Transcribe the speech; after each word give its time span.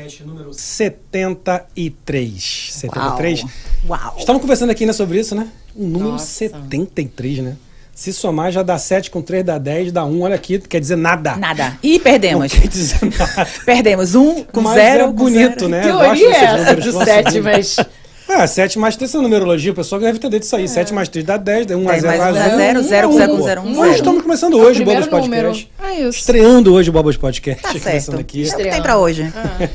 Podcast 0.00 0.24
número 0.24 0.54
73. 0.54 2.68
73. 2.72 3.44
Uau. 3.86 4.14
Estamos 4.18 4.40
conversando 4.40 4.70
aqui 4.70 4.86
né, 4.86 4.94
sobre 4.94 5.20
isso, 5.20 5.34
né? 5.34 5.46
O 5.76 5.84
número 5.84 6.12
Nossa. 6.12 6.24
73, 6.26 7.38
né? 7.40 7.56
Se 7.94 8.10
somar 8.12 8.50
já 8.50 8.62
dá 8.62 8.78
7 8.78 9.10
com 9.10 9.20
3 9.20 9.44
dá 9.44 9.58
10, 9.58 9.92
dá 9.92 10.06
1. 10.06 10.20
Olha 10.22 10.36
aqui, 10.36 10.58
quer 10.58 10.80
dizer 10.80 10.96
nada. 10.96 11.36
Nada. 11.36 11.78
E 11.82 11.98
Não 11.98 12.00
perdemos. 12.00 12.50
quer 12.52 12.66
dizer 12.66 12.98
nada. 13.18 13.46
Perdemos 13.66 14.14
um 14.14 14.42
com 14.44 14.62
Mas 14.62 14.74
zero. 14.74 15.02
é 15.02 15.06
com 15.08 15.12
bonito, 15.12 15.60
zero. 15.60 15.68
né? 15.68 15.82
Que 15.82 15.88
teoria 15.88 16.28
é 16.28 16.44
essa 16.44 16.76
nossa, 16.76 17.04
7, 17.04 17.24
bonito. 17.24 17.42
mas... 17.44 17.76
É, 18.32 18.46
7 18.46 18.78
mais 18.78 18.94
3 18.94 19.12
é 19.12 19.18
numerologia, 19.18 19.72
o 19.72 19.74
pessoal 19.74 20.00
deve 20.00 20.16
entender 20.18 20.38
disso 20.38 20.54
aí. 20.54 20.68
7 20.68 20.94
mais 20.94 21.08
3 21.08 21.26
dá 21.26 21.36
10, 21.36 21.66
1 21.72 21.88
a 21.88 21.90
10 21.92 22.02
0 22.02 22.18
mais 22.18 22.22
a 22.22 22.30
um 22.30 22.36
é 22.36 22.42
0. 22.42 22.56
zero, 22.56 22.82
zero, 22.82 23.08
um, 23.08 23.12
zero, 23.12 23.36
pô. 23.36 23.42
zero, 23.42 23.60
um, 23.62 23.64
Nós 23.72 23.76
zero. 23.76 23.92
estamos 23.94 24.22
começando 24.22 24.56
É 24.56 24.62
hoje 24.62 24.82
o 24.82 24.86
número. 24.86 25.08
Podcast. 25.10 25.72
É 25.82 26.00
isso. 26.00 26.18
Estreando 26.20 26.72
hoje 26.72 26.90
o 26.90 26.92
Bubbles 26.92 27.16
Podcast. 27.16 27.60
Tá 27.60 27.68
começando 27.70 27.90
certo. 27.90 28.20
aqui. 28.20 28.48
É 28.48 28.54
o 28.54 28.56
que 28.56 28.70
tem 28.70 28.82
pra 28.82 28.98
hoje. 28.98 29.32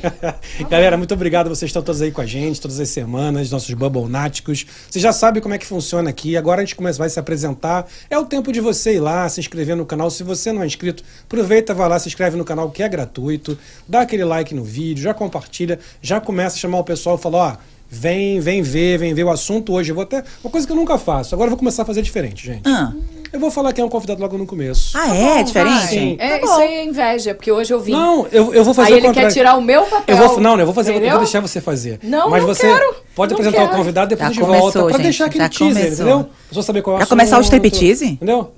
Galera, 0.70 0.96
muito 0.96 1.14
obrigado. 1.14 1.50
Vocês 1.50 1.68
estão 1.70 1.82
todos 1.82 2.02
aí 2.02 2.12
com 2.12 2.22
a 2.22 2.26
gente, 2.26 2.62
todas 2.62 2.80
as 2.80 2.88
semanas, 2.88 3.52
nossos 3.52 3.74
bubblenáticos. 3.74 4.66
Você 4.90 5.02
já 5.02 5.12
sabe 5.12 5.42
como 5.42 5.54
é 5.54 5.58
que 5.58 5.66
funciona 5.66 6.10
aqui. 6.10 6.38
Agora 6.38 6.62
a 6.62 6.64
gente 6.64 6.76
começa, 6.76 6.98
vai 6.98 7.10
se 7.10 7.20
apresentar. 7.20 7.86
É 8.10 8.18
o 8.18 8.26
tempo 8.26 8.54
de 8.54 8.62
você 8.62 8.96
ir 8.96 9.00
lá, 9.02 9.28
se 9.28 9.42
inscrever 9.42 9.76
no 9.76 9.86
canal. 9.86 10.10
Se 10.10 10.24
você 10.24 10.54
não 10.54 10.64
é 10.64 10.66
inscrito, 10.66 11.04
aproveita, 11.26 11.74
vai 11.74 11.90
lá, 11.90 12.00
se 12.00 12.08
inscreve 12.08 12.38
no 12.38 12.46
canal 12.46 12.72
que 12.72 12.82
é 12.82 12.88
gratuito. 12.88 13.58
Dá 13.86 14.02
aquele 14.02 14.24
like 14.24 14.56
no 14.56 14.64
vídeo, 14.64 15.04
já 15.04 15.14
compartilha, 15.14 15.78
já 16.02 16.22
começa 16.22 16.56
a 16.56 16.60
chamar 16.60 16.80
o 16.80 16.84
pessoal 16.86 17.18
e 17.18 17.22
falar, 17.22 17.60
ó. 17.62 17.75
Vem, 18.00 18.40
vem 18.40 18.62
ver, 18.62 18.98
vem 18.98 19.14
ver 19.14 19.24
o 19.24 19.30
assunto 19.30 19.74
hoje. 19.74 19.92
Eu 19.92 19.96
vou 19.96 20.04
até. 20.04 20.24
Uma 20.44 20.52
coisa 20.52 20.66
que 20.68 20.72
eu 20.74 20.76
nunca 20.76 20.98
faço. 20.98 21.34
Agora 21.34 21.48
eu 21.48 21.52
vou 21.52 21.58
começar 21.60 21.84
a 21.84 21.86
fazer 21.86 22.02
diferente, 22.02 22.46
gente. 22.46 22.62
Ah, 22.68 22.92
Eu 23.34 23.40
vou 23.40 23.50
falar 23.52 23.74
quem 23.74 23.82
é 23.82 23.86
um 23.86 23.90
convidado 23.90 24.22
logo 24.22 24.38
no 24.38 24.46
começo. 24.46 24.98
Ah, 24.98 25.14
é? 25.16 25.44
diferente? 25.44 25.88
Sim. 25.88 26.16
É, 26.20 26.38
Tá 26.38 26.46
isso 26.46 26.54
bom. 26.56 26.62
aí 26.62 26.74
é 26.76 26.86
inveja, 26.86 27.34
porque 27.36 27.52
hoje 27.52 27.74
eu 27.74 27.80
vim. 27.80 27.92
Não, 27.92 28.28
eu, 28.32 28.54
eu 28.54 28.64
vou 28.64 28.74
fazer 28.74 28.94
aí 28.94 29.02
o 29.02 29.06
ele 29.06 29.14
quer 29.14 29.32
tirar 29.32 29.56
o 29.58 29.62
meu 29.62 29.84
papel. 29.84 30.16
Eu 30.18 30.28
vou, 30.28 30.40
não, 30.40 30.58
eu 30.60 30.66
vou 30.66 30.74
fazer, 30.74 30.92
eu 30.92 30.96
entendeu? 30.96 31.12
vou 31.12 31.20
deixar 31.24 31.40
você 31.42 31.60
fazer. 31.60 32.00
Não, 32.04 32.30
Mas 32.30 32.42
não 32.44 32.48
você 32.54 32.68
quero. 32.68 32.96
pode 33.16 33.34
Não 33.34 33.40
apresentar 33.40 33.64
o 33.64 33.68
quero. 33.68 33.78
convidado 33.78 34.10
depois 34.10 34.30
Já 34.30 34.34
de 34.34 34.40
começou, 34.40 34.62
volta, 34.72 34.80
pra 34.88 34.92
gente, 34.98 35.04
deixar 35.04 35.26
aquele 35.26 35.50
teaser, 35.50 35.68
começou. 35.84 36.06
entendeu? 36.06 36.24
Pra 36.24 36.32
você 36.62 36.64
saber 36.66 36.82
qual 36.82 36.94
é 36.94 36.96
o 36.96 37.00
Vai 37.00 37.08
começar 37.08 37.38
o 37.38 37.42
striptease? 37.42 38.06
Entendeu? 38.06 38.52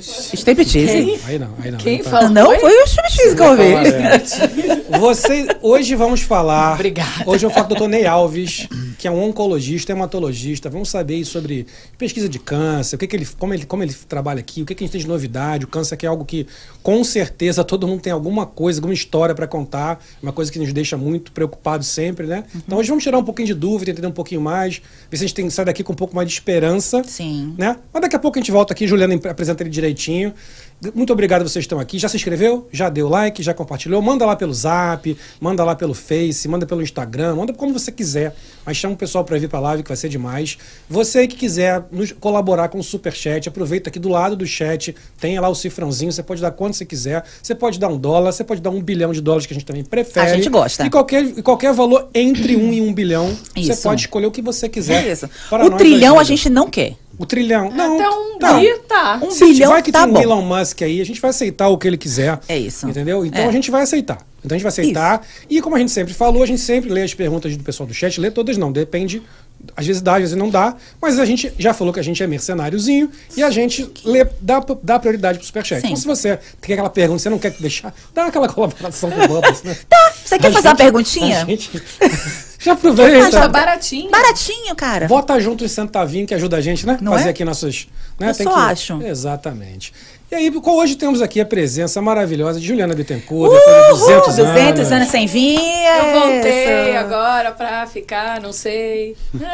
Striptease? 0.00 0.86
Quem? 0.86 1.20
Aí 1.26 1.38
não, 1.38 1.54
aí 1.62 1.70
não. 1.70 1.78
Quem 1.78 1.96
aí 1.98 2.02
tá. 2.02 2.10
fala? 2.10 2.28
Não, 2.28 2.48
Oi? 2.48 2.58
foi 2.58 2.72
o 2.72 2.84
striptease 2.84 3.36
que 3.36 3.42
eu 3.42 3.50
ouvi. 3.50 3.62
É. 4.92 4.98
Você, 4.98 5.46
hoje 5.62 5.94
vamos 5.94 6.22
falar. 6.22 6.74
Obrigada. 6.74 7.24
Hoje 7.24 7.46
eu 7.46 7.50
falo 7.50 7.68
com 7.68 7.74
o 7.74 7.76
Dr. 7.76 7.88
Ney 7.88 8.04
Alves, 8.04 8.66
que 8.98 9.06
é 9.06 9.10
um 9.10 9.22
oncologista, 9.22 9.92
hematologista. 9.92 10.68
Vamos 10.68 10.88
saber 10.88 11.24
sobre 11.24 11.66
pesquisa 11.96 12.28
de 12.28 12.40
câncer, 12.40 12.96
o 12.96 12.98
que, 12.98 13.06
que 13.06 13.14
ele, 13.14 13.26
como, 13.38 13.54
ele, 13.54 13.64
como 13.64 13.82
ele 13.84 13.94
trabalha 14.08 14.40
aqui, 14.40 14.62
o 14.62 14.66
que, 14.66 14.74
que 14.74 14.82
a 14.82 14.86
gente 14.86 14.92
tem 14.92 15.00
de 15.00 15.06
novidade. 15.06 15.64
O 15.64 15.68
câncer 15.68 15.96
que 15.96 16.04
é 16.04 16.08
algo 16.08 16.24
que, 16.24 16.48
com 16.82 17.02
certeza, 17.04 17.62
todo 17.62 17.86
mundo 17.86 18.00
tem 18.00 18.12
alguma 18.12 18.46
coisa, 18.46 18.80
alguma 18.80 18.92
história 18.94 19.34
para 19.36 19.46
contar. 19.46 20.04
Uma 20.20 20.32
coisa 20.32 20.50
que 20.50 20.58
nos 20.58 20.72
deixa 20.72 20.96
muito 20.96 21.30
preocupados 21.30 21.86
sempre, 21.86 22.26
né? 22.26 22.42
Então 22.56 22.76
hoje 22.76 22.88
vamos 22.88 23.04
tirar 23.04 23.18
um 23.18 23.24
pouquinho 23.24 23.46
de 23.46 23.54
dúvida, 23.54 23.92
entender 23.92 24.08
um 24.08 24.12
pouquinho 24.12 24.40
mais, 24.40 24.82
ver 25.08 25.16
se 25.16 25.24
a 25.24 25.26
gente 25.28 25.34
tem 25.36 25.46
que 25.46 25.52
sair 25.52 25.66
daqui 25.66 25.84
com 25.84 25.92
um 25.92 25.96
pouco 25.96 26.14
mais 26.16 26.26
de 26.26 26.34
esperança 26.34 27.04
Sim. 27.04 27.54
né? 27.56 27.76
Mas 27.92 28.02
daqui 28.02 28.16
a 28.16 28.18
pouco 28.18 28.36
a 28.36 28.40
gente 28.40 28.50
volta 28.50 28.72
aqui, 28.72 28.86
Juliana 28.88 29.14
ap- 29.14 29.26
apresenta 29.26 29.59
ele 29.62 29.70
direitinho. 29.70 30.34
Muito 30.94 31.12
obrigado 31.12 31.42
vocês 31.42 31.62
que 31.62 31.66
estão 31.66 31.78
aqui. 31.78 31.98
Já 31.98 32.08
se 32.08 32.16
inscreveu? 32.16 32.66
Já 32.72 32.88
deu 32.88 33.06
like? 33.06 33.42
Já 33.42 33.52
compartilhou? 33.52 34.00
Manda 34.00 34.24
lá 34.24 34.34
pelo 34.34 34.54
Zap, 34.54 35.14
manda 35.38 35.62
lá 35.62 35.74
pelo 35.76 35.92
Face, 35.92 36.48
manda 36.48 36.64
pelo 36.64 36.80
Instagram, 36.80 37.36
manda 37.36 37.52
como 37.52 37.70
você 37.74 37.92
quiser. 37.92 38.34
Mas 38.64 38.78
chama 38.78 38.94
o 38.94 38.96
pessoal 38.96 39.22
para 39.22 39.36
vir 39.38 39.46
para 39.46 39.58
a 39.58 39.62
live 39.62 39.82
que 39.82 39.88
vai 39.88 39.96
ser 39.96 40.08
demais. 40.08 40.56
Você 40.88 41.26
que 41.26 41.36
quiser 41.36 41.84
nos 41.92 42.12
colaborar 42.12 42.68
com 42.68 42.78
o 42.78 42.82
Superchat, 42.82 43.46
aproveita 43.46 43.90
aqui 43.90 43.98
do 43.98 44.08
lado 44.08 44.34
do 44.34 44.46
chat, 44.46 44.96
tem 45.20 45.38
lá 45.38 45.50
o 45.50 45.54
cifrãozinho, 45.54 46.10
você 46.10 46.22
pode 46.22 46.40
dar 46.40 46.50
quanto 46.50 46.76
você 46.76 46.86
quiser. 46.86 47.24
Você 47.42 47.54
pode 47.54 47.78
dar 47.78 47.88
um 47.88 47.98
dólar, 47.98 48.32
você 48.32 48.42
pode 48.42 48.62
dar 48.62 48.70
um 48.70 48.80
bilhão 48.80 49.12
de 49.12 49.20
dólares 49.20 49.44
que 49.44 49.52
a 49.52 49.56
gente 49.56 49.66
também 49.66 49.84
prefere. 49.84 50.30
A 50.30 50.34
gente 50.34 50.48
gosta. 50.48 50.86
E 50.86 50.88
qualquer, 50.88 51.22
e 51.24 51.42
qualquer 51.42 51.74
valor 51.74 52.08
entre 52.14 52.56
um 52.56 52.72
e 52.72 52.80
um 52.80 52.94
bilhão, 52.94 53.36
você 53.54 53.72
Isso. 53.72 53.82
pode 53.82 54.00
escolher 54.00 54.26
o 54.26 54.30
que 54.30 54.40
você 54.40 54.66
quiser. 54.66 55.06
Isso. 55.06 55.28
O 55.50 55.70
trilhão 55.72 56.18
a 56.18 56.24
gente 56.24 56.48
não 56.48 56.70
quer. 56.70 56.96
O 57.20 57.26
trilhão. 57.26 57.70
Não, 57.70 57.96
Até 58.00 58.08
um 58.08 58.38
não. 58.40 58.60
bi, 58.60 58.78
tá. 58.88 59.20
Um 59.22 59.30
Se 59.30 59.44
bilhão 59.44 59.72
vai 59.72 59.82
que 59.82 59.92
tá 59.92 60.04
tem 60.04 60.12
bom. 60.14 60.18
um 60.18 60.22
Elon 60.22 60.40
Musk 60.40 60.80
aí, 60.80 61.02
a 61.02 61.04
gente 61.04 61.20
vai 61.20 61.28
aceitar 61.28 61.68
o 61.68 61.76
que 61.76 61.86
ele 61.86 61.98
quiser. 61.98 62.40
É 62.48 62.56
isso. 62.56 62.88
Entendeu? 62.88 63.26
Então 63.26 63.42
É. 63.42 63.46
a 63.46 63.52
gente 63.52 63.70
vai 63.70 63.82
aceitar. 63.82 64.18
Então 64.42 64.54
a 64.54 64.58
gente 64.58 64.62
vai 64.62 64.70
aceitar. 64.70 65.26
E 65.50 65.60
como 65.60 65.76
a 65.76 65.78
gente 65.78 65.90
sempre 65.92 66.14
falou, 66.14 66.42
a 66.42 66.46
gente 66.46 66.62
sempre 66.62 66.88
lê 66.88 67.02
as 67.02 67.12
perguntas 67.12 67.54
do 67.54 67.62
pessoal 67.62 67.86
do 67.86 67.92
chat. 67.92 68.18
Lê 68.18 68.30
todas 68.30 68.56
não, 68.56 68.72
depende. 68.72 69.22
Às 69.76 69.86
vezes 69.86 70.02
dá, 70.02 70.14
às 70.14 70.20
vezes 70.20 70.36
não 70.36 70.48
dá. 70.48 70.74
Mas 71.00 71.18
a 71.18 71.24
gente 71.24 71.52
já 71.58 71.72
falou 71.72 71.92
que 71.92 72.00
a 72.00 72.02
gente 72.02 72.22
é 72.22 72.26
mercenáriozinho 72.26 73.10
e 73.36 73.42
a 73.42 73.50
gente 73.50 73.90
lê, 74.04 74.26
dá, 74.40 74.60
dá 74.82 74.98
prioridade 74.98 75.38
pro 75.38 75.46
superchat. 75.46 75.80
Sim. 75.80 75.88
Então 75.88 75.96
se 75.96 76.06
você 76.06 76.38
tem 76.60 76.74
aquela 76.74 76.90
pergunta, 76.90 77.18
você 77.20 77.30
não 77.30 77.38
quer 77.38 77.50
deixar, 77.52 77.94
dá 78.14 78.26
aquela 78.26 78.48
colaboração 78.48 79.10
com 79.10 79.20
o 79.20 79.28
Bubbles, 79.28 79.62
né? 79.62 79.76
Tá, 79.88 80.12
você 80.24 80.38
quer 80.38 80.48
A 80.48 80.52
fazer 80.52 80.68
uma 80.68 80.74
gente- 80.74 80.78
perguntinha? 80.84 81.42
A 81.42 81.44
gente... 81.44 81.70
já 82.60 82.72
aproveita. 82.72 83.30
Tá 83.30 83.48
baratinho. 83.48 84.10
Baratinho, 84.10 84.74
cara. 84.76 85.08
Bota 85.08 85.38
junto 85.40 85.64
os 85.64 85.72
centavinhos 85.72 86.28
que 86.28 86.34
ajuda 86.34 86.56
a 86.56 86.60
gente, 86.60 86.86
né? 86.86 86.98
Não 87.00 87.12
Fazer 87.12 87.28
é? 87.28 87.30
aqui 87.30 87.44
nossos. 87.44 87.88
Né? 88.18 88.30
Eu 88.30 88.34
só 88.34 88.54
acho. 88.54 89.02
Exatamente. 89.02 89.92
E 90.30 90.34
aí, 90.36 90.52
hoje 90.64 90.94
temos 90.94 91.20
aqui 91.20 91.40
a 91.40 91.44
presença 91.44 92.00
maravilhosa 92.00 92.60
de 92.60 92.64
Juliana 92.66 92.94
Bittencourt, 92.94 93.52
depois 93.52 93.76
de 93.84 93.90
200 93.90 94.38
Uhul, 94.38 94.46
anos. 94.46 94.60
200 94.62 94.92
anos 94.92 95.08
sem 95.08 95.26
vir. 95.26 95.58
Eu 95.58 96.20
voltei 96.20 96.90
Isso. 96.90 96.98
agora 96.98 97.50
pra 97.50 97.84
ficar, 97.86 98.40
não 98.40 98.52
sei. 98.52 99.16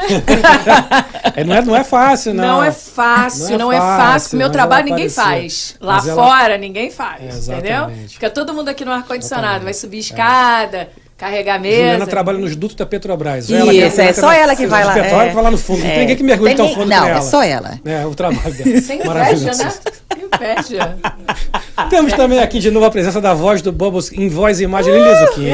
É, 1.35 1.45
não, 1.45 1.55
é, 1.55 1.63
não 1.63 1.77
é 1.77 1.85
fácil, 1.85 2.33
não. 2.33 2.45
Não, 2.45 2.65
é 2.65 2.73
fácil, 2.73 3.51
Não 3.59 3.67
não 3.67 3.73
é 3.73 3.77
é, 3.77 3.79
fácil, 3.81 4.07
fácil. 4.13 4.39
Meu 4.39 4.47
mas 4.49 4.53
trabalho 4.57 4.85
ninguém 4.87 5.09
faz. 5.11 5.77
Lá 5.81 5.99
ela- 6.03 6.15
fora 6.15 6.57
ninguém 6.57 6.91
faz, 6.91 7.47
É, 7.49 7.53
entendeu? 7.53 7.91
Fica 8.09 8.31
todo 8.31 8.55
mundo 8.55 8.71
aqui 8.71 8.85
no 8.87 8.93
ar-condicionado. 8.93 9.65
Vai 9.65 9.75
subir 9.75 9.99
escada, 9.99 10.89
carregar 11.17 11.59
mesa. 11.61 11.77
Juliana 11.77 12.07
trabalha 12.07 12.39
nos 12.39 12.55
dutos 12.55 12.77
da 12.77 12.85
Petrobras. 12.87 13.49
Isso, 13.49 13.65
que 13.95 14.01
é 14.01 14.13
só 14.13 14.33
ela 14.33 14.55
que 14.55 14.67
vai 14.67 14.85
lá. 14.85 14.93
Petróleo 14.95 15.27
é. 15.27 15.29
que 15.29 15.35
vai 15.35 15.45
lá 15.45 15.51
no 15.51 15.59
fundo. 15.59 15.81
Não 15.81 15.87
É. 15.87 15.91
tem 15.91 16.01
ninguém 16.01 16.17
que 16.17 16.23
mergulhe 16.23 16.55
tão 16.55 16.69
fundo 16.69 16.87
Não, 16.87 17.07
é 17.07 17.11
ela. 17.11 17.23
só 17.23 17.43
ela. 17.43 17.81
É, 17.85 18.07
o 18.07 18.15
trabalho 18.15 18.55
dela. 18.55 18.81
Sem 18.83 19.01
inveja, 19.01 19.53
né? 19.55 19.75
Inveja. 20.17 20.97
Temos 21.91 22.13
também 22.13 22.41
aqui 22.41 22.59
de 22.59 22.71
novo 22.71 22.87
a 22.87 22.91
presença 22.91 23.21
da 23.21 23.33
voz 23.35 23.63
do 23.63 23.73
Bubbles 23.73 24.13
em 24.13 24.29
voz 24.29 24.61
e 24.61 24.65
imagem, 24.65 24.93
Lili 24.93 25.15
Zucchini. 25.27 25.51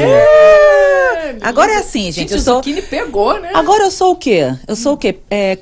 Agora 1.41 1.71
é 1.71 1.77
assim, 1.77 2.03
gente. 2.11 2.15
Gente, 2.15 2.31
eu 2.33 2.37
o 2.37 2.41
sou... 2.41 2.55
Zucchini 2.55 2.81
pegou, 2.81 3.39
né? 3.39 3.51
Agora 3.53 3.83
eu 3.83 3.91
sou 3.91 4.11
o 4.11 4.15
quê? 4.15 4.53
Eu 4.67 4.75
sou 4.75 4.93
o 4.93 4.97
quê? 4.97 5.17
É, 5.29 5.57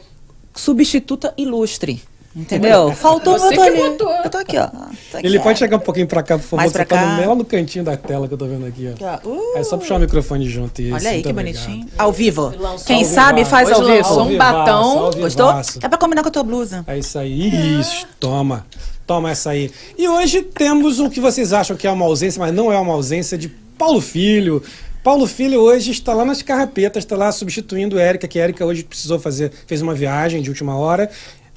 substituta 0.56 1.34
ilustre. 1.38 2.02
Entendeu? 2.36 2.94
Faltou 2.94 3.38
Você 3.38 3.48
eu 3.48 3.56
tô 3.56 3.62
ali. 3.62 3.78
botou. 3.78 4.10
Eu 4.24 4.30
tô 4.30 4.38
aqui, 4.38 4.58
ó. 4.58 4.68
Tô 4.68 5.18
aqui, 5.18 5.28
Ele 5.28 5.38
ó. 5.38 5.42
pode 5.42 5.60
chegar 5.60 5.76
um 5.78 5.82
pouquinho 5.82 6.08
pra 6.08 6.24
cá, 6.24 6.38
por 6.38 6.44
favor. 6.44 6.58
Mais 6.58 6.72
Você 6.72 6.86
tá 6.86 7.18
no, 7.18 7.28
lá 7.30 7.36
no 7.36 7.44
cantinho 7.44 7.84
da 7.84 7.98
tela 7.98 8.28
que 8.28 8.34
eu 8.34 8.38
tô 8.38 8.46
vendo 8.46 8.66
aqui, 8.66 8.88
ó. 9.04 9.28
Uh, 9.28 9.58
É 9.58 9.64
só 9.64 9.78
puxar 9.78 9.96
o 9.96 10.00
microfone 10.00 10.48
junto. 10.50 10.82
Isso, 10.82 10.96
Olha 10.96 11.10
aí 11.10 11.22
que 11.22 11.30
obrigado. 11.30 11.56
bonitinho. 11.66 11.88
Ao 11.98 12.12
vivo. 12.14 12.54
Lançou 12.58 12.86
Quem 12.88 13.04
ao 13.04 13.10
sabe 13.10 13.44
faz 13.44 13.70
ao 13.70 13.82
vivo. 13.84 13.98
lançou 13.98 14.24
um 14.24 14.38
batom. 14.38 15.00
ao 15.00 15.14
Gostou? 15.14 15.52
É 15.84 15.90
pra 15.90 15.98
combinar 15.98 16.22
com 16.22 16.30
a 16.30 16.32
tua 16.32 16.44
blusa. 16.44 16.86
É 16.88 16.98
isso 16.98 17.20
aí. 17.20 17.80
Isso, 17.80 18.08
toma. 18.20 18.66
Toma 19.06 19.32
essa 19.32 19.50
aí. 19.50 19.70
E 19.98 20.08
hoje 20.08 20.42
temos 20.42 21.00
o 21.00 21.10
que 21.10 21.20
vocês 21.20 21.52
acham 21.52 21.76
que 21.76 21.86
é 21.86 21.92
uma 21.92 22.06
ausência, 22.06 22.40
mas 22.40 22.54
não 22.54 22.72
é 22.72 22.78
uma 22.80 22.94
ausência 22.94 23.38
de 23.38 23.50
Paulo 23.78 24.00
Filho. 24.00 24.64
Paulo 25.04 25.26
Filho 25.28 25.60
hoje 25.60 25.92
está 25.92 26.14
lá 26.14 26.24
nas 26.24 26.42
carrapetas, 26.44 27.04
está 27.04 27.18
lá 27.18 27.32
substituindo 27.32 27.98
a 27.98 28.02
Érica, 28.02 28.28
que 28.28 28.40
a 28.40 28.44
Érica 28.44 28.64
hoje 28.64 28.84
precisou 28.84 29.20
fazer, 29.20 29.52
fez 29.66 29.82
uma 29.82 29.96
viagem 29.96 30.42
de 30.44 30.50
última 30.50 30.78
hora. 30.78 31.10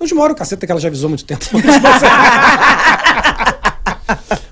Última 0.04 0.22
hora 0.22 0.34
o 0.34 0.36
caceta 0.36 0.66
que 0.66 0.72
ela 0.72 0.80
já 0.80 0.88
avisou 0.88 1.06
há 1.06 1.08
muito 1.08 1.24
tempo. 1.24 1.44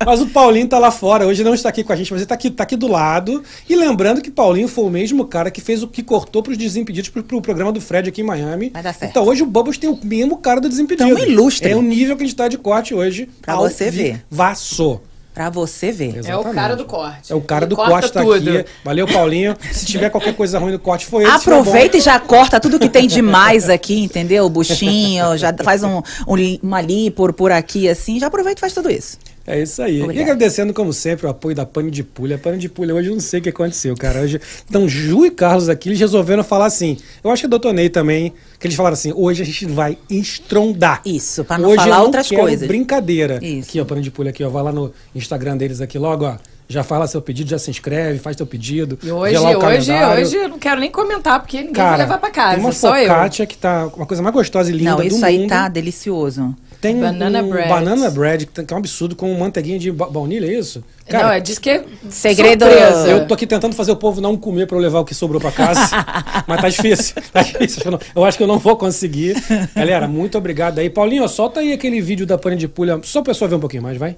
Mas 0.04 0.20
o 0.20 0.26
Paulinho 0.28 0.66
tá 0.66 0.78
lá 0.78 0.90
fora, 0.90 1.26
hoje 1.26 1.44
não 1.44 1.52
está 1.54 1.68
aqui 1.68 1.84
com 1.84 1.92
a 1.92 1.96
gente, 1.96 2.10
mas 2.10 2.22
ele 2.22 2.26
tá 2.26 2.34
aqui, 2.34 2.50
tá 2.50 2.64
aqui 2.64 2.75
do 2.75 2.88
lado. 2.88 3.43
E 3.69 3.76
lembrando 3.76 4.20
que 4.20 4.31
Paulinho 4.32 4.66
foi 4.66 4.84
o 4.84 4.90
mesmo 4.90 5.25
cara 5.26 5.49
que 5.49 5.60
fez 5.60 5.82
o 5.82 5.87
que 5.87 6.02
cortou 6.02 6.43
pros 6.43 6.56
Desimpedidos 6.56 7.08
pro, 7.10 7.22
pro 7.22 7.40
programa 7.40 7.70
do 7.70 7.81
Fred 7.81 8.08
aqui 8.08 8.22
em 8.22 8.25
Miami. 8.25 8.70
Vai 8.70 8.82
dar 8.82 8.94
certo. 8.94 9.10
Então 9.10 9.25
hoje 9.25 9.43
o 9.44 9.46
Bubbles 9.46 9.78
tem 9.78 9.88
o 9.88 9.99
mesmo 10.02 10.38
cara 10.38 10.60
do 10.60 10.69
Desimpedido. 10.69 11.14
Tão 11.14 11.25
ilustre. 11.25 11.70
É 11.70 11.76
o 11.76 11.82
nível 11.82 12.16
que 12.16 12.25
a 12.25 12.26
gente 12.26 12.34
tá 12.34 12.48
de 12.48 12.58
corte 12.58 12.94
hoje. 12.94 13.28
Pra 13.43 13.55
você 13.56 13.90
ver. 13.90 14.25
Vivaço. 14.28 15.00
Pra 15.34 15.49
você 15.49 15.90
ver. 15.90 16.11
É 16.11 16.17
o 16.17 16.19
Exatamente. 16.19 16.55
cara 16.55 16.76
do 16.76 16.84
corte. 16.84 17.32
É 17.32 17.34
o 17.34 17.40
cara 17.40 17.64
Ele 17.64 17.70
do 17.70 17.76
corte 17.76 18.12
tá 18.12 18.20
tudo. 18.23 18.34
aqui. 18.34 18.69
Valeu, 18.84 19.06
Paulinho. 19.06 19.56
Se 19.73 19.87
tiver 19.87 20.11
qualquer 20.11 20.37
coisa 20.37 20.58
ruim 20.58 20.73
no 20.73 20.79
corte, 20.79 21.06
foi 21.06 21.25
ele. 21.25 21.32
Se 21.32 21.40
tiver 21.44 21.56
Aproveita 21.56 21.96
e 21.96 22.00
já 22.00 22.20
corta 22.20 22.61
tudo 22.61 22.79
que 22.79 22.88
tem 22.88 23.06
demais 23.06 23.69
aqui, 23.70 24.02
entendeu? 24.02 24.44
O 24.44 24.50
buchinho, 24.50 25.37
já 25.38 25.55
faz 25.64 25.82
um, 25.82 26.02
um 26.29 26.58
uma 26.62 26.82
lipo 26.82 27.32
por 27.32 27.50
aqui, 27.50 27.88
assim. 27.88 28.19
Já 28.20 28.26
aproveita 28.26 28.58
e 28.58 28.61
faz 28.61 28.75
tudo 28.75 28.90
isso. 28.90 29.17
É 29.47 29.61
isso 29.61 29.83
aí. 29.83 30.03
Obrigada. 30.03 30.19
E 30.19 30.23
agradecendo, 30.23 30.73
como 30.73 30.93
sempre, 30.93 31.27
o 31.27 31.29
apoio 31.31 31.55
da 31.55 31.67
Pane 31.67 31.91
de 31.91 32.05
Pulha. 32.05 32.39
Pane 32.39 32.59
de 32.59 32.69
Pulha, 32.69 32.94
hoje 32.94 33.09
eu 33.09 33.15
não 33.15 33.21
sei 33.21 33.41
o 33.41 33.43
que 33.43 33.49
aconteceu, 33.49 33.97
cara. 33.97 34.21
Hoje, 34.21 34.41
então, 34.69 34.89
Ju 34.89 35.27
e 35.27 35.31
Carlos 35.31 35.69
aqui, 35.69 35.89
eles 35.89 35.99
resolveram 35.99 36.44
falar 36.44 36.67
assim. 36.67 36.97
Eu 37.25 37.31
acho 37.31 37.43
que 37.43 37.47
eu 37.47 37.50
detonei 37.50 37.89
também, 37.89 38.33
que 38.59 38.67
eles 38.67 38.77
falaram 38.77 38.94
assim: 38.94 39.12
hoje 39.15 39.43
a 39.43 39.44
gente 39.44 39.67
vai 39.67 39.99
estrondar. 40.09 41.03
Isso, 41.05 41.44
pra 41.44 41.59
não 41.59 41.69
hoje 41.69 41.77
falar 41.79 41.97
eu 41.97 41.99
não 41.99 42.05
outras 42.06 42.29
quero 42.29 42.43
coisas. 42.43 42.69
Brincadeira. 42.69 43.39
Isso. 43.43 43.69
Aqui, 43.69 43.81
ó, 43.81 43.85
Pane 43.85 44.00
de 44.03 44.11
Pulha 44.11 44.31
aqui, 44.31 44.44
ó. 44.44 44.49
Vai 44.49 44.62
lá 44.62 44.73
no 44.73 44.93
Instagram 45.15 45.56
deles 45.56 45.81
aqui 45.81 45.99
logo, 45.99 46.25
ó. 46.25 46.37
Já 46.69 46.83
fala 46.83 47.06
seu 47.06 47.21
pedido, 47.21 47.50
já 47.50 47.59
se 47.59 47.71
inscreve, 47.71 48.19
faz 48.19 48.35
teu 48.35 48.47
pedido. 48.47 48.99
E 49.03 49.11
hoje, 49.11 49.37
hoje, 49.37 49.59
calendário. 49.59 50.25
hoje 50.25 50.37
eu 50.37 50.49
não 50.49 50.59
quero 50.59 50.81
nem 50.81 50.91
comentar, 50.91 51.39
porque 51.41 51.59
ninguém 51.59 51.75
Cara, 51.75 51.91
vai 51.91 51.99
levar 51.99 52.19
pra 52.19 52.31
casa, 52.31 52.55
tem 52.55 52.65
uma 52.65 52.73
só 52.73 52.97
eu. 52.97 53.47
que 53.47 53.59
tá 53.59 53.91
uma 53.94 54.06
coisa 54.06 54.23
mais 54.23 54.35
gostosa 54.35 54.71
e 54.71 54.73
linda 54.73 54.91
não, 54.93 54.97
do 54.97 55.05
isso 55.05 55.23
aí 55.23 55.41
mundo. 55.41 55.49
tá 55.50 55.69
delicioso. 55.69 56.55
Tem 56.82 56.99
Banana 57.00 57.43
um 57.43 57.49
bread. 57.49 57.69
banana 57.69 58.11
bread, 58.11 58.44
que 58.46 58.52
tem- 58.52 58.67
que 58.67 58.75
é 58.75 58.76
um 58.76 58.81
absurdo, 58.81 59.14
com 59.17 59.32
manteiguinha 59.38 59.79
de 59.79 59.90
ba- 59.93 60.11
baunilha, 60.11 60.46
é 60.46 60.58
isso? 60.58 60.82
não, 61.11 61.31
é, 61.31 61.38
diz 61.40 61.58
que 61.58 61.70
é 61.70 61.84
Segredo- 62.11 62.64
surpresa. 62.67 63.06
Eu 63.08 63.26
tô 63.26 63.34
aqui 63.34 63.46
tentando 63.46 63.75
fazer 63.76 63.93
o 63.93 63.96
povo 63.96 64.20
não 64.20 64.37
comer 64.37 64.67
pra 64.67 64.76
eu 64.76 64.81
levar 64.81 64.99
o 65.00 65.05
que 65.05 65.14
sobrou 65.14 65.40
pra 65.40 65.52
casa. 65.52 65.81
mas 66.46 66.61
tá 66.61 66.69
difícil. 66.69 67.14
Tá 67.32 67.43
difícil. 67.43 67.82
Eu, 67.84 67.93
não- 67.93 68.00
eu 68.17 68.25
acho 68.25 68.37
que 68.37 68.43
eu 68.43 68.49
não 68.49 68.58
vou 68.58 68.76
conseguir. 68.76 69.37
Galera, 69.76 70.08
muito 70.08 70.37
obrigado 70.37 70.81
aí. 70.81 70.90
Paulinho, 70.90 71.23
ó, 71.23 71.29
solta 71.29 71.61
aí 71.61 71.73
aquele 71.73 72.00
vídeo 72.00 72.26
da 72.26 72.37
pane 72.37 72.56
de 72.56 72.67
pulha. 72.67 72.99
Só 73.05 73.20
o 73.20 73.23
pessoal 73.23 73.49
ver 73.49 73.55
um 73.56 73.61
pouquinho 73.61 73.82
mais, 73.84 73.96
vai. 73.96 74.17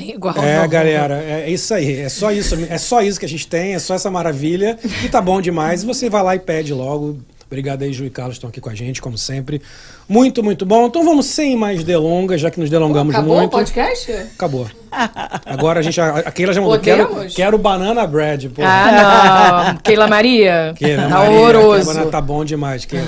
Tem 0.00 0.12
igual. 0.12 0.34
É, 0.42 0.66
galera, 0.66 1.22
é 1.22 1.42
é 1.42 1.50
isso 1.50 1.74
aí. 1.74 2.00
É 2.00 2.08
só 2.08 2.32
isso, 2.32 2.54
é 2.70 2.78
só 2.78 3.02
isso 3.02 3.20
que 3.20 3.26
a 3.26 3.28
gente 3.28 3.46
tem, 3.46 3.74
é 3.74 3.78
só 3.78 3.94
essa 3.94 4.10
maravilha. 4.10 4.78
E 5.04 5.10
tá 5.10 5.20
bom 5.20 5.42
demais. 5.42 5.84
Você 5.84 6.08
vai 6.08 6.22
lá 6.22 6.34
e 6.34 6.38
pede 6.38 6.72
logo. 6.72 7.18
Obrigado 7.50 7.82
aí, 7.82 7.92
Ju 7.92 8.04
e 8.04 8.10
Carlos, 8.10 8.36
estão 8.36 8.48
aqui 8.48 8.60
com 8.60 8.70
a 8.70 8.74
gente, 8.76 9.02
como 9.02 9.18
sempre. 9.18 9.60
Muito, 10.08 10.40
muito 10.40 10.64
bom. 10.64 10.86
Então 10.86 11.04
vamos 11.04 11.26
sem 11.26 11.56
mais 11.56 11.82
delongas, 11.82 12.40
já 12.40 12.48
que 12.48 12.60
nos 12.60 12.70
delongamos 12.70 13.12
Acabou 13.12 13.38
muito. 13.38 13.48
o 13.48 13.58
podcast? 13.58 14.12
Acabou. 14.12 14.68
Agora 15.44 15.80
a 15.80 15.82
gente. 15.82 16.00
A 16.00 16.18
a 16.18 16.30
Keila 16.30 16.52
já 16.52 16.60
mandou. 16.60 16.78
Quero, 16.78 17.26
quero 17.34 17.58
banana 17.58 18.06
bread, 18.06 18.50
pô. 18.50 18.62
Ah, 18.64 19.72
não. 19.74 19.76
Keila 19.82 20.06
Maria. 20.06 20.74
Keila, 20.76 21.02
tá 21.02 21.08
Maria, 21.08 21.38
horroroso. 21.38 21.92
Keila, 21.92 22.10
tá 22.10 22.20
bom 22.20 22.44
demais, 22.44 22.84
Keila. 22.84 23.04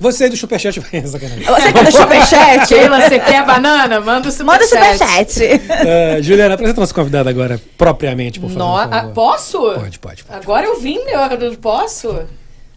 Você 0.00 0.24
aí 0.24 0.30
do 0.30 0.36
Superchat 0.36 0.80
vai 0.80 1.00
sacanagem. 1.06 1.44
Você 1.44 1.72
quer 1.72 1.84
do 1.84 1.92
superchat? 1.92 2.66
Keila, 2.66 3.00
você 3.00 3.18
quer 3.20 3.46
banana? 3.46 4.00
Manda 4.00 4.28
o 4.28 4.32
superchat. 4.32 4.74
Manda 4.74 4.90
o 4.90 4.96
superchat. 4.98 5.40
Uh, 5.44 6.20
Juliana, 6.20 6.54
apresenta 6.54 6.80
nossa 6.80 6.94
convidada 6.94 7.30
agora, 7.30 7.60
propriamente, 7.78 8.40
por 8.40 8.50
favor. 8.50 8.58
No- 8.58 8.88
por 8.88 8.92
ah, 8.92 9.00
favor. 9.00 9.12
posso? 9.14 9.58
Pode, 9.58 9.98
pode, 10.00 10.24
pode. 10.24 10.40
Agora 10.40 10.66
eu 10.66 10.80
vim, 10.80 10.98
eu 10.98 11.50
não 11.50 11.54
posso? 11.54 12.24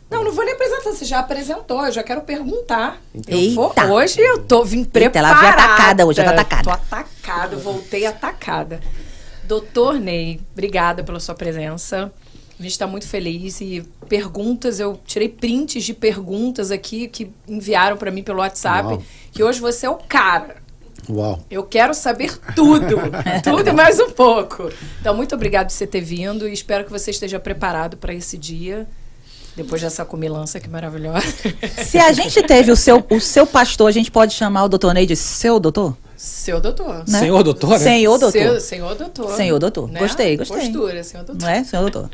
Não, 0.09 0.23
não 0.23 0.31
vou 0.31 0.45
nem 0.45 0.53
apresentar, 0.53 0.91
você 0.91 1.05
já 1.05 1.19
apresentou, 1.19 1.85
eu 1.85 1.91
já 1.91 2.01
quero 2.01 2.21
perguntar. 2.21 3.01
Eu 3.27 3.53
vou, 3.53 3.69
Eita. 3.69 3.91
hoje 3.91 4.21
eu 4.21 4.43
tô 4.43 4.63
vim 4.63 4.79
Eita, 4.79 4.91
preparada. 4.91 5.29
ela 5.29 5.39
veio 5.41 5.53
atacada 5.53 6.05
hoje, 6.05 6.17
já 6.17 6.23
tá 6.23 6.31
atacada. 6.31 6.63
Tô 6.63 6.71
atacada, 6.71 7.55
voltei 7.57 8.05
atacada. 8.05 8.79
Doutor 9.43 9.99
Ney, 9.99 10.39
obrigada 10.53 11.03
pela 11.03 11.19
sua 11.19 11.35
presença. 11.35 12.11
A 12.59 12.63
gente 12.63 12.71
está 12.71 12.87
muito 12.87 13.07
feliz 13.07 13.61
e 13.61 13.85
perguntas, 14.09 14.79
eu 14.79 14.99
tirei 15.05 15.29
prints 15.29 15.83
de 15.83 15.93
perguntas 15.93 16.71
aqui 16.71 17.07
que 17.07 17.31
enviaram 17.47 17.97
para 17.97 18.09
mim 18.09 18.23
pelo 18.23 18.39
WhatsApp, 18.39 18.87
Uau. 18.87 19.03
que 19.31 19.43
hoje 19.43 19.59
você 19.59 19.85
é 19.85 19.89
o 19.89 19.95
cara. 19.95 20.55
Uau. 21.09 21.39
Eu 21.51 21.63
quero 21.63 21.93
saber 21.93 22.37
tudo, 22.55 22.97
tudo 23.43 23.69
e 23.69 23.71
mais 23.71 23.99
um 23.99 24.09
pouco. 24.09 24.71
Então, 24.99 25.15
muito 25.15 25.35
obrigado 25.35 25.67
por 25.67 25.73
você 25.73 25.85
ter 25.85 26.01
vindo 26.01 26.47
e 26.47 26.53
espero 26.53 26.83
que 26.83 26.91
você 26.91 27.11
esteja 27.11 27.39
preparado 27.39 27.95
para 27.95 28.13
esse 28.13 28.37
dia. 28.37 28.87
Depois 29.57 29.81
dessa 29.81 30.05
comilança 30.05 30.59
que 30.59 30.69
maravilhosa. 30.69 31.25
Se 31.83 31.97
a 31.97 32.11
gente 32.13 32.43
teve 32.43 32.71
o 32.71 32.75
seu, 32.75 33.03
o 33.09 33.19
seu 33.19 33.47
pastor, 33.47 33.87
a 33.87 33.91
gente 33.91 34.11
pode 34.11 34.35
chamar 34.35 34.65
o 34.65 34.69
doutor 34.69 34.93
Ney 34.93 35.07
de 35.07 35.15
seu 35.15 35.59
doutor? 35.59 35.97
Seu 36.15 36.61
doutor. 36.61 37.03
Né? 37.07 37.19
Senhor 37.19 37.41
doutor, 37.43 37.71
né? 37.71 37.79
Senhor 37.79 38.19
doutor. 38.19 38.39
Seu- 38.39 38.61
senhor 38.61 38.93
doutor. 38.95 39.31
Senhor 39.31 39.57
doutor. 39.59 39.89
Né? 39.89 39.99
Gostei, 39.99 40.37
gostei. 40.37 40.59
Postura, 40.59 41.03
senhor 41.03 41.23
doutor. 41.23 41.41
Não 41.41 41.49
é, 41.51 41.63
senhor 41.63 41.89
doutor? 41.89 42.11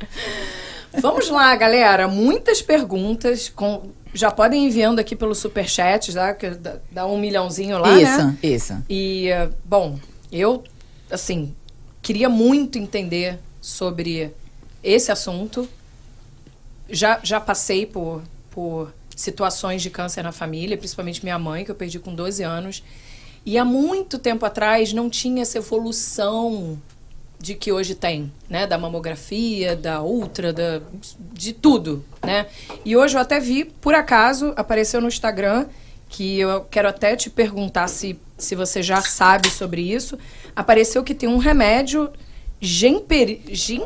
Vamos 1.01 1.29
lá, 1.29 1.53
galera. 1.57 2.07
Muitas 2.07 2.61
perguntas. 2.61 3.49
Com... 3.53 3.89
Já 4.13 4.31
podem 4.31 4.63
ir 4.63 4.67
enviando 4.67 4.99
aqui 4.99 5.13
pelo 5.13 5.35
superchat, 5.35 6.13
tá? 6.13 6.33
Que 6.33 6.51
dá- 6.91 7.05
um 7.05 7.17
milhãozinho 7.19 7.77
lá, 7.77 7.99
isso, 7.99 8.17
né? 8.25 8.37
isso. 8.41 8.77
E, 8.89 9.27
eh, 9.27 9.49
bom, 9.65 9.99
eu, 10.31 10.63
assim, 11.11 11.53
queria 12.01 12.29
muito 12.29 12.77
entender 12.77 13.37
sobre 13.59 14.31
esse 14.81 15.11
assunto. 15.11 15.67
Já, 16.89 17.19
já 17.23 17.39
passei 17.39 17.85
por, 17.85 18.21
por 18.49 18.93
situações 19.15 19.81
de 19.81 19.89
câncer 19.89 20.23
na 20.23 20.31
família, 20.31 20.77
principalmente 20.77 21.23
minha 21.23 21.39
mãe, 21.39 21.63
que 21.63 21.71
eu 21.71 21.75
perdi 21.75 21.99
com 21.99 22.13
12 22.13 22.43
anos. 22.43 22.83
E 23.45 23.57
há 23.57 23.65
muito 23.65 24.17
tempo 24.17 24.45
atrás 24.45 24.93
não 24.93 25.09
tinha 25.09 25.41
essa 25.41 25.57
evolução 25.57 26.79
de 27.43 27.55
que 27.55 27.73
hoje 27.73 27.93
tem, 27.93 28.31
né? 28.49 28.65
Da 28.65 28.77
mamografia, 28.77 29.75
da 29.75 30.01
ultra, 30.01 30.53
da, 30.53 30.81
de 31.33 31.51
tudo, 31.51 32.03
né? 32.23 32.47
E 32.85 32.95
hoje 32.95 33.17
eu 33.17 33.21
até 33.21 33.37
vi, 33.37 33.65
por 33.65 33.93
acaso, 33.93 34.53
apareceu 34.55 35.01
no 35.01 35.09
Instagram, 35.09 35.65
que 36.07 36.39
eu 36.39 36.61
quero 36.71 36.87
até 36.87 37.17
te 37.17 37.29
perguntar 37.29 37.89
se, 37.89 38.17
se 38.37 38.55
você 38.55 38.81
já 38.81 39.01
sabe 39.01 39.49
sobre 39.49 39.81
isso. 39.81 40.17
Apareceu 40.55 41.03
que 41.03 41.13
tem 41.13 41.27
um 41.27 41.37
remédio, 41.37 42.09
Gemper, 42.61 43.41
Gem, 43.51 43.83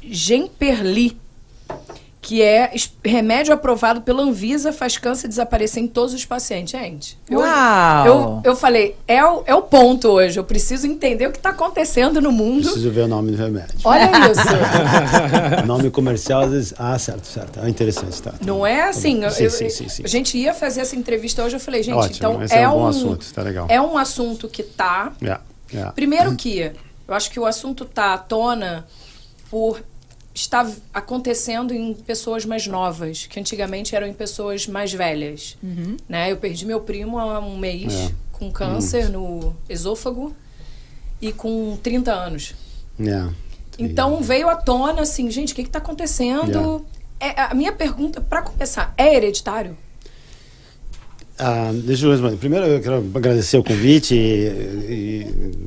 Gemperli, 0.00 1.18
que 2.26 2.42
é 2.42 2.72
remédio 3.04 3.54
aprovado 3.54 4.00
pela 4.00 4.20
Anvisa, 4.20 4.72
faz 4.72 4.98
câncer 4.98 5.28
desaparecer 5.28 5.80
em 5.80 5.86
todos 5.86 6.12
os 6.12 6.24
pacientes. 6.24 6.72
Gente, 6.72 7.16
eu, 7.30 7.38
Uau! 7.38 8.04
eu, 8.04 8.40
eu 8.42 8.56
falei, 8.56 8.96
é 9.06 9.24
o, 9.24 9.44
é 9.46 9.54
o 9.54 9.62
ponto 9.62 10.08
hoje. 10.08 10.36
Eu 10.36 10.42
preciso 10.42 10.88
entender 10.88 11.28
o 11.28 11.30
que 11.30 11.38
está 11.38 11.50
acontecendo 11.50 12.20
no 12.20 12.32
mundo. 12.32 12.64
Preciso 12.64 12.90
ver 12.90 13.02
o 13.02 13.06
nome 13.06 13.30
do 13.30 13.36
remédio. 13.36 13.78
Olha 13.84 14.10
isso. 14.28 15.62
O 15.62 15.66
nome 15.66 15.88
comercial, 15.88 16.40
às 16.42 16.50
vezes. 16.50 16.74
Ah, 16.76 16.98
certo, 16.98 17.28
certo. 17.28 17.60
Ah, 17.62 17.70
interessante, 17.70 18.20
tá. 18.20 18.32
tá 18.32 18.38
Não 18.44 18.66
é 18.66 18.82
tá 18.82 18.88
assim. 18.88 19.30
Sim, 19.30 19.44
eu- 19.44 19.50
sim, 19.50 19.68
sim, 19.68 19.88
sim. 19.88 20.02
A 20.04 20.08
gente 20.08 20.36
ia 20.36 20.52
fazer 20.52 20.80
essa 20.80 20.96
entrevista 20.96 21.44
hoje, 21.44 21.54
eu 21.54 21.60
falei, 21.60 21.84
gente, 21.84 21.94
Ótimo, 21.94 22.16
então 22.16 22.42
é, 22.42 22.62
é 22.62 22.68
um 22.68 22.72
bom 22.72 22.80
um 22.80 22.86
assunto, 22.88 23.32
tá 23.32 23.42
legal. 23.42 23.66
É 23.68 23.80
um 23.80 23.96
assunto 23.96 24.48
que 24.48 24.64
tá. 24.64 25.12
Yeah, 25.22 25.44
yeah. 25.72 25.92
Primeiro 25.92 26.34
que 26.34 26.72
eu 27.06 27.14
acho 27.14 27.30
que 27.30 27.38
o 27.38 27.46
assunto 27.46 27.84
tá 27.84 28.14
à 28.14 28.18
tona 28.18 28.84
por 29.48 29.80
estar 30.36 30.70
acontecendo 30.92 31.72
em 31.72 31.94
pessoas 31.94 32.44
mais 32.44 32.66
novas, 32.66 33.26
que 33.26 33.40
antigamente 33.40 33.96
eram 33.96 34.06
em 34.06 34.12
pessoas 34.12 34.66
mais 34.66 34.92
velhas. 34.92 35.56
Né? 36.06 36.30
Eu 36.30 36.36
perdi 36.36 36.66
meu 36.66 36.80
primo 36.80 37.18
há 37.18 37.40
um 37.40 37.56
mês 37.56 37.92
É. 37.94 38.12
com 38.32 38.52
câncer 38.52 39.08
no 39.08 39.56
esôfago 39.68 40.36
e 41.22 41.32
com 41.32 41.76
30 41.82 42.12
anos. 42.12 42.54
Yeah. 43.00 43.32
Então 43.78 44.20
veio 44.22 44.48
à 44.50 44.56
tona 44.56 45.02
assim, 45.02 45.30
gente, 45.30 45.52
o 45.52 45.56
que 45.56 45.62
está 45.62 45.78
acontecendo? 45.78 46.84
É, 47.18 47.40
a 47.40 47.54
minha 47.54 47.72
pergunta, 47.72 48.20
para 48.20 48.42
começar, 48.42 48.92
é 48.96 49.14
hereditário? 49.14 49.76
Ah, 51.38 51.70
deixa 51.72 52.06
eu 52.06 52.10
responder. 52.12 52.36
Primeiro, 52.36 52.66
eu 52.66 52.80
quero 52.80 53.04
agradecer 53.14 53.58
o 53.58 53.62
convite 53.64 54.14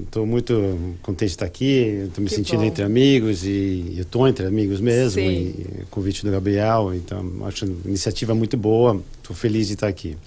estou 0.05 0.25
muito 0.25 0.97
contente 1.03 1.29
de 1.29 1.33
estar 1.35 1.45
aqui. 1.45 2.05
Estou 2.07 2.23
me 2.23 2.29
Que 2.29 2.35
sentindo 2.35 2.59
bom. 2.61 2.65
entre 2.65 2.83
amigos 2.83 3.45
e 3.45 3.93
eu 3.95 4.01
estou 4.01 4.27
entre 4.27 4.45
amigos 4.47 4.81
mesmo. 4.81 5.21
Sim. 5.21 5.27
E 5.29 5.85
convite 5.91 6.25
do 6.25 6.31
Gabriel, 6.31 6.91
então 6.95 7.23
acho 7.45 7.65
a 7.65 7.67
iniciativa 7.87 8.33
muito 8.33 8.57
boa. 8.57 8.99
Estou 9.21 9.35
feliz 9.35 9.67
de 9.67 9.73
estar 9.73 9.87
aqui. 9.87 10.17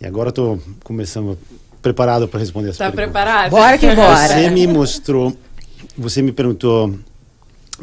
E 0.00 0.06
agora 0.06 0.28
estou 0.28 0.60
começando 0.84 1.38
preparado 1.80 2.28
para 2.28 2.40
responder 2.40 2.68
essa 2.70 2.84
Tá 2.84 2.92
pergunta. 2.92 3.18
preparado? 3.18 3.50
Bora 3.50 3.78
que 3.78 3.94
bora. 3.94 4.28
Você 4.28 4.50
me 4.50 4.66
mostrou, 4.66 5.34
você 5.96 6.20
me 6.22 6.32
perguntou. 6.32 6.94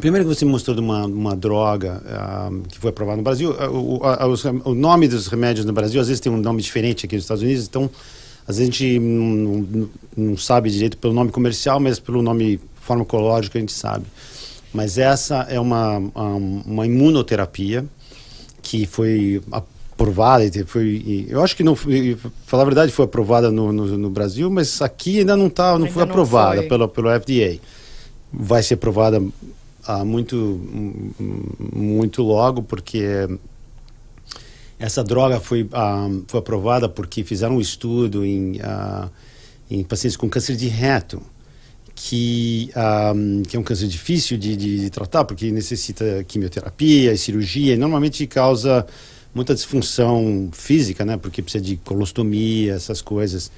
Primeiro 0.00 0.28
que 0.28 0.34
você 0.34 0.44
mostrou 0.44 0.74
de 0.76 0.82
uma, 0.82 1.06
uma 1.06 1.34
droga 1.34 2.02
ah, 2.06 2.50
que 2.68 2.78
foi 2.78 2.90
aprovada 2.90 3.16
no 3.16 3.22
Brasil. 3.22 3.54
Ah, 3.58 3.70
O, 3.70 4.00
a- 4.04 4.26
os 4.26 4.42
rem- 4.42 4.60
o 4.64 4.74
nome 4.74 5.08
dos 5.08 5.26
remédios 5.26 5.64
no 5.64 5.72
Brasil 5.72 6.00
às 6.00 6.08
vezes 6.08 6.20
tem 6.20 6.30
um 6.30 6.36
nome 6.36 6.60
diferente 6.62 7.06
aqui 7.06 7.14
nos 7.14 7.24
Estados 7.24 7.42
Unidos, 7.42 7.64
então 7.66 7.88
às 8.46 8.58
vezes 8.58 8.60
a 8.60 8.72
gente 8.72 8.98
não, 8.98 9.88
não- 10.16 10.36
sabe 10.36 10.70
direito 10.70 10.98
pelo 10.98 11.14
nome 11.14 11.30
comercial, 11.30 11.80
mas 11.80 11.98
pelo 11.98 12.20
nome 12.22 12.60
farmacológico 12.80 13.56
a 13.56 13.60
gente 13.60 13.72
sabe. 13.72 14.04
Mas 14.72 14.98
essa 14.98 15.46
é 15.48 15.58
uma, 15.58 15.96
ah, 16.14 16.36
uma 16.66 16.84
imunoterapia 16.86 17.84
que 18.62 18.84
foi 18.84 19.40
aprovada 19.50 20.44
foi 20.66 21.24
eu 21.28 21.42
acho 21.42 21.56
que 21.56 21.62
não 21.64 21.74
foi, 21.74 22.18
falar 22.46 22.64
a 22.64 22.66
verdade 22.66 22.92
foi 22.92 23.06
aprovada 23.06 23.50
no, 23.50 23.72
no, 23.72 23.96
no 23.96 24.10
Brasil 24.10 24.50
mas 24.50 24.82
aqui 24.82 25.20
ainda 25.20 25.34
não 25.36 25.48
tá 25.48 25.70
não 25.78 25.86
Ainda 25.86 25.90
foi 25.90 26.04
não 26.04 26.10
aprovada 26.10 26.56
foi. 26.58 26.68
pelo 26.68 26.86
pelo 26.88 27.08
FDA 27.18 27.58
vai 28.30 28.62
ser 28.62 28.74
aprovada 28.74 29.22
muito 30.04 30.60
muito 31.72 32.22
logo 32.22 32.62
porque 32.62 33.28
essa 34.78 35.02
droga 35.02 35.40
foi 35.40 35.68
ah, 35.72 36.08
foi 36.26 36.40
aprovada 36.40 36.88
porque 36.88 37.24
fizeram 37.24 37.56
um 37.56 37.60
estudo 37.60 38.24
em 38.24 38.60
ah, 38.62 39.08
em 39.70 39.82
pacientes 39.82 40.16
com 40.16 40.28
câncer 40.28 40.56
de 40.56 40.68
reto 40.68 41.22
que, 41.96 42.70
ah, 42.76 43.14
que 43.48 43.56
é 43.56 43.58
um 43.58 43.62
câncer 43.62 43.88
difícil 43.88 44.36
de, 44.36 44.54
de, 44.54 44.80
de 44.80 44.90
tratar, 44.90 45.24
porque 45.24 45.50
necessita 45.50 46.22
quimioterapia 46.24 47.12
e 47.12 47.18
cirurgia, 47.18 47.74
e 47.74 47.76
normalmente 47.78 48.26
causa 48.26 48.86
muita 49.34 49.54
disfunção 49.54 50.50
física, 50.52 51.04
né? 51.04 51.16
Porque 51.16 51.42
precisa 51.42 51.64
de 51.64 51.76
colostomia, 51.78 52.74
essas 52.74 53.00
coisas. 53.00 53.50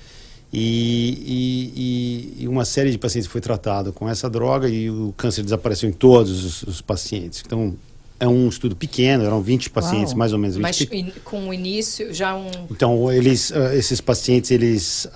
E, 0.53 2.35
e, 2.39 2.43
e- 2.45 2.49
uma 2.49 2.65
série 2.65 2.91
de 2.91 2.97
pacientes 2.99 3.31
foi 3.31 3.41
tratado 3.41 3.93
com 3.93 4.09
essa 4.09 4.31
droga 4.31 4.69
e 4.69 4.89
o 4.91 5.13
câncer 5.17 5.43
desapareceu 5.43 5.89
em 5.89 5.93
todos 5.93 6.45
os, 6.45 6.63
os 6.63 6.81
pacientes. 6.81 7.43
Então, 7.45 7.77
é 8.19 8.27
um 8.27 8.49
estudo 8.49 8.75
pequeno, 8.75 9.25
eram 9.25 9.41
20 9.43 9.71
pacientes, 9.71 10.11
Uau. 10.13 10.19
mais 10.19 10.33
ou 10.33 10.39
menos 10.39 10.57
20 10.57 10.63
Mas 10.63 10.81
in- 10.81 11.13
com 11.23 11.49
o 11.49 11.55
início, 11.55 12.13
já 12.15 12.35
um. 12.35 12.51
Então, 12.71 13.13
eles, 13.13 13.53
ah, 13.53 13.77
esses 13.77 14.01
pacientes, 14.01 14.51
eles 14.51 15.07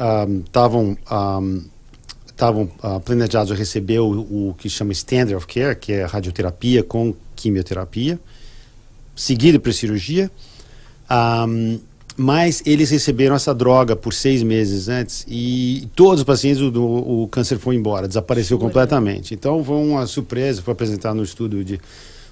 estavam 0.44 0.96
estavam 2.28 2.66
planejados 3.04 3.52
a 3.52 3.54
receber 3.54 4.00
o, 4.00 4.50
o 4.50 4.54
que 4.58 4.68
chama 4.68 4.92
standard 4.92 5.34
of 5.36 5.46
care, 5.46 5.76
que 5.76 5.92
é 5.92 6.04
radioterapia 6.04 6.82
com 6.82 7.14
quimioterapia, 7.36 8.18
seguido 9.14 9.60
por 9.60 9.72
cirurgia. 9.72 10.30
Ahm, 11.08 11.78
mas 12.16 12.62
eles 12.66 12.90
receberam 12.90 13.34
essa 13.34 13.54
droga 13.54 13.96
por 13.96 14.12
seis 14.12 14.42
meses 14.42 14.88
antes 14.88 15.24
e 15.28 15.88
todos 15.96 16.20
os 16.20 16.24
pacientes, 16.24 16.60
o, 16.60 16.70
do- 16.70 16.84
o 17.22 17.28
câncer 17.28 17.58
foi 17.58 17.74
embora, 17.76 18.06
desapareceu 18.06 18.56
Jura? 18.58 18.68
completamente. 18.68 19.34
Então 19.34 19.64
foi 19.64 19.76
uma 19.76 20.06
surpresa, 20.06 20.60
foi 20.62 20.72
apresentado 20.72 21.16
no 21.16 21.22
estudo 21.22 21.64
de 21.64 21.80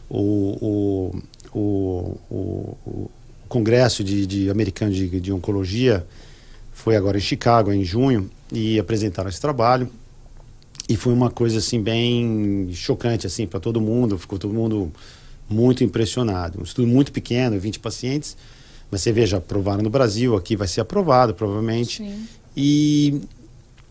o, 0.09 1.11
o, 1.53 1.59
o, 1.59 2.17
o, 2.31 2.77
o 2.87 3.11
congresso 3.49 4.05
de, 4.05 4.27
de 4.27 4.51
americano 4.51 4.93
de, 4.93 5.21
de 5.21 5.33
oncologia 5.33 6.07
foi 6.73 6.97
agora 6.97 7.17
em 7.19 7.21
Chicago 7.21 7.73
em 7.73 7.85
junho 7.85 8.31
e 8.53 8.79
apresentaram 8.79 9.29
esse 9.29 9.41
trabalho 9.41 9.89
e 10.89 10.97
foi 10.97 11.13
uma 11.13 11.31
coisa 11.31 11.59
assim 11.59 11.81
bem 11.81 12.69
chocante 12.73 13.27
assim 13.27 13.47
para 13.47 13.61
todo 13.61 13.81
mundo, 13.81 14.19
ficou 14.19 14.39
todo 14.39 14.53
mundo 14.53 14.93
muito 15.49 15.83
impressionado. 15.85 16.59
Um 16.61 16.65
estudo 16.65 16.87
muito 16.89 17.13
pequeno, 17.13 17.59
20 17.59 17.79
pacientes, 17.81 18.37
mas 18.91 19.01
você 19.03 19.13
veja, 19.13 19.37
aprovaram 19.39 19.83
no 19.83 19.91
Brasil, 19.91 20.37
aqui 20.37 20.57
vai 20.57 20.67
ser 20.69 20.81
aprovado 20.81 21.35
provavelmente. 21.35 21.99
Sim. 21.99 22.27
E, 22.57 23.21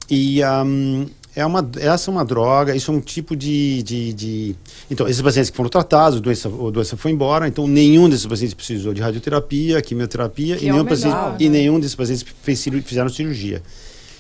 e 0.10 0.44
ahm, 0.44 1.06
é 1.36 1.46
uma, 1.46 1.70
essa 1.80 2.10
é 2.10 2.12
uma 2.12 2.26
droga, 2.26 2.76
isso 2.76 2.92
é 2.92 2.94
um 2.94 3.00
tipo 3.00 3.36
de, 3.36 3.82
de, 3.84 4.14
de- 4.14 4.56
Então, 4.92 5.08
esses 5.08 5.22
pacientes 5.22 5.50
que 5.50 5.56
foram 5.56 5.70
tratados, 5.70 6.18
a 6.18 6.22
doença, 6.22 6.50
a 6.50 6.72
doença 6.72 6.98
foi 6.98 7.12
embora, 7.12 7.48
então 7.48 7.68
nenhum 7.68 8.10
desses 8.10 8.26
pacientes 8.26 8.54
precisou 8.54 8.94
de 8.94 9.02
radioterapia, 9.02 9.82
quimioterapia 9.82 10.58
Que 10.58 10.66
e, 10.66 10.68
é 10.68 10.72
nenhum 10.72 10.84
melhor, 10.84 10.98
paciente, 10.98 11.16
né? 11.16 11.36
e 11.40 11.50
nenhum 11.50 11.80
desses 11.80 11.96
pacientes 11.96 12.26
fez, 12.42 12.64
fizeram 12.84 13.10
cirurgia. 13.10 13.62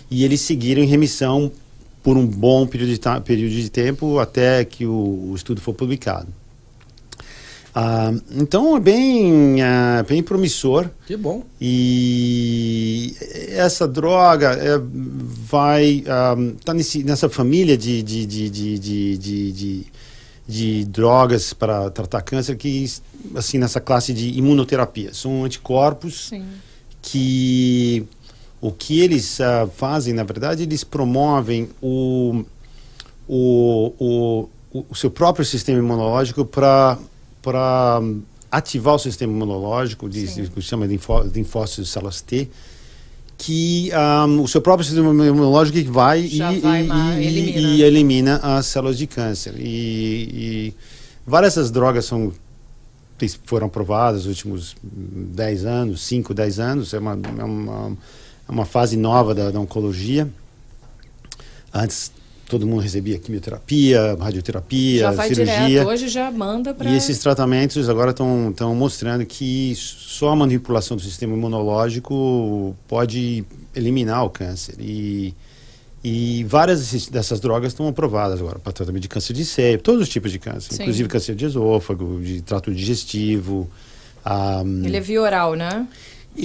E 0.09 0.23
eles 0.23 0.39
seguiram 0.41 0.81
em 0.81 0.87
remissão 0.87 1.51
por 2.01 2.15
um 2.15 2.25
bom 2.25 2.65
período 2.65 2.93
de, 2.93 3.21
período 3.25 3.51
de 3.53 3.69
tempo 3.69 4.19
até 4.19 4.63
que 4.63 4.85
o, 4.85 5.29
o 5.31 5.33
estudo 5.35 5.59
for 5.59 5.73
publicado. 5.73 6.27
Ah, 7.73 8.11
então 8.31 8.75
é 8.75 8.79
bem, 8.79 9.61
ah, 9.61 10.03
bem 10.07 10.23
promissor. 10.23 10.89
Que 11.05 11.15
bom. 11.15 11.43
E 11.61 13.15
essa 13.51 13.87
droga 13.87 14.53
é, 14.53 14.79
vai 14.81 16.03
estar 16.57 16.73
nessa 17.05 17.29
família 17.29 17.77
de, 17.77 18.01
de, 18.01 18.25
de, 18.25 18.49
de, 18.49 18.79
de, 18.79 19.17
de, 19.17 19.51
de- 19.51 19.87
de 20.47 20.83
drogas 20.85 21.53
para 21.53 21.91
tratar 21.91 22.23
câncer 22.23 22.55
que 22.57 22.83
assim 23.35 23.59
nessa 23.59 23.79
classe 23.79 24.11
de 24.15 24.29
imunoterapia 24.35 25.13
são 25.13 25.43
anticorpos 25.43 26.29
Sim. 26.29 26.43
que 27.03 28.03
o 28.59 28.71
que 28.71 28.99
eles 28.99 29.39
ah, 29.39 29.67
fazem 29.77 30.11
na 30.11 30.23
verdade 30.23 30.63
eles 30.63 30.83
promovem 30.83 31.69
o, 31.79 32.43
o, 33.27 33.93
o- 34.73 34.85
o 34.89 34.95
seu 34.95 35.11
próprio 35.11 35.45
sistema 35.45 35.77
imunológico 35.77 36.43
para 36.43 36.97
para 37.41 38.01
ativar 38.51 38.95
o 38.95 38.99
sistema 38.99 39.31
imunológico 39.33 40.09
de, 40.09 40.27
Sim. 40.27 40.45
que 40.47 40.61
se 40.61 40.67
chama 40.67 40.87
de 40.87 40.93
linfó- 40.93 41.23
linfócitos 41.23 41.85
de 41.85 41.91
células 41.91 42.21
T 42.21 42.49
que 43.37 43.89
ah, 43.93 44.25
o 44.25 44.47
seu 44.49 44.59
próprio 44.61 44.85
sistema 44.85 45.09
imunológico 45.25 45.77
que 45.77 45.83
vai, 45.85 46.21
e, 46.25 46.39
vai 46.59 46.83
e- 47.21 47.23
e- 47.23 47.27
elimina. 47.27 47.67
e 47.69 47.81
elimina 47.83 48.35
as 48.43 48.65
células 48.65 48.97
de 48.97 49.07
câncer 49.07 49.53
e, 49.57 50.73
várias 51.25 51.55
dessas 51.55 51.71
drogas 51.71 52.05
são 52.05 52.33
foram 53.45 53.67
aprovadas 53.67 54.25
nos 54.25 54.37
últimos 54.37 54.75
10 54.81 55.65
anos, 55.65 56.01
5, 56.03 56.33
10 56.33 56.57
anos. 56.59 56.93
É 56.93 56.99
uma, 56.99 57.19
é 57.37 57.43
uma, 57.43 57.97
é 58.47 58.51
uma 58.51 58.65
fase 58.65 58.95
nova 58.95 59.35
da, 59.35 59.51
da 59.51 59.59
oncologia. 59.59 60.25
Antes, 61.73 62.11
todo 62.49 62.65
mundo 62.67 62.81
recebia 62.81 63.17
quimioterapia, 63.19 64.17
radioterapia, 64.19 64.99
Já 65.01 65.11
vai 65.11 65.27
cirurgia. 65.29 65.67
direto. 65.67 65.87
Hoje 65.87 66.07
já 66.09 66.29
manda 66.31 66.73
para. 66.73 66.89
E 66.89 66.97
esses 66.97 67.19
tratamentos 67.19 67.87
agora 67.87 68.09
estão 68.11 68.75
mostrando 68.75 69.25
que 69.25 69.73
só 69.77 70.29
a 70.31 70.35
manipulação 70.35 70.97
do 70.97 71.03
sistema 71.03 71.33
imunológico 71.35 72.75
pode 72.87 73.45
eliminar 73.75 74.25
o 74.25 74.29
câncer. 74.29 74.75
E, 74.79 75.33
e 76.03 76.43
várias 76.45 77.07
dessas 77.07 77.39
drogas 77.39 77.71
estão 77.71 77.87
aprovadas 77.87 78.39
agora 78.39 78.57
para 78.59 78.71
tratamento 78.73 79.03
de 79.03 79.07
câncer 79.07 79.33
de 79.33 79.45
seio, 79.45 79.77
todos 79.79 80.01
os 80.01 80.09
tipos 80.09 80.31
de 80.31 80.39
câncer, 80.39 80.73
Sim. 80.73 80.81
inclusive 80.83 81.07
câncer 81.07 81.35
de 81.35 81.45
esôfago, 81.45 82.19
de 82.21 82.41
trato 82.41 82.73
digestivo. 82.73 83.69
ah, 84.25 84.63
Ele 84.83 84.97
é 84.97 85.01
via 85.01 85.21
oral, 85.21 85.53
né? 85.55 85.87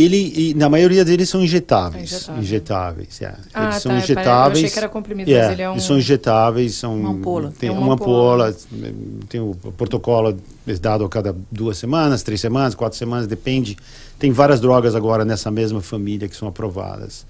Ele, 0.03 0.51
e 0.51 0.55
na 0.55 0.69
maioria 0.69 1.05
deles 1.05 1.29
são 1.29 1.43
injetáveis. 1.43 2.13
É 2.13 2.17
injetável. 2.17 2.43
Injetáveis, 2.43 3.23
é. 3.23 3.35
Ah, 3.55 3.65
eles 3.65 3.77
são 3.83 3.93
tá, 3.93 3.99
injetáveis. 3.99 4.59
eu 4.59 4.65
achei 4.67 4.71
que 4.71 4.79
era 4.79 4.89
comprimido, 4.89 5.31
É, 5.31 5.43
mas 5.43 5.53
ele 5.53 5.63
é 5.63 5.69
um- 5.69 5.73
Eles 5.73 5.85
são 5.85 5.99
injetáveis, 5.99 6.75
são 6.75 6.97
Uma 7.01 7.11
ampola. 7.11 7.53
Tem 7.59 7.69
É 7.69 7.73
uma 7.73 7.81
uma 7.81 7.95
ampola. 7.95 8.49
ampola, 8.49 8.57
tem 9.29 9.41
o 9.41 9.55
protocolo 9.77 10.37
dado 10.81 11.05
a 11.05 11.09
cada 11.09 11.35
duas 11.51 11.79
semanas, 11.79 12.23
três 12.23 12.41
semanas, 12.41 12.75
quatro 12.75 12.99
semanas, 12.99 13.27
depende. 13.27 13.77
Tem 14.19 14.31
várias 14.33 14.61
drogas 14.61 14.95
agora 14.95 15.25
nessa 15.25 15.51
mesma 15.51 15.81
família 15.81 16.29
que 16.29 16.37
são 16.37 16.49
aprovadas. 16.49 17.27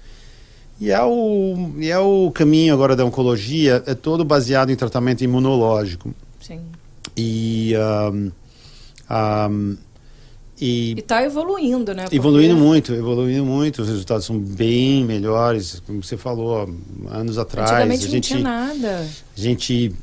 E 0.79 0.91
é 0.91 1.01
o, 1.01 1.71
e 1.77 1.89
é 1.89 1.97
o 1.99 2.29
caminho 2.33 2.73
agora 2.73 2.95
da 2.95 3.05
oncologia, 3.05 3.81
é 3.85 3.93
todo 3.95 4.25
baseado 4.25 4.71
em 4.71 4.75
tratamento 4.75 5.23
imunológico. 5.23 6.13
Sim. 6.41 6.59
E, 7.15 7.73
ahm, 7.75 8.29
ahm, 9.09 9.75
e 10.59 10.91
E 10.97 11.01
tá 11.01 11.23
evoluindo, 11.23 11.93
né? 11.93 12.03
Porque- 12.03 12.15
Evoluindo 12.15 12.55
muito, 12.55 12.93
evoluindo 12.93 13.43
muito, 13.45 13.81
os 13.81 13.89
resultados 13.89 14.25
são 14.25 14.37
bem 14.39 15.03
melhores, 15.03 15.81
como 15.85 16.01
você 16.03 16.15
falou, 16.17 16.69
anos 17.09 17.37
atrás. 17.37 17.69
Antigamente 17.71 18.03
a 18.03 18.05
não 18.07 18.11
gente, 18.13 18.27
tinha 18.27 18.39
nada. 18.39 19.07
a 19.37 19.39
gente 19.41 19.93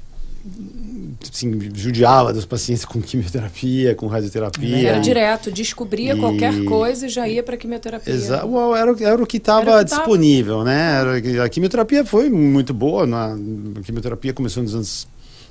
assim, 1.33 1.71
judiava 1.75 2.33
dos 2.33 2.45
pacientes 2.45 2.85
com 2.85 3.01
quimioterapia, 3.01 3.95
com 3.95 4.07
radioterapia. 4.07 4.89
Era 4.89 4.99
e- 4.99 5.01
direto, 5.01 5.51
descobria 5.51 6.15
e- 6.15 6.19
qualquer 6.19 6.65
coisa 6.65 7.07
e 7.07 7.09
já 7.09 7.27
ia 7.29 7.43
para 7.43 7.57
quimioterapia. 7.57 8.13
Exa 8.13 8.45
well, 8.45 8.75
era, 8.75 8.93
o- 8.93 9.03
era 9.05 9.23
o 9.23 9.27
que 9.27 9.37
estava 9.37 9.61
que 9.61 9.67
tava. 9.71 9.85
disponível, 9.85 10.65
né? 10.65 11.01
Era- 11.01 11.45
a 11.45 11.49
quimioterapia 11.49 12.05
foi 12.05 12.29
muito 12.29 12.75
boa, 12.75 13.07
na, 13.07 13.35
a 13.35 13.83
quimioterapia 13.83 14.33
começou 14.33 14.63
nos 14.63 14.75
anos 14.75 15.07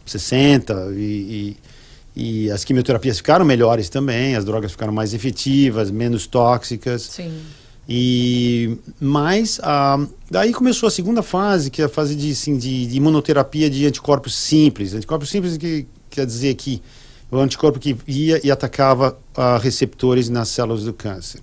60 0.06 0.74
e, 0.94 1.00
e, 1.00 1.58
e 2.16 2.52
as 2.52 2.64
quimioterapias 2.64 3.18
ficaram 3.18 3.46
melhores 3.46 3.90
também, 3.90 4.36
as 4.36 4.44
drogas 4.44 4.72
ficaram 4.72 4.94
mais 4.94 5.14
efetivas, 5.14 5.90
menos 5.90 6.28
tóxicas. 6.28 7.04
Sim. 7.04 7.32
E 7.88 8.78
mas 9.00 9.60
ah, 9.64 10.06
daí 10.30 10.54
começou 10.54 10.88
a 10.88 10.92
segunda 10.92 11.24
fase, 11.24 11.72
que 11.72 11.82
é 11.82 11.86
a 11.86 11.90
fase 11.90 12.16
de, 12.16 12.32
assim, 12.32 12.58
de, 12.58 12.86
de 12.86 12.98
imunoterapia 12.98 13.70
de 13.70 13.86
anticorpos 13.86 14.36
simples. 14.36 14.94
Anticorpos 14.94 15.30
simples 15.30 15.58
que 15.58 15.86
quer 16.10 16.26
dizer 16.26 16.54
que 16.56 16.82
o 17.30 17.38
anticorpo 17.38 17.80
que 17.80 17.96
ia 18.08 18.40
e 18.46 18.52
atacava 18.52 19.18
ah, 19.36 19.58
receptores 19.58 20.30
nas 20.30 20.50
células 20.50 20.84
do 20.84 20.94
câncer, 20.94 21.42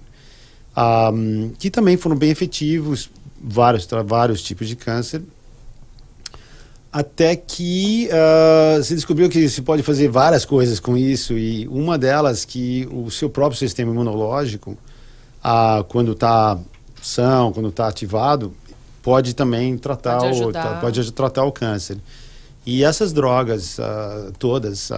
Ah, 0.76 1.10
que 1.58 1.70
também 1.70 1.96
foram 1.96 2.16
bem 2.16 2.30
efetivos, 2.30 3.10
vários 3.40 3.88
vários 4.06 4.42
tipos 4.42 4.68
de 4.68 4.76
câncer. 4.76 5.22
Até 6.90 7.36
que 7.36 8.08
ah, 8.10 8.82
se 8.82 8.94
descobriu 8.94 9.28
que 9.28 9.48
se 9.48 9.62
pode 9.62 9.82
fazer 9.82 10.08
várias 10.08 10.44
coisas 10.44 10.80
com 10.80 10.96
isso 10.96 11.36
e 11.36 11.68
uma 11.68 11.98
delas 11.98 12.44
que 12.44 12.88
o 12.90 13.10
seu 13.10 13.28
próprio 13.28 13.58
sistema 13.58 13.92
imunológico 13.92 14.76
ah, 15.42 15.84
quando 15.88 16.12
está 16.12 16.58
são, 17.02 17.52
quando 17.52 17.68
está 17.68 17.88
ativado, 17.88 18.52
pode 19.02 19.34
também 19.34 19.76
tratar 19.76 20.18
Pode 20.18 20.42
o 20.42 20.80
pode 20.80 21.12
tratar 21.12 21.44
o 21.44 21.52
câncer. 21.52 21.98
E 22.66 22.82
essas 22.82 23.12
drogas 23.12 23.78
ah, 23.78 24.30
todas 24.38 24.90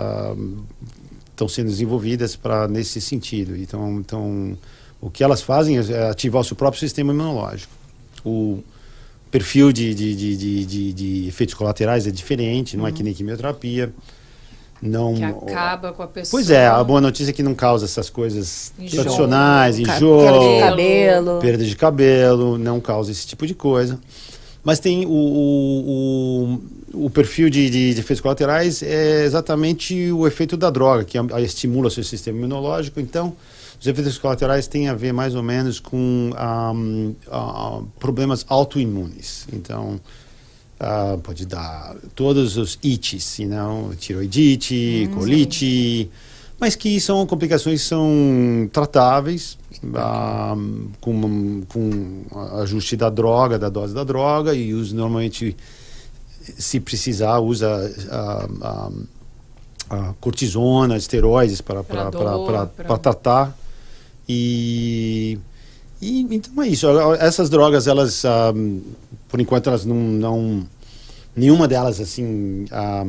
estão 1.31 1.49
sendo 1.49 1.69
desenvolvidas 1.69 2.37
para 2.37 2.69
nesse 2.69 3.01
sentido. 3.01 3.57
Então, 3.57 3.99
então, 3.99 4.59
o 5.01 5.11
que 5.11 5.25
elas 5.25 5.43
fazem 5.43 5.79
é 5.79 6.09
ativar 6.09 6.43
o 6.43 6.45
seu 6.45 6.57
próprio 6.57 6.79
sistema 6.79 7.13
imunológico. 7.13 7.73
O 8.25 8.63
perfil 9.31 9.73
de, 9.73 9.95
de, 9.95 10.15
de, 10.17 10.93
de, 10.93 11.29
efeitos 11.29 11.55
colaterais 11.55 12.07
é 12.07 12.11
diferente, 12.11 12.77
não 12.77 12.87
é 12.87 12.93
que 12.93 13.03
nem 13.03 13.15
quimioterapia. 13.15 13.93
Não, 14.83 15.15
Que 15.15 15.25
acaba 15.25 15.93
com 15.93 16.03
a 16.03 16.07
pessoa. 16.07 16.31
Pois 16.41 16.51
é, 16.51 16.67
a 16.67 16.83
boa 16.83 17.03
notícia 17.03 17.31
é 17.31 17.35
que 17.35 17.43
não 17.43 17.55
causa 17.55 17.85
essas 17.85 18.09
coisas 18.09 18.73
tradicionais, 18.91 19.79
enjoo, 19.79 20.23
Queda 20.25 20.39
de 20.39 20.61
Cabelo. 20.61 21.39
perda 21.39 21.65
de 21.65 21.77
cabelo, 21.77 22.57
não 22.57 22.81
causa 22.81 23.11
esse 23.13 23.27
tipo 23.27 23.47
de 23.47 23.55
coisa. 23.55 23.99
Mas 24.65 24.79
tem 24.79 25.05
o, 25.07 25.11
o, 26.95 27.05
o, 27.07 27.11
perfil 27.11 27.49
de, 27.51 27.69
de, 27.71 27.95
de 27.95 28.01
efeitos 28.01 28.21
colaterais 28.21 28.83
é 28.83 29.25
exatamente 29.25 30.11
o 30.13 30.27
efeito 30.27 30.57
da 30.57 30.71
droga, 30.71 31.05
que 31.05 31.17
a- 31.19 31.41
estimula 31.41 31.89
o 31.89 31.91
seu 31.91 32.05
sistema 32.05 32.39
imunológico. 32.39 33.01
Então, 33.01 33.35
os 33.81 33.87
efeitos 33.87 34.19
colaterais 34.19 34.69
têm 34.69 34.89
a 34.89 34.95
ver 34.95 35.11
mais 35.11 35.35
ou 35.35 35.43
menos 35.43 35.81
com 35.81 36.33
ahm, 36.37 37.13
ah, 37.31 37.81
problemas 37.99 38.45
autoimunes. 38.47 39.47
Então, 39.51 39.99
ah, 40.79 41.17
pode 41.23 41.47
dar 41.47 41.97
todos 42.15 42.59
os 42.59 42.79
ites, 42.83 43.39
you 43.39 43.49
know, 43.49 43.95
tiroidite, 43.95 45.09
colite, 45.15 46.11
mas 46.61 46.77
que 46.77 47.01
são 47.01 47.27
complicações 47.27 47.81
que 47.81 47.89
são 47.89 48.69
tratáveis 48.71 49.57
ah, 49.95 50.55
com, 51.01 51.63
com 51.67 52.23
ajuste 52.61 52.97
da 52.97 53.09
droga, 53.09 53.59
da 53.59 53.71
dose 53.71 53.95
da 53.95 54.05
droga 54.05 54.53
e 54.53 54.75
usa 54.75 54.95
normalmente 54.95 55.57
se 56.59 56.81
precisar 56.81 57.39
usa 57.39 57.91
a, 58.11 58.49
a, 58.61 58.91
a 59.89 60.15
cortisona, 60.21 60.99
esteroides 60.99 61.63
para 61.63 61.83
tratar 62.99 63.57
e, 64.29 65.39
e 66.01 66.21
então 66.35 66.63
é 66.63 66.69
isso. 66.69 66.87
Essas 67.19 67.51
drogas 67.51 67.87
elas 67.87 68.25
ah, 68.25 68.53
por 69.29 69.41
enquanto 69.41 69.69
elas 69.69 69.85
não, 69.85 69.97
não 69.97 70.67
nenhuma 71.37 71.67
delas 71.69 72.01
assim 72.01 72.67
ah, 72.71 73.05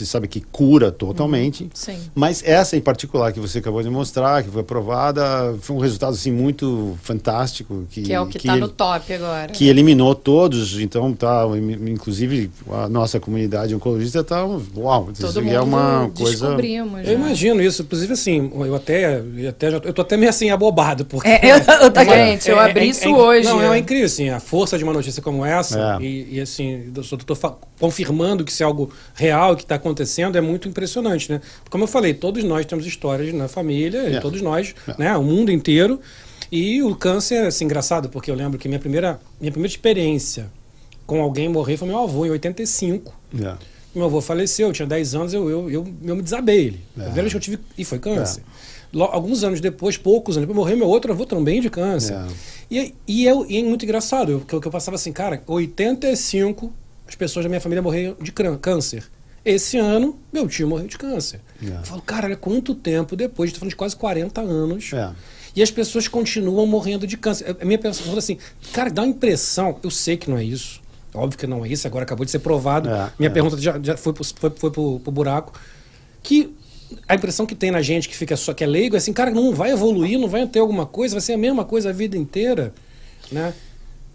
você 0.00 0.06
sabe 0.06 0.26
que 0.28 0.40
cura 0.40 0.90
totalmente. 0.90 1.68
Sim. 1.74 1.98
Mas 2.14 2.42
essa 2.44 2.76
em 2.76 2.80
particular 2.80 3.32
que 3.32 3.40
você 3.40 3.58
acabou 3.58 3.82
de 3.82 3.90
mostrar, 3.90 4.42
que 4.42 4.50
foi 4.50 4.62
aprovada, 4.62 5.54
foi 5.60 5.76
um 5.76 5.78
resultado 5.78 6.12
assim 6.14 6.30
muito 6.32 6.96
fantástico 7.02 7.86
que 7.90 8.02
Que 8.02 8.12
é 8.12 8.20
o 8.20 8.26
que 8.26 8.38
está 8.38 8.56
no 8.56 8.68
top 8.68 9.12
agora. 9.12 9.52
que 9.52 9.68
eliminou 9.68 10.14
todos, 10.14 10.78
então 10.80 11.12
tá, 11.12 11.44
inclusive 11.88 12.50
a 12.70 12.88
nossa 12.88 13.20
comunidade 13.20 13.74
oncologista 13.74 14.22
tá, 14.24 14.44
uau, 14.44 15.08
isso 15.12 15.22
Todo 15.22 15.38
aqui 15.38 15.46
mundo 15.46 15.56
é 15.56 15.60
uma 15.60 16.10
coisa 16.16 16.30
descobrimos. 16.46 17.06
Eu 17.06 17.14
imagino 17.14 17.62
isso, 17.62 17.82
inclusive 17.82 18.12
assim, 18.12 18.50
eu 18.54 18.74
até, 18.74 19.20
eu 19.36 19.48
até 19.48 19.70
já, 19.70 19.76
eu 19.78 19.92
tô 19.92 20.02
até 20.02 20.16
meio 20.16 20.30
assim 20.30 20.50
abobado, 20.50 21.04
porque 21.04 21.28
É, 21.28 21.52
eu, 21.52 21.56
eu 21.58 21.90
tô- 21.92 22.00
Gente, 22.04 22.48
eu 22.50 22.58
abri 22.58 22.88
isso 22.88 23.08
hoje. 23.14 23.44
Não, 23.46 23.72
é 23.72 23.78
incrível, 23.78 24.06
assim, 24.06 24.30
a 24.30 24.40
força 24.40 24.76
de 24.78 24.84
uma 24.84 24.92
notícia 24.92 25.22
como 25.22 25.44
essa, 25.44 25.98
É. 26.00 26.02
e, 26.04 26.36
e, 26.36 26.40
assim, 26.40 26.90
eu 26.94 27.02
só 27.04 27.16
tô 27.16 27.34
fa- 27.34 27.54
confirmando 27.78 28.44
que 28.44 28.50
isso 28.50 28.62
é 28.62 28.66
algo 28.66 28.90
real 29.14 29.54
que 29.56 29.62
está 29.62 29.74
acontecendo, 29.76 29.89
é 30.36 30.40
muito 30.40 30.68
impressionante, 30.68 31.30
né? 31.30 31.40
Como 31.68 31.84
eu 31.84 31.88
falei, 31.88 32.14
todos 32.14 32.42
nós 32.44 32.64
temos 32.66 32.86
histórias 32.86 33.32
na 33.34 33.48
família, 33.48 34.08
e 34.08 34.16
É. 34.16 34.20
todos 34.20 34.40
nós, 34.42 34.74
É. 34.88 34.94
né, 34.98 35.16
o 35.16 35.22
mundo 35.22 35.50
inteiro, 35.50 36.00
e 36.50 36.82
o 36.82 36.94
câncer, 36.96 37.46
assim, 37.46 37.64
engraçado, 37.64 38.08
porque 38.08 38.30
eu 38.30 38.34
lembro 38.34 38.58
que 38.58 38.66
minha 38.68 38.80
primeira, 38.80 39.20
minha 39.40 39.52
primeira 39.52 39.72
experiência 39.72 40.50
com 41.06 41.20
alguém 41.20 41.48
morrer 41.48 41.76
foi 41.76 41.88
meu 41.88 41.98
avô, 41.98 42.24
em 42.26 42.30
85. 42.30 43.14
É. 43.40 43.54
Meu 43.94 44.04
avô 44.04 44.20
faleceu, 44.20 44.68
eu 44.68 44.72
tinha 44.72 44.86
10 44.86 45.14
anos, 45.14 45.34
eu, 45.34 45.50
eu, 45.50 45.70
eu, 45.70 45.86
eu 46.04 46.16
me 46.16 46.22
desabei 46.22 46.66
ele. 46.66 46.80
É. 46.96 47.00
A 47.00 47.04
primeira 47.06 47.22
vez 47.22 47.32
que 47.32 47.36
eu 47.36 47.40
tive. 47.40 47.58
E 47.76 47.84
foi 47.84 47.98
câncer. 47.98 48.42
Lo- 48.92 49.04
alguns 49.04 49.42
anos 49.44 49.60
depois, 49.60 49.96
poucos 49.96 50.36
anos 50.36 50.46
depois, 50.48 50.56
morreu 50.64 50.76
meu 50.78 50.88
outro 50.88 51.12
avô 51.12 51.24
também 51.26 51.60
de 51.60 51.68
câncer. 51.70 52.14
É. 52.14 52.26
E, 52.70 52.94
e, 53.06 53.24
eu, 53.26 53.44
e 53.48 53.58
é 53.58 53.62
muito 53.64 53.84
engraçado, 53.84 54.30
eu, 54.32 54.40
que, 54.40 54.52
eu, 54.54 54.60
que 54.60 54.66
eu 54.68 54.72
passava 54.72 54.94
assim, 54.96 55.12
cara, 55.12 55.42
85 55.46 56.72
as 57.08 57.14
pessoas 57.16 57.44
da 57.44 57.48
minha 57.48 57.60
família 57.60 57.82
morreram 57.82 58.16
de 58.22 58.30
câncer. 58.60 59.02
Esse 59.44 59.78
ano, 59.78 60.18
meu 60.32 60.46
tio 60.46 60.68
morreu 60.68 60.86
de 60.86 60.98
câncer. 60.98 61.40
É. 61.62 61.68
Eu 61.68 61.84
falo, 61.84 62.02
cara, 62.02 62.26
olha 62.26 62.36
quanto 62.36 62.74
tempo 62.74 63.16
depois, 63.16 63.48
estou 63.48 63.60
falando 63.60 63.70
de 63.70 63.76
quase 63.76 63.96
40 63.96 64.40
anos. 64.40 64.92
É. 64.92 65.10
E 65.54 65.62
as 65.62 65.70
pessoas 65.70 66.06
continuam 66.06 66.66
morrendo 66.66 67.06
de 67.06 67.16
câncer. 67.16 67.56
A 67.60 67.64
minha 67.64 67.78
pessoa 67.78 68.18
assim, 68.18 68.38
cara, 68.72 68.90
dá 68.90 69.02
uma 69.02 69.08
impressão, 69.08 69.78
eu 69.82 69.90
sei 69.90 70.16
que 70.16 70.30
não 70.30 70.38
é 70.38 70.44
isso. 70.44 70.80
Óbvio 71.12 71.38
que 71.38 71.46
não 71.46 71.64
é 71.64 71.68
isso, 71.68 71.86
agora 71.86 72.04
acabou 72.04 72.24
de 72.24 72.30
ser 72.30 72.38
provado. 72.38 72.88
É, 72.88 73.12
minha 73.18 73.30
é. 73.30 73.32
pergunta 73.32 73.58
já, 73.58 73.78
já 73.82 73.96
foi, 73.96 74.12
pro, 74.12 74.24
foi, 74.24 74.50
foi 74.50 74.70
pro, 74.70 75.00
pro 75.00 75.12
buraco. 75.12 75.58
Que 76.22 76.54
a 77.08 77.14
impressão 77.14 77.46
que 77.46 77.54
tem 77.54 77.70
na 77.70 77.82
gente 77.82 78.08
que 78.08 78.16
fica 78.16 78.36
só 78.36 78.52
que 78.54 78.62
é 78.62 78.66
leigo 78.66 78.94
é 78.94 78.98
assim, 78.98 79.12
cara, 79.12 79.30
não 79.30 79.54
vai 79.54 79.72
evoluir, 79.72 80.18
não 80.18 80.28
vai 80.28 80.46
ter 80.46 80.60
alguma 80.60 80.86
coisa, 80.86 81.14
vai 81.14 81.20
ser 81.20 81.32
a 81.32 81.38
mesma 81.38 81.64
coisa 81.64 81.90
a 81.90 81.92
vida 81.92 82.16
inteira. 82.16 82.72
Né? 83.32 83.52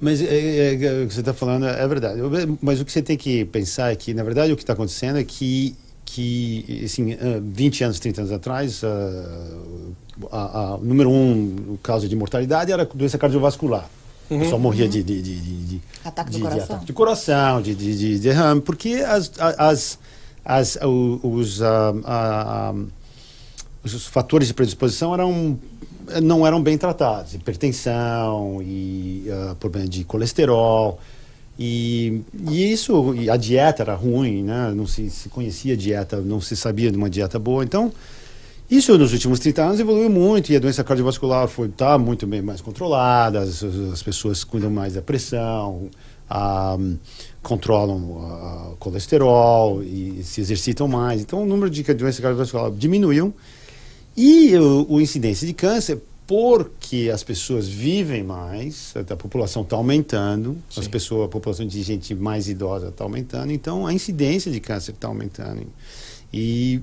Mas 0.05 0.21
é, 0.21 0.25
é, 0.25 0.74
é, 0.75 1.03
o 1.03 1.07
que 1.07 1.13
você 1.15 1.21
está 1.21 1.33
falando 1.33 1.65
é 1.65 1.88
verdade. 1.88 2.21
Mas 2.62 2.79
o 2.79 2.85
que 2.85 2.91
você 2.91 3.01
tem 3.01 3.17
que 3.17 3.43
pensar 3.45 3.91
é 3.91 3.95
que, 3.95 4.13
na 4.13 4.21
verdade, 4.24 4.53
o 4.53 4.55
que 4.55 4.62
está 4.62 4.74
acontecendo 4.74 5.17
é 5.17 5.24
que, 5.24 5.75
que 6.05 6.83
assim, 6.85 7.13
ah, 7.13 7.41
20 7.44 7.83
anos, 7.85 8.00
30 8.00 8.22
anos 8.22 8.31
atrás, 8.31 8.83
ah, 8.83 9.57
a, 10.31 10.59
a- 10.75 10.77
número 10.77 11.09
um 11.09 11.75
causa 11.81 12.07
de 12.07 12.15
mortalidade 12.15 12.72
era 12.72 12.83
a 12.83 12.85
doença 12.85 13.18
cardiovascular. 13.18 13.89
Uhum. 14.29 14.48
Só 14.48 14.59
morria 14.59 14.87
de, 14.87 15.01
de, 15.03 15.22
de, 15.24 15.35
de, 15.39 15.55
de- 15.65 15.81
Ataque 16.03 16.29
do 16.29 16.33
de- 16.33 16.37
de 16.37 16.44
coração. 16.44 16.63
ataque 16.75 16.85
de 16.85 16.94
coração, 16.94 17.61
de, 17.63 17.74
de, 17.75 17.98
de 17.98 18.20
derrame, 18.20 18.61
porque 18.61 19.03
as, 19.07 19.31
as, 19.39 20.00
as, 20.46 20.75
o- 20.83 21.20
os, 21.24 21.61
ah, 21.63 21.94
ah, 22.03 22.74
ah, 22.74 22.85
os 23.83 24.05
fatores 24.05 24.48
de 24.48 24.53
predisposição 24.53 25.13
eram 25.15 25.57
não 26.22 26.46
eram 26.46 26.61
bem 26.61 26.77
tratados, 26.77 27.33
hipertensão 27.33 28.61
e 28.61 29.25
ah, 29.31 29.55
problema 29.59 29.87
de 29.87 30.03
colesterol 30.03 31.00
e, 31.57 32.22
e 32.50 32.72
isso 32.72 33.13
e 33.15 33.29
a 33.29 33.37
dieta 33.37 33.83
era 33.83 33.96
ruim, 33.96 34.44
né? 34.44 34.74
Não 34.75 34.85
se, 34.85 35.09
se 35.09 35.29
conhecia 35.29 35.75
dieta, 35.75 36.20
não 36.20 36.41
se 36.41 36.55
sabia 36.55 36.91
de 36.91 36.98
uma 36.98 37.09
dieta 37.09 37.39
boa, 37.39 37.63
então 37.63 37.91
isso 38.70 38.98
nos 38.98 39.13
últimos 39.13 39.39
30 39.39 39.63
anos 39.63 39.79
evoluiu 39.79 40.09
muito 40.09 40.51
e 40.51 40.55
a 40.55 40.59
doença 40.59 40.83
cardiovascular 40.83 41.48
foi 41.48 41.70
tá 41.70 41.98
muito 41.98 42.27
bem 42.27 42.41
mais 42.41 42.61
controlada, 42.61 43.39
as, 43.39 43.63
as 43.63 44.03
pessoas 44.03 44.44
cuidam 44.44 44.70
mais 44.70 44.96
da 44.96 45.01
pressão, 45.01 45.89
ah, 46.29 46.77
controlam 47.41 48.72
o 48.74 48.75
colesterol 48.77 49.81
e 49.83 50.22
se 50.24 50.41
exercitam 50.41 50.87
mais. 50.87 51.22
Então 51.22 51.44
o 51.44 51.46
número 51.46 51.70
de 51.70 51.83
doença 51.94 52.22
cardiovascular 52.22 52.72
diminuiu 52.72 53.33
e 54.15 54.55
o, 54.55 54.85
o 54.89 55.01
incidência 55.01 55.45
de 55.45 55.53
câncer, 55.53 56.01
porque 56.27 57.11
as 57.13 57.23
pessoas 57.23 57.67
vivem 57.67 58.23
mais, 58.23 58.93
a 58.95 59.15
população 59.15 59.61
está 59.61 59.75
aumentando, 59.75 60.57
as 60.75 60.85
Sim. 60.85 60.89
pessoas, 60.89 61.25
a 61.25 61.29
população 61.29 61.67
de 61.67 61.81
gente 61.83 62.15
mais 62.15 62.49
idosa 62.49 62.87
está 62.87 63.03
aumentando, 63.03 63.51
então 63.51 63.85
a 63.85 63.93
incidência 63.93 64.51
de 64.51 64.59
câncer 64.59 64.91
está 64.91 65.07
aumentando. 65.07 65.67
E, 66.33 66.81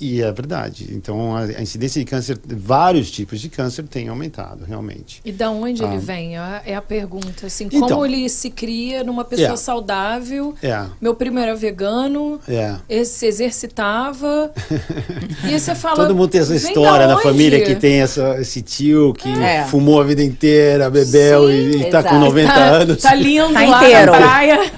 e 0.00 0.22
é 0.22 0.30
verdade. 0.32 0.88
Então 0.92 1.36
a, 1.36 1.60
incidência 1.60 1.98
de 1.98 2.04
câncer, 2.08 2.38
vários 2.46 3.10
tipos 3.10 3.40
de 3.40 3.48
câncer 3.48 3.82
tem 3.84 4.08
aumentado, 4.08 4.64
realmente. 4.64 5.20
E 5.24 5.32
da 5.32 5.50
onde 5.50 5.82
ele 5.82 5.96
Ah. 5.96 5.98
vem? 5.98 6.34
É 6.36 6.38
a- 6.38 6.62
é 6.66 6.74
a 6.76 6.82
pergunta. 6.82 7.46
Assim, 7.46 7.64
Então. 7.66 7.88
como 7.88 8.06
ele 8.06 8.28
se 8.28 8.48
cria 8.50 9.02
numa 9.02 9.24
pessoa 9.24 9.54
É. 9.54 9.56
saudável? 9.56 10.54
É, 10.62 10.84
Meu 11.00 11.14
primo 11.14 11.38
era 11.38 11.54
vegano, 11.54 12.38
é. 12.48 12.76
esse 12.88 13.12
se 13.18 13.26
exercitava. 13.26 14.52
e 15.48 15.58
você 15.58 15.74
fala. 15.74 15.96
Todo 15.96 16.14
mundo 16.14 16.28
tem 16.30 16.40
essa 16.40 16.54
"Vem 16.54 16.58
história 16.68 17.06
da 17.06 17.14
na 17.14 17.14
onde?" 17.14 17.22
família 17.24 17.64
que 17.64 17.74
tem 17.74 18.00
essa, 18.00 18.40
esse 18.40 18.62
tio 18.62 19.12
que 19.14 19.28
É. 19.28 19.64
fumou 19.64 20.00
a 20.00 20.04
vida 20.04 20.22
inteira, 20.22 20.88
bebeu 20.90 21.48
Sim, 21.48 21.52
e, 21.54 21.76
está 21.86 22.02
com 22.02 22.08
exato. 22.10 22.18
90 22.24 22.52
tá, 22.54 22.64
anos. 22.64 23.02
Tá 23.02 23.14
lindo 23.14 23.52
Tá 23.52 23.60
lá 23.66 23.84
inteiro. 23.84 24.12
na 24.12 24.18
praia. 24.18 24.72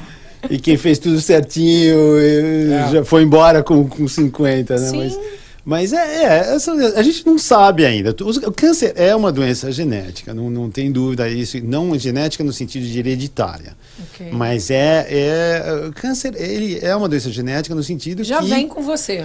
E 0.50 0.59
quem 0.59 0.76
fez 0.76 0.98
tudo 0.98 1.20
certinho 1.20 1.96
É. 2.18 2.90
já 2.92 3.04
foi 3.04 3.22
embora 3.22 3.62
com, 3.62 3.88
com 3.88 4.07
50, 4.09 4.76
né? 4.78 4.88
Sim. 4.88 4.96
Mas, 4.98 5.18
mas 5.64 5.92
é, 5.92 5.96
é, 6.24 6.54
essa- 6.54 6.72
a 6.72 7.02
gente 7.02 7.24
não 7.26 7.38
sabe 7.38 7.87
ainda. 7.87 8.11
O 8.20 8.52
câncer 8.52 8.92
é 8.96 9.14
uma 9.16 9.33
doença 9.33 9.72
genética, 9.72 10.35
não, 10.35 10.50
não 10.50 10.70
tem 10.70 10.92
dúvida 10.92 11.28
isso. 11.28 11.59
Não 11.64 11.98
genética 11.98 12.44
no 12.44 12.52
sentido 12.52 12.85
de 12.87 12.98
hereditária. 12.98 13.74
Ok. 14.12 14.28
Mas 14.33 14.70
é, 14.70 15.07
é. 15.09 15.87
O 15.88 15.92
câncer, 15.92 16.35
ele 16.37 16.78
é 16.83 16.94
uma 16.94 17.09
doença 17.09 17.30
genética 17.30 17.74
no 17.74 17.83
sentido 17.83 18.22
Já 18.22 18.40
que. 18.42 18.48
vem 18.48 18.68
com 18.68 18.83
você. 18.83 19.24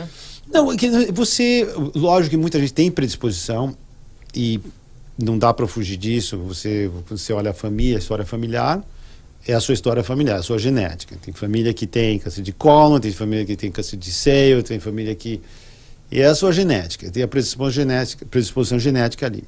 Não, 0.52 0.72
é 0.72 0.78
que 0.78 0.90
você. 1.12 1.68
Lógico 1.94 2.32
que 2.32 2.38
muita 2.38 2.58
gente 2.60 2.74
tem 2.74 2.90
predisposição 2.90 3.76
e 4.34 4.60
não 5.22 5.38
dá 5.38 5.54
para 5.54 5.68
fugir 5.68 5.98
disso. 5.98 6.38
Você, 6.48 6.90
você 7.10 7.34
olha 7.34 7.52
a 7.52 7.54
família, 7.54 7.98
a 7.98 8.00
história 8.00 8.26
familiar, 8.26 8.82
é 9.48 9.54
a 9.54 9.60
sua 9.60 9.74
história 9.74 10.04
familiar, 10.04 10.40
a 10.40 10.44
sua 10.44 10.60
genética. 10.60 11.18
Tem 11.22 11.34
família 11.34 11.74
que 11.74 11.88
tem 11.88 12.20
câncer 12.20 12.42
de 12.42 12.52
cólon, 12.52 13.00
tem 13.00 13.12
família 13.12 13.46
que 13.46 13.56
tem 13.56 13.72
câncer 13.72 13.98
de 13.98 14.12
seio, 14.12 14.62
tem 14.62 14.80
família 14.80 15.16
que. 15.16 15.42
E 16.12 16.22
é 16.22 16.26
a 16.26 16.36
sua 16.36 16.52
genética, 16.52 17.10
tem 17.12 17.24
a 17.24 17.28
predisposição 17.28 17.84
genética, 17.84 18.26
predisposição 18.26 18.80
genética 18.80 19.26
ali. 19.26 19.44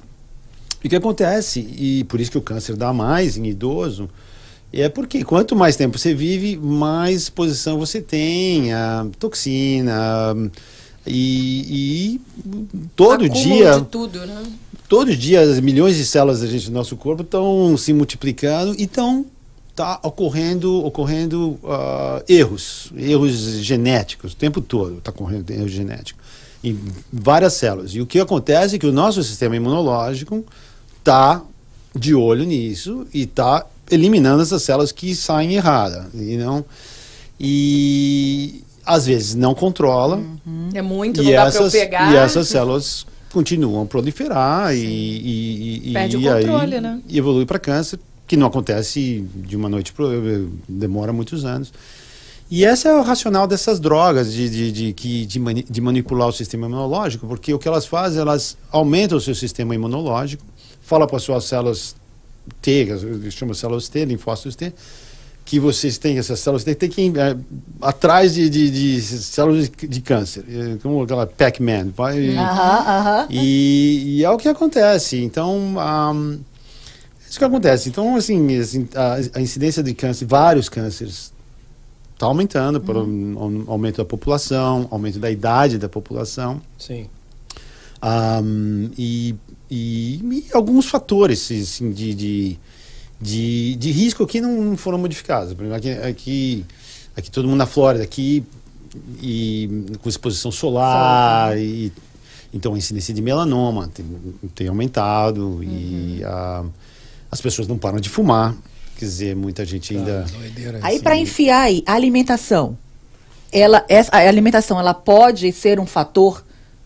E 0.82 0.86
o 0.86 0.90
que 0.90 0.96
acontece, 0.96 1.60
e 1.60 2.04
por 2.04 2.20
isso 2.20 2.30
que 2.30 2.38
o 2.38 2.42
câncer 2.42 2.76
dá 2.76 2.92
mais 2.92 3.36
em 3.36 3.46
idoso, 3.46 4.08
é 4.72 4.88
porque 4.88 5.22
quanto 5.22 5.54
mais 5.54 5.76
tempo 5.76 5.98
você 5.98 6.14
vive, 6.14 6.56
mais 6.56 7.22
exposição 7.22 7.78
você 7.78 8.00
tem 8.00 8.72
a 8.72 9.06
toxina. 9.18 10.34
E, 11.06 12.14
e 12.14 12.20
todo 12.94 13.24
Acúmulo 13.24 13.42
dia, 13.42 13.80
de 13.80 13.86
tudo, 13.86 14.24
né? 14.24 14.42
todo 14.88 15.16
dia, 15.16 15.40
as 15.40 15.58
milhões 15.60 15.96
de 15.96 16.06
células 16.06 16.40
da 16.40 16.46
gente 16.46 16.68
no 16.68 16.74
nosso 16.74 16.96
corpo 16.96 17.22
estão 17.22 17.76
se 17.76 17.92
multiplicando 17.92 18.74
e 18.78 18.84
estão 18.84 19.26
tá 19.74 19.98
ocorrendo, 20.02 20.84
ocorrendo 20.84 21.58
ah, 21.64 22.22
erros, 22.28 22.92
erros 22.96 23.32
genéticos 23.62 24.32
o 24.32 24.36
tempo 24.36 24.60
todo 24.60 24.98
está 24.98 25.10
ocorrendo 25.10 25.50
erro 25.52 25.68
genético 25.68 26.18
em 26.64 26.78
várias 27.12 27.54
células. 27.54 27.94
E 27.94 28.00
o 28.00 28.06
que 28.06 28.20
acontece 28.20 28.76
é 28.76 28.78
que 28.78 28.86
o 28.86 28.92
nosso 28.92 29.22
sistema 29.22 29.56
imunológico 29.56 30.44
está 30.98 31.42
de 31.94 32.14
olho 32.14 32.44
nisso 32.44 33.06
e 33.12 33.22
está 33.22 33.66
eliminando 33.90 34.42
essas 34.42 34.62
células 34.62 34.92
que 34.92 35.14
saem 35.14 35.54
erradas. 35.54 36.06
E, 36.14 36.36
não, 36.36 36.64
e 37.38 38.62
às 38.86 39.06
vezes 39.06 39.34
não 39.34 39.54
controla. 39.54 40.22
É 40.72 40.80
muito, 40.80 41.22
E 41.22 41.32
essas, 41.32 41.72
pra 41.72 41.80
eu 41.80 41.84
pegar. 41.84 42.12
e 42.12 42.16
essas 42.16 42.48
células 42.48 43.06
continuam 43.32 43.82
a 43.82 43.86
proliferar 43.86 44.74
e, 44.74 44.78
e, 44.78 45.90
e, 45.90 45.92
Perde 45.92 46.16
e 46.16 46.28
o 46.28 46.32
controle, 46.32 46.74
aí, 46.76 46.80
né? 46.80 47.00
e 47.08 47.18
evolui 47.18 47.46
para 47.46 47.58
câncer, 47.58 47.98
que 48.26 48.36
não 48.36 48.46
acontece 48.46 49.24
de 49.34 49.56
uma 49.56 49.68
noite 49.68 49.92
para 49.92 50.06
demora 50.68 51.12
muitos 51.12 51.44
anos. 51.44 51.72
E 52.50 52.64
esse 52.64 52.86
é 52.86 52.94
o 52.94 53.02
racional 53.02 53.46
dessas 53.46 53.80
drogas, 53.80 54.30
de, 54.32 54.48
de, 54.50 54.72
de, 54.72 54.92
que- 54.92 55.24
de, 55.24 55.38
mani- 55.40 55.66
de 55.68 55.80
manipular 55.80 56.28
o 56.28 56.32
sistema 56.32 56.66
imunológico, 56.66 57.26
porque 57.26 57.52
o 57.54 57.58
que 57.58 57.66
elas 57.66 57.86
fazem, 57.86 58.20
elas 58.20 58.56
aumentam 58.70 59.16
o 59.16 59.20
seu 59.20 59.34
sistema 59.34 59.74
imunológico, 59.74 60.44
fala 60.82 61.06
para 61.06 61.16
as 61.16 61.22
suas 61.22 61.44
células 61.44 61.96
T, 62.60 62.86
que 62.86 62.94
de 63.30 63.30
células 63.58 63.88
T, 63.88 64.04
linfócitos 64.04 64.54
T, 64.54 64.72
que 65.46 65.58
vocês 65.58 65.96
têm 65.96 66.18
essas 66.18 66.40
células 66.40 66.62
T, 66.62 66.74
tem 66.74 66.90
que 66.90 67.00
ir 67.00 67.16
é, 67.16 67.36
atrás 67.80 68.34
de, 68.34 68.50
de, 68.50 68.70
de 68.70 69.00
células 69.00 69.70
de, 69.70 69.88
de 69.88 70.00
câncer, 70.02 70.44
é, 70.48 70.76
como 70.82 71.02
aquela 71.02 71.26
Pac-Man. 71.26 71.88
vai- 71.96 72.36
Aham, 72.36 72.78
aham. 72.86 73.26
e, 73.30 74.18
e 74.18 74.24
é 74.24 74.30
o 74.30 74.36
que 74.36 74.48
acontece. 74.48 75.16
Então, 75.16 75.74
é 75.78 76.38
isso 77.32 77.38
que 77.38 77.44
acontece. 77.46 77.88
Então, 77.88 78.14
assim, 78.14 78.58
assim, 78.58 78.86
a, 79.34 79.40
incidência 79.40 79.82
de 79.82 79.94
câncer, 79.94 80.26
vários 80.26 80.68
cânceres, 80.68 81.32
está 82.12 82.26
aumentando 82.26 82.78
pelo 82.78 83.00
au- 83.40 83.72
aumento 83.72 83.96
da 83.96 84.04
população, 84.04 84.86
aumento 84.90 85.18
da 85.18 85.30
idade 85.30 85.78
da 85.78 85.88
população. 85.88 86.60
Sim. 86.78 87.06
Ahm, 88.02 88.90
e, 88.98 89.34
e- 89.70 90.16
e 90.18 90.46
alguns 90.52 90.84
fatores 90.84 91.50
assim, 91.50 91.90
de, 91.90 92.14
de, 92.14 92.58
de, 93.18 93.76
de 93.76 93.90
risco 93.90 94.26
que 94.26 94.38
não, 94.38 94.76
foram 94.76 94.98
modificados. 94.98 95.54
Por 95.54 95.64
exemplo, 95.64 95.78
aqui, 95.78 95.90
aqui, 95.90 96.66
aqui 97.16 97.30
todo 97.30 97.48
mundo 97.48 97.56
na 97.56 97.66
Flórida, 97.66 98.04
aqui, 98.04 98.44
e 99.22 99.86
com 100.02 100.08
exposição 100.10 100.52
solar, 100.52 101.56
e, 101.58 101.90
então 102.52 102.74
a 102.74 102.78
incidência 102.78 103.14
de 103.14 103.22
melanoma 103.22 103.88
tem, 103.88 104.04
tem 104.54 104.68
aumentado 104.68 105.64
e 105.64 106.22
ah, 106.24 106.66
as 107.32 107.40
pessoas 107.40 107.66
não 107.66 107.78
param 107.78 107.98
de 107.98 108.10
fumar. 108.10 108.54
Quer 108.98 109.06
dizer, 109.06 109.34
muita 109.34 109.64
gente 109.64 109.96
ainda. 109.96 110.26
Ah, 110.28 110.38
doideira 110.38 110.78
Aí 110.82 111.00
para 111.00 111.16
enfiar 111.16 111.62
aí, 111.62 111.82
a 111.86 111.94
alimentação. 111.94 112.76
Ela, 113.50 113.84
essa, 113.88 114.14
a 114.14 114.28
alimentação, 114.28 114.78
ela 114.78 114.92
pode 114.94 115.50
ser 115.50 115.80
um 115.80 115.86
fator 115.86 116.44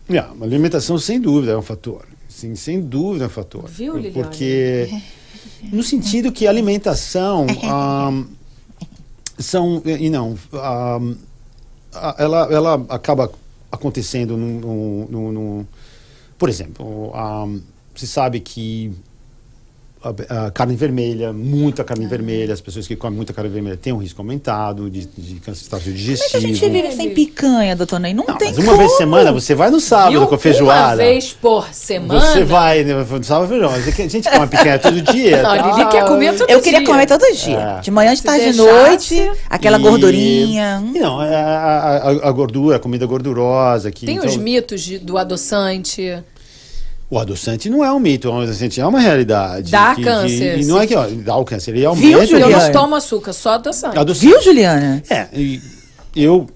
Yeah, 0.09 0.33
a 0.39 0.43
alimentação, 0.45 0.97
sem 0.97 1.19
dúvida, 1.19 1.51
é 1.51 1.57
um 1.57 1.61
fator. 1.61 2.05
Sim, 2.29 2.55
sem 2.55 2.79
dúvida 2.79 3.25
é 3.25 3.27
um 3.27 3.29
fator. 3.29 3.67
Viu, 3.67 3.97
Liliane? 3.97 4.13
Porque, 4.13 4.89
no 5.63 5.83
sentido 5.83 6.31
que 6.31 6.47
a 6.47 6.49
alimentação 6.49 7.45
ahm, 7.69 8.23
são. 9.37 9.81
E 9.85 10.09
não. 10.09 10.37
a- 10.53 11.01
ela, 12.17 12.47
ela 12.49 12.85
acaba 12.87 13.29
acontecendo 13.69 14.37
no. 14.37 14.59
no, 14.61 15.07
no- 15.09 15.31
no- 15.33 15.67
por 16.37 16.47
exemplo, 16.47 17.11
ahm, 17.13 17.59
se 17.93 18.07
sabe 18.07 18.39
que 18.39 18.93
a, 20.29 20.47
a 20.47 20.51
carne 20.51 20.75
vermelha, 20.75 21.31
muita 21.33 21.83
carne 21.83 22.05
Ah. 22.05 22.09
vermelha, 22.09 22.53
as 22.53 22.61
pessoas 22.61 22.87
que 22.87 22.95
comem 22.95 23.15
muita 23.17 23.33
carne 23.33 23.49
vermelha 23.49 23.77
têm 23.77 23.93
um 23.93 23.97
risco 23.97 24.21
aumentado 24.21 24.89
de, 24.89 25.05
de 25.17 25.35
câncer 25.39 25.61
estágio 25.63 25.85
Como 25.85 25.95
é 25.95 25.97
que 25.99 26.05
digestivo. 26.05 26.37
a 26.37 26.39
gente 26.47 26.69
vive 26.69 26.91
sem 26.93 27.13
picanha, 27.13 27.75
doutor 27.75 27.99
Ney? 27.99 28.13
Não, 28.13 28.25
Não, 28.27 28.37
tem 28.37 28.49
mas 28.49 28.57
uma 28.57 28.65
como. 28.65 28.77
vez 28.77 28.91
por 28.91 28.97
semana, 28.97 29.31
você 29.31 29.55
vai 29.55 29.69
no 29.69 29.79
sábado 29.79 30.27
com 30.27 30.35
a 30.35 30.37
feijoada. 30.37 30.87
Uma 31.03 31.09
vez 31.09 31.33
por 31.33 31.67
semana. 31.73 32.19
Você 32.21 32.43
vai, 32.43 32.83
né? 32.83 32.93
No 32.93 33.23
sábado 33.23 33.47
feijão. 33.49 33.69
Mas 33.71 33.87
é 33.87 34.03
A 34.03 34.07
gente 34.07 34.29
come 34.29 34.47
picanha 34.47 34.79
todo 34.79 35.01
dia. 35.01 35.41
Não, 35.43 35.57
tá? 35.57 35.67
Lili 35.77 35.89
quer 35.89 36.05
comer 36.05 36.37
todo 36.37 36.49
Eu 36.49 36.61
queria 36.61 36.79
dia. 36.79 36.87
comer 36.87 37.05
todo 37.07 37.23
dia. 37.35 37.57
É. 37.77 37.81
De 37.81 37.91
manhã, 37.91 38.13
de 38.15 38.23
tarde, 38.23 38.51
de 38.51 38.57
noite. 38.57 39.31
Aquela 39.49 39.77
E- 39.77 39.81
gordurinha. 39.81 40.81
Hum. 40.83 40.93
Não, 40.99 41.19
a, 41.19 41.25
a- 41.25 41.97
a- 42.11 42.29
a 42.29 42.31
gordura, 42.31 42.77
a 42.77 42.79
comida 42.79 43.05
gordurosa. 43.05 43.91
Que, 43.91 44.05
Tem 44.05 44.15
então, 44.15 44.27
os 44.29 44.37
mitos 44.37 44.81
de- 44.81 44.99
do 44.99 45.17
adoçante. 45.17 46.17
O 47.09 47.17
adoçante 47.17 47.69
não 47.69 47.85
é 47.85 47.91
um 47.91 47.99
mito, 47.99 48.29
o 48.29 48.41
adoçante 48.41 48.81
é 48.81 48.85
uma 48.85 48.99
realidade. 48.99 49.71
Dá 49.71 49.95
que- 49.95 50.03
câncer, 50.03 50.55
que- 50.57 50.61
e 50.63 50.65
não 50.65 50.79
é 50.81 50.85
que 50.85 50.93
ó, 50.93 51.07
dá 51.07 51.37
o 51.37 51.45
câncer, 51.45 51.71
ele 51.71 51.79
Viu, 51.81 51.89
aumenta. 51.89 52.17
Eu 52.17 52.27
Juliana? 52.27 52.65
não 52.65 52.71
tomo 52.73 52.95
açúcar, 52.95 53.31
só 53.33 53.51
adoçante. 53.53 53.97
Adoçante. 53.97 54.27
Viu, 54.27 54.41
Juliana? 54.41 55.01
É, 55.09 55.27
e 55.33 55.61
eu. 56.15 56.47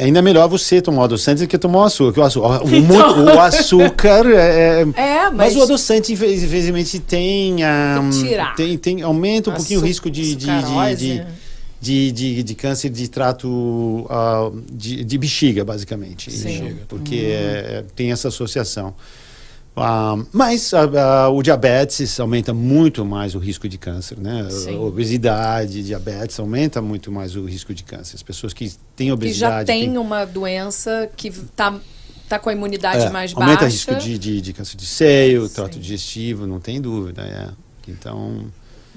Ainda 0.00 0.20
é 0.20 0.22
melhor 0.22 0.48
você 0.48 0.80
tomar 0.80 1.00
o 1.02 1.04
adoçante 1.04 1.42
do 1.42 1.48
que 1.48 1.58
tomar 1.58 1.80
o 1.80 1.82
açúcar. 1.82 2.20
O, 2.22 2.24
açúcar, 2.24 2.62
o, 2.64 2.74
Então. 2.74 3.24
o 3.24 3.40
açúcar 3.40 4.26
é, 4.30 4.86
É, 4.94 5.24
Mas, 5.24 5.34
mas, 5.34 5.56
o 5.56 5.62
adoçante, 5.64 6.12
infe- 6.12 6.34
infelizmente, 6.36 7.00
tem, 7.00 7.64
ah, 7.64 7.98
Tem 8.00 8.10
que 8.10 8.28
tirar. 8.28 8.54
tem, 8.54 8.78
tem- 8.78 9.02
aumenta 9.02 9.50
um 9.50 9.54
pouquinho 9.54 9.80
o 9.80 9.82
risco 9.82 10.08
de, 10.08 10.36
de, 10.36 10.46
de, 10.46 10.96
de, 10.96 11.24
de, 11.80 12.12
de- 12.12 12.42
de 12.44 12.54
câncer 12.54 12.90
de 12.90 13.08
trato 13.08 14.06
ah, 14.08 14.50
de, 14.72 15.02
de 15.04 15.18
bexiga, 15.18 15.64
basicamente. 15.64 16.30
Sim. 16.30 16.76
Porque 16.88 17.16
é- 17.16 17.78
é- 17.80 17.84
tem 17.96 18.12
essa 18.12 18.28
associação. 18.28 18.94
Ah, 19.82 20.16
mas 20.32 20.72
ah, 20.74 21.28
o 21.30 21.42
diabetes 21.42 22.18
aumenta 22.20 22.52
muito 22.54 23.04
mais 23.04 23.34
o 23.34 23.38
risco 23.38 23.68
de 23.68 23.78
câncer, 23.78 24.18
né? 24.18 24.48
Sim. 24.50 24.76
Obesidade, 24.78 25.82
diabetes 25.82 26.38
aumenta 26.38 26.80
muito 26.82 27.10
mais 27.12 27.34
o 27.36 27.44
risco 27.44 27.74
de 27.74 27.82
câncer. 27.84 28.16
As 28.16 28.22
pessoas 28.22 28.52
que 28.52 28.70
têm 28.96 29.08
que 29.08 29.12
obesidade 29.12 29.60
já 29.60 29.64
tem 29.64 29.88
têm- 29.90 29.98
uma 29.98 30.24
doença 30.24 31.08
que 31.16 31.30
tá, 31.30 31.78
tá 32.28 32.38
com 32.38 32.50
a 32.50 32.52
imunidade 32.52 33.04
é, 33.06 33.10
mais 33.10 33.32
aumenta 33.34 33.52
o 33.52 33.56
baixa. 33.60 33.66
risco 33.68 33.94
de, 33.96 34.18
de, 34.18 34.40
de 34.40 34.52
câncer 34.52 34.76
de 34.76 34.86
seio, 34.86 35.46
Sim. 35.46 35.54
trato 35.54 35.78
digestivo, 35.78 36.46
não 36.46 36.60
tem 36.60 36.80
dúvida. 36.80 37.22
É. 37.22 37.48
Então, 37.90 38.44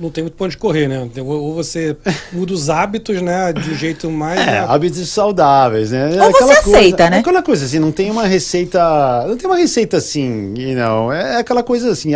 Não 0.01 0.09
tem 0.09 0.23
muito 0.23 0.33
ponto 0.35 0.49
de 0.49 0.57
correr, 0.57 0.87
né? 0.87 1.07
Ou 1.19 1.25
ou 1.41 1.53
você 1.53 1.95
muda 2.33 2.53
os 2.53 2.69
hábitos, 2.69 3.21
né? 3.21 3.53
De 3.53 3.69
um 3.69 3.75
jeito 3.75 4.09
mais. 4.09 4.39
é, 4.39 4.45
né? 4.45 4.59
hábitos 4.67 5.07
saudáveis, 5.09 5.91
né? 5.91 6.05
Ou 6.05 6.11
você 6.11 6.17
Aquela 6.43 6.61
coisa- 6.63 6.77
aceita, 6.77 7.09
né? 7.09 7.17
É 7.17 7.19
aquela 7.19 7.43
coisa 7.43 7.65
assim, 7.65 7.77
não 7.79 7.91
tem 7.91 8.09
uma 8.09 8.25
receita, 8.25 9.25
não 9.27 9.37
tem 9.37 9.47
uma 9.47 9.57
receita 9.57 9.97
assim, 9.97 10.53
you 10.57 10.75
know, 10.75 11.11
é 11.13 11.37
aquela 11.37 11.61
coisa 11.61 11.91
assim, 11.91 12.13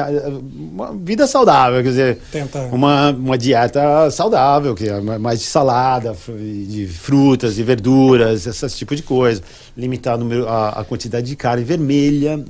uma 0.72 0.94
vida 0.94 1.28
saudável, 1.28 1.84
quer 1.84 1.90
dizer, 1.90 2.18
Tenta. 2.32 2.60
uma, 2.72 3.12
uma 3.12 3.38
dieta 3.38 4.10
saudável, 4.10 4.74
que 4.74 4.90
é 4.90 5.00
mais 5.02 5.40
de 5.40 5.46
salada, 5.46 6.16
de 6.28 6.88
frutas 6.88 7.60
e 7.60 7.64
verduras, 7.64 8.48
esse 8.48 8.70
tipo 8.78 8.96
de 8.96 9.04
coisa. 9.04 9.42
Limitar 9.78 10.18
a, 10.48 10.80
a 10.82 10.84
quantidade 10.84 11.28
de 11.28 11.36
carne 11.36 11.64
vermelha 11.64 12.44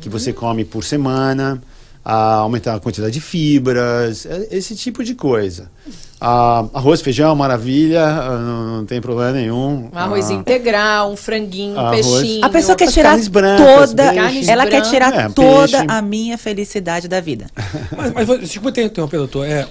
que 0.00 0.08
você 0.08 0.32
come 0.32 0.64
por 0.64 0.84
semana, 0.84 1.60
a 2.12 2.34
aumentar 2.38 2.74
a 2.74 2.80
quantidade 2.80 3.12
de 3.12 3.20
fibras, 3.20 4.26
é- 4.26 4.48
esse 4.50 4.74
tipo 4.74 5.04
de 5.04 5.14
coisa. 5.14 5.70
Ah, 6.20 6.64
arroz, 6.74 7.00
feijão, 7.00 7.34
maravilha, 7.36 8.04
ah, 8.04 8.36
não, 8.36 8.76
não 8.78 8.84
tem 8.84 9.00
problema 9.00 9.32
nenhum. 9.32 9.88
Um 9.92 9.96
arroz 9.98 10.28
Ah, 10.28 10.34
integral, 10.34 11.12
um 11.12 11.16
franguinho, 11.16 11.76
um 11.76 11.80
Arroz. 11.80 12.06
peixinho. 12.06 12.44
A 12.44 12.48
pessoa 12.48 12.76
quer 12.76 12.90
tirar 12.90 13.10
carnes 13.10 13.28
brancas, 13.28 13.90
toda. 13.90 14.12
peixe. 14.12 14.50
Ela 14.50 14.64
quer 14.64 14.70
Carnes 14.82 14.90
tirar. 14.90 15.14
É, 15.14 15.28
toda 15.28 15.78
peixe. 15.78 15.86
a 15.88 16.02
minha 16.02 16.36
felicidade 16.36 17.06
da 17.06 17.20
vida. 17.20 17.46
Mas, 17.96 18.12
mas 18.28 18.40
desculpa 18.40 18.70
interrompido, 18.70 19.18
doutor. 19.22 19.46
É, 19.46 19.66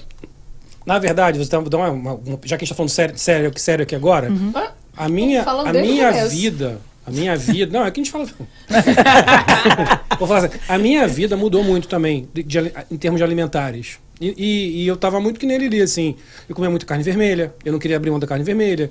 na 0.86 0.98
verdade, 0.98 1.38
você 1.38 1.50
tá, 1.50 1.60
dá 1.60 1.76
uma, 1.76 1.90
uma- 1.90 2.20
já 2.44 2.56
que 2.56 2.64
a 2.64 2.64
gente 2.64 2.64
está 2.64 2.74
falando 2.74 2.90
sério, 2.90 3.18
sério, 3.18 3.52
sério 3.56 3.82
aqui 3.82 3.94
agora, 3.94 4.32
Ah, 4.54 4.70
a 4.96 5.08
minha, 5.08 5.42
a 5.42 5.72
minha 5.74 6.10
começo. 6.10 6.30
vida, 6.30 6.78
a 7.10 7.12
minha 7.20 7.36
vida, 7.36 7.78
não, 7.78 7.84
é 7.86 7.90
que 7.90 8.00
a 8.00 8.02
gente 8.04 8.10
fala. 8.12 8.26
Vou 10.18 10.26
falar 10.28 10.46
assim, 10.46 10.58
a 10.68 10.78
minha 10.78 11.06
vida 11.06 11.36
mudou 11.36 11.62
muito 11.62 11.88
também, 11.88 12.28
de- 12.32 12.42
de 12.42 12.58
em 12.90 12.96
termos 12.96 13.18
de 13.18 13.24
alimentares. 13.24 13.98
E, 14.20 14.34
e- 14.36 14.82
e 14.82 14.86
eu 14.86 14.96
tava 14.96 15.20
muito 15.20 15.40
que 15.40 15.46
nele 15.46 15.66
ali, 15.66 15.80
assim. 15.80 16.14
Eu 16.48 16.54
comia 16.54 16.70
muito 16.70 16.84
carne 16.86 17.02
vermelha, 17.02 17.54
eu 17.64 17.72
não 17.72 17.78
queria 17.78 17.96
abrir 17.96 18.10
mão 18.10 18.18
da 18.20 18.26
carne 18.26 18.44
vermelha. 18.44 18.90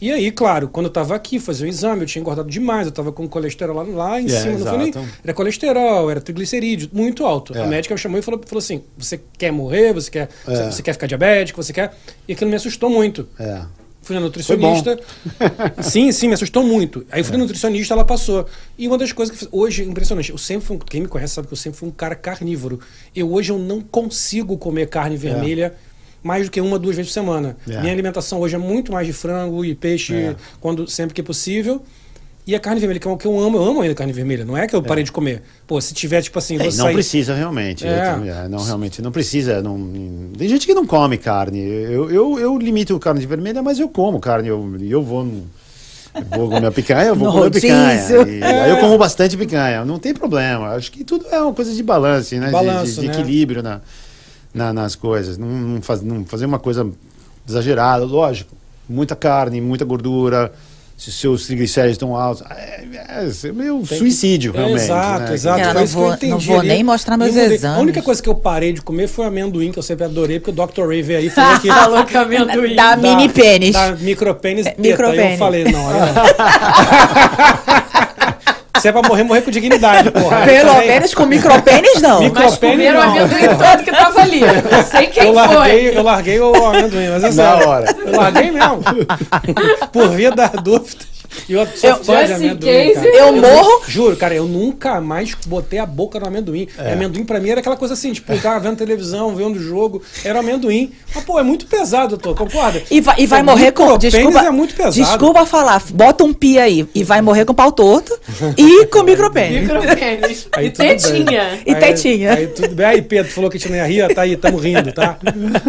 E 0.00 0.10
aí, 0.10 0.30
claro, 0.30 0.66
quando 0.68 0.86
eu 0.86 0.92
tava 0.92 1.14
aqui, 1.14 1.38
fazer 1.38 1.66
um 1.66 1.68
exame, 1.68 2.00
eu 2.00 2.06
tinha 2.06 2.20
engordado 2.22 2.48
demais, 2.48 2.86
eu 2.86 2.92
tava 2.92 3.12
com 3.12 3.28
colesterol 3.28 3.76
lá, 3.76 3.82
lá 3.82 4.18
em 4.20 4.24
É, 4.24 4.28
cima, 4.30 4.58
não 4.60 4.78
nem. 4.78 4.94
Era 5.22 5.34
colesterol, 5.34 6.10
era 6.10 6.22
triglicerídeo, 6.22 6.88
muito 6.90 7.26
alto. 7.26 7.54
É. 7.54 7.60
A 7.62 7.66
médica 7.66 7.94
me 7.94 8.00
chamou 8.00 8.18
e 8.18 8.22
falou, 8.22 8.40
falou 8.46 8.60
assim: 8.60 8.82
você 8.96 9.20
quer 9.36 9.50
morrer, 9.52 9.92
você 9.92 10.10
quer, 10.10 10.30
É. 10.48 10.70
você 10.70 10.82
quer 10.82 10.94
ficar 10.94 11.06
diabético, 11.06 11.62
você 11.62 11.74
quer. 11.74 11.94
E 12.26 12.32
aquilo 12.32 12.48
me 12.48 12.56
assustou 12.56 12.88
muito. 12.88 13.28
É. 14.02 14.06
Fui 14.06 14.14
na 14.14 14.20
nutricionista. 14.22 14.98
sim, 15.82 16.10
sim, 16.12 16.28
me 16.28 16.34
assustou 16.34 16.62
muito. 16.62 17.04
Aí 17.10 17.20
É. 17.20 17.24
fui 17.24 17.32
na 17.36 17.38
nutricionista, 17.42 17.94
ela 17.94 18.04
passou. 18.04 18.46
E 18.78 18.86
uma 18.88 18.96
das 18.98 19.12
coisas 19.12 19.36
que 19.36 19.48
hoje, 19.52 19.82
impressionante, 19.84 20.30
eu 20.30 20.38
sempre 20.38 20.66
fui, 20.66 20.76
um- 20.76 20.80
quem 20.80 21.02
me 21.02 21.08
conhece 21.08 21.34
sabe 21.34 21.46
que 21.48 21.52
eu 21.52 21.56
sempre 21.58 21.78
fui 21.78 21.88
um 21.88 21.92
cara 21.92 22.14
carnívoro. 22.14 22.80
Eu 23.14 23.32
hoje 23.32 23.52
eu 23.52 23.58
não 23.58 23.80
consigo 23.80 24.56
comer 24.58 24.88
carne 24.88 25.16
vermelha 25.16 25.74
mais 26.22 26.46
do 26.46 26.50
que 26.50 26.60
uma, 26.60 26.78
duas 26.78 26.96
vezes 26.96 27.10
por 27.10 27.14
semana. 27.14 27.56
É. 27.68 27.80
Minha 27.80 27.92
alimentação 27.92 28.40
hoje 28.40 28.54
é 28.54 28.58
muito 28.58 28.92
mais 28.92 29.06
de 29.06 29.12
frango 29.12 29.64
e 29.64 29.74
peixe 29.74 30.14
É. 30.14 30.36
quando 30.60 30.88
sempre 30.88 31.14
que 31.14 31.22
possível. 31.22 31.82
E 32.50 32.54
a 32.56 32.58
carne 32.58 32.80
vermelha, 32.80 32.98
que 32.98 33.06
é 33.06 33.10
o 33.12 33.16
que 33.16 33.28
eu 33.28 33.38
amo, 33.38 33.58
eu 33.58 33.62
amo 33.62 33.80
ainda 33.80 33.94
carne 33.94 34.12
vermelha. 34.12 34.44
Não 34.44 34.56
é 34.56 34.66
que 34.66 34.74
eu 34.74 34.82
parei 34.82 35.04
de 35.04 35.12
comer. 35.12 35.40
Pô, 35.68 35.80
se 35.80 35.94
tiver, 35.94 36.20
tipo 36.20 36.36
assim, 36.36 36.56
É, 36.56 36.64
não 36.64 36.70
sair... 36.72 36.94
precisa 36.94 37.32
realmente. 37.32 37.86
É. 37.86 38.18
É, 38.44 38.48
não, 38.48 38.58
realmente, 38.64 39.00
não 39.00 39.12
precisa. 39.12 39.62
Não, 39.62 39.78
tem 40.36 40.48
gente 40.48 40.66
que 40.66 40.74
não 40.74 40.84
come 40.84 41.16
carne. 41.16 41.60
Eu, 41.60 42.10
eu, 42.10 42.40
eu 42.40 42.58
limito 42.58 42.98
carne 42.98 43.20
de 43.20 43.26
vermelha, 43.28 43.62
mas 43.62 43.78
eu 43.78 43.88
como 43.88 44.18
carne. 44.18 44.48
Eu, 44.48 44.76
eu 44.80 45.00
vou. 45.00 45.24
eu 46.12 46.24
vou 46.38 46.50
comer 46.50 46.72
picanha, 46.72 47.04
eu 47.10 47.14
vou 47.14 47.28
No 47.28 47.34
comer 47.34 47.50
picanha. 47.52 48.02
E 48.28 48.42
aí 48.42 48.70
eu 48.70 48.78
como 48.78 48.98
bastante 48.98 49.36
picanha. 49.36 49.84
Não 49.84 50.00
tem 50.00 50.12
problema. 50.12 50.70
Acho 50.70 50.90
que 50.90 51.04
tudo 51.04 51.26
é 51.30 51.40
uma 51.40 51.54
coisa 51.54 51.72
de 51.72 51.82
balanço, 51.84 52.34
né? 52.34 52.46
De- 52.46 52.52
Balanço, 52.52 52.94
de, 52.96 53.00
de 53.02 53.06
né? 53.06 53.12
equilíbrio 53.14 53.62
na, 53.62 53.80
na- 54.52 54.72
nas 54.72 54.96
coisas. 54.96 55.38
Não, 55.38 55.46
não, 55.46 55.80
faz, 55.82 56.02
não 56.02 56.24
fazer 56.24 56.46
uma 56.46 56.58
coisa 56.58 56.84
exagerada, 57.48 58.04
lógico. 58.04 58.56
Muita 58.88 59.14
carne, 59.14 59.60
muita 59.60 59.84
gordura. 59.84 60.52
Se 61.02 61.10
seus 61.10 61.46
triglicéridos 61.46 61.94
estão 61.94 62.14
altos. 62.14 62.42
É, 62.50 62.84
é, 62.94 63.48
é 63.48 63.52
meio 63.52 63.82
suicídio, 63.86 64.52
É, 64.54 64.58
realmente. 64.58 64.82
exato, 64.82 65.20
né? 65.22 65.34
exato. 65.34 65.58
Cara, 65.58 65.70
Foi 65.72 65.78
não 65.80 65.84
isso 65.84 65.94
que 65.94 65.98
eu 65.98 66.04
vou- 66.04 66.14
entendi 66.14 66.32
não 66.32 66.40
vou 66.56 66.62
nem 66.62 66.84
mostrar 66.84 67.16
meus 67.16 67.34
eu 67.34 67.42
mudei. 67.42 67.56
exames. 67.56 67.78
A 67.78 67.80
única 67.80 68.02
coisa 68.02 68.22
que 68.22 68.28
eu 68.28 68.34
parei 68.34 68.74
de 68.74 68.82
comer 68.82 69.08
foi 69.08 69.24
amendoim, 69.24 69.72
que 69.72 69.78
eu 69.78 69.82
sempre 69.82 70.04
adorei, 70.04 70.38
porque 70.38 70.60
o 70.60 70.66
Dr. 70.66 70.86
Ray 70.86 71.00
veio 71.02 71.18
aí 71.20 71.26
e 71.28 71.30
falou 71.30 71.58
que. 71.58 71.68
Falou 71.72 72.04
que 72.12 72.16
amendoim. 72.16 72.74
Da 72.76 72.96
mini 72.96 73.28
pênis. 73.30 73.72
Da 73.72 73.92
micropênis. 73.92 74.66
É, 74.66 74.74
micropênis. 74.76 75.32
Eu 75.32 75.38
falei, 75.38 75.64
não, 75.64 75.90
não. 75.90 75.90
Se 78.80 78.88
é 78.88 78.92
pra 78.92 79.02
morrer, 79.06 79.24
morrer 79.24 79.42
com 79.42 79.50
dignidade, 79.50 80.10
porra. 80.10 80.40
Pelo 80.42 80.78
menos 80.78 81.12
com 81.12 81.26
micropênis, 81.26 82.00
não. 82.00 82.20
Micro- 82.20 82.40
Mas 82.42 82.52
Micropênis 82.54 82.76
comeram 82.76 83.00
não. 83.00 83.10
amendoim 83.10 83.48
todo 83.58 83.84
que 83.84 83.90
ali. 84.20 84.40
Não 84.40 84.84
sei 84.84 85.06
quem 85.08 85.24
Eu 85.26 85.32
larguei, 85.32 85.88
foi. 85.88 85.98
eu 85.98 86.02
larguei 86.02 86.40
o 86.40 86.54
amendoim, 86.66 87.08
mas 87.10 87.24
é 87.24 87.26
Na 87.26 87.32
sério. 87.32 87.68
hora. 87.68 87.96
Eu 88.06 88.16
larguei 88.16 88.50
mesmo. 88.50 88.80
Por 89.92 90.08
via 90.10 90.30
das 90.30 90.50
dúvidas. 90.62 91.08
E 91.48 91.52
eu 91.52 91.60
Eu-. 91.60 93.04
Eu 93.14 93.32
morro. 93.36 93.82
Juro, 93.88 94.16
cara, 94.16 94.34
eu 94.34 94.46
nunca 94.46 95.00
mais 95.00 95.34
botei 95.46 95.78
a 95.78 95.86
boca 95.86 96.18
no 96.20 96.26
amendoim. 96.26 96.68
E 96.78 96.92
amendoim 96.92 97.24
pra 97.24 97.40
mim 97.40 97.50
era 97.50 97.60
aquela 97.60 97.76
coisa 97.76 97.94
assim, 97.94 98.12
tipo, 98.12 98.32
eu 98.32 98.40
tava 98.40 98.58
vendo 98.60 98.76
televisão, 98.76 99.34
vendo 99.34 99.58
jogo, 99.60 100.02
era 100.24 100.40
amendoim. 100.40 100.92
Mas, 101.14 101.24
pô, 101.24 101.38
é 101.38 101.42
muito 101.42 101.66
pesado, 101.66 102.16
doutor, 102.16 102.36
concorda? 102.36 102.82
E 102.90 103.00
vai, 103.00 103.14
e 103.18 103.26
vai 103.26 103.40
Pô, 103.40 103.46
morrer 103.52 103.72
com. 103.72 103.98
Desculpa, 103.98 104.40
é 104.40 104.50
muito 104.50 104.74
pesado. 104.74 104.94
desculpa 104.94 105.46
falar. 105.46 105.82
Bota 105.92 106.24
um 106.24 106.32
pi 106.32 106.58
aí. 106.58 106.86
E 106.94 107.02
vai 107.04 107.20
morrer 107.20 107.44
com 107.44 107.54
pau 107.54 107.72
torto 107.72 108.18
e 108.56 108.86
com 108.86 109.02
micropênis. 109.04 109.62
Micropênis. 109.62 110.48
Aí 110.52 110.66
E 110.66 110.70
tetinha. 110.70 111.60
E 111.66 111.74
Aí- 111.74 111.80
tetinha. 111.80 112.32
Aí 112.34 112.46
tudo 112.48 112.74
bem. 112.74 112.86
Aí 112.86 113.02
Pedro 113.02 113.30
falou 113.32 113.50
que 113.50 113.56
a 113.56 113.60
gente 113.60 113.68
não 113.70 113.76
ia 113.76 113.86
rir, 113.86 114.14
tá 114.14 114.22
aí, 114.22 114.36
tamo 114.36 114.58
rindo, 114.58 114.92
tá? 114.92 115.16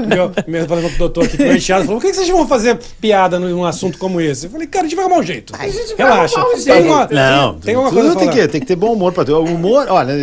Meu, 0.08 0.32
meu 0.48 0.68
falando 0.68 0.90
com 0.90 0.96
o 0.96 0.98
doutor 0.98 1.26
aqui, 1.26 1.38
meu 1.38 1.56
enteado, 1.56 1.86
falou: 1.86 2.00
por 2.00 2.06
que 2.06 2.12
que 2.12 2.18
vocês 2.18 2.30
vão 2.30 2.48
fazer 2.48 2.78
piada 3.00 3.40
num 3.40 3.66
assunto 3.66 3.98
como 3.98 4.20
esse? 4.22 4.46
Eu 4.46 4.52
falei, 4.52 4.68
cara, 4.68 4.86
a 4.86 4.88
gente 4.90 4.96
vai 4.96 5.06
arrumar 5.06 5.20
um 5.22 5.24
jeito. 5.26 5.51
Relaxa. 5.98 6.40
arrumar 6.40 6.50
um 6.50 6.54
Tem 6.56 6.62
jeito. 6.64 6.88
uma- 6.88 7.08
Não, 7.08 7.60
tem 7.60 7.76
uma 7.76 7.92
coisa 7.92 8.12
a 8.14 8.16
tem 8.16 8.30
que, 8.30 8.48
tem 8.48 8.62
que 8.62 8.68
ter 8.68 8.76
bom 8.76 8.94
humor 8.94 9.12
para 9.14 9.24
O 9.40 9.46
humor, 9.46 9.88
olha, 9.90 10.14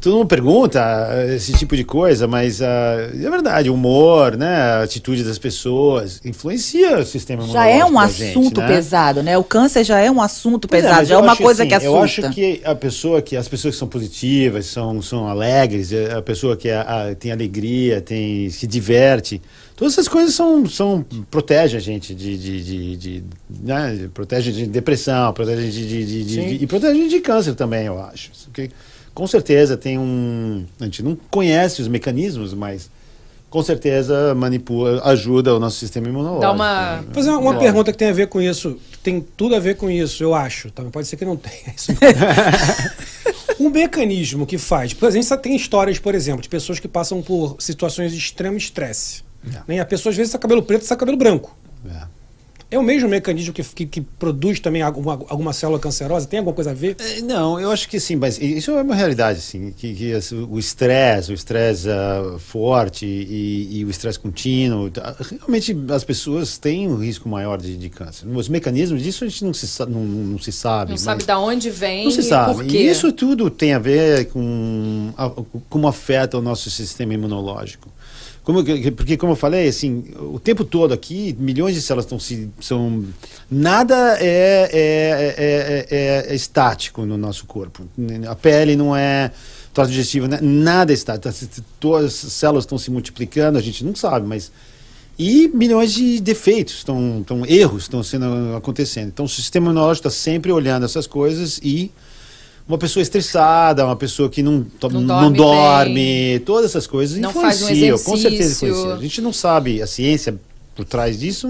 todo 0.00 0.16
mundo 0.18 0.26
pergunta 0.28 0.78
eh, 1.10 1.36
esse 1.36 1.52
tipo 1.54 1.74
de 1.76 1.82
coisa, 1.82 2.28
mas 2.28 2.60
ah, 2.62 3.10
é 3.12 3.30
verdade, 3.30 3.68
o 3.70 3.74
humor, 3.74 4.36
né, 4.36 4.54
a 4.56 4.82
atitude 4.82 5.24
das 5.24 5.38
pessoas 5.38 6.20
influencia 6.24 6.98
o 6.98 7.04
sistema 7.04 7.46
Já 7.48 7.66
é 7.66 7.84
um 7.84 7.94
da 7.94 8.06
gente, 8.06 8.30
assunto 8.30 8.60
né? 8.60 8.66
pesado, 8.68 9.22
né? 9.22 9.36
O 9.38 9.42
câncer 9.44 9.82
já 9.84 9.98
é 9.98 10.10
um 10.10 10.20
assunto 10.20 10.68
Pois 10.68 10.82
pesado, 10.82 10.98
mas 11.00 11.08
já 11.08 11.14
é 11.14 11.18
uma 11.18 11.32
acho 11.32 11.42
coisa 11.42 11.62
assim, 11.62 11.68
que 11.68 11.74
assusta. 11.74 11.96
Eu 11.98 12.02
acho 12.28 12.30
que 12.34 12.60
a 12.64 12.74
pessoa 12.74 13.22
que 13.22 13.36
as 13.36 13.48
pessoas 13.48 13.74
que 13.74 13.78
são 13.78 13.88
positivas, 13.88 14.66
são, 14.66 15.00
são 15.02 15.26
alegres, 15.28 15.90
a 16.16 16.22
pessoa 16.22 16.56
que 16.56 16.68
é, 16.68 16.76
a- 16.76 17.16
tem 17.18 17.32
alegria, 17.32 18.00
tem 18.00 18.48
se 18.50 18.66
diverte, 18.66 19.40
todas 19.76 19.92
essas 19.94 20.08
coisas 20.08 20.34
são, 20.34 20.66
são 20.66 21.04
protege 21.30 21.76
a 21.76 21.80
gente 21.80 22.14
de, 22.14 22.36
de, 22.38 22.64
de, 22.64 22.96
de, 22.96 23.24
né, 23.62 24.08
protege 24.14 24.50
de 24.50 24.66
depressão, 24.66 25.32
protege 25.32 25.70
de, 25.70 25.86
de, 25.86 26.04
de- 26.06 26.24
de- 26.24 26.34
Sim. 26.34 26.48
de- 26.56 26.64
e 26.64 26.66
protege 26.66 27.08
de 27.08 27.20
câncer 27.20 27.54
também, 27.54 27.86
eu 27.86 28.00
acho. 28.02 28.30
Porque, 28.46 28.70
com 29.14 29.26
certeza 29.26 29.76
tem 29.76 29.98
um, 29.98 30.64
a 30.80 30.84
gente 30.84 31.02
não 31.02 31.16
conhece 31.30 31.80
os 31.82 31.88
mecanismos, 31.88 32.52
mas 32.54 32.90
com 33.48 33.62
certeza 33.62 34.34
manipula, 34.34 35.00
ajuda 35.04 35.54
o 35.54 35.60
nosso 35.60 35.78
sistema 35.78 36.08
imunológico. 36.08 36.42
Dá 36.42 36.52
uma- 36.52 36.96
Vou 37.02 37.14
fazer 37.14 37.30
uma, 37.30 37.38
uma 37.38 37.58
pergunta 37.58 37.92
que 37.92 37.96
tem 37.98 38.08
a 38.08 38.12
ver 38.12 38.26
com 38.26 38.40
isso. 38.42 38.76
Tem 39.02 39.24
tudo 39.36 39.54
a 39.54 39.58
ver 39.60 39.76
com 39.76 39.88
isso, 39.88 40.22
eu 40.22 40.34
acho. 40.34 40.70
Também 40.72 40.90
pode 40.90 41.06
ser 41.06 41.16
que 41.16 41.24
não 41.24 41.36
tenha. 41.36 41.72
Isso 41.74 41.92
um 43.58 43.70
mecanismo 43.70 44.46
que 44.46 44.58
faz. 44.58 44.92
Por 44.92 45.08
exemplo, 45.08 45.28
você 45.28 45.36
tem 45.38 45.56
histórias, 45.56 45.98
por 45.98 46.14
exemplo, 46.14 46.42
de 46.42 46.48
pessoas 46.48 46.78
que 46.78 46.88
passam 46.88 47.22
por 47.22 47.56
situações 47.58 48.12
de 48.12 48.18
extremo 48.18 48.56
estresse. 48.56 49.24
É. 49.54 49.60
Né? 49.74 49.80
A 49.80 49.84
pessoa 49.86 50.10
às 50.10 50.16
vezes 50.16 50.30
está 50.30 50.38
cabelo 50.38 50.62
preto 50.62 50.82
e 50.82 50.84
está 50.84 50.96
cabelo 50.96 51.16
branco. 51.16 51.56
É. 51.88 52.16
É 52.68 52.76
o 52.76 52.82
mesmo 52.82 53.08
mecanismo 53.08 53.52
que, 53.54 53.62
que, 53.62 53.86
que 53.86 54.00
produz 54.00 54.58
também 54.58 54.82
alguma, 54.82 55.12
alguma 55.28 55.52
célula 55.52 55.78
cancerosa? 55.78 56.26
Tem 56.26 56.40
alguma 56.40 56.52
coisa 56.52 56.72
a 56.72 56.74
ver? 56.74 56.96
É, 56.98 57.20
Não, 57.22 57.60
eu 57.60 57.70
acho 57.70 57.88
que 57.88 58.00
sim, 58.00 58.16
mas 58.16 58.40
isso 58.40 58.72
é 58.72 58.82
uma 58.82 58.94
realidade, 58.96 59.40
sim, 59.40 59.72
que, 59.76 59.94
que 59.94 60.12
o 60.50 60.58
estresse, 60.58 61.30
o 61.30 61.34
estresse 61.34 61.88
ah, 61.88 62.34
forte 62.40 63.06
e, 63.06 63.78
e 63.78 63.84
o 63.84 63.88
estresse 63.88 64.18
contínuo, 64.18 64.90
tá, 64.90 65.14
realmente 65.38 65.76
as 65.90 66.02
pessoas 66.02 66.58
têm 66.58 66.88
um 66.88 66.96
risco 66.96 67.28
maior 67.28 67.56
de, 67.56 67.76
de 67.76 67.88
câncer. 67.88 68.26
Os 68.26 68.48
mecanismos 68.48 69.00
disso 69.00 69.22
a 69.22 69.28
gente 69.28 69.44
não 69.44 69.54
se, 69.54 69.80
não, 69.88 70.00
não 70.04 70.38
se 70.40 70.50
sabe. 70.50 70.86
Não 70.90 70.94
mas- 70.94 71.02
sabe 71.02 71.22
da 71.22 71.38
onde 71.38 71.70
vem 71.70 72.06
não 72.06 72.10
se 72.10 72.18
e 72.18 72.24
sabe. 72.24 72.52
por 72.52 72.64
quê. 72.64 72.78
E 72.78 72.88
isso 72.88 73.12
tudo 73.12 73.48
tem 73.48 73.74
a 73.74 73.78
ver 73.78 74.26
com 74.30 75.12
a- 75.16 75.30
como 75.70 75.86
afeta 75.86 76.36
o 76.36 76.42
nosso 76.42 76.68
sistema 76.68 77.14
imunológico. 77.14 77.88
Como, 78.46 78.62
que- 78.62 78.92
porque, 78.92 79.16
como 79.16 79.32
eu 79.32 79.36
falei, 79.36 79.66
assim, 79.66 80.04
o 80.20 80.38
tempo 80.38 80.64
todo 80.64 80.94
aqui, 80.94 81.34
milhões 81.36 81.74
de 81.74 81.82
células 81.82 82.04
estão 82.04 82.16
se. 82.16 82.48
São, 82.60 83.04
nada 83.50 84.16
é, 84.20 84.70
é, 84.72 85.34
é, 85.36 85.86
é- 85.90 86.32
é 86.32 86.34
estático 86.36 87.04
no 87.04 87.18
nosso 87.18 87.44
corpo. 87.44 87.82
A 88.30 88.36
pele 88.36 88.76
não 88.76 88.94
é. 88.96 89.32
Trato 89.74 89.88
digestivo, 89.90 90.28
né? 90.28 90.38
nada 90.40 90.92
é 90.92 90.94
estático. 90.94 91.28
Todas 91.80 92.24
as 92.24 92.32
células 92.32 92.62
estão 92.62 92.78
se 92.78 92.88
multiplicando, 92.88 93.58
a 93.58 93.60
gente 93.60 93.84
não 93.84 93.96
sabe, 93.96 94.24
mas. 94.28 94.52
E 95.18 95.48
milhões 95.48 95.92
de 95.92 96.20
defeitos, 96.20 96.74
estão, 96.76 97.18
estão, 97.22 97.44
erros 97.46 97.82
estão 97.82 98.00
sendo 98.04 98.54
acontecendo. 98.56 99.08
Então 99.08 99.24
o 99.24 99.28
sistema 99.28 99.66
imunológico 99.66 100.06
está 100.06 100.20
sempre 100.22 100.52
olhando 100.52 100.84
essas 100.84 101.06
coisas 101.08 101.58
e 101.64 101.90
uma 102.68 102.78
pessoa 102.78 103.02
estressada, 103.02 103.84
uma 103.84 103.96
pessoa 103.96 104.28
que 104.28 104.42
não, 104.42 104.66
Não 104.82 104.90
não 104.90 105.06
dorme 105.06 105.36
dorme, 105.36 106.38
todas 106.40 106.70
essas 106.70 106.86
coisas 106.86 107.16
Não 107.18 107.32
faz 107.32 107.62
um 107.62 107.66
influenciam, 107.66 107.98
com 107.98 108.16
certeza 108.16 108.52
influenciam. 108.66 108.92
A 108.94 109.02
gente 109.02 109.20
não 109.20 109.32
sabe, 109.32 109.80
a 109.80 109.86
ciência 109.86 110.38
por 110.74 110.84
trás 110.84 111.18
disso 111.18 111.48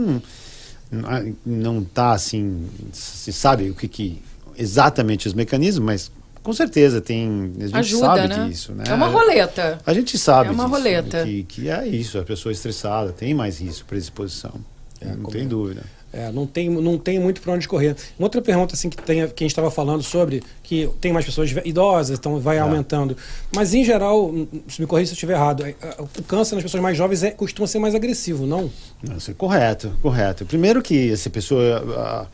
não, 0.90 1.34
não 1.44 1.78
está 1.80 2.12
assim, 2.12 2.66
se 2.92 3.32
sabe 3.32 3.70
o 3.70 3.74
que, 3.74 3.88
que 3.88 4.22
exatamente 4.56 5.26
os 5.26 5.34
mecanismos, 5.34 5.84
mas 5.84 6.10
com 6.42 6.52
certeza 6.52 7.00
tem, 7.00 7.52
a 7.58 7.66
gente 7.66 7.76
Ajuda, 7.76 8.06
sabe 8.06 8.28
né? 8.28 8.48
disso, 8.48 8.72
né? 8.72 8.84
É 8.86 8.94
uma 8.94 9.08
roleta. 9.08 9.78
A 9.84 9.92
gente 9.92 10.16
sabe 10.16 10.50
É 10.50 10.52
uma 10.52 10.64
disso, 10.64 10.76
roleta. 10.76 11.24
Que, 11.24 11.42
que 11.42 11.68
é 11.68 11.88
isso, 11.88 12.18
a 12.18 12.22
pessoa 12.22 12.52
estressada 12.52 13.10
tem 13.10 13.34
mais 13.34 13.60
risco, 13.60 13.84
predisposição. 13.86 14.52
É, 15.00 15.06
não 15.06 15.28
tem 15.28 15.42
é. 15.42 15.46
dúvida. 15.46 15.82
É, 16.18 16.32
não, 16.32 16.46
tem, 16.46 16.70
não 16.70 16.96
tem 16.96 17.18
muito 17.18 17.42
para 17.42 17.52
onde 17.52 17.68
correr. 17.68 17.94
Uma 18.18 18.24
outra 18.24 18.40
pergunta 18.40 18.74
assim, 18.74 18.88
que, 18.88 18.96
tem, 18.96 19.16
que 19.18 19.22
a 19.22 19.44
gente 19.44 19.46
estava 19.46 19.70
falando 19.70 20.02
sobre, 20.02 20.42
que 20.62 20.88
tem 20.98 21.12
mais 21.12 21.26
pessoas 21.26 21.54
idosas, 21.62 22.18
então 22.18 22.40
vai 22.40 22.58
aumentando. 22.58 23.14
Mas, 23.54 23.74
em 23.74 23.84
geral, 23.84 24.32
se 24.66 24.80
me 24.80 24.86
corrija 24.86 25.08
se 25.08 25.12
eu 25.12 25.16
estiver 25.16 25.34
errado, 25.34 25.66
é, 25.66 25.74
é, 25.82 25.96
o 26.00 26.22
câncer 26.22 26.54
nas 26.54 26.64
pessoas 26.64 26.82
mais 26.82 26.96
jovens 26.96 27.22
é, 27.22 27.30
costuma 27.32 27.66
ser 27.68 27.78
mais 27.80 27.94
agressivo, 27.94 28.46
não? 28.46 28.70
Isso 29.14 29.30
é 29.30 29.34
correto, 29.34 29.92
correto. 30.00 30.46
Primeiro 30.46 30.80
que 30.80 31.12
essa 31.12 31.28
pessoa, 31.28 32.28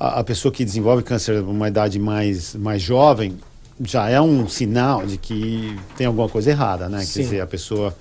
a, 0.00 0.06
a- 0.06 0.20
a 0.20 0.24
pessoa 0.24 0.50
que 0.50 0.64
desenvolve 0.64 1.02
câncer 1.02 1.42
numa 1.42 1.68
idade 1.68 1.98
mais, 1.98 2.54
mais 2.54 2.80
jovem, 2.80 3.36
já 3.84 4.08
é 4.08 4.18
um 4.18 4.48
sinal 4.48 5.04
de 5.04 5.18
que 5.18 5.76
tem 5.96 6.06
alguma 6.06 6.28
coisa 6.28 6.48
errada, 6.50 6.88
né? 6.88 7.00
Sim. 7.04 7.12
Quer 7.12 7.20
dizer, 7.20 7.40
a 7.42 7.46
pessoa... 7.46 7.94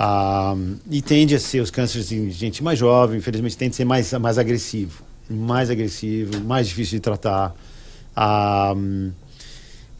ah, 0.00 0.54
e 0.88 1.02
tende 1.02 1.34
a 1.34 1.40
ser 1.40 1.60
os 1.60 1.70
cânceres 1.72 2.12
em 2.12 2.30
gente 2.30 2.62
mais 2.62 2.78
jovem, 2.78 3.18
infelizmente, 3.18 3.56
tende 3.56 3.72
a 3.72 3.76
ser 3.78 3.84
mais, 3.84 4.12
mais 4.12 4.38
agressivo. 4.38 5.02
Mais 5.28 5.70
agressivo, 5.70 6.40
mais 6.44 6.68
difícil 6.68 6.98
de 6.98 7.00
tratar. 7.00 7.52
Ah, 8.14 8.74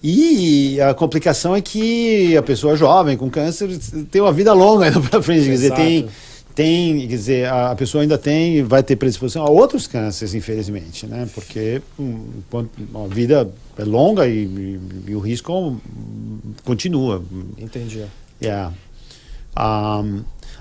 e 0.02 0.80
a 0.80 0.94
complicação 0.94 1.56
é 1.56 1.60
que 1.60 2.36
a 2.36 2.42
pessoa 2.42 2.76
jovem 2.76 3.16
com 3.16 3.28
câncer 3.28 3.68
tem 4.10 4.20
uma 4.22 4.32
vida 4.32 4.52
longa 4.52 4.86
ainda 4.86 5.00
para 5.10 5.20
frente. 5.20 5.46
Quer 5.46 5.50
dizer, 5.50 5.74
tem, 5.74 6.08
tem, 6.54 7.00
quer 7.00 7.16
dizer, 7.16 7.48
a 7.48 7.74
pessoa 7.74 8.02
ainda 8.02 8.16
tem, 8.16 8.62
vai 8.62 8.82
ter 8.84 8.94
predisposição 8.94 9.44
a 9.44 9.50
outros 9.50 9.88
cânceres, 9.88 10.32
infelizmente, 10.34 11.04
né? 11.06 11.28
Porque 11.34 11.82
enquanto 11.98 12.70
a 12.94 13.08
vida 13.12 13.50
é 13.76 13.84
longa 13.84 14.28
e, 14.28 14.44
e- 14.44 14.80
e 15.08 15.14
o 15.16 15.18
risco 15.18 15.76
continua. 16.64 17.20
Entendi. 17.58 18.04
Yeah. 18.40 18.72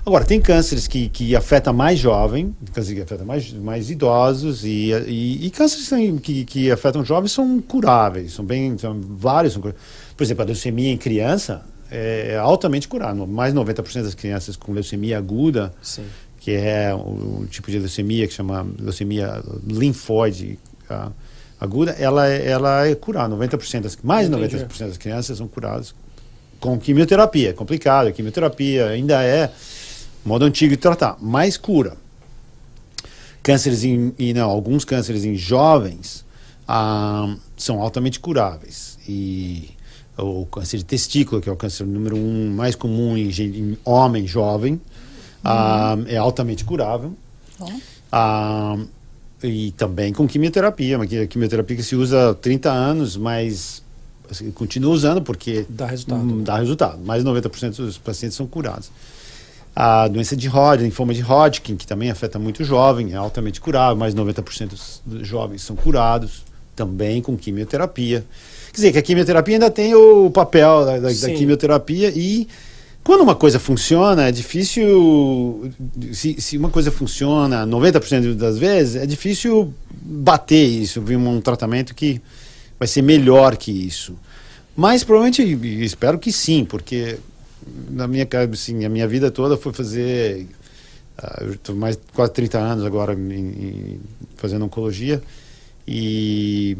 Agora, 0.04 0.24
tem 0.24 0.40
cânceres 0.40 0.86
que, 0.86 1.08
que 1.08 1.36
afetam 1.36 1.72
mais 1.74 1.98
jovem, 1.98 2.54
cânceres 2.72 2.96
que 2.98 3.02
afetam 3.04 3.26
mais, 3.26 3.52
mais 3.52 3.90
idosos, 3.90 4.64
e, 4.64 4.90
e, 5.06 5.46
e 5.46 5.50
cânceres 5.50 5.88
que- 6.22 6.44
que, 6.44 6.70
afetam 6.70 7.04
jovens 7.04 7.32
são 7.32 7.60
curáveis, 7.60 8.32
são 8.32 8.44
bem, 8.44 8.76
são 8.78 8.98
vários. 9.00 9.52
São, 9.52 9.60
por 9.62 9.74
exemplo, 10.22 10.42
a 10.42 10.46
leucemia 10.46 10.90
em 10.90 10.96
criança 10.96 11.62
é 11.90 12.36
altamente 12.38 12.88
curável. 12.88 13.26
Mais 13.26 13.52
de 13.52 13.58
90% 13.60 14.02
das 14.02 14.14
crianças 14.14 14.56
com 14.56 14.72
leucemia 14.72 15.18
aguda, 15.18 15.74
Sim. 15.82 16.04
que 16.40 16.52
é 16.52 16.94
o, 16.94 17.40
o 17.42 17.46
tipo 17.50 17.70
de 17.70 17.78
leucemia 17.78 18.26
que 18.26 18.32
chama 18.32 18.66
leucemia 18.78 19.42
linfóide 19.66 20.58
ah, 20.88 21.10
aguda, 21.60 21.90
ela, 21.98 22.26
é- 22.28 22.48
ela 22.48 22.86
é 22.86 22.94
curada. 22.94 23.34
90% 23.36 23.82
das, 23.82 23.98
mais 24.02 24.28
de 24.30 24.34
Entendi. 24.34 24.64
90% 24.64 24.86
das 24.88 24.96
crianças 24.98 25.36
são 25.38 25.46
curadas 25.46 25.94
com 26.60 26.78
quimioterapia. 26.78 27.50
É 27.50 27.52
complicado, 27.52 28.08
a 28.08 28.12
quimioterapia 28.12 28.86
ainda 28.86 29.22
é 29.22 29.50
modo 30.24 30.44
antigo 30.44 30.70
de 30.72 30.76
tratar, 30.78 31.16
mas 31.20 31.56
cura. 31.56 31.96
Cânceres 33.42 33.84
em, 33.84 34.12
e 34.18 34.34
não, 34.34 34.50
alguns 34.50 34.84
cânceres 34.84 35.24
em 35.24 35.34
jovens 35.36 36.24
ah, 36.66 37.34
são 37.56 37.80
altamente 37.80 38.20
curáveis. 38.20 38.98
E 39.08 39.70
o 40.18 40.44
câncer 40.46 40.78
de 40.78 40.84
testículo, 40.84 41.40
que 41.40 41.48
é 41.48 41.52
o 41.52 41.56
câncer 41.56 41.86
número 41.86 42.16
um 42.16 42.50
mais 42.50 42.74
comum 42.74 43.16
em, 43.16 43.30
em 43.30 43.78
homem 43.84 44.26
jovem, 44.26 44.80
ah, 45.44 45.96
é 46.06 46.16
altamente 46.16 46.64
curável. 46.64 47.14
Ah, 48.12 48.76
e 49.42 49.70
também 49.72 50.12
com 50.12 50.26
quimioterapia, 50.26 50.96
uma 50.98 51.06
qui- 51.06 51.26
quimioterapia 51.28 51.76
que 51.76 51.82
se 51.82 51.94
usa 51.94 52.30
há 52.30 52.34
30 52.34 52.70
anos, 52.70 53.16
mas 53.16 53.82
assim, 54.30 54.50
continua 54.50 54.92
usando 54.92 55.22
porque 55.22 55.64
Dá 55.68 55.86
resultado. 55.86 56.20
hum, 56.22 56.42
dá 56.42 56.58
resultado. 56.58 56.98
Mais 57.04 57.22
de 57.24 57.30
90% 57.30 57.76
dos 57.76 57.98
pacientes 57.98 58.36
são 58.36 58.46
curados. 58.46 58.90
A 59.76 60.08
doença 60.08 60.36
de 60.36 60.48
Hodgkin, 60.48 60.84
linfoma 60.84 61.14
de 61.14 61.22
Hodgkin, 61.22 61.76
que 61.76 61.86
também 61.86 62.10
afeta 62.10 62.38
muito 62.38 62.60
o 62.60 62.64
jovem, 62.64 63.12
é 63.12 63.16
altamente 63.16 63.60
curável, 63.60 63.96
mais 63.96 64.14
de 64.14 64.20
90% 64.20 64.72
dos 65.06 65.26
jovens 65.28 65.62
são 65.62 65.76
curados, 65.76 66.42
também 66.74 67.22
com 67.22 67.36
quimioterapia. 67.36 68.24
Quer 68.72 68.74
dizer, 68.74 68.92
que 68.92 68.98
a 68.98 69.02
quimioterapia 69.02 69.54
ainda 69.54 69.70
tem 69.70 69.94
o 69.94 70.30
papel 70.30 70.84
da, 70.84 70.98
da- 70.98 71.08
da 71.08 71.30
quimioterapia 71.36 72.10
e 72.14 72.48
quando 73.04 73.22
uma 73.22 73.34
coisa 73.36 73.58
funciona, 73.58 74.28
é 74.28 74.32
difícil. 74.32 75.70
Se, 76.12 76.40
se 76.40 76.58
uma 76.58 76.68
coisa 76.68 76.90
funciona 76.90 77.66
90% 77.66 78.34
das 78.34 78.58
vezes, 78.58 78.96
é 78.96 79.06
difícil 79.06 79.72
bater 80.02 80.62
isso, 80.66 81.00
vir 81.00 81.16
um 81.16 81.40
tratamento 81.40 81.94
que 81.94 82.20
vai 82.78 82.86
ser 82.88 83.02
melhor 83.02 83.56
que 83.56 83.70
isso. 83.70 84.16
Mas 84.76 85.02
provavelmente, 85.02 85.42
espero 85.84 86.18
que 86.18 86.30
sim, 86.30 86.64
porque 86.64 87.18
na 87.90 88.06
minha, 88.06 88.26
assim, 88.52 88.84
a 88.84 88.88
minha 88.88 89.06
vida 89.08 89.30
toda 89.30 89.56
foi 89.56 89.72
fazer. 89.72 90.46
ah, 91.16 91.38
eu 91.42 91.52
estou 91.54 91.74
mais 91.74 91.98
quase 92.14 92.32
30 92.32 92.58
anos 92.58 92.84
agora 92.84 93.12
em- 93.12 93.32
em- 93.32 94.00
fazendo 94.36 94.64
oncologia 94.64 95.20
e 95.86 96.76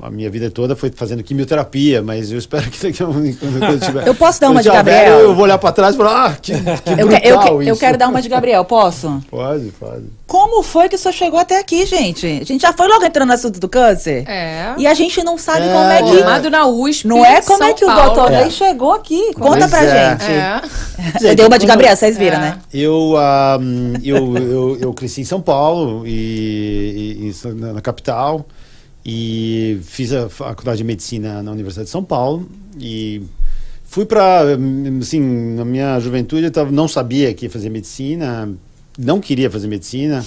a 0.00 0.10
minha 0.10 0.30
vida 0.30 0.50
toda 0.50 0.76
foi 0.76 0.90
fazendo 0.94 1.22
quimioterapia, 1.22 2.02
mas 2.02 2.30
eu 2.30 2.38
espero 2.38 2.70
que 2.70 2.80
daqui 2.86 3.02
a 3.02 3.06
um 3.06 3.12
quando 3.34 3.62
eu 3.64 3.80
tiver, 3.80 4.06
Eu 4.06 4.14
posso 4.14 4.40
dar 4.40 4.50
uma 4.50 4.62
de 4.62 4.68
Gabriel? 4.68 4.98
velho, 5.16 5.18
eu 5.20 5.34
vou 5.34 5.44
olhar 5.44 5.58
para 5.58 5.72
trás 5.72 5.94
e 5.94 5.98
falar, 5.98 6.26
ah, 6.26 6.34
que, 6.34 6.52
que 6.54 7.00
Eu, 7.00 7.08
que- 7.08 7.28
eu, 7.28 7.62
eu 7.62 7.72
isso." 7.72 7.80
quero 7.80 7.96
dar 7.98 8.08
uma 8.08 8.20
de 8.22 8.28
Gabriel, 8.28 8.64
posso? 8.64 9.20
Pode, 9.30 9.66
pode. 9.78 10.04
Como 10.26 10.62
foi 10.62 10.88
que 10.90 10.94
o 10.94 10.98
senhor 10.98 11.12
chegou 11.14 11.38
até 11.40 11.58
aqui, 11.58 11.86
gente? 11.86 12.26
A 12.26 12.44
gente 12.44 12.60
já 12.60 12.72
foi 12.72 12.86
logo 12.86 13.02
entrando 13.04 13.28
no 13.28 13.34
assunto 13.34 13.58
do 13.58 13.66
câncer. 13.68 14.28
É. 14.28 14.74
E 14.76 14.86
a 14.86 14.92
gente 14.92 15.22
não 15.24 15.38
sabe 15.38 15.66
É, 15.66 15.72
como 15.72 15.90
é 15.90 16.02
que. 16.02 16.16
Formado 16.18 16.50
na 16.50 16.66
USP. 16.66 17.08
Não 17.08 17.24
é 17.24 17.40
como 17.40 17.56
São 17.58 17.66
é 17.66 17.72
que 17.72 17.82
o 17.84 17.88
Paulo. 17.88 18.14
doutor 18.14 18.32
É. 18.32 18.40
Ney 18.42 18.50
chegou 18.50 18.92
aqui. 18.92 19.32
Conta 19.32 19.58
Pois 19.66 19.70
pra 19.70 19.84
é. 19.84 20.10
gente. 20.10 20.30
É. 20.30 21.30
Eu 21.30 21.34
dei 21.34 21.46
uma 21.46 21.58
de 21.58 21.64
Gabriel, 21.66 21.96
vocês 21.96 22.18
viram, 22.18 22.36
É. 22.36 22.40
né? 22.40 22.58
Eu, 22.74 23.14
ah, 23.16 23.58
eu, 24.04 24.36
eu, 24.36 24.76
eu 24.80 24.92
cresci 24.92 25.22
em 25.22 25.24
São 25.24 25.40
Paulo, 25.40 26.06
e, 26.06 27.30
e- 27.32 27.48
e 27.48 27.54
na 27.54 27.80
capital, 27.80 28.44
e 29.10 29.80
fiz 29.84 30.12
a 30.12 30.28
faculdade 30.28 30.76
de 30.76 30.84
medicina 30.84 31.42
na 31.42 31.50
Universidade 31.50 31.86
de 31.86 31.90
São 31.90 32.04
Paulo. 32.04 32.46
E 32.78 33.22
fui 33.82 34.04
para, 34.04 34.42
assim, 35.00 35.18
na 35.54 35.64
minha 35.64 35.98
juventude 35.98 36.44
eu 36.44 36.50
tava, 36.50 36.70
não 36.70 36.86
sabia 36.86 37.32
que 37.32 37.46
ia 37.46 37.50
fazer 37.50 37.70
medicina, 37.70 38.50
não 38.98 39.18
queria 39.18 39.50
fazer 39.50 39.66
medicina. 39.66 40.22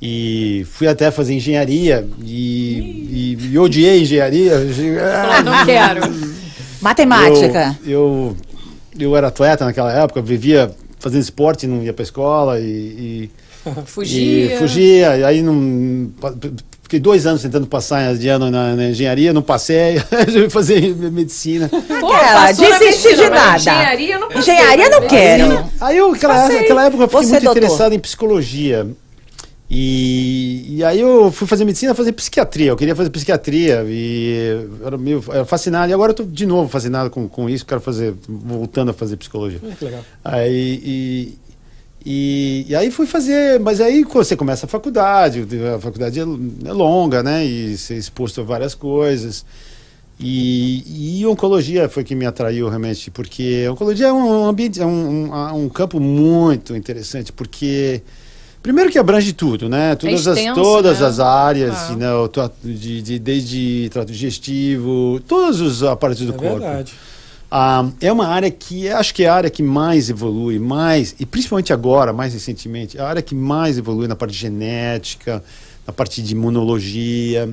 E 0.00 0.66
fui 0.70 0.88
até 0.88 1.10
fazer 1.10 1.34
engenharia 1.34 2.08
e, 2.24 3.36
e, 3.38 3.52
e 3.52 3.58
odiei 3.58 4.00
engenharia. 4.00 4.54
Ah, 4.98 5.42
não 5.42 5.66
quero. 5.66 6.00
Matemática. 6.80 7.78
Eu, 7.84 8.34
eu, 8.98 9.08
eu 9.08 9.14
era 9.14 9.28
atleta 9.28 9.66
naquela 9.66 9.92
época, 9.92 10.22
vivia 10.22 10.74
fazendo 10.98 11.20
esporte, 11.20 11.66
não 11.66 11.82
ia 11.82 11.92
para 11.92 12.02
escola 12.02 12.58
e, 12.58 12.64
e, 12.64 13.30
Fugia. 13.84 14.54
e 14.54 14.58
fugia. 14.58 15.18
E 15.18 15.24
aí 15.24 15.42
não, 15.42 16.10
fiquei 16.90 16.98
dois 16.98 17.24
anos 17.24 17.40
tentando 17.40 17.68
passar 17.68 18.16
de 18.16 18.28
ano 18.28 18.50
na, 18.50 18.74
na 18.74 18.88
engenharia, 18.88 19.32
não 19.32 19.42
passei, 19.42 20.02
resolvi 20.10 20.50
fazer 20.50 20.92
medicina. 20.96 21.68
Pô, 21.68 22.12
Aquela, 22.12 22.46
desisti 22.48 22.84
medicina, 22.84 23.14
de 23.14 23.30
nada. 23.30 23.56
Engenharia 23.56 24.14
eu 24.14 24.20
não 24.20 24.28
passei, 24.28 24.54
Engenharia 24.54 24.88
não 24.90 25.06
quero. 25.06 25.70
Aí 25.80 25.96
eu, 25.96 26.12
aquela, 26.12 26.34
Passei. 26.34 26.58
aquela 26.58 26.84
época, 26.86 27.04
eu 27.04 27.08
fiquei 27.08 27.22
Você, 27.22 27.30
muito 27.30 27.44
doutor? 27.44 27.58
interessado 27.58 27.92
em 27.92 27.98
psicologia. 28.00 28.88
E, 29.72 30.78
e 30.78 30.84
aí 30.84 31.00
eu 31.00 31.30
fui 31.30 31.46
fazer 31.46 31.64
medicina, 31.64 31.94
fazer 31.94 32.10
psiquiatria. 32.10 32.72
Eu 32.72 32.76
queria 32.76 32.96
fazer 32.96 33.08
psiquiatria 33.10 33.84
e 33.86 34.66
era 34.84 34.98
meio 34.98 35.22
era 35.28 35.44
fascinado. 35.44 35.92
E 35.92 35.94
agora 35.94 36.10
eu 36.10 36.16
tô 36.16 36.24
de 36.24 36.44
novo 36.44 36.68
fascinado 36.68 37.08
com, 37.08 37.28
com 37.28 37.48
isso. 37.48 37.64
Quero 37.64 37.80
fazer, 37.80 38.14
voltando 38.28 38.90
a 38.90 38.92
fazer 38.92 39.16
psicologia. 39.16 39.60
Ah, 39.62 39.74
que 39.78 39.84
legal. 39.84 40.00
Aí, 40.24 40.82
e, 40.84 41.38
e, 42.04 42.64
e 42.68 42.74
aí 42.74 42.90
fui 42.90 43.06
fazer, 43.06 43.60
mas 43.60 43.80
aí 43.80 44.04
quando 44.04 44.24
você 44.24 44.36
começa 44.36 44.66
a 44.66 44.68
faculdade, 44.68 45.46
a 45.74 45.78
faculdade 45.78 46.18
é, 46.18 46.22
é 46.22 46.72
longa, 46.72 47.22
né? 47.22 47.44
E 47.44 47.76
você 47.76 47.94
é 47.94 47.96
exposto 47.98 48.40
a 48.40 48.44
várias 48.44 48.74
coisas. 48.74 49.44
E, 50.22 51.18
e 51.20 51.26
oncologia 51.26 51.88
foi 51.88 52.04
que 52.04 52.14
me 52.14 52.26
atraiu 52.26 52.68
realmente, 52.68 53.10
porque 53.10 53.66
oncologia 53.70 54.08
é 54.08 54.12
um 54.12 54.44
ambiente, 54.46 54.80
é 54.80 54.84
um, 54.84 55.32
um, 55.32 55.64
um 55.64 55.68
campo 55.70 55.98
muito 55.98 56.76
interessante, 56.76 57.32
porque 57.32 58.02
primeiro 58.62 58.90
que 58.90 58.98
abrange 58.98 59.32
tudo, 59.32 59.66
né? 59.66 59.94
Todas, 59.94 60.26
as, 60.28 60.36
extenso, 60.36 60.60
todas 60.60 61.00
né? 61.00 61.06
as 61.06 61.20
áreas, 61.20 61.74
Ah. 61.90 61.96
né? 61.96 62.08
De, 62.62 63.00
de- 63.00 63.18
desde 63.18 63.88
trato 63.90 64.12
digestivo, 64.12 65.20
todos 65.26 65.60
os 65.62 65.82
aparatos 65.82 66.26
do 66.26 66.34
É 66.34 66.36
corpo. 66.36 66.58
verdade. 66.60 66.92
Ah, 67.50 67.90
é 68.00 68.12
uma 68.12 68.28
área 68.28 68.48
que 68.48 68.88
acho 68.88 69.12
que 69.12 69.24
é 69.24 69.28
a 69.28 69.34
área 69.34 69.50
que 69.50 69.62
mais 69.62 70.08
evolui, 70.08 70.60
mais, 70.60 71.16
e 71.18 71.26
principalmente 71.26 71.72
agora, 71.72 72.12
mais 72.12 72.32
recentemente, 72.32 72.96
é 72.96 73.00
a 73.00 73.08
área 73.08 73.20
que 73.20 73.34
mais 73.34 73.76
evolui 73.76 74.06
na 74.06 74.14
parte 74.14 74.32
de 74.32 74.38
genética, 74.38 75.42
na 75.84 75.92
parte 75.92 76.22
de 76.22 76.32
imunologia. 76.32 77.52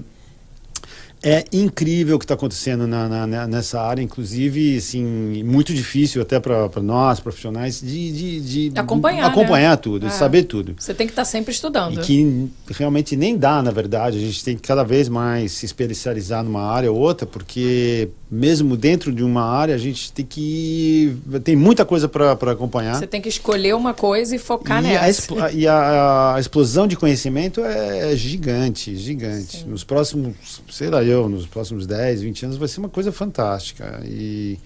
É 1.29 1.43
incrível 1.51 2.15
o 2.15 2.19
que 2.19 2.23
está 2.25 2.35
acontecendo 2.35 2.87
na, 2.87 3.27
na- 3.27 3.47
nessa 3.47 3.81
área, 3.81 4.01
inclusive, 4.01 4.77
assim, 4.77 5.03
muito 5.43 5.73
difícil 5.73 6.21
até 6.21 6.39
para 6.39 6.69
nós, 6.81 7.19
profissionais, 7.19 7.81
de, 7.81 8.11
de, 8.39 8.69
de 8.71 8.79
Acompanhar, 8.79 9.23
né? 9.23 9.27
acompanhar 9.27 9.75
tudo, 9.77 10.07
É. 10.07 10.09
saber 10.09 10.43
tudo. 10.43 10.75
Você 10.77 10.93
tem 10.93 11.05
que 11.05 11.11
estar 11.11 11.25
sempre 11.25 11.51
estudando. 11.53 11.95
E 11.99 12.01
que 12.03 12.49
realmente 12.69 13.15
nem 13.15 13.37
dá, 13.37 13.61
na 13.61 13.71
verdade. 13.71 14.17
A 14.17 14.21
gente 14.21 14.43
tem 14.43 14.55
que 14.55 14.61
cada 14.61 14.83
vez 14.83 15.09
mais 15.09 15.51
se 15.51 15.65
especializar 15.65 16.43
numa 16.43 16.61
área 16.63 16.91
ou 16.91 16.97
outra, 16.97 17.25
porque 17.27 18.09
mesmo 18.29 18.75
dentro 18.77 19.11
de 19.11 19.23
uma 19.23 19.43
área, 19.43 19.73
a 19.75 19.77
gente 19.77 20.11
tem 20.11 20.25
que. 20.25 21.15
tem 21.43 21.55
muita 21.55 21.85
coisa 21.85 22.07
para 22.07 22.31
acompanhar. 22.33 22.95
Você 22.95 23.07
tem 23.07 23.21
que 23.21 23.29
escolher 23.29 23.75
uma 23.75 23.93
coisa 23.93 24.35
e 24.35 24.39
focar 24.39 24.79
e 24.83 24.87
nessa. 24.87 25.45
a- 25.45 25.51
e 25.51 25.67
a- 25.67 26.35
a 26.35 26.39
explosão 26.39 26.87
de 26.87 26.95
conhecimento 26.95 27.61
é 27.61 28.15
gigante, 28.15 28.95
gigante. 28.95 29.65
Nos 29.65 29.83
próximos, 29.83 30.35
sei 30.69 30.89
lá 30.89 31.03
eu, 31.03 31.16
nos 31.29 31.45
próximos 31.45 31.87
10, 31.87 32.21
20 32.21 32.45
anos 32.45 32.57
vai 32.57 32.67
ser 32.67 32.79
uma 32.79 32.89
coisa 32.89 33.11
fantástica. 33.11 34.01
E, 34.05 34.57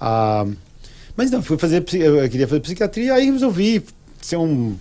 ah, 0.00 0.44
mas 1.16 1.30
não, 1.30 1.42
fui 1.42 1.56
fazer, 1.56 1.84
eu 1.94 2.28
queria 2.28 2.46
fazer 2.48 2.60
psiquiatria, 2.60 3.14
aí 3.14 3.30
resolvi 3.30 3.82
ser 4.20 4.36
um 4.36 4.74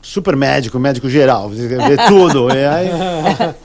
super 0.00 0.36
médico, 0.36 0.78
médico 0.78 1.10
geral, 1.10 1.50
ver 1.50 1.98
tudo. 2.06 2.48
E 2.50 2.64
aí, 2.64 2.88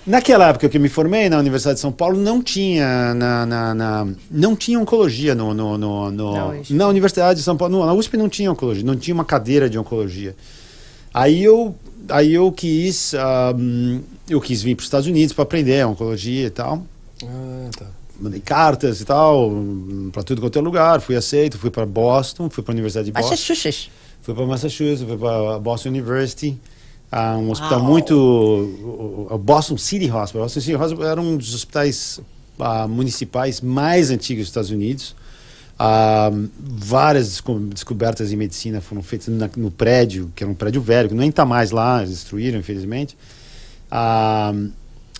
naquela 0.07 0.49
época 0.49 0.67
que 0.67 0.75
eu 0.77 0.81
me 0.81 0.89
formei 0.89 1.29
na 1.29 1.37
Universidade 1.37 1.75
de 1.75 1.81
São 1.81 1.91
Paulo, 1.91 2.17
não 2.17 2.41
tinha 2.41 3.13
na, 3.13 3.45
na- 3.45 3.75
na- 3.75 4.07
não 4.31 4.55
tinha 4.55 4.79
oncologia 4.79 5.35
no, 5.35 5.53
no, 5.53 5.77
no, 5.77 6.11
no- 6.11 6.33
Na 6.33 6.47
USP. 6.47 6.73
na 6.73 6.87
Universidade 6.87 7.39
de 7.39 7.43
São 7.45 7.55
Paulo. 7.55 7.85
Na 7.85 7.93
USP 7.93 8.17
não 8.17 8.27
tinha 8.27 8.51
oncologia, 8.51 8.83
não 8.83 8.95
tinha 8.95 9.13
uma 9.13 9.23
cadeira 9.25 9.69
de 9.69 9.77
oncologia. 9.77 10.35
Aí 11.13 11.43
eu, 11.43 11.75
aí 12.09 12.33
eu 12.33 12.51
quis, 12.51 13.13
ah, 13.13 13.53
hum, 13.55 14.01
eu 14.33 14.41
quis 14.41 14.61
vir 14.61 14.75
para 14.75 14.81
os 14.81 14.87
Estados 14.87 15.07
Unidos 15.07 15.33
para 15.33 15.43
aprender 15.43 15.85
oncologia 15.85 16.47
e 16.47 16.49
tal. 16.49 16.85
Ah, 17.23 17.69
tá. 17.77 17.85
Mandei 18.19 18.39
cartas 18.39 19.01
e 19.01 19.05
tal 19.05 19.51
para 20.11 20.21
tudo 20.23 20.41
quanto 20.41 20.57
é 20.59 20.61
lugar. 20.61 21.01
Fui 21.01 21.15
aceito, 21.15 21.57
fui 21.57 21.69
para 21.71 21.85
Boston, 21.85 22.49
fui 22.49 22.63
para 22.63 22.71
a 22.71 22.75
Universidade 22.75 23.05
de 23.07 23.11
Boston. 23.11 23.29
Massachusetts. 23.31 23.89
Fui 24.21 24.33
para 24.35 24.45
Massachusetts, 24.45 25.01
fui 25.07 25.17
para 25.17 25.57
Boston 25.59 25.89
University, 25.89 26.55
ah, 27.11 27.35
um 27.37 27.49
hospital 27.49 27.79
Uau. 27.79 27.89
muito. 27.89 28.13
O 28.15 29.27
o 29.31 29.37
Boston 29.37 29.77
City 29.77 30.11
Hospital. 30.11 30.43
Boston 30.43 30.59
City 30.59 30.75
Hospital 30.75 31.07
era 31.07 31.21
um 31.21 31.35
dos 31.37 31.55
hospitais 31.55 32.19
ah, 32.59 32.87
municipais 32.87 33.59
mais 33.61 34.11
antigos 34.11 34.43
dos 34.43 34.49
Estados 34.49 34.69
Unidos. 34.69 35.15
Ah, 35.79 36.29
várias 36.59 37.27
desco- 37.29 37.57
descobertas 37.59 38.31
em 38.31 38.35
medicina 38.35 38.79
foram 38.81 39.01
feitas 39.01 39.29
na- 39.29 39.49
no 39.57 39.71
prédio, 39.71 40.31
que 40.35 40.43
era 40.43 40.51
um 40.51 40.53
prédio 40.55 40.79
velho, 40.79 41.09
que 41.09 41.15
nem 41.15 41.29
está 41.29 41.43
mais 41.43 41.71
lá, 41.71 41.97
eles 42.03 42.11
destruíram, 42.11 42.59
infelizmente. 42.59 43.17
Ah, 43.91 44.53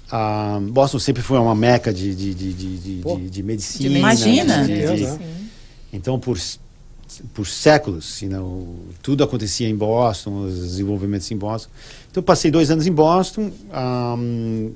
ah, 0.10 0.60
Boston 0.72 0.98
sempre 1.00 1.22
foi 1.22 1.38
uma 1.38 1.54
meca 1.56 1.94
de, 1.94 2.16
de, 2.16 2.34
de, 2.34 2.54
de, 2.54 2.78
de, 2.78 3.02
Pô. 3.02 3.18
de- 3.18 3.30
de 3.30 3.44
medicina. 3.44 3.98
Imagina. 3.98 4.64
de- 4.64 4.68
de- 4.68 4.74
de- 4.82 4.88
Certeza. 4.88 5.20
então, 5.92 6.18
por, 6.20 6.38
por 7.34 7.46
séculos, 7.46 8.22
you 8.22 8.30
know, 8.30 8.76
tudo 9.04 9.24
acontecia 9.24 9.68
em 9.68 9.76
Boston, 9.76 10.46
os 10.46 10.54
desenvolvimentos 10.60 11.30
em 11.32 11.38
Boston. 11.38 11.70
Então, 12.10 12.22
eu 12.22 12.26
passei 12.26 12.50
dois 12.50 12.72
anos 12.72 12.88
em 12.88 12.92
Boston, 12.92 13.52
ahm, 13.72 14.70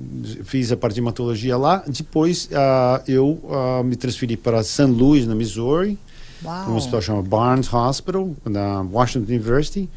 fiz 0.43 0.72
a 0.72 0.78
parte 0.78 0.95
de 0.95 0.99
hematologia 1.01 1.57
lá. 1.57 1.84
Depois, 1.88 2.49
ah, 2.53 3.01
eu 3.07 3.39
ah, 3.49 3.82
me 3.84 3.95
transferi 3.95 4.36
para 4.38 4.61
St. 4.63 4.84
Louis, 4.84 5.26
na 5.26 5.36
Missouri, 5.36 5.97
para 6.43 6.69
um 6.69 6.76
hospital 6.76 7.01
chamado 7.01 7.28
Barnes 7.28 7.74
Hospital, 7.74 8.36
na 8.45 8.82
Washington 8.82 9.32
University. 9.32 9.89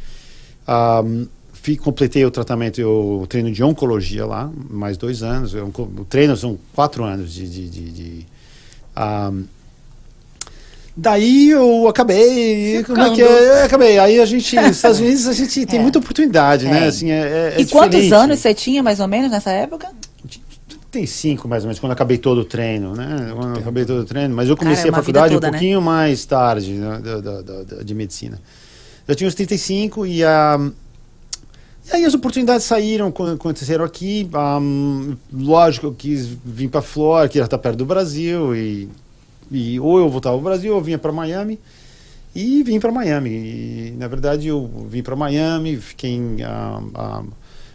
Ahm, 0.67 1.27
completei 1.81 2.25
o 2.25 2.31
tratamento, 2.31 2.81
eu- 2.81 3.21
o 3.23 3.27
treino 3.27 3.51
de 3.51 3.63
oncologia 3.63 4.25
lá, 4.25 4.51
mais 4.71 4.97
dois 4.97 5.23
anos. 5.23 5.55
Eu- 5.55 5.67
O 5.77 6.05
treino 6.05 6.37
são 6.37 6.59
quatro 6.75 7.05
anos 7.05 7.33
de. 7.33 7.49
de, 7.49 7.69
de, 7.69 7.91
de, 7.91 8.27
ahm, 8.97 9.43
Daí 11.01 11.51
eu 11.51 11.87
acabei. 11.87 12.83
Como 12.85 13.01
é 13.01 13.15
que 13.15 13.23
é? 13.23 13.61
Eu 13.61 13.65
acabei. 13.65 13.99
Aí 14.01 14.19
a 14.21 14.27
gente, 14.27 14.57
nos 14.57 14.71
Estados 14.77 14.99
Unidos, 14.99 15.29
a 15.29 15.33
gente 15.33 15.65
tem 15.65 15.79
muita 15.81 16.01
oportunidade, 16.01 16.67
né? 16.67 16.85
É. 16.87 16.89
Assim, 16.89 17.11
é, 17.13 17.55
é 17.57 17.61
e 17.61 17.67
quantos 17.67 18.01
diferente. 18.01 18.15
anos 18.25 18.39
você 18.41 18.53
tinha, 18.53 18.83
mais 18.83 18.99
ou 18.99 19.07
menos, 19.07 19.31
nessa 19.31 19.51
época? 19.53 19.89
Tem 20.91 21.07
cinco, 21.07 21.47
mais 21.47 21.63
ou 21.63 21.69
menos, 21.69 21.79
quando 21.79 21.91
eu 21.91 21.95
acabei 21.95 22.19
todo 22.19 22.39
o 22.39 22.45
treino, 22.45 22.95
né? 22.97 23.31
Quando 23.37 23.55
eu 23.55 23.61
acabei 23.61 23.85
todo 23.85 24.01
o 24.01 24.05
treino. 24.05 24.35
Mas 24.35 24.49
eu 24.49 24.57
comecei 24.57 24.91
Cara, 24.91 24.97
é 24.97 24.99
a 24.99 25.01
vida 25.03 25.21
faculdade 25.21 25.35
toda, 25.35 25.47
um 25.47 25.51
né? 25.53 25.59
pouquinho 25.59 25.81
mais 25.83 26.25
tarde, 26.25 26.73
né? 26.73 26.99
da, 27.05 27.21
da- 27.21 27.43
da- 27.43 27.63
da- 27.63 27.83
de 27.85 27.95
medicina. 27.95 28.41
Eu 29.07 29.15
tinha 29.15 29.29
uns 29.29 29.35
35 29.37 30.05
e 30.05 30.25
a. 30.25 30.59
E 31.91 31.97
aí 31.97 32.05
as 32.05 32.13
oportunidades 32.15 32.67
saíram, 32.67 33.11
co- 33.11 33.27
aconteceram 33.27 33.85
aqui. 33.85 34.29
ahm, 34.33 35.15
lógico, 35.33 35.87
eu 35.87 35.95
quis 35.95 36.27
vir 36.45 36.69
para 36.69 36.83
Flórida, 36.83 37.29
que 37.33 37.39
já 37.39 37.45
está 37.45 37.57
perto 37.59 37.79
do 37.79 37.87
Brasil. 37.87 38.55
E, 38.55 38.89
e 39.51 39.81
ou 39.81 39.99
eu 39.99 40.09
voltava 40.09 40.35
ao 40.37 40.43
Brasil 40.43 40.75
ou 40.75 40.83
vinha 40.83 40.99
para 40.99 41.13
Miami. 41.13 41.59
E 42.35 42.63
vim 42.63 42.79
para 42.79 42.93
Miami. 42.93 43.31
E, 43.31 43.95
na 43.99 44.07
verdade, 44.07 44.49
eu 44.49 44.69
vim 44.89 45.03
para 45.03 45.17
Miami, 45.17 45.77
fiquei 45.79 46.11
em, 46.11 46.43
ah, 46.43 46.81
ah, 46.95 47.23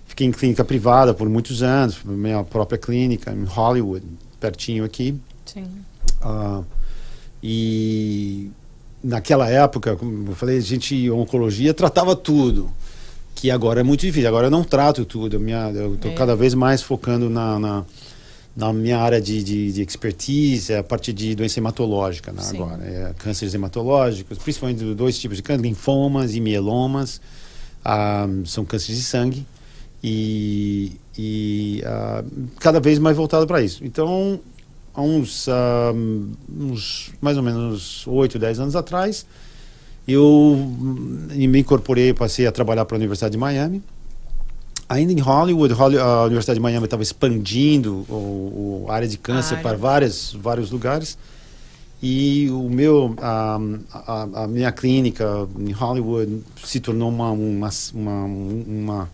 fiquei 0.06 0.28
em 0.28 0.32
clínica 0.32 0.64
privada 0.64 1.14
por 1.14 1.28
muitos 1.28 1.64
anos, 1.64 1.98
minha 2.06 2.44
própria 2.44 2.78
clínica 2.78 3.32
em 3.34 3.44
Hollywood, 3.46 4.06
pertinho 4.40 4.86
aqui. 4.86 5.16
Sim. 5.46 5.66
Ah, 6.22 6.62
e 7.42 8.52
naquela 9.04 9.50
época, 9.50 9.96
como 9.96 10.30
eu 10.30 10.36
falei, 10.36 10.58
a 10.58 10.62
gente, 10.62 11.10
oncologia 11.10 11.74
tratava 11.74 12.16
tudo, 12.16 12.70
que 13.44 13.52
agora 13.52 13.82
é 13.82 13.84
muito 13.84 14.00
difícil. 14.06 14.30
Agora 14.30 14.48
eu 14.48 14.52
não 14.52 14.64
trato 14.64 15.04
tudo. 15.04 15.38
Minha, 15.38 15.70
eu 15.76 15.96
estou 15.96 16.12
É. 16.12 16.16
cada 16.16 16.34
vez 16.34 16.54
mais 16.54 16.82
focando 16.82 17.30
na, 17.30 17.60
na, 17.60 17.86
na 18.56 18.72
minha 18.72 18.98
área 18.98 19.20
de, 19.20 19.44
de, 19.44 19.74
de 19.74 19.82
expertise, 19.82 20.74
a 20.74 20.82
parte 20.82 21.12
de 21.12 21.36
doença 21.36 21.60
hematológica 21.60 22.32
né, 22.32 22.42
agora. 22.48 22.82
É, 22.86 23.14
cânceres 23.18 23.54
hematológicos, 23.54 24.38
principalmente 24.38 24.82
do- 24.82 24.96
dois 24.96 25.20
tipos 25.20 25.36
de 25.36 25.44
câncer, 25.44 25.62
linfomas 25.62 26.34
e 26.36 26.40
mielomas. 26.40 27.20
ah, 27.84 28.28
são 28.46 28.64
cânceres 28.64 28.96
de 28.98 29.04
sangue. 29.04 29.46
E, 30.02 30.94
e 31.18 31.84
ah, 31.86 32.24
cada 32.62 32.80
vez 32.80 32.98
mais 32.98 33.18
voltado 33.18 33.46
para 33.46 33.62
isso. 33.62 33.84
Então, 33.84 34.40
há 34.94 35.02
uns, 35.02 35.50
ah, 35.50 35.92
uns 36.50 37.12
mais 37.20 37.36
ou 37.36 37.44
menos 37.44 38.08
8, 38.08 38.40
10 38.40 38.60
anos 38.62 38.76
atrás, 38.78 39.26
eu 40.08 40.24
hum, 40.24 41.28
me 41.32 41.60
incorporei, 41.60 42.14
passei 42.14 42.46
a 42.48 42.52
trabalhar 42.52 42.86
para 42.86 42.96
a 42.96 43.00
Universidade 43.00 43.32
de 43.34 43.38
Miami. 43.38 43.82
Ainda 44.90 45.14
em 45.14 45.20
Hollywood, 45.20 45.74
Holly- 45.74 45.98
a 45.98 46.24
Universidade 46.24 46.58
de 46.60 46.62
Miami 46.62 46.86
estava 46.86 47.02
expandindo 47.02 48.06
o, 48.10 48.84
o- 48.84 48.86
a 48.90 48.96
área 48.96 49.08
de 49.08 49.18
câncer 49.18 49.56
A 49.56 49.58
área. 49.58 49.70
para 49.70 49.78
várias, 49.78 50.34
vários 50.34 50.72
lugares. 50.72 51.18
E 52.02 52.50
o 52.52 52.70
meu, 52.70 53.16
a, 53.22 53.58
a, 53.94 54.44
a 54.44 54.48
minha 54.48 54.72
clínica 54.74 55.48
em 55.58 55.72
Hollywood 55.72 56.44
se 56.64 56.82
tornou 56.82 57.08
uma, 57.08 57.32
uma, 57.32 57.70
uma, 57.94 58.26
uma, 58.26 59.10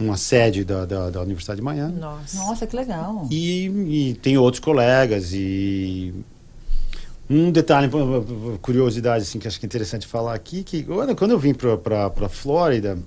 uma 0.00 0.16
sede 0.16 0.64
da, 0.64 0.86
da, 0.86 1.10
da 1.10 1.20
Universidade 1.20 1.58
de 1.60 1.64
Miami. 1.64 2.00
Nossa. 2.00 2.38
Nossa, 2.38 2.66
que 2.66 2.74
legal. 2.74 3.28
E, 3.30 3.66
e 3.66 4.14
tenho 4.22 4.40
outros 4.42 4.60
colegas 4.60 5.30
e 5.34 6.14
um 7.28 7.50
detalhe, 7.50 7.90
curiosidade 8.62 9.22
assim 9.24 9.38
que 9.38 9.48
acho 9.48 9.58
que 9.58 9.66
é 9.66 9.68
interessante 9.68 10.06
falar 10.06 10.34
aqui, 10.34 10.62
que 10.62 10.86
quando 11.16 11.30
eu 11.30 11.38
vim 11.38 11.54
para 11.54 12.08
para 12.10 12.28
Flórida, 12.28 12.98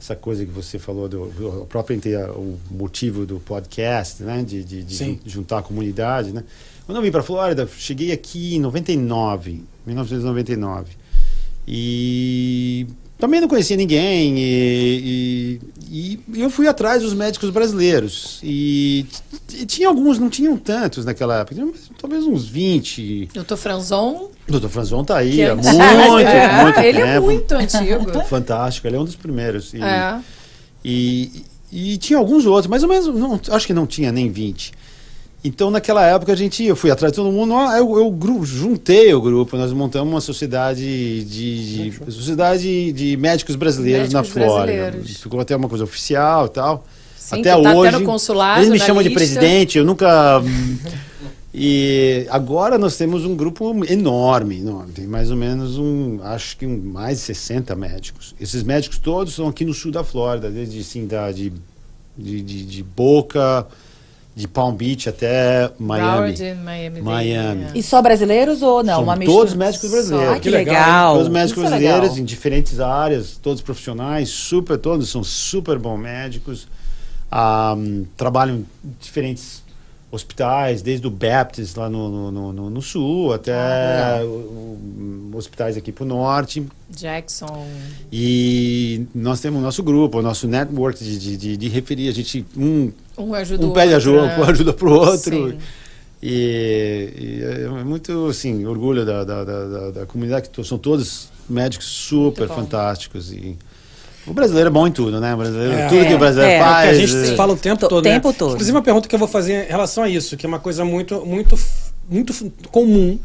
essa 0.00 0.16
coisa 0.16 0.44
que 0.44 0.50
você 0.50 0.78
falou 0.78 1.08
do, 1.08 1.26
do 1.28 1.66
próprio 1.66 2.00
o 2.34 2.58
motivo 2.70 3.24
do 3.24 3.38
podcast, 3.38 4.22
né, 4.22 4.42
de, 4.42 4.64
de, 4.64 4.82
de 4.82 5.20
juntar 5.26 5.58
a 5.58 5.62
comunidade, 5.62 6.32
né? 6.32 6.42
Quando 6.84 6.96
eu 6.96 7.02
vim 7.02 7.12
para 7.12 7.22
Flórida, 7.22 7.68
cheguei 7.78 8.10
aqui 8.10 8.56
em 8.56 8.60
99, 8.60 9.62
1999. 9.86 10.96
E 11.66 12.86
também 13.22 13.40
não 13.40 13.46
conhecia 13.46 13.76
ninguém 13.76 14.34
e, 14.36 15.60
e- 15.88 16.20
e 16.34 16.40
eu 16.40 16.50
fui 16.50 16.66
atrás 16.66 17.02
dos 17.02 17.14
médicos 17.14 17.50
brasileiros 17.50 18.40
e, 18.42 19.06
t- 19.46 19.64
tinha 19.64 19.86
alguns, 19.86 20.18
não 20.18 20.28
tinham 20.28 20.56
tantos 20.56 21.04
naquela 21.04 21.38
época, 21.38 21.64
talvez 22.00 22.24
uns 22.24 22.48
20. 22.48 23.28
Doutor 23.32 23.56
Franzon. 23.56 24.28
Dr. 24.48 24.66
Franzon 24.66 25.04
tá 25.04 25.18
aí 25.18 25.30
que 25.36 25.42
há 25.44 25.50
é- 25.50 25.54
muito, 25.54 25.68
É, 26.28 26.62
muito 26.64 26.78
Ele 26.80 26.98
tempo. 26.98 27.06
é 27.08 27.20
muito 27.20 27.52
antigo. 27.52 28.22
Fantástico, 28.26 28.88
ele 28.88 28.96
é 28.96 28.98
um 28.98 29.04
dos 29.04 29.14
primeiros. 29.14 29.72
E, 29.72 29.80
é. 29.80 30.18
e, 30.84 31.44
e 31.70 31.96
tinha 31.98 32.18
alguns 32.18 32.44
outros, 32.44 32.66
mais 32.66 32.82
ou 32.82 32.88
menos, 32.88 33.06
não, 33.06 33.40
acho 33.52 33.66
que 33.68 33.72
não 33.72 33.86
tinha 33.86 34.10
nem 34.10 34.28
20. 34.32 34.72
Então, 35.44 35.70
naquela 35.72 36.06
época, 36.06 36.32
a 36.32 36.36
gente, 36.36 36.62
eu 36.64 36.76
fui 36.76 36.90
atrás 36.90 37.12
de 37.12 37.16
todo 37.16 37.32
mundo, 37.32 37.52
eu, 37.76 37.98
eu 37.98 38.10
gru- 38.12 38.44
juntei 38.44 39.12
o 39.12 39.20
grupo, 39.20 39.56
nós 39.56 39.72
montamos 39.72 40.12
uma 40.14 40.20
sociedade 40.20 41.24
de, 41.24 41.90
de- 41.90 42.12
sociedade 42.12 42.92
de 42.92 43.16
médicos 43.16 43.56
brasileiros 43.56 44.12
Médicos 44.12 44.36
na 44.36 44.44
Flórida. 44.46 44.82
brasileiros. 44.82 45.16
Ficou 45.20 45.40
até 45.40 45.56
uma 45.56 45.68
coisa 45.68 45.82
oficial 45.82 46.46
e 46.46 46.50
tal. 46.50 46.86
Sim, 47.16 47.40
até 47.40 47.50
tá 47.50 47.58
hoje. 47.58 47.88
até 47.88 47.98
no 47.98 48.04
consulado, 48.04 48.60
eles 48.60 48.70
me 48.70 48.78
chamam 48.78 49.02
de 49.02 49.08
lista. 49.08 49.18
presidente, 49.18 49.78
eu 49.78 49.84
nunca. 49.84 50.40
E 51.54 52.26
agora 52.30 52.78
nós 52.78 52.96
temos 52.96 53.26
um 53.26 53.36
grupo 53.36 53.84
enorme, 53.86 54.60
enorme. 54.60 54.92
Tem 54.92 55.06
mais 55.06 55.30
ou 55.30 55.36
menos 55.36 55.76
um, 55.76 56.18
acho 56.22 56.56
que 56.56 56.64
um, 56.64 56.78
mais 56.78 57.18
de 57.18 57.24
60 57.24 57.76
médicos. 57.76 58.34
Esses 58.40 58.62
médicos 58.62 58.98
todos 58.98 59.34
são 59.34 59.48
aqui 59.48 59.62
no 59.62 59.74
sul 59.74 59.92
da 59.92 60.02
Flórida, 60.02 60.50
desde 60.50 60.80
assim, 60.80 61.06
da, 61.06 61.30
de, 61.30 61.52
de, 62.16 62.40
de, 62.40 62.64
de 62.64 62.82
Boca, 62.82 63.66
de 64.34 64.48
Palm 64.48 64.74
Beach 64.74 65.08
até 65.08 65.70
Miami. 65.78 66.32
Broward, 66.32 66.54
Miami. 66.64 67.00
Miami. 67.02 67.64
é. 67.64 67.70
E 67.74 67.82
só 67.82 68.00
brasileiros 68.00 68.62
ou 68.62 68.82
não? 68.82 68.94
São 68.94 69.02
uma 69.04 69.16
mistura? 69.16 69.38
todos 69.40 69.54
médicos 69.54 69.90
brasileiros. 69.90 70.28
Ai, 70.32 70.40
que 70.40 70.42
Que 70.42 70.50
legal, 70.50 70.74
legal. 70.74 71.14
Todos 71.14 71.28
médicos 71.28 71.62
Isso 71.62 71.66
é 71.66 71.68
brasileiros 71.68 72.02
legal. 72.10 72.18
em 72.18 72.24
diferentes 72.24 72.80
áreas, 72.80 73.36
todos 73.42 73.60
profissionais, 73.60 74.30
super, 74.30 74.78
todos 74.78 75.08
são 75.10 75.22
super 75.22 75.78
bons 75.78 75.98
médicos. 75.98 76.66
Ah, 77.30 77.74
trabalham 78.16 78.56
em 78.56 78.66
diferentes 79.00 79.61
hospitais, 80.12 80.82
desde 80.82 81.06
o 81.06 81.10
Baptist 81.10 81.74
lá 81.76 81.88
no, 81.88 82.30
no, 82.30 82.52
no- 82.52 82.70
no- 82.70 82.82
sul 82.82 83.32
até 83.32 83.52
Ah, 83.54 84.20
o- 84.24 85.30
hospitais 85.34 85.76
aqui 85.76 85.90
para 85.90 86.04
o 86.04 86.06
norte. 86.06 86.62
Jackson. 86.90 87.66
E 88.12 89.06
nós 89.14 89.40
temos 89.40 89.58
o 89.58 89.62
nosso 89.62 89.82
grupo, 89.82 90.18
o 90.18 90.22
nosso 90.22 90.46
network 90.46 91.02
de, 91.02 91.18
de, 91.18 91.36
de, 91.38 91.56
de 91.56 91.68
referir. 91.68 92.08
A 92.08 92.12
gente, 92.12 92.44
um, 92.54 92.92
Um 93.16 93.32
ajuda 93.34 93.66
um 93.66 93.72
pede 93.72 93.94
outro, 93.94 94.20
ajuda, 94.20 94.36
né? 94.36 94.44
ajuda 94.52 94.72
para 94.74 94.88
o 94.88 94.92
outro. 94.92 95.58
E, 96.22 97.12
e 97.18 97.42
é 97.80 97.84
muito, 97.84 98.26
assim, 98.26 98.64
orgulho 98.66 99.04
da, 99.04 99.24
da, 99.24 99.42
da, 99.44 99.64
da- 99.66 99.90
da 99.90 100.06
comunidade, 100.06 100.50
que 100.50 100.62
são 100.64 100.78
todos 100.78 101.30
médicos 101.48 101.86
super 101.86 102.46
fantásticos. 102.48 103.32
E 103.32 103.56
o 104.26 104.32
brasileiro 104.32 104.68
é 104.68 104.70
bom 104.72 104.86
em 104.86 104.92
tudo, 104.92 105.20
né? 105.20 105.34
O 105.34 105.36
brasileiro, 105.36 105.72
É. 105.72 105.88
tudo 105.88 106.06
que 106.06 106.14
o 106.14 106.18
brasileiro 106.18 106.50
É, 106.52 106.54
é. 106.54 106.58
É 106.58 106.60
o 106.60 106.64
faz. 106.64 106.88
que 106.98 107.04
a 107.04 107.06
gente 107.06 107.32
é- 107.32 107.36
fala 107.36 107.52
o 107.52 107.56
tempo 107.56 107.80
To- 107.80 107.88
todo. 107.88 108.02
tempo 108.04 108.28
né? 108.28 108.34
todo. 108.38 108.50
Inclusive, 108.52 108.76
uma 108.76 108.82
pergunta 108.82 109.08
que 109.08 109.14
eu 109.14 109.18
vou 109.18 109.28
fazer 109.28 109.64
em 109.66 109.68
relação 109.68 110.04
a 110.04 110.08
isso, 110.08 110.36
que 110.36 110.46
é 110.46 110.48
uma 110.48 110.58
coisa 110.60 110.84
muito, 110.84 111.24
muito, 111.26 111.58
muito 112.08 112.32
comum, 112.70 113.18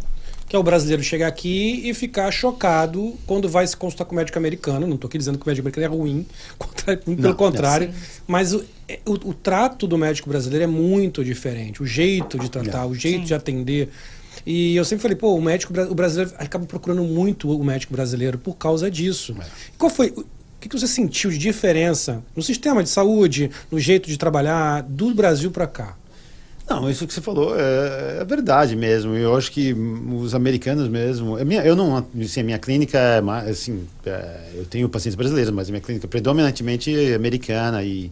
que 0.49 0.55
é 0.55 0.59
o 0.59 0.63
brasileiro 0.63 1.03
chegar 1.03 1.27
aqui 1.27 1.81
e 1.89 1.93
ficar 1.93 2.31
chocado 2.31 3.13
quando 3.27 3.49
vai 3.49 3.67
se 3.67 3.75
consultar 3.75 4.05
com 4.05 4.13
o 4.13 4.15
médico 4.15 4.37
americano. 4.37 4.87
Não 4.87 4.95
estou 4.95 5.07
aqui 5.09 5.17
dizendo 5.17 5.37
que 5.37 5.45
o 5.45 5.47
médico 5.49 5.67
americano 5.67 5.85
é 5.93 5.97
ruim, 5.97 6.25
contra- 6.57 6.97
pelo 6.97 7.17
Não, 7.21 7.33
contrário. 7.33 7.87
sim. 7.93 8.21
Mas 8.25 8.53
o, 8.53 8.63
é- 8.87 8.99
o, 9.05 9.13
o 9.29 9.33
trato 9.33 9.85
do 9.85 9.97
médico 9.97 10.29
brasileiro 10.29 10.63
é 10.63 10.67
muito 10.67 11.23
diferente. 11.23 11.83
O 11.83 11.85
jeito 11.85 12.39
de 12.39 12.49
tratar, 12.49 12.85
o 12.85 12.95
jeito 12.95 13.25
de 13.25 13.33
atender. 13.33 13.89
E 14.45 14.77
eu 14.77 14.85
sempre 14.85 15.01
falei, 15.01 15.17
pô, 15.17 15.35
o 15.35 15.41
médico 15.41 15.73
o 15.89 15.93
brasileiro 15.93 16.31
acaba 16.37 16.65
procurando 16.65 17.03
muito 17.03 17.49
o 17.51 17.61
médico 17.65 17.91
brasileiro 17.93 18.37
por 18.37 18.55
causa 18.55 18.89
disso. 18.89 19.35
Qual 19.77 19.89
foi. 19.89 20.13
O 20.57 20.69
que 20.69 20.77
você 20.77 20.87
sentiu 20.87 21.29
de 21.29 21.37
diferença 21.37 22.21
no 22.35 22.41
sistema 22.41 22.83
de 22.83 22.89
saúde, 22.89 23.49
no 23.71 23.79
jeito 23.79 24.09
de 24.09 24.17
trabalhar 24.17 24.81
do 24.83 25.13
Brasil 25.13 25.51
para 25.51 25.67
cá? 25.67 25.95
Não, 26.69 26.89
isso 26.89 27.07
que 27.07 27.13
você 27.13 27.21
falou 27.21 27.55
é, 27.57 28.17
é 28.19 28.25
verdade 28.25 28.75
mesmo. 28.75 29.15
Eu 29.15 29.37
acho 29.37 29.49
que 29.51 29.73
os 29.73 30.35
americanos 30.35 30.89
mesmo. 30.89 31.37
a 31.37 31.45
minha- 31.45 31.63
eu 31.63 31.75
não. 31.77 32.05
Assim, 32.21 32.41
a 32.41 32.43
minha 32.43 32.59
clínica 32.59 32.97
é. 32.97 33.49
Assim, 33.49 33.87
é, 34.05 34.49
eu 34.55 34.65
tenho 34.65 34.89
pacientes 34.89 35.15
brasileiros, 35.15 35.53
mas 35.53 35.69
a 35.69 35.71
minha 35.71 35.79
clínica 35.81 36.05
é 36.05 36.09
predominantemente 36.09 37.13
americana 37.13 37.83
e. 37.83 38.11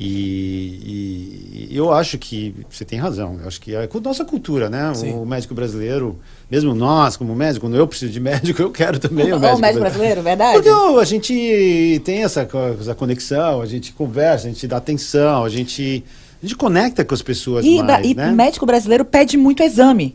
E, 0.00 1.66
e 1.70 1.76
eu 1.76 1.92
acho 1.92 2.18
que 2.18 2.54
você 2.70 2.84
tem 2.84 2.98
razão. 2.98 3.38
Eu 3.40 3.48
acho 3.48 3.60
que 3.60 3.74
é 3.74 3.82
a 3.82 4.00
nossa 4.00 4.24
cultura, 4.24 4.70
né? 4.70 4.92
Sim. 4.94 5.14
O 5.14 5.26
médico 5.26 5.54
brasileiro, 5.54 6.16
mesmo 6.48 6.72
nós, 6.72 7.16
como 7.16 7.34
médico, 7.34 7.66
quando 7.66 7.76
eu 7.76 7.86
preciso 7.86 8.12
de 8.12 8.20
médico, 8.20 8.62
eu 8.62 8.70
quero 8.70 8.98
também 9.00 9.32
o 9.32 9.36
Ô, 9.36 9.40
médico, 9.40 9.60
médico 9.60 9.80
brasileiro, 9.80 10.22
verdade? 10.22 10.54
Porque 10.54 10.70
ó, 10.70 11.00
a 11.00 11.04
gente 11.04 12.00
tem 12.04 12.22
essa, 12.22 12.48
essa 12.80 12.94
conexão, 12.94 13.60
a 13.60 13.66
gente 13.66 13.92
conversa, 13.92 14.46
a 14.46 14.50
gente 14.50 14.66
dá 14.68 14.76
atenção, 14.76 15.44
a 15.44 15.48
gente, 15.48 16.04
a 16.40 16.46
gente 16.46 16.56
conecta 16.56 17.04
com 17.04 17.14
as 17.14 17.22
pessoas 17.22 17.64
E, 17.64 17.82
mais, 17.82 18.06
e 18.06 18.14
né? 18.14 18.30
o 18.30 18.34
médico 18.34 18.64
brasileiro 18.64 19.04
pede 19.04 19.36
muito 19.36 19.62
exame. 19.64 20.14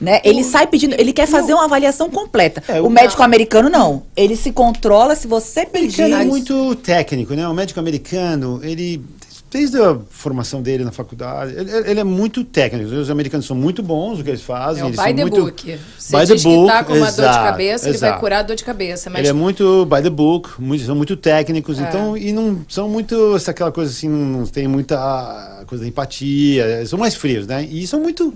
Né? 0.00 0.20
Ele 0.22 0.44
sai 0.44 0.66
pedindo, 0.66 0.94
ele 0.98 1.12
quer 1.12 1.26
fazer 1.26 1.54
uma 1.54 1.64
avaliação 1.64 2.08
completa. 2.08 2.62
É, 2.68 2.80
o 2.80 2.86
o- 2.86 2.90
médico 2.90 3.20
americano 3.22 3.68
não. 3.68 4.04
Ele 4.16 4.36
se 4.36 4.52
controla 4.52 5.16
se 5.16 5.26
você 5.26 5.62
O 5.62 5.66
pedir. 5.66 6.02
americano 6.02 6.22
é 6.22 6.24
muito 6.24 6.74
técnico, 6.76 7.34
né? 7.34 7.48
O 7.48 7.54
médico 7.54 7.80
americano, 7.80 8.60
ele 8.62 9.02
desde 9.50 9.80
a 9.80 9.96
formação 10.10 10.60
dele 10.60 10.84
na 10.84 10.92
faculdade, 10.92 11.54
ele, 11.56 11.70
ele 11.90 12.00
é 12.00 12.04
muito 12.04 12.44
técnico. 12.44 12.90
Os 12.94 13.08
americanos 13.10 13.46
são 13.46 13.56
muito 13.56 13.82
bons 13.82 14.18
no 14.18 14.24
que 14.24 14.28
eles 14.28 14.42
fazem. 14.42 14.82
É 14.82 14.84
o 14.84 14.88
eles 14.88 14.98
by 14.98 15.04
são 15.06 15.14
the 15.16 15.22
muito, 15.22 15.40
book. 15.42 15.78
Você 15.98 16.16
by 16.18 16.26
diz 16.26 16.42
the 16.42 16.48
book, 16.50 16.66
que 16.66 16.72
tá 16.72 16.84
com 16.84 16.92
uma 16.92 17.06
dor 17.06 17.14
de 17.14 17.20
exato, 17.22 17.44
cabeça, 17.44 17.88
ele 17.88 17.98
vai 17.98 18.08
exato. 18.10 18.20
curar 18.20 18.38
a 18.40 18.42
dor 18.42 18.56
de 18.56 18.64
cabeça. 18.64 19.08
Mas 19.10 19.20
Ele 19.20 19.28
é 19.28 19.32
muito 19.32 19.86
by 19.86 20.02
the 20.02 20.10
book, 20.10 20.50
muito, 20.60 20.84
são 20.84 20.94
muito 20.94 21.16
técnicos, 21.16 21.80
É. 21.80 21.82
então, 21.82 22.14
e 22.14 22.30
não 22.30 22.60
são 22.68 22.90
muito, 22.90 23.34
essa- 23.36 23.50
aquela 23.52 23.72
coisa 23.72 23.90
assim, 23.90 24.06
não, 24.08 24.40
não 24.40 24.46
tem 24.46 24.68
muita 24.68 25.64
coisa 25.66 25.82
da 25.82 25.88
empatia, 25.88 26.84
são 26.86 26.98
mais 26.98 27.14
frios, 27.14 27.46
né? 27.46 27.66
E 27.70 27.86
são 27.86 28.00
muito, 28.00 28.34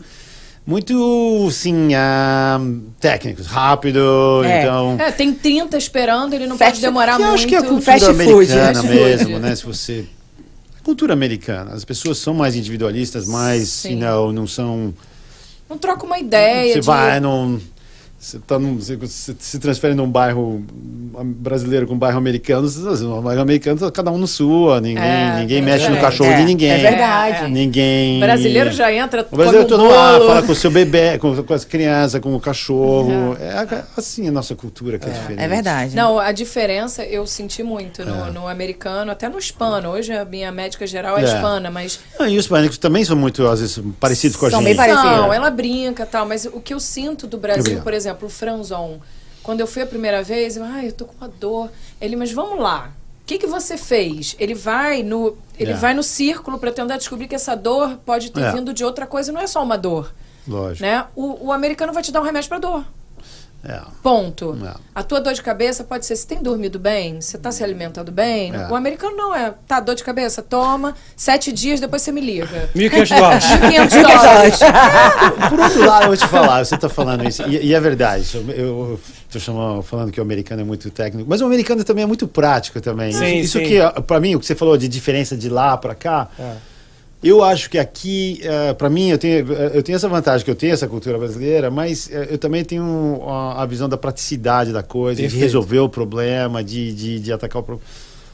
muito, 0.66 1.46
assim, 1.48 1.94
ah, 1.94 2.60
técnicos, 3.00 3.46
rápido, 3.46 4.42
É. 4.44 4.62
então... 4.62 4.96
É, 4.98 5.10
tem 5.10 5.34
30 5.34 5.76
esperando, 5.76 6.34
ele 6.34 6.46
não 6.46 6.56
Fast- 6.56 6.72
pode 6.74 6.80
demorar 6.82 7.16
que 7.16 7.22
eu 7.22 7.26
muito. 7.26 7.38
acho 7.38 7.46
que 7.48 7.54
é 7.54 7.58
a 7.58 7.62
cultura 7.62 7.82
Fast 7.98 8.04
food, 8.06 8.22
americana 8.22 8.74
fast 8.74 8.88
mesmo, 8.88 9.26
food. 9.30 9.40
né? 9.40 9.54
Se 9.56 9.64
você... 9.66 10.04
A 10.80 10.84
cultura 10.84 11.12
americana, 11.12 11.72
as 11.72 11.84
pessoas 11.84 12.18
são 12.18 12.34
mais 12.34 12.56
individualistas, 12.56 13.26
mais, 13.26 13.68
Sim. 13.68 13.94
you 13.94 13.98
know, 14.00 14.32
não 14.32 14.46
são... 14.46 14.92
Não 15.68 15.78
troca 15.78 16.04
uma 16.04 16.18
ideia. 16.18 16.74
Você 16.74 16.80
de- 16.80 16.86
vai 16.86 17.18
num. 17.18 17.58
Você, 18.22 18.38
tá 18.38 18.56
num, 18.56 18.76
você, 18.78 18.94
você 18.94 19.34
se 19.36 19.58
transfere 19.58 19.94
num 19.96 20.08
bairro 20.08 20.64
brasileiro 21.24 21.88
com 21.88 21.94
um 21.94 21.98
bairro 21.98 22.18
americano, 22.18 22.68
você- 22.68 23.04
um 23.04 23.20
bairro 23.20 23.42
americano, 23.42 23.90
cada 23.90 24.12
um 24.12 24.16
no 24.18 24.28
sua, 24.28 24.80
ninguém, 24.80 25.02
É, 25.02 25.40
ninguém 25.40 25.58
é 25.58 25.60
mexe 25.60 25.88
no 25.88 25.96
diferente. 25.96 26.00
cachorro 26.02 26.30
É, 26.30 26.36
de 26.36 26.44
ninguém. 26.44 26.70
é 26.70 26.78
verdade. 26.78 27.42
É, 27.42 27.44
é. 27.46 27.48
Ninguém. 27.48 28.16
O 28.18 28.20
brasileiro 28.20 28.70
já 28.70 28.92
entra 28.92 29.26
O 29.28 29.36
brasileiro 29.36 29.66
todo 29.66 29.80
mundo 29.82 29.90
lá, 29.92 30.20
fala 30.20 30.42
com 30.44 30.52
o 30.52 30.54
seu 30.54 30.70
bebê, 30.70 31.18
com, 31.18 31.42
com 31.42 31.52
as 31.52 31.64
crianças, 31.64 32.20
com 32.20 32.32
o 32.32 32.38
cachorro. 32.40 33.36
É, 33.40 33.82
assim 33.96 34.28
a 34.28 34.30
nossa 34.32 34.54
cultura 34.54 35.00
que 35.00 35.06
é, 35.08 35.12
diferente. 35.12 35.42
É 35.42 35.48
verdade. 35.48 35.96
Não, 35.96 36.20
a 36.20 36.30
diferença 36.30 37.04
eu 37.04 37.26
senti 37.26 37.64
muito 37.64 38.04
no, 38.04 38.28
É. 38.28 38.30
no 38.30 38.46
americano, 38.46 39.10
até 39.10 39.28
no 39.28 39.36
hispano. 39.36 39.88
Hoje 39.90 40.12
a 40.12 40.24
minha 40.24 40.52
médica 40.52 40.86
geral 40.86 41.18
é, 41.18 41.22
É. 41.22 41.24
hispana, 41.24 41.72
mas 41.72 41.98
Ah, 42.20 42.28
e 42.28 42.38
os 42.38 42.44
hispânicos 42.44 42.78
também 42.78 43.04
são 43.04 43.16
muito, 43.16 43.44
às 43.48 43.60
vezes, 43.60 43.80
parecidos 43.98 44.36
com 44.36 44.46
a 44.46 44.50
São 44.50 44.60
gente. 44.60 44.68
bem 44.68 44.76
parecidos. 44.76 45.02
Não, 45.16 45.32
ela 45.34 45.50
brinca 45.50 46.04
e 46.04 46.06
tal, 46.06 46.24
mas 46.24 46.44
o 46.46 46.60
que 46.60 46.72
eu 46.72 46.78
sinto 46.78 47.26
do 47.26 47.36
Brasil, 47.36 47.80
por 47.80 47.92
exemplo, 47.92 48.11
o 48.20 48.28
Franzon, 48.28 49.00
quando 49.42 49.60
eu 49.60 49.66
fui 49.66 49.82
a 49.82 49.86
primeira 49.86 50.22
vez, 50.22 50.56
eu, 50.56 50.64
ai, 50.64 50.88
eu 50.88 50.92
tô 50.92 51.04
com 51.04 51.14
uma 51.20 51.28
dor. 51.28 51.70
Ele, 52.00 52.16
mas 52.16 52.32
vamos 52.32 52.58
lá. 52.60 52.90
O 53.22 53.24
que, 53.26 53.38
que 53.38 53.46
você 53.46 53.76
fez? 53.78 54.34
Ele 54.38 54.54
vai 54.54 55.02
no, 55.02 55.36
ele 55.58 55.72
É. 55.72 55.74
vai 55.74 55.94
no 55.94 56.02
círculo 56.02 56.58
para 56.58 56.72
tentar 56.72 56.96
descobrir 56.96 57.28
que 57.28 57.34
essa 57.34 57.54
dor 57.54 57.96
pode 58.04 58.30
ter 58.30 58.40
É. 58.42 58.52
vindo 58.52 58.72
de 58.74 58.84
outra 58.84 59.06
coisa, 59.06 59.30
não 59.32 59.40
é 59.40 59.46
só 59.46 59.62
uma 59.62 59.78
dor, 59.78 60.12
Lógico. 60.46 60.82
né? 60.84 61.06
O, 61.14 61.46
o 61.46 61.52
americano 61.52 61.92
vai 61.92 62.02
te 62.02 62.10
dar 62.12 62.20
um 62.20 62.24
remédio 62.24 62.48
para 62.48 62.58
dor. 62.58 62.84
É. 63.64 63.80
Ponto. 64.02 64.58
É. 64.64 64.74
A 64.94 65.02
tua 65.02 65.20
dor 65.20 65.32
de 65.32 65.42
cabeça 65.42 65.84
pode 65.84 66.04
ser, 66.04 66.16
você 66.16 66.26
tem 66.26 66.42
dormido 66.42 66.78
bem? 66.78 67.20
Você 67.20 67.36
está 67.36 67.52
se 67.52 67.62
alimentando 67.62 68.10
bem? 68.10 68.52
É. 68.54 68.68
O 68.68 68.74
americano 68.74 69.16
não 69.16 69.34
é, 69.34 69.54
tá, 69.66 69.78
dor 69.78 69.94
de 69.94 70.02
cabeça, 70.02 70.42
toma, 70.42 70.94
sete 71.16 71.52
dias, 71.52 71.78
depois 71.78 72.02
você 72.02 72.10
me 72.10 72.20
liga. 72.20 72.68
1.500 72.74 73.16
dólares. 73.16 73.44
500 73.70 74.02
dólares. 74.02 74.58
Por 75.48 75.60
outro 75.60 75.86
lado, 75.86 76.02
eu 76.02 76.08
vou 76.08 76.16
te 76.16 76.26
falar, 76.26 76.64
você 76.64 76.74
está 76.74 76.88
falando 76.88 77.26
isso, 77.28 77.42
e, 77.48 77.66
e 77.68 77.74
é 77.74 77.80
verdade. 77.80 78.26
Eu 78.56 78.98
estou 79.30 79.82
falando 79.82 80.10
que 80.10 80.20
o 80.20 80.22
americano 80.22 80.62
é 80.62 80.64
muito 80.64 80.90
técnico, 80.90 81.28
mas 81.28 81.40
o 81.40 81.46
americano 81.46 81.84
também 81.84 82.02
é 82.02 82.06
muito 82.06 82.26
prático 82.26 82.80
também. 82.80 83.12
Sim, 83.12 83.38
isso 83.38 83.58
sim. 83.58 83.64
que, 83.64 84.02
para 84.02 84.18
mim, 84.18 84.34
o 84.34 84.40
que 84.40 84.46
você 84.46 84.54
falou 84.54 84.76
de 84.76 84.88
diferença 84.88 85.36
de 85.36 85.48
lá 85.48 85.76
para 85.76 85.94
cá, 85.94 86.28
É. 86.38 86.71
eu 87.22 87.42
acho 87.44 87.70
que 87.70 87.78
aqui, 87.78 88.40
para 88.78 88.90
mim, 88.90 89.08
eu 89.10 89.18
tenho, 89.18 89.52
eh, 89.52 89.70
eu 89.74 89.82
tenho 89.82 89.96
essa 89.96 90.08
vantagem, 90.08 90.44
que 90.44 90.50
eu 90.50 90.56
tenho 90.56 90.72
essa 90.72 90.88
cultura 90.88 91.16
brasileira, 91.18 91.70
mas 91.70 92.10
eh, 92.10 92.28
eu 92.30 92.38
também 92.38 92.64
tenho 92.64 93.22
a, 93.26 93.62
a 93.62 93.66
visão 93.66 93.88
da 93.88 93.96
praticidade 93.96 94.72
da 94.72 94.82
coisa, 94.82 95.20
Perfeito. 95.20 95.38
de 95.38 95.44
resolver 95.44 95.78
o 95.78 95.88
problema, 95.88 96.64
de, 96.64 96.92
de, 96.92 97.20
de 97.20 97.32
atacar 97.32 97.62
o 97.62 97.64
problema. 97.64 97.88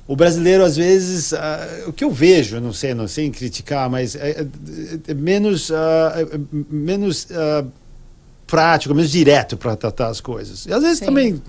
O 0.07 0.17
brasileiro, 0.17 0.65
às 0.65 0.75
vezes, 0.75 1.35
ah, 1.35 1.69
o 1.87 1.93
que 1.93 2.03
eu 2.03 2.11
vejo, 2.11 2.59
não 2.61 2.73
sei, 2.73 2.95
não 2.95 3.07
sei 3.07 3.29
criticar, 3.29 3.91
mas 3.91 4.15
é, 4.17 4.31
é- 4.31 4.47
é 5.09 5.15
menos, 5.15 5.71
ah, 5.71 6.15
é- 6.17 6.23
é 6.37 6.39
menos 6.71 7.27
ah, 7.31 7.65
prático, 8.47 8.95
menos 8.95 9.11
direto 9.11 9.55
para 9.59 9.77
tratar 9.77 10.09
as 10.09 10.19
coisas. 10.23 10.65
E 10.65 10.73
às 10.73 10.83
vezes 10.83 11.01
Sim. 11.01 11.05
também, 11.05 11.43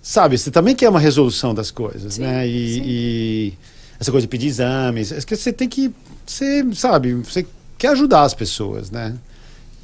sabe, 0.00 0.38
você 0.38 0.50
também 0.50 0.74
quer 0.74 0.88
uma 0.88 0.98
resolução 0.98 1.54
das 1.54 1.70
coisas, 1.70 2.14
Sim, 2.14 2.22
né? 2.22 2.46
E, 2.48 2.72
sim. 2.74 2.82
e 2.86 3.52
essa 4.00 4.10
coisa 4.10 4.26
de 4.26 4.30
pedir 4.30 4.46
exames, 4.46 5.12
é 5.12 5.20
que 5.20 5.36
você 5.36 5.52
tem 5.52 5.68
que, 5.68 5.92
você 6.32 6.64
sabe, 6.74 7.14
você 7.14 7.46
quer 7.76 7.88
ajudar 7.88 8.22
as 8.22 8.34
pessoas, 8.34 8.90
né? 8.90 9.14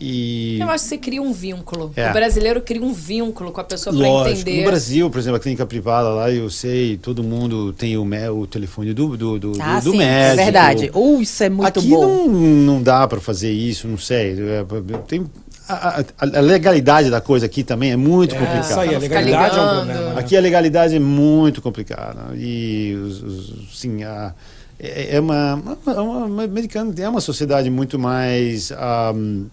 E 0.01 0.59
Eu 0.61 0.69
acho 0.71 0.85
que 0.85 0.91
você 0.91 0.99
cria 0.99 1.23
um 1.23 1.33
vínculo. 1.33 1.93
É. 1.95 2.11
O 2.11 2.13
brasileiro 2.13 2.61
cria 2.61 2.83
um 2.83 2.93
vínculo 2.93 3.53
com 3.53 3.61
a 3.61 3.65
pessoa 3.65 3.97
para 3.97 4.09
entender. 4.33 4.59
No 4.59 4.65
Brasil, 4.65 5.09
por 5.09 5.19
exemplo, 5.19 5.37
a 5.37 5.41
clínica 5.41 5.65
privada 5.65 6.09
lá, 6.09 6.31
eu 6.31 6.51
sei, 6.51 6.97
todo 6.97 7.23
mundo 7.23 7.73
tem 7.73 7.97
o, 7.97 8.05
me- 8.05 8.29
o 8.29 8.45
telefone 8.47 8.93
do, 8.93 9.17
do, 9.17 9.39
do, 9.39 9.53
Ah, 9.61 9.79
do 9.79 9.93
sim, 9.93 9.99
médico. 9.99 10.41
é 10.41 10.45
verdade. 10.45 10.91
Uh, 10.93 11.23
isso 11.23 11.43
é 11.45 11.49
muito 11.49 11.79
Aqui 11.79 11.89
bom. 11.89 12.27
Não, 12.29 12.29
não 12.29 12.83
dá 12.83 13.07
para 13.07 13.21
fazer 13.21 13.53
isso, 13.53 13.87
não 13.87 13.97
sei. 13.97 14.33
É, 14.33 14.65
Tem, 15.07 15.25
a, 15.69 16.01
a- 16.01 16.05
a 16.19 16.41
legalidade 16.41 17.09
da 17.09 17.21
coisa 17.21 17.47
aqui 17.47 17.63
também 17.63 17.93
é 17.93 17.97
muito 17.97 18.35
É, 18.35 18.39
complicada. 18.39 18.67
isso 18.69 18.81
aí, 18.81 18.95
a 18.95 18.99
legalidade 18.99 19.57
é 19.57 19.63
um 19.63 19.69
problema. 19.77 20.01
né? 20.15 20.21
Aqui 20.21 20.37
a 20.37 20.41
legalidade 20.41 20.97
é 20.97 21.01
muito 21.01 21.63
complicada. 21.63 22.35
E, 22.37 22.95
os, 23.01 23.23
os- 23.23 23.79
sim, 23.81 24.03
a, 24.03 24.35
é, 24.79 25.17
é 25.17 25.21
uma, 25.21 25.55
uma, 25.55 26.03
uma, 26.03 26.45
americana 26.45 26.95
é 26.99 27.09
uma 27.09 27.21
sociedade 27.21 27.71
muito 27.71 27.99
mais 27.99 28.73
ahm, 28.73 29.47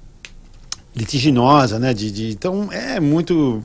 litiginosa, 0.96 1.80
né? 1.80 1.94
De, 1.94 2.12
de- 2.12 2.32
então, 2.32 2.72
é 2.72 3.00
muito... 3.00 3.64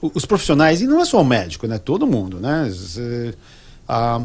Os 0.00 0.26
profissionais, 0.26 0.82
e 0.82 0.86
não 0.86 1.00
é 1.00 1.04
só 1.04 1.20
o 1.20 1.24
médico, 1.24 1.66
né? 1.66 1.78
Todo 1.78 2.06
mundo, 2.06 2.38
né? 2.38 2.68
Você, 2.70 3.34
ah, 3.88 4.20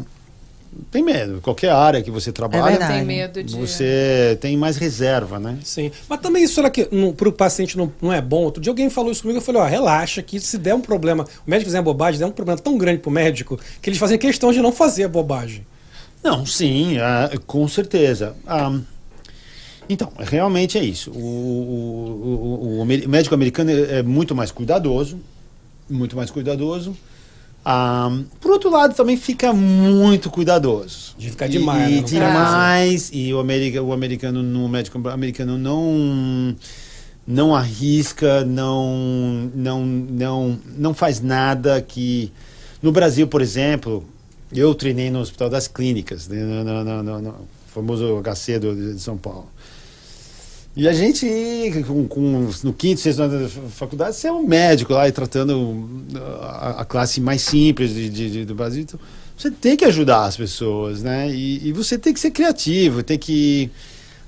tem 0.90 1.02
medo. 1.02 1.40
Qualquer 1.40 1.70
área 1.70 2.02
que 2.02 2.10
você 2.10 2.30
trabalha, 2.30 2.64
verdade. 2.64 2.92
Tem 2.92 3.04
medo 3.04 3.42
de. 3.42 3.56
você 3.56 4.38
tem 4.40 4.56
mais 4.56 4.76
reserva, 4.76 5.38
né? 5.38 5.58
Sim. 5.64 5.90
Mas 6.08 6.20
também 6.20 6.44
isso 6.44 6.54
será 6.54 6.70
que 6.70 6.88
para 7.16 7.28
o 7.28 7.32
paciente 7.32 7.76
não, 7.76 7.92
não 8.00 8.12
é 8.12 8.20
bom? 8.20 8.42
Outro 8.44 8.62
dia 8.62 8.70
alguém 8.70 8.88
falou 8.88 9.10
isso 9.10 9.22
comigo, 9.22 9.38
eu 9.38 9.42
falei, 9.42 9.60
ó, 9.60 9.64
relaxa, 9.64 10.22
que 10.22 10.38
se 10.38 10.58
der 10.58 10.74
um 10.74 10.80
problema, 10.80 11.24
o 11.46 11.50
médico 11.50 11.66
fizer 11.66 11.78
uma 11.78 11.84
bobagem, 11.84 12.20
der 12.20 12.26
um 12.26 12.30
problema 12.30 12.60
tão 12.60 12.78
grande 12.78 13.00
pro 13.00 13.10
médico, 13.10 13.58
que 13.82 13.88
eles 13.90 13.98
fazem 13.98 14.18
questão 14.18 14.52
de 14.52 14.60
não 14.60 14.70
fazer 14.70 15.04
a 15.04 15.08
bobagem. 15.08 15.66
Não, 16.22 16.44
sim, 16.44 16.98
ah, 16.98 17.30
com 17.46 17.66
certeza. 17.66 18.34
Ah, 18.46 18.78
então, 19.88 20.12
realmente 20.18 20.78
é 20.78 20.84
isso. 20.84 21.10
O, 21.10 21.16
o- 21.18 22.78
o- 22.78 22.80
o 22.82 22.84
médico 22.84 23.34
americano 23.34 23.70
é 23.70 23.98
é 23.98 24.02
muito 24.02 24.34
mais 24.34 24.50
cuidadoso, 24.52 25.18
muito 25.88 26.14
mais 26.16 26.30
cuidadoso. 26.30 26.96
Ah, 27.64 28.10
por 28.40 28.52
outro 28.52 28.70
lado, 28.70 28.94
também 28.94 29.16
fica 29.16 29.52
muito 29.52 30.30
cuidadoso. 30.30 31.14
De 31.18 31.30
ficar 31.30 31.46
demais, 31.48 31.88
E, 31.88 31.90
né? 31.92 31.96
e 31.98 32.00
Não 32.00 32.04
demais. 32.04 33.10
E 33.12 33.34
o, 33.34 33.38
america, 33.40 33.82
o 33.82 33.92
americano, 33.92 34.42
no 34.42 34.68
médico 34.68 34.98
americano 35.08 35.58
não 35.58 36.56
não 37.26 37.54
arrisca, 37.54 38.44
não 38.44 39.50
não 39.54 39.84
não 39.84 40.58
não 40.76 40.94
faz 40.94 41.20
nada 41.20 41.80
que 41.82 42.32
no 42.82 42.92
Brasil, 42.92 43.26
por 43.28 43.42
exemplo, 43.42 44.04
eu 44.52 44.74
treinei 44.74 45.10
no 45.10 45.20
Hospital 45.20 45.48
das 45.50 45.68
Clínicas, 45.68 46.28
no, 46.28 46.64
no, 46.64 47.02
no- 47.02 47.20
no- 47.20 47.34
famoso 47.72 48.20
HC 48.20 48.58
do, 48.58 48.94
de 48.94 49.00
São 49.00 49.16
Paulo. 49.16 49.48
E 50.76 50.88
a 50.88 50.92
gente, 50.92 51.26
com, 51.86 52.06
com- 52.06 52.48
no 52.64 52.72
quinto, 52.72 53.00
sexto 53.00 53.20
ano 53.22 53.42
da 53.42 53.48
faculdade, 53.70 54.16
você 54.16 54.28
é 54.28 54.32
um 54.32 54.46
médico 54.46 54.92
lá 54.92 55.08
e 55.08 55.12
tratando 55.12 55.88
a, 56.42 56.80
a 56.82 56.84
classe 56.84 57.20
mais 57.20 57.42
simples 57.42 57.90
de, 57.92 58.08
de- 58.08 58.30
de- 58.30 58.44
do 58.44 58.54
Brasil. 58.54 58.82
Então, 58.82 58.98
você 59.36 59.50
tem 59.50 59.76
que 59.76 59.84
ajudar 59.84 60.24
as 60.24 60.36
pessoas, 60.36 61.02
né? 61.02 61.30
E, 61.30 61.68
e 61.68 61.72
você 61.72 61.96
tem 61.98 62.12
que 62.12 62.20
ser 62.20 62.30
criativo, 62.30 63.02
tem 63.02 63.18
que... 63.18 63.70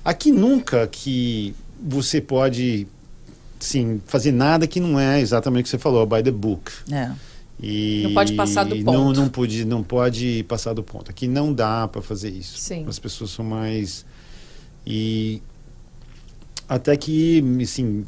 Aqui 0.03 0.31
nunca 0.31 0.85
que 0.87 1.55
você 1.81 2.19
pode, 2.19 2.87
sim, 3.59 4.01
fazer 4.05 4.31
nada 4.33 4.67
que 4.67 4.79
não 4.81 4.99
é 4.99 5.21
exatamente 5.21 5.61
o 5.61 5.63
que 5.65 5.69
você 5.69 5.77
falou, 5.77 6.05
by 6.05 6.21
the 6.21 6.31
book. 6.31 6.71
É. 6.91 7.09
E 7.61 8.01
Não 8.03 8.13
pode 8.13 8.33
passar 8.33 8.63
do 8.65 8.75
Não, 8.75 8.83
ponto. 8.83 9.19
não, 9.19 9.29
pode, 9.29 9.65
não 9.65 9.83
pode 9.83 10.43
passar 10.47 10.73
do 10.73 10.83
ponto. 10.83 11.09
Aqui 11.09 11.27
não 11.27 11.53
dá 11.53 11.87
para 11.87 12.01
fazer 12.01 12.29
isso. 12.29 12.57
Sim. 12.57 12.85
As 12.87 12.99
pessoas 12.99 13.29
são 13.31 13.45
mais. 13.45 14.05
E 14.85 15.41
até 16.67 16.95
que, 16.97 17.43
assim, 17.61 18.03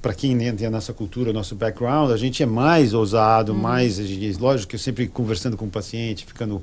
para 0.00 0.14
quem 0.14 0.34
né, 0.36 0.52
tem 0.52 0.66
a 0.66 0.70
nossa 0.70 0.92
cultura, 0.92 1.30
o 1.30 1.32
nosso 1.32 1.54
background, 1.54 2.10
a 2.12 2.16
gente 2.16 2.42
é 2.42 2.46
mais 2.46 2.94
ousado, 2.94 3.52
Uhum. 3.52 3.58
mais. 3.58 3.98
Lógico 4.38 4.70
que 4.70 4.76
eu 4.76 4.80
sempre 4.80 5.06
conversando 5.08 5.56
com 5.56 5.66
o 5.66 5.70
paciente, 5.70 6.24
ficando. 6.24 6.62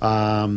ah, 0.00 0.48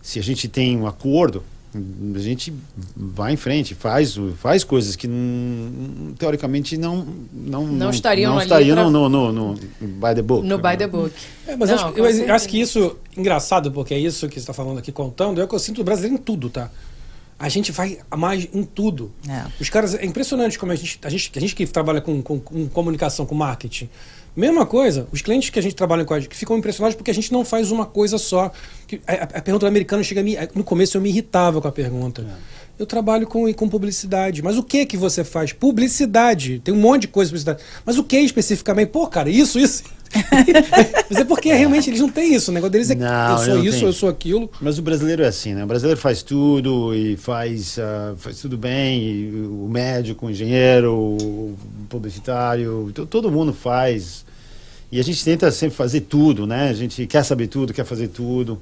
se 0.00 0.18
a 0.18 0.22
gente 0.22 0.48
tem 0.48 0.76
um 0.76 0.86
acordo, 0.86 1.44
a 1.74 2.18
gente 2.18 2.52
vai 2.94 3.32
em 3.32 3.36
frente, 3.36 3.74
faz, 3.74 4.16
o- 4.18 4.32
faz 4.32 4.62
coisas 4.62 4.94
que 4.94 5.08
não, 5.08 6.12
teoricamente 6.18 6.76
não 6.76 7.06
não, 7.32 7.66
Não 7.66 7.90
estariam 7.90 8.30
não 8.32 8.38
ali 8.38 8.46
estariam 8.46 8.76
pra- 8.76 8.90
no, 8.90 9.08
no, 9.08 9.32
no, 9.32 9.54
no 9.54 9.56
by 9.80 10.14
the 10.14 10.22
book. 10.22 10.46
No 10.46 10.58
by 10.58 10.76
the 10.76 10.86
book. 10.86 11.14
É, 11.46 11.56
mas 11.56 11.70
Não, 11.70 11.76
acho, 11.76 11.86
eu 11.98 12.04
certeza. 12.04 12.34
acho 12.34 12.48
que 12.48 12.60
isso, 12.60 12.96
engraçado, 13.16 13.72
porque 13.72 13.94
é 13.94 13.98
isso 13.98 14.28
que 14.28 14.34
você 14.34 14.40
está 14.40 14.52
falando 14.52 14.78
aqui, 14.78 14.92
contando, 14.92 15.40
é 15.40 15.44
o 15.44 15.48
que 15.48 15.54
eu 15.54 15.58
sinto 15.58 15.76
do 15.78 15.84
brasileiro 15.84 16.16
em 16.16 16.18
tudo, 16.22 16.50
tá? 16.50 16.70
A 17.38 17.48
gente 17.48 17.72
vai 17.72 17.98
a 18.10 18.16
mais 18.16 18.46
em 18.54 18.62
tudo. 18.62 19.10
É. 19.28 19.44
Os 19.60 19.68
caras, 19.68 19.94
é 19.94 20.04
impressionante 20.04 20.58
como 20.58 20.70
a 20.70 20.76
gente, 20.76 21.00
a 21.02 21.08
gente, 21.08 21.32
a 21.34 21.40
gente 21.40 21.54
que 21.56 21.66
trabalha 21.66 22.00
com, 22.00 22.22
com, 22.22 22.38
com 22.38 22.68
comunicação, 22.68 23.26
com 23.26 23.34
marketing, 23.34 23.88
Mesma 24.34 24.64
coisa, 24.64 25.06
os 25.12 25.20
clientes 25.20 25.50
que 25.50 25.58
a 25.58 25.62
gente 25.62 25.74
trabalha 25.74 26.04
com 26.06 26.14
a 26.14 26.18
gente 26.20 26.30
que 26.30 26.36
ficam 26.36 26.56
impressionados 26.56 26.96
porque 26.96 27.10
a 27.10 27.14
gente 27.14 27.30
não 27.30 27.44
faz 27.44 27.70
uma 27.70 27.84
coisa 27.84 28.16
só. 28.16 28.50
A, 29.06 29.12
a- 29.12 29.42
pergunta 29.42 29.58
do 29.60 29.66
americano 29.66 30.02
chega 30.02 30.22
a 30.22 30.24
me. 30.24 30.36
No 30.54 30.64
começo 30.64 30.96
eu 30.96 31.00
me 31.02 31.10
irritava 31.10 31.60
com 31.60 31.68
a 31.68 31.72
pergunta. 31.72 32.24
Eu 32.78 32.86
trabalho 32.86 33.26
com, 33.26 33.52
com 33.52 33.68
publicidade. 33.68 34.42
Mas 34.42 34.56
o 34.56 34.62
que 34.62 34.86
que 34.86 34.96
você 34.96 35.22
faz? 35.22 35.52
Publicidade. 35.52 36.60
Tem 36.64 36.72
um 36.72 36.78
monte 36.78 37.02
de 37.02 37.08
coisa 37.08 37.28
de 37.28 37.32
publicidade. 37.32 37.62
Mas 37.84 37.98
o 37.98 38.04
que 38.04 38.18
especificamente? 38.18 38.88
Pô, 38.88 39.06
cara, 39.06 39.28
isso, 39.28 39.58
isso. 39.58 39.84
Mas 41.08 41.18
é 41.20 41.24
porque 41.24 41.52
realmente 41.52 41.88
eles 41.90 42.00
não 42.00 42.08
têm 42.08 42.34
isso. 42.34 42.50
O 42.50 42.54
negócio 42.54 42.72
deles 42.72 42.90
é 42.90 42.94
Não, 42.94 43.32
eu 43.32 43.38
sou 43.38 43.54
não 43.56 43.64
isso, 43.64 43.78
tem. 43.78 43.86
eu 43.86 43.92
sou 43.92 44.08
aquilo. 44.08 44.50
Mas 44.60 44.78
o 44.78 44.82
brasileiro 44.82 45.22
é 45.22 45.26
assim, 45.28 45.54
né? 45.54 45.64
O 45.64 45.66
brasileiro 45.66 46.00
faz 46.00 46.22
tudo 46.22 46.94
e 46.94 47.16
faz, 47.16 47.78
ah, 47.78 48.14
faz 48.16 48.40
tudo 48.40 48.56
bem. 48.58 49.30
o 49.34 49.68
médico, 49.70 50.26
o 50.26 50.30
engenheiro, 50.30 50.92
o 50.94 51.56
publicitário, 51.88 52.90
to- 52.94 53.06
todo 53.06 53.30
mundo 53.30 53.52
faz. 53.52 54.24
E 54.90 55.00
a 55.00 55.02
gente 55.02 55.24
tenta 55.24 55.50
sempre 55.50 55.76
fazer 55.76 56.02
tudo, 56.02 56.46
né? 56.46 56.68
A 56.68 56.74
gente 56.74 57.06
quer 57.06 57.24
saber 57.24 57.46
tudo, 57.46 57.72
quer 57.72 57.84
fazer 57.84 58.08
tudo. 58.08 58.60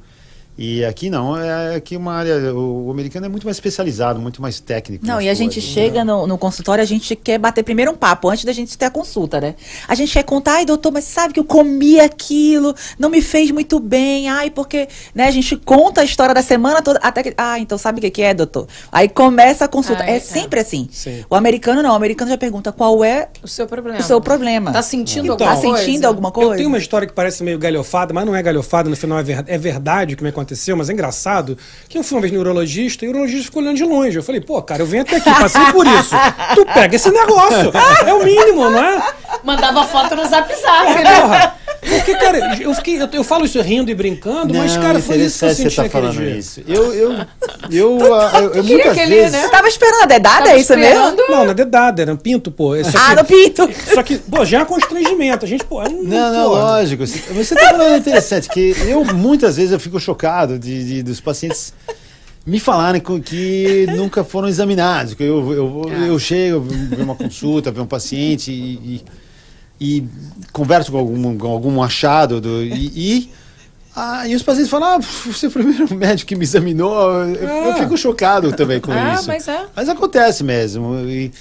E 0.58 0.84
aqui 0.84 1.08
não, 1.08 1.36
é 1.38 1.76
aqui 1.76 1.96
uma 1.96 2.12
área. 2.12 2.54
O, 2.54 2.88
o 2.88 2.90
americano 2.90 3.24
é 3.24 3.28
muito 3.30 3.44
mais 3.46 3.56
especializado, 3.56 4.20
muito 4.20 4.42
mais 4.42 4.60
técnico. 4.60 5.06
Não, 5.06 5.18
e 5.18 5.28
a 5.28 5.32
gente 5.32 5.54
coisas, 5.54 5.70
chega 5.70 6.04
né? 6.04 6.12
no, 6.12 6.26
no 6.26 6.36
consultório, 6.36 6.82
a 6.82 6.86
gente 6.86 7.16
quer 7.16 7.38
bater 7.38 7.62
primeiro 7.62 7.92
um 7.92 7.96
papo 7.96 8.28
antes 8.28 8.44
da 8.44 8.52
gente 8.52 8.76
ter 8.76 8.84
a 8.84 8.90
consulta, 8.90 9.40
né? 9.40 9.54
A 9.88 9.94
gente 9.94 10.12
quer 10.12 10.22
contar, 10.22 10.56
ai, 10.56 10.66
doutor, 10.66 10.92
mas 10.92 11.04
sabe 11.04 11.32
que 11.32 11.40
eu 11.40 11.44
comi 11.44 11.98
aquilo, 11.98 12.74
não 12.98 13.08
me 13.08 13.22
fez 13.22 13.50
muito 13.50 13.80
bem, 13.80 14.28
ai, 14.28 14.50
porque, 14.50 14.86
né, 15.14 15.24
a 15.28 15.30
gente 15.30 15.56
conta 15.56 16.02
a 16.02 16.04
história 16.04 16.34
da 16.34 16.42
semana 16.42 16.82
toda, 16.82 16.98
até 17.02 17.22
que, 17.22 17.34
ah, 17.38 17.58
então 17.58 17.78
sabe 17.78 17.98
o 17.98 18.02
que 18.02 18.10
que 18.10 18.22
é, 18.22 18.34
doutor? 18.34 18.66
Aí 18.92 19.08
começa 19.08 19.64
a 19.64 19.68
consulta. 19.68 20.02
Ai, 20.02 20.10
é 20.10 20.16
é. 20.16 20.20
sempre 20.20 20.60
assim. 20.60 20.88
Sim. 20.92 21.24
O 21.30 21.34
americano 21.34 21.82
não, 21.82 21.92
o 21.92 21.94
americano 21.94 22.30
já 22.30 22.36
pergunta 22.36 22.70
qual 22.70 23.02
é 23.02 23.28
O 23.42 23.48
seu 23.48 23.66
problema. 23.66 23.98
o 23.98 24.02
seu 24.02 24.20
problema. 24.20 24.72
Tá 24.72 24.82
sentindo 24.82 25.32
Então, 25.32 25.46
alguma 25.46 25.54
Tá 25.56 25.60
coisa? 25.68 25.84
sentindo 25.84 26.04
alguma 26.06 26.30
coisa? 26.30 26.50
Eu 26.52 26.56
tenho 26.56 26.68
uma 26.68 26.76
história 26.78 27.06
que 27.08 27.14
parece 27.14 27.42
meio 27.42 27.58
galhofada, 27.58 28.12
mas 28.12 28.26
não 28.26 28.36
é 28.36 28.42
galhofada, 28.42 28.90
no 28.90 28.96
final 28.96 29.18
é, 29.18 29.22
ver- 29.22 29.44
é 29.46 29.56
verdade 29.56 30.12
o 30.12 30.16
que 30.18 30.22
me 30.22 30.28
aconteceu, 30.28 30.39
mas 30.76 30.88
é 30.90 30.92
engraçado. 30.92 31.56
Que 31.88 31.98
eu 31.98 32.02
fui 32.02 32.16
uma 32.16 32.20
vez 32.22 32.32
no 32.32 32.40
urologista 32.40 33.04
e 33.04 33.08
o 33.08 33.10
urologista 33.10 33.44
ficou 33.44 33.62
olhando 33.62 33.76
de 33.76 33.84
longe. 33.84 34.16
Eu 34.16 34.22
falei, 34.22 34.40
pô, 34.40 34.60
cara, 34.62 34.82
eu 34.82 34.86
venho 34.86 35.02
até 35.02 35.16
aqui, 35.16 35.30
passei 35.30 35.64
por 35.72 35.86
isso. 35.86 36.14
Tu 36.54 36.66
pega 36.66 36.96
esse 36.96 37.10
negócio. 37.10 37.72
É 38.06 38.12
o 38.12 38.24
mínimo, 38.24 38.70
não 38.70 38.82
é? 38.82 39.12
Mandava 39.44 39.84
foto 39.84 40.16
no 40.16 40.24
zap 40.26 40.52
zap, 40.54 41.04
né? 41.04 41.20
Porra. 41.20 41.59
Porque, 41.98 42.14
cara, 42.14 42.56
eu, 42.62 42.74
fiquei, 42.74 43.00
eu, 43.02 43.08
eu 43.12 43.24
falo 43.24 43.44
isso 43.44 43.60
rindo 43.60 43.90
e 43.90 43.94
brincando, 43.94 44.54
mas, 44.54 44.74
Não, 44.76 44.82
cara, 44.82 45.00
foi 45.00 45.16
isso 45.18 45.38
que 45.40 45.44
eu 45.44 45.54
senti 45.54 45.70
você 45.70 45.76
tá 45.76 45.82
naquele 45.82 46.02
falando 46.06 46.16
dia. 46.18 46.36
isso. 46.36 46.60
Eu, 46.66 46.94
eu, 46.94 47.12
eu, 47.70 48.14
ah, 48.14 48.40
eu, 48.40 48.54
eu 48.54 48.64
muitas 48.64 48.92
que 48.94 49.00
ele, 49.00 49.14
vezes... 49.16 49.32
né? 49.32 49.44
Eu 49.44 49.50
tava 49.50 49.68
esperando 49.68 50.02
a 50.02 50.06
dedada, 50.06 50.44
Tava 50.44 50.50
é 50.50 50.58
isso 50.60 50.72
esperando. 50.72 51.16
mesmo? 51.16 51.30
Não, 51.32 51.44
não 51.44 51.50
é 51.50 51.54
dedada, 51.54 52.02
era 52.02 52.12
um 52.12 52.16
pinto, 52.16 52.50
pô. 52.50 52.72
Só 52.84 52.90
Ah, 52.98 53.10
que- 53.10 53.16
no 53.16 53.24
pinto. 53.24 53.68
Só 53.94 54.02
que, 54.02 54.18
pô, 54.18 54.44
já 54.44 54.60
é 54.60 54.62
um 54.62 54.66
constrangimento. 54.66 55.44
A 55.44 55.48
gente, 55.48 55.64
pô, 55.64 55.82
é 55.82 55.88
um- 55.88 56.02
Não, 56.04 56.32
não, 56.32 56.48
pô, 56.50 56.56
lógico. 56.56 57.06
Você 57.06 57.18
você 57.32 57.54
tá 57.54 57.68
falando 57.70 57.96
interessante, 57.96 58.48
que 58.48 58.74
eu 58.88 59.04
muitas 59.04 59.56
vezes 59.56 59.72
eu 59.72 59.80
fico 59.80 59.98
chocado 59.98 60.58
de, 60.58 60.84
de- 60.84 61.02
dos 61.02 61.20
pacientes 61.20 61.72
me 62.46 62.58
falarem 62.58 63.00
com- 63.00 63.20
que 63.20 63.86
nunca 63.96 64.22
foram 64.24 64.48
examinados. 64.48 65.14
Que 65.14 65.24
eu, 65.24 65.52
eu, 65.52 65.82
eu, 65.88 66.06
eu 66.06 66.18
chego, 66.18 66.60
ver 66.60 67.02
uma 67.02 67.14
consulta, 67.14 67.70
ver 67.70 67.80
um 67.80 67.86
paciente 67.86 68.50
e, 68.50 68.54
e- 68.96 69.04
e 69.80 70.04
converso 70.52 70.92
com 70.92 70.98
algum, 70.98 71.38
com 71.38 71.48
algum 71.48 71.82
achado 71.82 72.40
do, 72.40 72.62
e, 72.62 72.92
e, 72.94 73.30
ah, 73.96 74.28
e 74.28 74.34
os 74.34 74.42
pacientes 74.42 74.70
falam, 74.70 74.96
ah, 74.96 74.98
você 74.98 75.46
é 75.46 75.48
o 75.48 75.52
primeiro 75.52 75.92
médico 75.96 76.28
que 76.28 76.36
me 76.36 76.44
examinou. 76.44 77.10
Eu, 77.24 77.34
eu 77.48 77.70
Ah. 77.72 77.76
fico 77.76 77.96
chocado 77.96 78.52
também 78.52 78.78
com 78.80 78.92
Ah, 78.92 79.14
isso. 79.14 79.26
mas 79.26 79.48
é. 79.48 79.64
Mas 79.74 79.88
acontece 79.88 80.44
mesmo. 80.44 80.94
E 81.08 81.32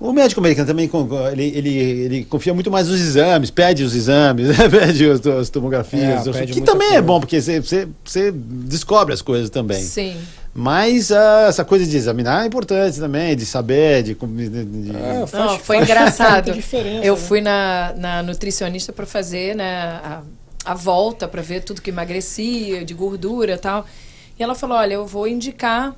o 0.00 0.12
médico 0.12 0.40
americano 0.40 0.66
também 0.66 0.90
ele, 1.32 1.44
ele, 1.56 1.70
ele 1.78 2.24
confia 2.24 2.52
muito 2.52 2.70
mais 2.70 2.88
nos 2.88 3.00
exames, 3.00 3.50
pede 3.52 3.84
os 3.84 3.94
exames, 3.94 4.48
né? 4.48 4.56
pede 4.68 5.08
as, 5.08 5.24
as 5.24 5.48
tomografias, 5.48 6.26
É, 6.26 6.30
os- 6.30 6.50
que 6.50 6.60
também 6.60 6.88
é 6.88 6.90
coisa. 6.92 7.02
bom, 7.02 7.20
porque 7.20 7.40
você, 7.40 7.60
você, 7.60 7.86
você 8.04 8.32
descobre 8.32 9.14
as 9.14 9.22
coisas 9.22 9.48
também. 9.48 9.80
Sim. 9.80 10.16
Mas 10.54 11.10
ah, 11.10 11.46
essa 11.48 11.64
coisa 11.64 11.86
de 11.86 11.96
examinar 11.96 12.42
é 12.42 12.46
importante 12.46 12.98
também, 13.00 13.34
de 13.34 13.46
saber, 13.46 14.02
de. 14.02 14.14
de- 14.14 14.64
de- 14.64 14.96
É, 14.96 15.26
faz- 15.26 15.44
Não, 15.44 15.58
foi 15.58 15.76
faz 15.78 15.88
engraçado. 15.88 16.48
Eu 17.02 17.14
né? 17.14 17.20
fui 17.20 17.40
na, 17.40 17.94
na 17.96 18.22
nutricionista 18.22 18.92
para 18.92 19.06
fazer 19.06 19.56
né, 19.56 19.82
a, 20.04 20.22
a 20.66 20.74
volta 20.74 21.26
para 21.26 21.40
ver 21.40 21.62
tudo 21.64 21.80
que 21.80 21.88
emagrecia, 21.90 22.84
de 22.84 22.92
gordura 22.92 23.54
e 23.54 23.56
tal. 23.58 23.86
E 24.38 24.42
ela 24.42 24.54
falou: 24.54 24.76
olha, 24.76 24.94
eu 24.94 25.06
vou 25.06 25.26
indicar 25.26 25.96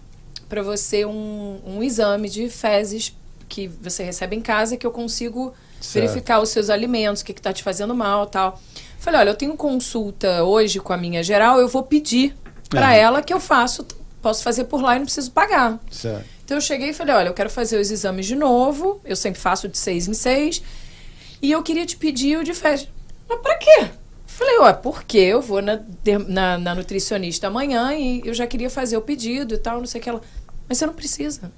para 0.48 0.62
você 0.62 1.04
um, 1.04 1.58
um 1.66 1.82
exame 1.82 2.28
de 2.28 2.48
fezes 2.48 3.12
que 3.48 3.66
você 3.66 4.04
recebe 4.04 4.36
em 4.36 4.40
casa 4.40 4.76
que 4.76 4.86
eu 4.86 4.92
consigo 4.92 5.52
Certo. 5.80 6.06
verificar 6.06 6.40
os 6.40 6.48
seus 6.48 6.70
alimentos, 6.70 7.22
o 7.22 7.24
que 7.24 7.32
está 7.32 7.52
te 7.52 7.62
fazendo 7.62 7.94
mal 7.94 8.26
tal. 8.26 8.60
Falei, 9.00 9.20
olha, 9.20 9.30
eu 9.30 9.34
tenho 9.34 9.54
consulta 9.56 10.42
hoje 10.44 10.78
com 10.80 10.92
a 10.92 10.96
minha 10.96 11.22
geral, 11.22 11.58
eu 11.60 11.68
vou 11.68 11.82
pedir 11.82 12.34
para 12.70 12.94
É. 12.96 13.00
ela 13.00 13.20
que 13.20 13.34
eu 13.34 13.38
faço, 13.40 13.86
posso 14.24 14.42
fazer 14.42 14.64
por 14.64 14.80
lá 14.82 14.96
e 14.96 14.98
não 14.98 15.04
preciso 15.04 15.30
pagar. 15.30 15.78
Certo. 15.90 16.24
Então 16.44 16.56
eu 16.56 16.60
cheguei 16.60 16.88
e 16.90 16.92
falei, 16.94 17.14
olha, 17.14 17.28
eu 17.28 17.34
quero 17.34 17.50
fazer 17.50 17.78
os 17.78 17.90
exames 17.90 18.26
de 18.26 18.34
novo, 18.34 19.00
eu 19.04 19.14
sempre 19.14 19.38
faço 19.40 19.68
de 19.68 19.76
seis 19.78 20.08
em 20.08 20.14
seis, 20.14 20.62
e 21.42 21.52
eu 21.52 21.62
queria 21.62 21.84
te 21.86 21.96
pedir 21.96 22.38
o 22.38 22.42
de 22.44 22.54
fezes. 22.54 22.88
Mas 23.28 23.38
pra 23.40 23.56
quê? 23.56 23.86
Falei, 24.26 24.58
ué, 24.60 24.72
porque 24.72 25.18
eu 25.18 25.40
vou 25.40 25.60
na, 25.62 25.78
na, 26.26 26.58
na 26.58 26.74
nutricionista 26.74 27.46
amanhã 27.46 27.94
e 27.94 28.20
eu 28.24 28.34
já 28.34 28.46
queria 28.46 28.68
fazer 28.70 28.96
o 28.96 29.00
pedido 29.02 29.54
e 29.54 29.58
tal, 29.58 29.78
não 29.78 29.86
sei 29.86 30.00
o 30.00 30.04
que 30.04 30.08
ela. 30.10 30.20
Mas 30.68 30.78
você 30.78 30.86
não 30.86 30.94
precisa. 30.94 31.52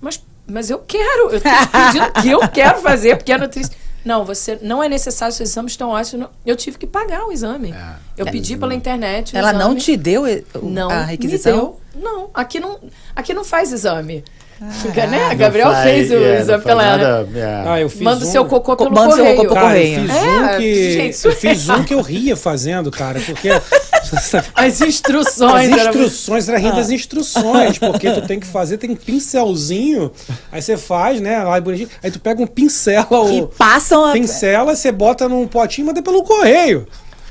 Mas, 0.00 0.22
mas 0.46 0.68
eu 0.70 0.78
quero, 0.80 1.30
eu 1.30 1.40
tô 1.40 1.48
te 1.48 1.68
pedindo 1.72 2.12
que 2.20 2.28
eu 2.30 2.40
quero 2.48 2.80
fazer, 2.82 3.16
porque 3.16 3.32
a 3.32 3.38
nutricionista. 3.38 3.88
Não, 4.04 4.24
você 4.24 4.58
não 4.62 4.82
é 4.82 4.88
necessário, 4.88 5.34
seus 5.34 5.50
exames 5.50 5.72
estão 5.72 5.90
ótimos. 5.90 6.20
não- 6.26 6.30
Eu 6.46 6.54
tive 6.56 6.78
que 6.78 6.86
pagar 6.86 7.24
o 7.26 7.32
exame. 7.32 7.72
É. 7.72 7.94
Eu 8.16 8.26
pedi 8.26 8.56
pela 8.56 8.72
internet. 8.74 9.34
o 9.34 9.36
Ela 9.38 9.52
não 9.52 9.68
exame. 9.76 9.80
te 9.80 9.96
deu 9.96 10.22
o- 10.54 10.68
Não, 10.70 10.88
a 10.90 11.02
requisição? 11.02 11.52
me 11.52 11.58
deu. 11.62 11.80
Não, 12.02 12.30
aqui 12.34 12.60
não, 12.60 12.78
aqui 13.14 13.32
não 13.34 13.44
faz 13.44 13.72
exame. 13.72 14.24
Ah, 14.60 15.06
né? 15.06 15.24
A 15.30 15.34
Gabriel 15.34 15.70
faz- 15.70 15.84
fez 15.84 16.10
o 16.10 16.14
é, 16.14 16.18
não 16.34 16.40
exame 16.40 16.64
pela 16.64 16.84
ela. 16.84 16.96
nada, 16.96 17.28
é. 17.38 17.62
Ah, 17.64 17.80
eu 17.80 17.88
fiz 17.88 18.00
Manda 18.00 18.24
o 18.24 18.28
um- 18.28 18.30
seu 18.32 18.44
cocô 18.44 18.76
pelo 18.76 18.90
Manda 18.90 19.08
o 19.10 19.12
seu 19.12 19.18
correio. 19.24 19.36
cocô 19.36 19.48
pelo 19.54 19.60
Cara, 19.66 19.78
eu 19.78 19.94
correio. 19.94 20.08
fiz 20.08 20.16
É, 20.16 20.26
um 20.40 20.58
que. 20.58 20.92
gente, 20.92 21.24
eu 21.24 21.32
fiz 21.32 21.68
um 21.68 21.84
que 21.84 21.94
eu 21.94 22.00
ria 22.00 22.36
fazendo, 22.36 22.90
cara, 22.90 23.20
porque. 23.20 23.48
As 24.56 24.80
instruções. 24.80 25.70
As 25.72 25.86
instruções, 25.86 26.48
era 26.48 26.58
rindo 26.58 26.72
Ah. 26.72 26.76
das 26.76 26.90
instruções, 26.90 27.78
porque 27.78 28.10
tu 28.10 28.22
tem 28.26 28.40
que 28.40 28.46
fazer, 28.46 28.78
tem 28.78 28.90
um 28.90 28.96
pincelzinho, 28.96 30.10
aí 30.50 30.60
você 30.62 30.76
faz, 30.76 31.20
né, 31.20 31.42
lá 31.44 31.56
é 31.56 31.60
bonitinho, 31.60 31.88
aí 32.02 32.10
tu 32.10 32.18
pega 32.18 32.42
um 32.42 32.46
pincela, 32.46 33.06
Que 33.06 33.40
o 33.42 33.46
passam 33.48 34.04
a... 34.04 34.12
pincela, 34.12 34.74
você 34.74 34.90
bota 34.90 35.28
num 35.28 35.46
potinho 35.46 35.84
e 35.84 35.86
manda 35.88 36.02
pelo 36.02 36.22
correio. 36.24 36.86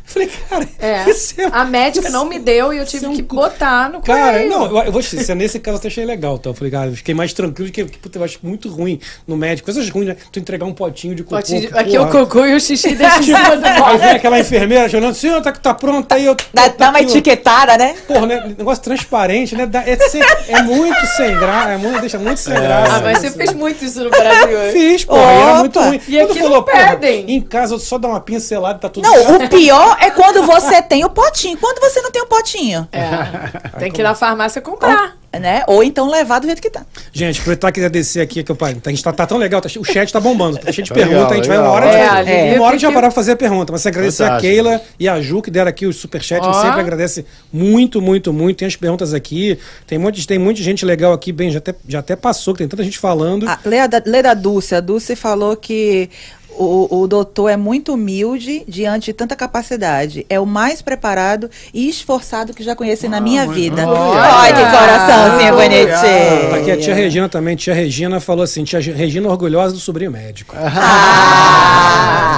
Falei, 0.07 0.29
cara, 0.49 0.67
É. 0.79 1.03
isso 1.11 1.33
é- 1.39 1.49
A 1.51 1.65
médica 1.65 2.07
isso- 2.07 2.17
não 2.17 2.25
me 2.25 2.39
deu 2.39 2.73
e 2.73 2.77
eu 2.77 2.85
tive 2.85 3.05
é 3.05 3.09
um 3.09 3.15
que 3.15 3.21
botar 3.21 3.89
no 3.89 4.01
Cara, 4.01 4.45
não, 4.45 4.65
eu, 4.77 4.83
eu 4.85 4.91
vou 4.91 5.01
te 5.01 5.15
dizer, 5.17 5.35
nesse 5.35 5.59
caso 5.59 5.75
eu 5.75 5.79
até 5.79 5.87
achei 5.89 6.05
legal, 6.05 6.37
então 6.39 6.51
eu 6.51 6.55
falei, 6.55 6.71
cara, 6.71 6.87
eu 6.91 6.95
fiquei 6.95 7.13
mais 7.13 7.33
tranquilo, 7.33 7.69
que, 7.69 7.83
que 7.83 7.97
puta, 7.97 8.17
eu 8.17 8.23
acho 8.23 8.39
muito 8.41 8.69
ruim 8.69 8.99
no 9.27 9.35
médico, 9.35 9.65
coisas 9.65 9.89
ruins, 9.89 10.07
né, 10.07 10.15
tu 10.31 10.39
entregar 10.39 10.65
um 10.65 10.73
potinho 10.73 11.13
de 11.13 11.23
cocô. 11.23 11.35
Pode- 11.35 11.67
que, 11.67 11.77
Aqui 11.77 11.95
é 11.95 12.01
o 12.01 12.07
cocô 12.09 12.45
e 12.45 12.55
o 12.55 12.59
xixi 12.59 12.95
cima 13.21 13.57
do 13.57 13.65
Aí 13.65 13.97
vem 13.97 14.09
aquela 14.11 14.39
enfermeira 14.39 14.87
chorando, 14.87 15.13
senhor, 15.13 15.41
tá, 15.41 15.51
tá 15.51 15.73
pronto 15.73 16.09
aí, 16.13 16.25
eu... 16.25 16.35
Dá, 16.53 16.69
dá 16.69 16.89
uma 16.89 17.01
etiquetada, 17.01 17.77
né? 17.77 17.93
Porra, 18.07 18.25
né? 18.25 18.53
Negócio 18.57 18.81
transparente, 18.83 19.55
né? 19.55 19.65
Dá- 19.65 19.83
É, 19.85 19.97
sem- 20.07 20.21
é 20.47 20.61
muito 20.63 21.05
sem 21.17 21.35
graça, 21.37 21.69
é 21.71 21.77
muito, 21.77 21.99
deixa 21.99 22.17
muito 22.17 22.39
sem 22.39 22.53
graça. 22.53 22.95
Ah, 22.95 23.01
mas 23.01 23.19
você 23.19 23.31
fez 23.31 23.51
muito 23.53 23.83
isso 23.83 24.01
no 24.03 24.09
Brasil. 24.09 24.57
Fiz, 24.71 25.03
pô, 25.03 25.17
era 25.17 25.55
muito 25.59 25.79
ruim. 25.79 25.99
E 26.07 26.19
aqui 26.19 26.39
não 26.41 26.63
pedem. 26.63 27.25
em 27.31 27.41
casa 27.41 27.73
eu 27.75 27.79
só 27.79 27.97
dá 27.97 28.07
uma 28.07 28.21
pincelada 28.21 28.77
e 28.77 28.81
tá 28.81 28.89
tudo 28.89 29.03
Não, 29.03 29.35
o 29.35 29.49
pior 29.49 29.96
é 30.01 30.11
quando 30.11 30.43
você 30.43 30.81
tem 30.81 31.03
o 31.05 31.09
potinho. 31.09 31.57
Quando 31.57 31.79
você 31.79 32.01
não 32.01 32.11
tem 32.11 32.21
o 32.21 32.27
potinho, 32.27 32.87
É. 32.91 33.77
Tem 33.79 33.91
que 33.91 34.01
ir 34.01 34.03
na 34.03 34.15
farmácia 34.15 34.59
comprar. 34.61 35.15
né? 35.39 35.63
Ou 35.67 35.83
então 35.83 36.09
levar 36.09 36.39
do 36.39 36.47
jeito 36.47 36.59
que 36.61 36.69
tá. 36.69 36.83
Gente, 37.13 37.39
aproveitar 37.39 37.71
que 37.71 37.87
descer 37.89 38.21
aqui, 38.21 38.41
que 38.43 38.51
eu 38.51 38.55
parei. 38.55 38.81
A 38.83 38.89
gente 38.89 39.03
tá, 39.03 39.13
tá 39.13 39.27
tão 39.27 39.37
legal, 39.37 39.61
tá 39.61 39.69
o 39.79 39.83
chat 39.83 40.11
tá 40.11 40.19
bombando, 40.19 40.57
tá 40.57 40.71
cheio 40.71 40.83
de 40.83 40.89
Tá 40.89 40.95
perguntas, 40.95 41.29
legal, 41.29 41.31
a 41.31 41.35
gente 41.35 41.47
vai 41.47 41.57
uma 41.57 41.63
legal. 41.63 41.75
hora, 41.75 41.85
a 42.11 42.23
gente 42.23 42.31
É, 42.31 42.51
a 42.51 42.55
uma 42.55 42.63
hora 42.65 42.69
a 42.69 42.77
gente 42.77 42.85
vai 42.85 42.93
parar 42.95 43.07
pra 43.07 43.11
fazer 43.15 43.31
a 43.33 43.35
pergunta, 43.35 43.71
mas 43.71 43.85
agradecer 43.85 44.23
a 44.23 44.25
Fantástico. 44.27 44.51
Keila 44.53 44.81
e 44.99 45.07
a 45.07 45.21
Ju 45.21 45.41
que 45.43 45.51
deram 45.51 45.69
aqui 45.69 45.85
o 45.85 45.93
superchat, 45.93 46.41
a 46.41 46.45
gente 46.51 46.61
sempre 46.61 46.79
agradece 46.81 47.23
muito, 47.53 48.01
muito, 48.01 48.33
muito. 48.33 48.57
Tem 48.57 48.67
as 48.67 48.75
perguntas 48.75 49.13
aqui, 49.13 49.59
tem, 49.85 49.99
um 49.99 50.01
monte, 50.01 50.21
de- 50.21 50.27
tem 50.27 50.39
muita 50.39 50.61
gente 50.63 50.83
legal 50.85 51.13
aqui, 51.13 51.31
bem, 51.31 51.51
já 51.51 51.59
até, 51.59 51.75
já 51.87 51.99
até 51.99 52.15
passou, 52.15 52.53
que 52.55 52.59
tem 52.59 52.67
tanta 52.67 52.83
gente 52.83 52.97
falando. 52.97 53.47
Ah, 53.47 53.59
lê, 53.63 53.79
a 53.79 53.85
da, 53.87 54.01
lê 54.05 54.23
da 54.23 54.33
Dulce. 54.33 54.73
A 54.73 54.79
Dulce 54.79 55.15
falou 55.15 55.55
que 55.55 56.09
o, 56.51 57.01
o 57.01 57.07
doutor 57.07 57.49
é 57.49 57.57
muito 57.57 57.93
humilde 57.93 58.63
diante 58.67 59.07
de 59.07 59.13
tanta 59.13 59.35
capacidade. 59.35 60.25
É 60.29 60.39
o 60.39 60.45
mais 60.45 60.81
preparado 60.81 61.49
e 61.73 61.87
esforçado 61.87 62.53
que 62.53 62.63
já 62.63 62.75
conheci 62.75 63.07
na 63.07 63.21
minha 63.21 63.47
vida. 63.47 63.83
Ai, 63.87 64.53
que 64.53 64.61
coraçãozinho 64.61 65.53
bonitinho. 65.55 66.49
Tá 66.49 66.55
aqui 66.57 66.71
a 66.71 66.77
tia 66.77 66.95
Regina 66.95 67.29
também. 67.29 67.55
Tia 67.55 67.73
Regina 67.73 68.19
falou 68.19 68.43
assim: 68.43 68.63
tia 68.63 68.79
Regina 68.79 69.29
orgulhosa 69.29 69.73
do 69.73 69.79
sobrinho 69.79 70.11
médico. 70.11 70.55
Ah! 70.57 72.27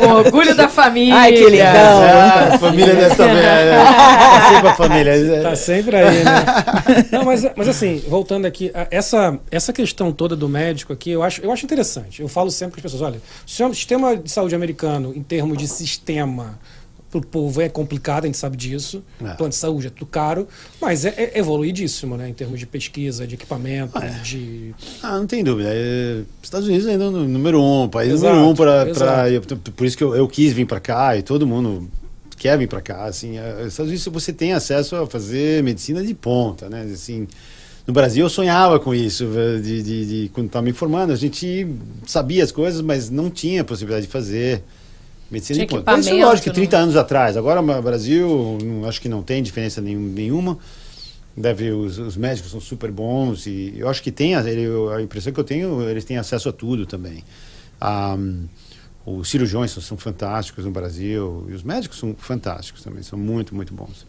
O 0.00 0.06
orgulho 0.06 0.54
da 0.54 0.68
família. 0.68 1.14
Ai, 1.14 1.32
que 1.32 1.44
lindão. 1.44 2.02
Ah, 2.02 2.54
a 2.54 2.58
família 2.58 2.94
deve 2.94 3.12
estar 3.12 3.26
bem. 3.26 3.36
é, 3.36 3.74
é 3.74 4.48
sempre 4.48 4.68
a 4.68 4.74
família. 4.74 5.42
Tá 5.42 5.56
sempre 5.56 5.96
aí, 5.96 6.24
né? 6.24 6.44
Não, 7.12 7.24
mas, 7.24 7.46
mas 7.54 7.68
assim, 7.68 8.02
voltando 8.08 8.46
aqui, 8.46 8.72
essa, 8.90 9.38
essa 9.50 9.72
questão 9.72 10.12
toda 10.12 10.34
do 10.34 10.48
médico 10.48 10.92
aqui, 10.92 11.10
eu 11.10 11.22
acho, 11.22 11.42
eu 11.42 11.52
acho 11.52 11.64
interessante. 11.64 12.22
Eu 12.22 12.28
falo 12.28 12.50
sempre 12.50 12.80
para 12.80 12.86
as 12.86 12.92
pessoas: 12.92 13.02
olha, 13.02 13.17
olha, 13.60 13.70
o 13.70 13.74
sistema 13.74 14.16
de 14.16 14.30
saúde 14.30 14.54
americano, 14.54 15.12
em 15.14 15.22
termos 15.22 15.58
de 15.58 15.66
sistema, 15.68 16.58
para 17.10 17.18
o 17.18 17.26
povo 17.26 17.60
é 17.62 17.68
complicado, 17.68 18.24
a 18.24 18.26
gente 18.26 18.36
sabe 18.36 18.56
disso. 18.56 19.02
É. 19.24 19.32
Plano 19.34 19.50
de 19.50 19.56
saúde 19.56 19.86
é 19.86 19.90
tudo 19.90 20.06
caro, 20.06 20.46
mas 20.80 21.04
é, 21.04 21.14
é 21.16 21.38
evoluidíssimo, 21.38 22.16
né? 22.16 22.28
Em 22.28 22.34
termos 22.34 22.60
de 22.60 22.66
pesquisa, 22.66 23.26
de 23.26 23.34
equipamento, 23.34 23.96
Ah, 23.96 24.04
é. 24.04 24.10
de. 24.22 24.74
Ah, 25.02 25.18
não 25.18 25.26
tem 25.26 25.42
dúvida. 25.42 25.70
É, 25.72 26.22
Estados 26.42 26.68
Unidos 26.68 26.86
ainda 26.86 27.04
é 27.04 27.06
o 27.08 27.10
número 27.10 27.62
um, 27.62 27.88
país 27.88 28.12
Exato, 28.12 28.34
número 28.34 28.50
um 28.50 28.54
para. 28.54 28.86
Por 29.74 29.86
isso 29.86 29.96
que 29.96 30.04
eu, 30.04 30.14
eu 30.14 30.28
quis 30.28 30.52
vir 30.52 30.66
para 30.66 30.80
cá 30.80 31.16
e 31.16 31.22
todo 31.22 31.46
mundo 31.46 31.88
quer 32.36 32.58
vir 32.58 32.68
para 32.68 32.82
cá. 32.82 33.04
Assim, 33.04 33.38
é, 33.38 33.66
Estados 33.66 33.90
Unidos 33.90 34.04
você 34.06 34.32
tem 34.32 34.52
acesso 34.52 34.94
a 34.96 35.06
fazer 35.06 35.62
medicina 35.62 36.02
de 36.04 36.14
ponta, 36.14 36.68
né? 36.68 36.82
Assim, 36.92 37.26
no 37.88 37.94
Brasil 37.94 38.26
eu 38.26 38.30
sonhava 38.30 38.78
com 38.78 38.94
isso, 38.94 39.26
de, 39.62 39.82
de, 39.82 40.06
de- 40.06 40.28
quando 40.28 40.46
estava 40.48 40.62
me 40.64 40.72
formando, 40.74 41.10
a 41.12 41.16
gente 41.16 41.66
sabia 42.06 42.44
as 42.44 42.52
coisas, 42.52 42.82
mas 42.82 43.08
não 43.08 43.30
tinha 43.30 43.64
possibilidade 43.64 44.04
de 44.06 44.12
fazer 44.12 44.62
medicina 45.30 45.60
de 45.60 45.66
ponta. 45.66 45.98
Isso 45.98 46.14
lógico 46.14 46.44
que 46.44 46.54
30 46.54 46.76
não- 46.76 46.82
anos 46.84 46.96
atrás. 46.96 47.36
Agora 47.36 47.60
o 47.62 47.82
Brasil, 47.82 48.58
não- 48.62 48.86
acho 48.86 49.00
que 49.00 49.08
não 49.08 49.22
tem 49.22 49.42
diferença 49.42 49.80
nenhum- 49.80 50.00
nenhuma. 50.00 50.58
Deve, 51.34 51.70
os, 51.70 51.98
os 51.98 52.16
médicos 52.16 52.50
são 52.50 52.60
super 52.60 52.90
bons 52.90 53.46
e 53.46 53.72
eu 53.78 53.88
acho 53.88 54.02
que 54.02 54.10
tem, 54.12 54.34
a, 54.34 54.40
a 54.40 55.00
impressão 55.02 55.32
que 55.32 55.40
eu 55.40 55.44
tenho, 55.44 55.80
eles 55.88 56.04
têm 56.04 56.18
acesso 56.18 56.48
a 56.48 56.52
tudo 56.52 56.84
também. 56.84 57.24
Ah, 57.80 58.18
os 59.06 59.28
cirurgiões 59.30 59.70
são, 59.70 59.82
são 59.82 59.96
fantásticos 59.96 60.64
no 60.66 60.70
Brasil 60.70 61.46
e 61.48 61.54
os 61.54 61.62
médicos 61.62 61.98
são 61.98 62.14
fantásticos 62.18 62.82
também, 62.82 63.02
são 63.02 63.18
muito, 63.18 63.54
muito 63.54 63.72
bons. 63.72 64.04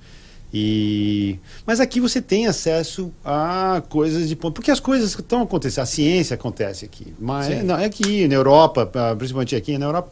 E, 0.54 1.38
mas 1.66 1.80
aqui 1.80 2.00
você 2.00 2.22
tem 2.22 2.47
acesso 2.47 3.12
a 3.24 3.84
coisas 3.88 4.28
de 4.28 4.36
ponto, 4.36 4.54
porque 4.56 4.72
as 4.72 4.80
coisas 4.80 5.14
que 5.16 5.22
estão 5.22 5.43
acontecendo, 5.43 5.84
a 5.84 5.86
ciência 5.86 6.34
acontece 6.34 6.86
aqui, 6.86 7.14
mas 7.20 7.45
Sim. 7.47 7.64
não, 7.64 7.78
é 7.78 7.86
aqui 7.86 8.28
na 8.28 8.34
Europa, 8.36 8.89
ah, 8.95 9.16
principalmente 9.16 9.56
aqui 9.56 9.78
na 9.78 9.86
Europa. 9.86 10.10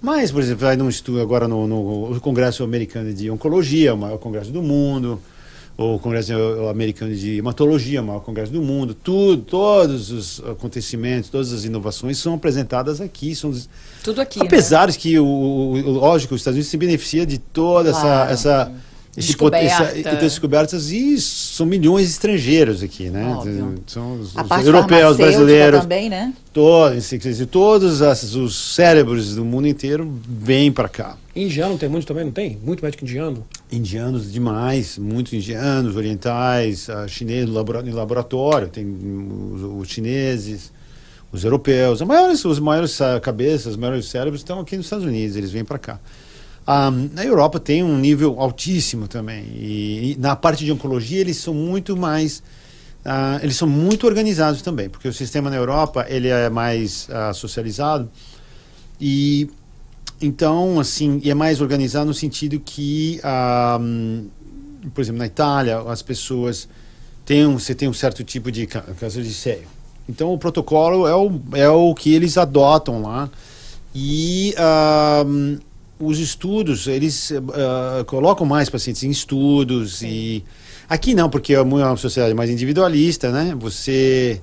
Mas, 0.00 0.30
por 0.30 0.42
exemplo, 0.42 0.60
vai 0.66 0.76
num 0.76 0.88
estudo 0.88 1.20
agora 1.20 1.48
no, 1.48 1.66
no 1.66 2.20
Congresso 2.20 2.62
Americano 2.62 3.12
de 3.12 3.30
Oncologia, 3.30 3.94
o 3.94 3.96
maior 3.98 4.18
congresso 4.18 4.50
do 4.52 4.62
mundo, 4.62 5.20
o 5.76 5.98
Congresso 5.98 6.32
Americano 6.70 7.12
de 7.12 7.38
Hematologia, 7.38 8.00
o 8.00 8.04
maior 8.04 8.20
congresso 8.20 8.52
do 8.52 8.62
mundo, 8.62 8.94
tudo, 8.94 9.42
todos 9.42 10.12
os 10.12 10.40
acontecimentos, 10.48 11.30
todas 11.30 11.52
as 11.52 11.64
inovações 11.64 12.16
são 12.18 12.34
apresentadas 12.34 13.00
aqui, 13.00 13.34
são 13.34 13.52
Tudo 14.04 14.20
aqui. 14.20 14.38
né? 14.38 14.44
Apesar 14.46 14.88
de 14.90 14.98
que, 14.98 15.18
o, 15.18 15.24
o- 15.26 15.90
lógico, 15.90 16.34
os 16.34 16.42
Estados 16.42 16.56
Unidos 16.56 16.70
se 16.70 16.76
beneficia 16.76 17.26
de 17.26 17.38
toda 17.38 17.90
Claro. 17.90 18.30
essa, 18.30 18.32
essa 18.66 18.72
Descoberta. 19.16 19.98
e 19.98 20.16
descobertas 20.16 20.90
e 20.90 21.20
são 21.20 21.64
milhões 21.64 22.06
de 22.06 22.12
estrangeiros 22.12 22.82
aqui, 22.82 23.10
né? 23.10 23.24
Óbvio. 23.28 23.74
São 23.86 24.20
os, 24.20 24.36
A 24.36 24.42
os 24.42 24.66
europeus, 24.66 25.16
brasileiros, 25.16 25.80
também, 25.80 26.08
né? 26.08 26.32
todos, 26.52 27.10
todos 27.50 28.02
as- 28.02 28.34
os 28.34 28.74
cérebros 28.74 29.36
do 29.36 29.44
mundo 29.44 29.68
inteiro 29.68 30.12
vêm 30.28 30.72
para 30.72 30.88
cá. 30.88 31.16
Indiano 31.34 31.78
tem 31.78 31.88
muito 31.88 32.06
também, 32.06 32.24
não 32.24 32.32
tem? 32.32 32.58
Muito 32.64 32.84
médico 32.84 33.04
indiano. 33.04 33.44
Indianos 33.70 34.32
demais, 34.32 34.98
muitos 34.98 35.32
indianos, 35.32 35.96
orientais, 35.96 36.88
ah, 36.90 37.06
chineses 37.06 37.48
no 37.48 37.94
laboratório, 37.94 38.68
tem 38.68 38.84
os, 38.86 39.62
os 39.82 39.88
chineses, 39.88 40.72
os 41.32 41.44
europeus, 41.44 42.00
os 42.00 42.06
maiores, 42.06 42.44
os 42.44 42.58
maiores 42.58 43.00
ah, 43.00 43.18
cabeças, 43.20 43.72
os 43.72 43.76
maiores 43.76 44.06
cérebros 44.06 44.40
estão 44.40 44.60
aqui 44.60 44.76
nos 44.76 44.86
Estados 44.86 45.04
Unidos, 45.04 45.36
eles 45.36 45.50
vêm 45.50 45.64
para 45.64 45.78
cá. 45.78 45.98
Ah, 46.66 46.90
na 46.90 47.24
Europa 47.24 47.60
tem 47.60 47.82
um 47.82 47.98
nível 47.98 48.40
altíssimo 48.40 49.06
também. 49.06 49.44
E, 49.54 50.12
e 50.12 50.16
na 50.18 50.34
parte 50.34 50.64
de 50.64 50.72
oncologia 50.72 51.20
eles 51.20 51.36
são 51.36 51.52
muito 51.52 51.96
mais 51.96 52.42
ah, 53.04 53.38
eles 53.42 53.56
são 53.56 53.68
muito 53.68 54.06
organizados 54.06 54.62
também 54.62 54.88
porque 54.88 55.06
o 55.06 55.12
sistema 55.12 55.50
na 55.50 55.56
Europa 55.56 56.06
ele 56.08 56.28
é 56.28 56.48
mais 56.48 57.08
ah, 57.10 57.32
socializado. 57.32 58.10
E 59.00 59.50
então 60.20 60.80
assim 60.80 61.20
é 61.24 61.34
mais 61.34 61.60
organizado 61.60 62.06
no 62.06 62.14
sentido 62.14 62.58
que 62.60 63.20
hum, 63.80 64.28
por 64.94 65.00
exemplo 65.00 65.18
na 65.18 65.26
Itália 65.26 65.80
as 65.80 66.02
pessoas 66.02 66.68
têm 67.26 67.46
um, 67.46 67.58
você 67.58 67.74
tem 67.74 67.88
um 67.88 67.92
certo 67.92 68.24
tipo 68.24 68.50
de 68.50 68.66
câncer 68.66 69.22
de 69.22 69.34
seio 69.34 69.74
então 70.08 70.32
o 70.32 70.38
protocolo 70.38 71.06
é 71.06 71.14
o, 71.14 71.40
é 71.54 71.68
o 71.68 71.94
que 71.94 72.14
eles 72.14 72.36
adotam 72.36 73.02
lá. 73.02 73.30
E 73.94 74.54
os 75.98 76.18
estudos, 76.18 76.86
eles 76.86 77.32
ah, 77.52 78.04
colocam 78.06 78.46
mais 78.46 78.68
pacientes 78.68 79.02
em 79.04 79.10
estudos 79.10 80.02
e 80.02 80.44
aqui 80.88 81.14
não, 81.14 81.30
porque 81.30 81.54
é 81.54 81.58
é 81.58 81.62
uma 81.62 81.96
sociedade 81.96 82.34
mais 82.34 82.50
individualista, 82.50 83.30
né? 83.30 83.54
Você 83.58 84.40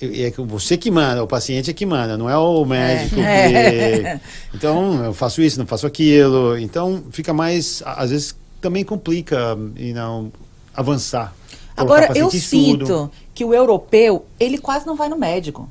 é 0.00 0.30
que 0.30 0.40
você 0.42 0.76
que 0.76 0.90
manda, 0.90 1.22
o 1.22 1.26
paciente 1.26 1.70
é 1.70 1.72
que 1.72 1.86
manda, 1.86 2.18
não 2.18 2.28
é 2.28 2.36
o 2.36 2.64
médico 2.64 3.18
É. 3.20 4.18
que 4.18 4.20
então 4.56 5.04
eu 5.04 5.14
faço 5.14 5.40
isso, 5.40 5.58
não 5.58 5.66
faço 5.66 5.86
aquilo, 5.86 6.58
então 6.58 7.04
fica 7.10 7.32
mais 7.32 7.82
às 7.84 8.10
vezes 8.10 8.36
também 8.60 8.84
complica 8.84 9.56
e 9.76 9.92
não 9.92 10.30
avançar. 10.74 11.34
Agora, 11.76 12.10
eu 12.16 12.30
sinto 12.30 13.10
que 13.34 13.44
o 13.44 13.52
europeu, 13.52 14.24
ele 14.40 14.56
quase 14.56 14.86
não 14.86 14.96
vai 14.96 15.08
no 15.08 15.18
médico. 15.18 15.70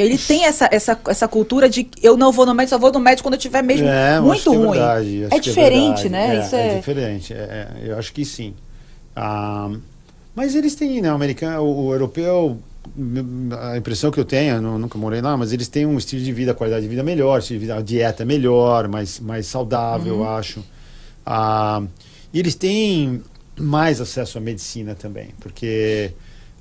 Ele 0.00 0.18
tem 0.18 0.44
essa, 0.44 0.68
essa, 0.72 0.98
essa 1.08 1.28
cultura 1.28 1.68
de 1.68 1.88
eu 2.02 2.16
não 2.16 2.32
vou 2.32 2.46
no 2.46 2.54
médico, 2.54 2.70
só 2.70 2.78
vou 2.78 2.92
no 2.92 3.00
médico 3.00 3.26
quando 3.28 3.34
eu 3.34 3.40
tiver 3.40 3.62
mesmo 3.62 3.86
É, 3.88 4.16
acho 4.16 4.22
muito 4.22 4.50
que 4.50 4.54
é 4.56 4.58
ruim. 4.58 4.70
verdade, 4.70 5.24
é 5.30 5.38
diferente, 5.38 6.08
verdade. 6.08 6.08
né? 6.08 6.36
É, 6.36 6.40
Isso 6.40 6.56
é 6.56 6.58
é, 6.58 6.76
diferente. 6.76 7.32
é, 7.34 7.36
é, 7.36 7.90
eu 7.90 7.98
acho 7.98 8.12
que 8.12 8.24
sim. 8.24 8.54
Ah, 9.14 9.70
mas 10.34 10.54
eles 10.54 10.74
têm, 10.74 11.02
né? 11.02 11.10
O 11.12 11.14
americano, 11.14 11.62
o, 11.64 11.86
o 11.86 11.92
europeu, 11.94 12.58
a 13.60 13.76
impressão 13.76 14.10
que 14.10 14.18
eu 14.18 14.24
tenho, 14.24 14.56
eu 14.56 14.62
nu- 14.62 14.78
nunca 14.78 14.98
morei 14.98 15.20
lá, 15.20 15.36
mas 15.36 15.52
eles 15.52 15.68
têm 15.68 15.86
um 15.86 15.98
estilo 15.98 16.22
de 16.22 16.32
vida, 16.32 16.54
qualidade 16.54 16.82
de 16.82 16.88
vida 16.88 17.02
melhor, 17.02 17.38
estilo 17.38 17.58
de 17.60 17.66
vida, 17.66 17.78
a 17.78 17.82
dieta 17.82 18.22
é 18.22 18.26
melhor, 18.26 18.88
mais, 18.88 19.20
mais 19.20 19.46
saudável, 19.46 20.16
Uhum. 20.16 20.20
eu 20.22 20.28
acho. 20.28 20.64
Ah, 21.24 21.82
e 22.32 22.38
eles 22.38 22.54
têm 22.54 23.22
mais 23.58 24.00
acesso 24.00 24.38
à 24.38 24.40
medicina 24.40 24.94
também, 24.94 25.28
porque 25.40 26.12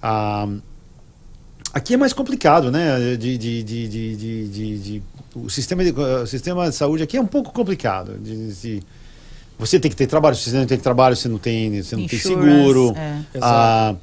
ah, 0.01 0.47
aqui 1.73 1.93
é 1.93 1.97
mais 1.97 2.13
complicado, 2.13 2.71
né? 2.71 3.15
De, 3.17 3.37
de, 3.37 3.63
de, 3.63 3.87
de, 3.87 4.47
de, 4.79 5.01
o, 5.35 5.49
sistema 5.49 5.83
de, 5.83 5.91
o 5.91 6.25
sistema 6.27 6.69
de 6.69 6.75
saúde 6.75 7.03
aqui 7.03 7.17
é 7.17 7.21
um 7.21 7.27
pouco 7.27 7.51
complicado. 7.51 8.17
De, 8.19 8.81
você 9.57 9.79
tem 9.79 9.91
que 9.91 9.97
ter 9.97 10.07
trabalho, 10.07 10.35
se 10.35 10.49
você 10.49 10.57
não 10.57 10.65
tem 10.65 10.77
trabalho, 10.77 11.15
você 11.15 11.27
não 11.27 11.37
tem, 11.37 11.81
você 11.83 11.95
não 11.95 12.07
tem 12.07 12.19
seguro. 12.19 12.93
é. 12.95 13.21
Ah, 13.41 13.95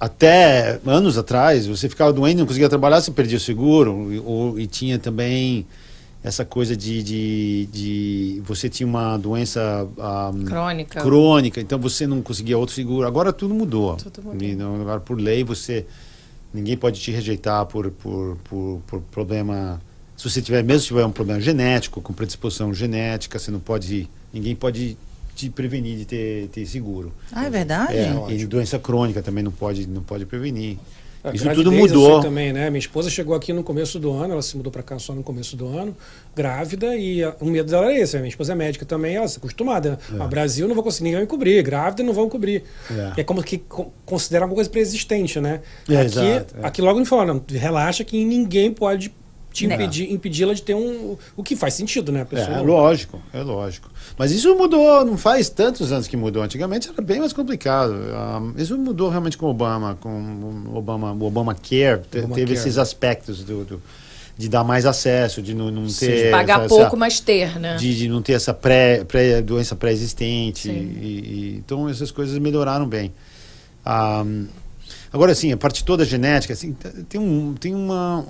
até 0.00 0.80
anos 0.84 1.16
atrás, 1.16 1.66
você 1.66 1.88
ficava 1.88 2.12
doente, 2.12 2.38
não 2.38 2.46
conseguia 2.46 2.68
trabalhar, 2.68 3.00
você 3.00 3.10
perdia 3.12 3.36
o 3.36 3.40
seguro. 3.40 4.12
E, 4.12 4.18
ou- 4.18 4.58
e 4.58 4.66
tinha 4.66 4.98
também 4.98 5.64
essa 6.24 6.44
coisa 6.44 6.76
de, 6.76 7.02
de, 7.02 7.68
de 7.72 8.42
você 8.44 8.68
tinha 8.68 8.86
uma 8.86 9.16
doença 9.16 9.86
ah, 9.98 10.32
Crônica. 10.46 11.00
crônica, 11.00 11.60
então 11.60 11.78
você 11.78 12.06
não 12.06 12.20
conseguia 12.20 12.58
outro 12.58 12.74
seguro. 12.74 13.06
Agora 13.06 13.32
tudo 13.32 13.54
mudou. 13.54 13.96
Tudo 13.96 14.22
mudou. 14.24 14.48
E 14.48 14.54
não- 14.56 14.80
agora 14.80 14.98
por 15.00 15.18
lei 15.20 15.44
você 15.44 15.86
ninguém 16.52 16.76
pode 16.76 17.00
te 17.00 17.10
rejeitar 17.10 17.66
por, 17.66 17.90
por, 17.90 18.36
por, 18.44 18.82
por 18.86 19.00
problema. 19.10 19.80
Se 20.16 20.28
você 20.28 20.40
tiver 20.42 20.62
mesmo 20.62 20.80
se 20.80 20.86
tiver 20.88 21.04
um 21.04 21.12
problema 21.12 21.40
genético, 21.40 22.00
com 22.00 22.12
predisposição 22.12 22.72
genética, 22.72 23.38
você 23.38 23.50
não 23.50 23.60
pode 23.60 24.08
ninguém 24.32 24.54
pode 24.54 24.96
te 25.34 25.48
prevenir 25.50 25.98
de 25.98 26.04
ter, 26.04 26.48
ter 26.48 26.66
seguro. 26.66 27.12
Ah, 27.32 27.46
é 27.46 27.50
verdade? 27.50 27.96
É, 27.96 28.14
ótimo. 28.14 28.38
e 28.38 28.46
doença 28.46 28.78
crônica 28.78 29.22
também 29.22 29.42
não 29.42 29.52
pode 29.52 29.86
não 29.86 30.02
pode 30.02 30.26
prevenir. 30.26 30.78
A 31.24 31.32
Isso 31.32 31.48
tudo 31.54 31.70
mudou. 31.70 32.20
também, 32.20 32.52
né? 32.52 32.68
Minha 32.68 32.80
esposa 32.80 33.08
chegou 33.08 33.34
aqui 33.36 33.52
no 33.52 33.62
começo 33.62 33.96
do 34.00 34.10
ano, 34.12 34.32
ela 34.32 34.42
se 34.42 34.56
mudou 34.56 34.72
para 34.72 34.82
cá 34.82 34.98
só 34.98 35.14
no 35.14 35.22
começo 35.22 35.56
do 35.56 35.68
ano, 35.68 35.96
grávida, 36.34 36.96
e 36.96 37.22
a- 37.22 37.36
o 37.40 37.44
medo 37.46 37.70
dela 37.70 37.92
é 37.92 38.00
esse. 38.00 38.16
A 38.16 38.20
minha 38.20 38.28
esposa 38.28 38.52
é 38.52 38.56
médica 38.56 38.84
também, 38.84 39.14
ela 39.14 39.28
se 39.28 39.38
acostumada. 39.38 40.00
No 40.10 40.26
Brasil 40.26 40.66
não 40.66 40.74
vou 40.74 40.82
conseguir 40.82 41.04
ninguém 41.04 41.20
me 41.20 41.26
cobrir, 41.26 41.62
grávida 41.62 42.02
não 42.02 42.12
vão 42.12 42.28
cobrir. 42.28 42.64
É. 42.90 43.20
É, 43.20 43.24
como 43.24 43.40
que 43.42 43.58
co- 43.58 43.92
considera 44.04 44.46
uma 44.46 44.54
coisa 44.54 44.68
preexistente, 44.68 45.38
né? 45.40 45.60
É, 45.88 45.96
aqui, 45.96 46.04
exato, 46.06 46.56
é. 46.60 46.66
aqui 46.66 46.82
logo 46.82 46.98
me 46.98 47.06
falaram, 47.06 47.40
relaxa 47.48 48.02
que 48.02 48.24
ninguém 48.24 48.72
pode 48.72 49.14
te 49.52 49.66
Né. 49.66 49.74
impedir, 49.74 50.10
impedi-la 50.12 50.54
de 50.54 50.62
ter 50.62 50.74
um. 50.74 51.16
O 51.36 51.42
que 51.42 51.54
faz 51.54 51.74
sentido, 51.74 52.10
né? 52.10 52.22
A 52.22 52.24
pessoa, 52.26 52.56
É, 52.56 52.60
lógico, 52.60 53.20
é 53.32 53.42
lógico. 53.42 53.90
Mas 54.18 54.32
isso 54.32 54.54
mudou, 54.56 55.04
não 55.04 55.16
faz 55.18 55.48
tantos 55.48 55.92
anos 55.92 56.08
que 56.08 56.16
mudou. 56.16 56.42
Antigamente 56.42 56.88
era 56.88 57.02
bem 57.02 57.18
mais 57.20 57.32
complicado. 57.32 57.94
Ah, 58.14 58.40
isso 58.56 58.76
mudou 58.78 59.08
realmente 59.10 59.36
com 59.36 59.46
o 59.46 59.50
Obama, 59.50 59.96
com 60.00 60.08
o 60.72 60.76
Obama, 60.76 61.12
o 61.12 61.24
Obamacare, 61.24 62.00
Obamacare. 62.12 62.34
teve 62.34 62.54
esses 62.54 62.78
aspectos 62.78 63.44
do, 63.44 63.64
do- 63.64 63.82
de 64.38 64.48
dar 64.48 64.64
mais 64.64 64.86
acesso, 64.86 65.42
de 65.42 65.54
não, 65.54 65.70
não 65.70 65.88
Sim. 65.88 66.06
ter 66.06 66.30
Pagar 66.30 66.60
essa- 66.60 66.68
pouco, 66.68 66.84
essa- 66.86 66.96
mas 66.96 67.20
ter, 67.20 67.60
né? 67.60 67.76
de, 67.76 67.96
de 67.96 68.08
não 68.08 68.22
ter 68.22 68.32
essa 68.32 68.54
pré, 68.54 69.04
pré- 69.04 69.42
doença 69.42 69.76
pré-existente. 69.76 70.68
Sim. 70.68 70.96
E, 71.00 71.06
e- 71.06 71.54
então 71.58 71.88
essas 71.88 72.10
coisas 72.10 72.38
melhoraram 72.38 72.88
bem. 72.88 73.12
Ah, 73.84 74.24
agora, 75.12 75.32
assim, 75.32 75.52
a 75.52 75.56
parte 75.56 75.84
toda 75.84 76.04
genética, 76.04 76.52
assim, 76.52 76.74
tem 77.08 77.20
um, 77.20 77.54
tem 77.54 77.74
uma, 77.74 78.24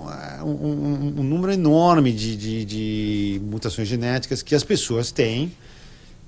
um, 0.44 0.50
um- 0.50 1.14
um 1.20 1.22
número 1.22 1.52
enorme 1.52 2.12
de, 2.12 2.36
de, 2.36 2.64
de 2.64 3.40
mutações 3.44 3.86
genéticas 3.88 4.42
que 4.42 4.54
as 4.54 4.64
pessoas 4.64 5.10
têm 5.10 5.52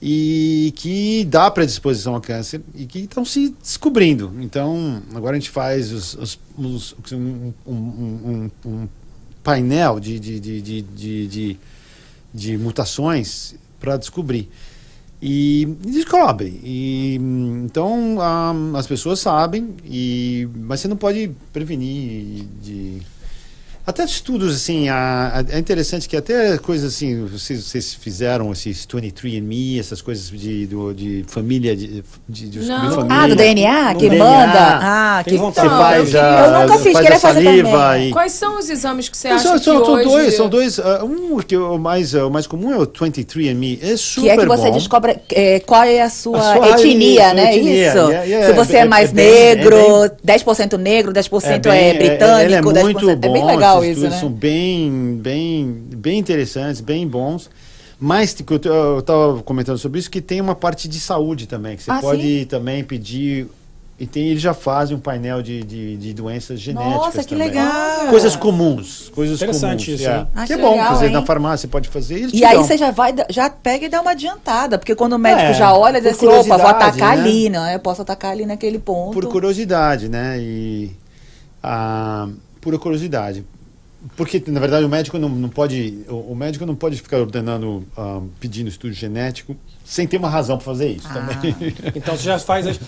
e 0.02 0.72
que 0.76 1.24
dá 1.24 1.50
predisposição 1.50 2.14
ao 2.14 2.20
câncer 2.20 2.60
e 2.74 2.84
que 2.84 3.00
estão 3.00 3.24
se 3.24 3.54
descobrindo. 3.62 4.32
Então, 4.40 5.02
agora 5.14 5.36
a 5.36 5.38
gente 5.40 5.50
faz 5.50 5.92
os, 5.92 6.14
os, 6.14 6.38
os- 6.58 6.94
um, 7.12 7.52
um- 7.66 7.72
um- 7.74 8.50
um- 8.66 8.88
painel 9.42 10.00
de, 10.00 10.18
de, 10.18 10.40
de, 10.40 10.62
de, 10.62 10.82
de, 10.82 11.26
de, 11.26 11.58
de 12.32 12.58
mutações 12.58 13.54
para 13.78 13.96
descobrir. 13.98 14.48
E 15.26 15.64
descobrem. 15.80 16.60
E, 16.62 17.14
então 17.64 18.18
um, 18.18 18.76
as 18.76 18.86
pessoas 18.86 19.20
sabem, 19.20 19.74
e, 19.82 20.46
mas 20.54 20.80
você 20.80 20.88
não 20.88 20.98
pode 20.98 21.30
prevenir 21.50 22.44
de 22.60 23.00
até 23.86 24.02
estudos, 24.04 24.54
assim, 24.56 24.88
a, 24.88 25.44
a, 25.50 25.56
é 25.56 25.58
interessante 25.58 26.08
que 26.08 26.16
até 26.16 26.56
coisas 26.58 26.94
assim, 26.94 27.26
vocês, 27.26 27.62
vocês 27.64 27.92
fizeram 27.94 28.50
esses 28.52 28.86
23andMe, 28.86 29.78
essas 29.78 30.00
coisas 30.00 30.30
de, 30.30 30.66
do, 30.66 30.94
de 30.94 31.24
família, 31.28 31.76
de, 31.76 32.02
de, 32.28 32.48
de 32.48 32.58
Não. 32.60 32.90
família. 32.92 33.16
Ah, 33.22 33.26
do 33.28 33.36
DNA, 33.36 33.94
que 33.94 34.08
DNA. 34.08 34.24
manda. 34.24 34.78
Ah, 34.82 35.22
que 35.26 35.36
vontade. 35.36 35.68
Você 35.68 35.76
faz 35.76 36.14
eu 36.14 36.20
a, 36.20 36.46
Eu 36.46 36.60
nunca 36.68 36.78
fiz, 36.78 36.92
faz 36.92 37.04
queria 37.04 37.20
fazer 37.20 37.64
também. 37.64 38.08
e... 38.08 38.12
Quais 38.12 38.32
são 38.32 38.58
os 38.58 38.70
exames 38.70 39.08
que 39.08 39.16
você 39.16 39.28
São, 39.28 39.36
acha 39.36 39.58
são, 39.62 39.78
que 39.80 39.84
são 39.84 39.94
hoje... 39.94 40.04
dois, 40.04 40.34
são 40.34 40.48
dois. 40.48 40.78
uh, 40.78 40.82
um 41.04 41.38
que 41.40 41.54
é 41.54 41.58
o 41.58 41.78
mais, 41.78 42.14
uh, 42.14 42.26
o 42.26 42.30
mais 42.30 42.46
comum 42.46 42.72
é 42.72 42.78
o 42.78 42.86
23andMe. 42.86 43.78
É 43.82 43.96
super 43.98 44.22
Que 44.22 44.30
é 44.30 44.36
que 44.38 44.46
você 44.46 44.68
bom. 44.70 44.78
descobre 44.78 45.16
é, 45.30 45.60
qual 45.60 45.82
é 45.84 46.00
a 46.00 46.08
sua, 46.08 46.38
A 46.38 46.56
sua 46.56 46.68
etnia, 46.70 47.28
etnia, 47.28 47.34
né? 47.34 47.56
etnia. 47.56 47.88
Isso. 47.88 47.98
Yeah, 47.98 48.22
yeah, 48.24 48.46
Se 48.46 48.52
você 48.54 48.76
é, 48.76 48.80
é- 48.80 48.84
mais 48.86 49.10
é 49.10 49.12
bem- 49.12 49.56
negro, 49.56 49.76
é 50.04 50.08
10% 50.38 50.78
negro, 50.78 51.12
10% 51.12 51.60
bem- 51.68 51.90
é, 51.90 51.94
britânico, 51.94 52.70
é 52.70 52.82
muito 52.82 53.00
10%. 53.00 53.04
bom. 53.04 53.10
é 53.28 53.32
bem 53.32 53.44
legal 53.44 53.73
esses 53.82 53.96
isso, 53.98 54.06
estudos 54.06 54.14
né? 54.14 54.20
São 54.20 54.30
bem, 54.30 55.16
bem, 55.16 55.82
bem 55.96 56.18
interessantes, 56.18 56.80
bem 56.80 57.06
bons. 57.06 57.48
Mas 57.98 58.36
eu 58.50 58.98
estava 58.98 59.42
comentando 59.42 59.78
sobre 59.78 59.98
isso, 60.00 60.10
que 60.10 60.20
tem 60.20 60.40
uma 60.40 60.54
parte 60.54 60.88
de 60.88 61.00
saúde 61.00 61.46
também, 61.46 61.76
que 61.76 61.82
você 61.82 61.90
Ah, 61.90 62.00
pode 62.00 62.44
também 62.46 62.84
pedir. 62.84 63.46
E 63.98 64.06
tem, 64.06 64.30
eles 64.30 64.42
já 64.42 64.52
fazem 64.52 64.96
um 64.96 65.00
painel 65.00 65.40
de, 65.40 65.62
de, 65.62 65.96
de 65.96 66.12
doenças 66.12 66.58
genéticas. 66.58 66.96
Nossa, 66.96 67.22
que 67.22 67.28
também. 67.28 67.46
legal. 67.48 68.08
Coisas 68.08 68.34
comuns. 68.34 69.08
Coisas 69.14 69.36
Interessante 69.36 69.84
comuns. 69.86 70.00
isso, 70.00 70.10
é. 70.10 70.26
Ah, 70.34 70.44
que 70.44 70.52
é 70.52 70.56
que 70.56 70.62
bom, 70.62 70.72
legal, 70.72 70.92
dizer, 70.94 71.06
hein? 71.06 71.12
na 71.12 71.22
farmácia 71.24 71.58
você 71.62 71.68
pode 71.68 71.88
fazer. 71.88 72.26
te 72.28 72.36
E 72.36 72.44
aí 72.44 72.56
dão. 72.56 72.64
você 72.64 72.76
já 72.76 72.90
vai, 72.90 73.14
já 73.30 73.48
pega 73.48 73.86
e 73.86 73.88
dá 73.88 74.00
uma 74.00 74.10
adiantada, 74.10 74.78
porque 74.78 74.96
quando 74.96 75.12
o 75.12 75.18
médico 75.18 75.50
É, 75.50 75.54
já 75.54 75.72
olha, 75.72 76.00
diz 76.00 76.16
por 76.16 76.28
assim, 76.28 76.40
opa, 76.40 76.56
vou 76.58 76.66
atacar 76.66 77.16
né? 77.16 77.22
ali, 77.22 77.48
não, 77.48 77.70
eu 77.70 77.78
posso 77.78 78.02
atacar 78.02 78.32
ali 78.32 78.44
naquele 78.44 78.80
ponto. 78.80 79.12
Por 79.12 79.26
curiosidade, 79.26 80.08
né? 80.08 80.38
E 80.40 80.90
ah, 81.62 82.28
pura 82.60 82.78
curiosidade. 82.78 83.44
Porque, 84.16 84.42
na 84.48 84.60
verdade, 84.60 84.84
o 84.84 84.88
médico 84.88 85.18
não, 85.18 85.28
não 85.28 85.48
pode. 85.48 86.00
O, 86.08 86.32
o 86.32 86.36
médico 86.36 86.66
não 86.66 86.74
pode 86.74 86.96
ficar 87.00 87.18
ordenando, 87.18 87.84
ah, 87.96 88.20
pedindo 88.38 88.68
estudo 88.68 88.92
genético 88.92 89.56
sem 89.84 90.06
ter 90.06 90.16
uma 90.18 90.28
razão 90.28 90.56
para 90.56 90.64
fazer 90.64 90.88
isso 90.88 91.08
Ah. 91.08 91.14
também. 91.14 91.54
Então 91.94 92.16
você 92.16 92.24
já 92.24 92.38
faz 92.38 92.66
as. 92.66 92.78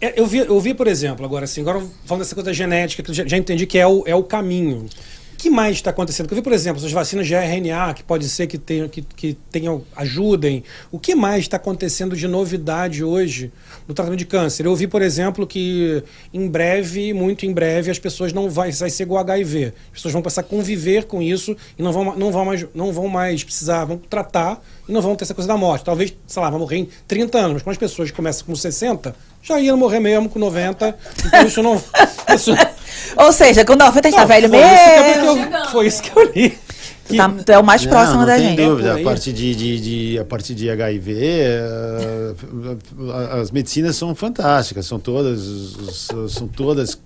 É, 0.00 0.18
Eu 0.20 0.26
vi, 0.26 0.38
eu 0.38 0.60
vi, 0.60 0.74
por 0.74 0.86
exemplo, 0.86 1.24
agora 1.24 1.44
assim, 1.44 1.60
agora 1.60 1.82
falando 2.06 2.22
dessa 2.22 2.34
coisa 2.34 2.52
genética, 2.54 3.02
que 3.02 3.10
eu 3.10 3.14
já, 3.14 3.26
já 3.26 3.36
entendi 3.36 3.66
que 3.66 3.76
é 3.78 3.86
o, 3.86 4.04
é 4.06 4.14
o 4.14 4.22
caminho. 4.22 4.86
Que 5.38 5.48
mais 5.48 5.76
está 5.76 5.90
acontecendo? 5.90 6.28
Eu 6.28 6.34
vi, 6.34 6.42
por 6.42 6.52
exemplo, 6.52 6.80
essas 6.80 6.90
vacinas 6.90 7.24
de 7.24 7.32
RNA, 7.32 7.94
que 7.94 8.02
pode 8.02 8.28
ser 8.28 8.48
que 8.48 8.58
tenham, 8.58 8.88
que, 8.88 9.02
que 9.02 9.34
tenham, 9.52 9.84
ajudem. 9.94 10.64
O 10.90 10.98
que 10.98 11.14
mais 11.14 11.42
está 11.42 11.56
acontecendo 11.56 12.16
de 12.16 12.26
novidade 12.26 13.04
hoje 13.04 13.52
no 13.86 13.94
tratamento 13.94 14.18
de 14.18 14.26
câncer? 14.26 14.66
Eu 14.66 14.74
vi, 14.74 14.88
por 14.88 15.00
exemplo, 15.00 15.46
que 15.46 16.02
em 16.34 16.48
breve, 16.48 17.12
muito 17.12 17.46
em 17.46 17.52
breve, 17.52 17.88
as 17.88 18.00
pessoas 18.00 18.32
não 18.32 18.50
vai, 18.50 18.72
vai 18.72 18.90
ser 18.90 19.04
igual 19.04 19.20
HIV. 19.20 19.72
As 19.86 19.92
pessoas 19.92 20.12
vão 20.12 20.22
passar 20.22 20.40
a 20.40 20.44
conviver 20.44 21.04
com 21.04 21.22
isso 21.22 21.56
e 21.78 21.82
não 21.84 21.92
vão, 21.92 22.16
não 22.16 22.32
vão, 22.32 22.44
mais, 22.44 22.66
não 22.74 22.92
vão 22.92 23.06
mais 23.06 23.44
precisar, 23.44 23.84
vão 23.84 23.96
tratar 23.96 24.60
e 24.88 24.92
não 24.92 25.00
vão 25.00 25.14
ter 25.14 25.22
essa 25.22 25.34
coisa 25.34 25.46
da 25.46 25.56
morte. 25.56 25.84
Talvez, 25.84 26.12
sei 26.26 26.42
lá, 26.42 26.50
vai 26.50 26.58
morrer 26.58 26.78
em 26.78 26.88
30 27.06 27.38
anos, 27.38 27.52
mas 27.52 27.62
quando 27.62 27.72
as 27.74 27.78
pessoas 27.78 28.10
começam 28.10 28.44
com 28.44 28.56
60, 28.56 29.14
já 29.42 29.60
iam 29.60 29.76
morrer 29.76 30.00
mesmo 30.00 30.28
com 30.28 30.38
90. 30.38 30.94
Então 31.26 31.46
isso 31.46 31.62
não. 31.62 31.82
Isso, 32.34 32.52
Ou 33.16 33.32
seja, 33.32 33.64
com 33.64 33.74
90 33.76 34.08
a 34.08 34.10
gente 34.10 34.20
tá 34.20 34.26
velho 34.26 34.48
foi 34.48 34.58
Isso 34.58 34.66
que, 34.74 34.90
é 34.90 35.16
mesmo. 35.16 35.36
porque 35.36 35.56
eu- 35.56 35.64
foi 35.70 35.86
isso 35.86 36.02
que 36.02 36.16
eu 36.18 36.32
li. 36.32 36.58
Tu, 37.08 37.16
tá- 37.16 37.30
tu 37.46 37.52
é 37.52 37.58
o 37.58 37.64
mais 37.64 37.82
Não, 37.84 37.90
próximo 37.90 38.18
não 38.18 38.26
da 38.26 38.36
tem 38.36 38.48
gente. 38.50 38.62
dúvida. 38.62 38.98
É 38.98 39.00
A 39.00 39.04
parte 39.04 39.32
de, 39.32 39.54
de, 39.54 39.80
de- 40.12 40.18
a 40.18 40.24
parte 40.26 40.54
de 40.54 40.68
HIV, 40.68 41.14
eh, 41.18 42.34
as 43.40 43.50
medicinas 43.50 43.96
são 43.96 44.14
fantásticas, 44.14 44.84
são 44.86 44.98
todas, 44.98 45.40
são 46.28 46.46
todas 46.48 46.98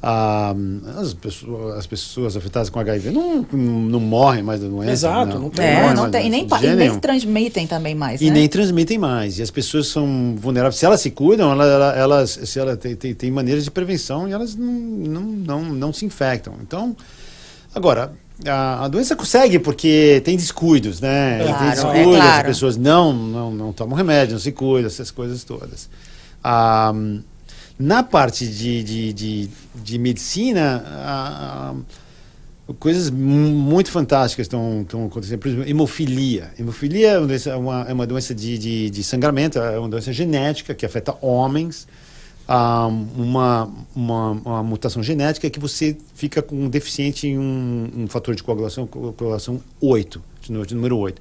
ah, 0.00 0.54
as, 1.00 1.12
pessoas, 1.12 1.76
as 1.76 1.86
pessoas 1.86 2.36
afetadas 2.36 2.70
com 2.70 2.78
HIV 2.78 3.10
não, 3.10 3.44
não 3.52 3.98
morrem 3.98 4.42
mais 4.44 4.60
da 4.60 4.68
doença. 4.68 4.92
Exato, 4.92 5.38
não 5.38 5.50
tem 5.50 5.64
É, 5.66 5.92
não 5.92 6.02
mais 6.02 6.12
tem, 6.12 6.26
e 6.26 6.30
nem, 6.30 6.46
e 6.62 6.74
nem 6.76 6.98
transmitem 7.00 7.66
também 7.66 7.94
mais, 7.96 8.20
E 8.20 8.26
né? 8.26 8.30
nem 8.34 8.48
transmitem 8.48 8.96
mais. 8.96 9.38
E 9.38 9.42
as 9.42 9.50
pessoas 9.50 9.88
são 9.88 10.36
vulneráveis. 10.38 10.76
Se 10.76 10.86
elas 10.86 11.00
se 11.00 11.10
cuidam, 11.10 11.50
ela- 11.50 11.66
ela- 11.66 11.96
elas, 11.96 12.30
se 12.44 12.58
ela 12.60 12.76
tem, 12.76 12.94
tem, 12.94 13.12
tem 13.12 13.30
maneiras 13.30 13.64
de 13.64 13.70
prevenção 13.72 14.28
e 14.28 14.32
elas 14.32 14.54
não, 14.54 14.72
não, 14.72 15.22
não, 15.22 15.62
não 15.64 15.92
se 15.92 16.04
infectam. 16.04 16.54
Então, 16.62 16.96
agora, 17.74 18.12
a, 18.46 18.84
a 18.84 18.88
doença 18.88 19.16
consegue 19.16 19.58
porque 19.58 20.22
tem 20.24 20.36
descuidos, 20.36 21.00
né? 21.00 21.40
Claro, 21.42 21.58
tem 21.58 21.66
é 21.66 21.70
descuidos, 21.72 22.16
claro. 22.16 22.36
as 22.40 22.46
pessoas 22.46 22.76
não, 22.76 23.12
não, 23.12 23.50
não 23.50 23.72
tomam 23.72 23.96
remédio, 23.96 24.34
não 24.34 24.40
se 24.40 24.52
cuidam, 24.52 24.86
essas 24.86 25.10
coisas 25.10 25.42
todas. 25.42 25.88
Ah, 26.44 26.94
na 27.78 28.02
parte 28.02 28.46
de, 28.46 28.82
de, 28.82 29.12
de, 29.12 29.48
de 29.74 29.98
medicina, 29.98 30.82
ah, 30.86 31.74
coisas 32.78 33.08
mu- 33.10 33.50
muito 33.50 33.90
fantásticas 33.90 34.46
estão, 34.46 34.84
acontecendo. 35.06 35.38
Por 35.38 35.48
exemplo, 35.48 35.68
hemofilia. 35.70 36.50
Hemofilia 36.58 37.10
é 37.12 37.18
uma 37.18 37.26
doença, 37.26 37.50
é 37.50 37.56
uma, 37.56 37.82
é 37.88 37.92
uma 37.92 38.06
doença 38.06 38.34
de, 38.34 38.58
de, 38.58 38.90
de 38.90 39.04
sangramento, 39.04 39.58
é 39.58 39.78
uma 39.78 39.88
doença 39.88 40.12
genética 40.12 40.74
que 40.74 40.84
afeta 40.84 41.14
homens. 41.22 41.86
Ah, 42.50 42.86
uma, 42.86 43.70
uma, 43.94 44.30
uma 44.30 44.62
mutação 44.62 45.02
genética 45.02 45.50
que 45.50 45.60
você 45.60 45.96
fica 46.14 46.40
com 46.40 46.66
deficiente 46.68 47.26
em 47.28 47.38
um, 47.38 47.90
um 47.94 48.06
fator 48.08 48.34
de 48.34 48.42
coagulação, 48.42 48.86
co- 48.86 49.12
coagulação 49.12 49.60
8, 49.80 50.22
de 50.40 50.50
número, 50.52 50.66
de 50.68 50.74
número 50.74 50.96
8. 50.96 51.20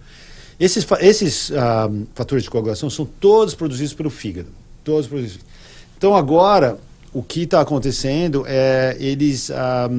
Esses, 0.60 0.88
esses 1.01 1.51
ah, 1.51 1.89
fatores 2.16 2.43
de 2.45 2.49
coagulação 2.49 2.89
são 2.89 3.05
todos 3.05 3.53
produzidos 3.53 3.93
pelo 3.93 4.10
fígado. 4.10 4.47
Todos 4.86 5.05
produzidos. 5.05 5.45
Então 5.98 6.16
agora, 6.16 6.78
o 7.14 7.24
que 7.24 7.41
está 7.43 7.62
acontecendo 7.62 8.43
é 8.48 8.95
eles. 9.00 9.50
ah, 9.52 9.89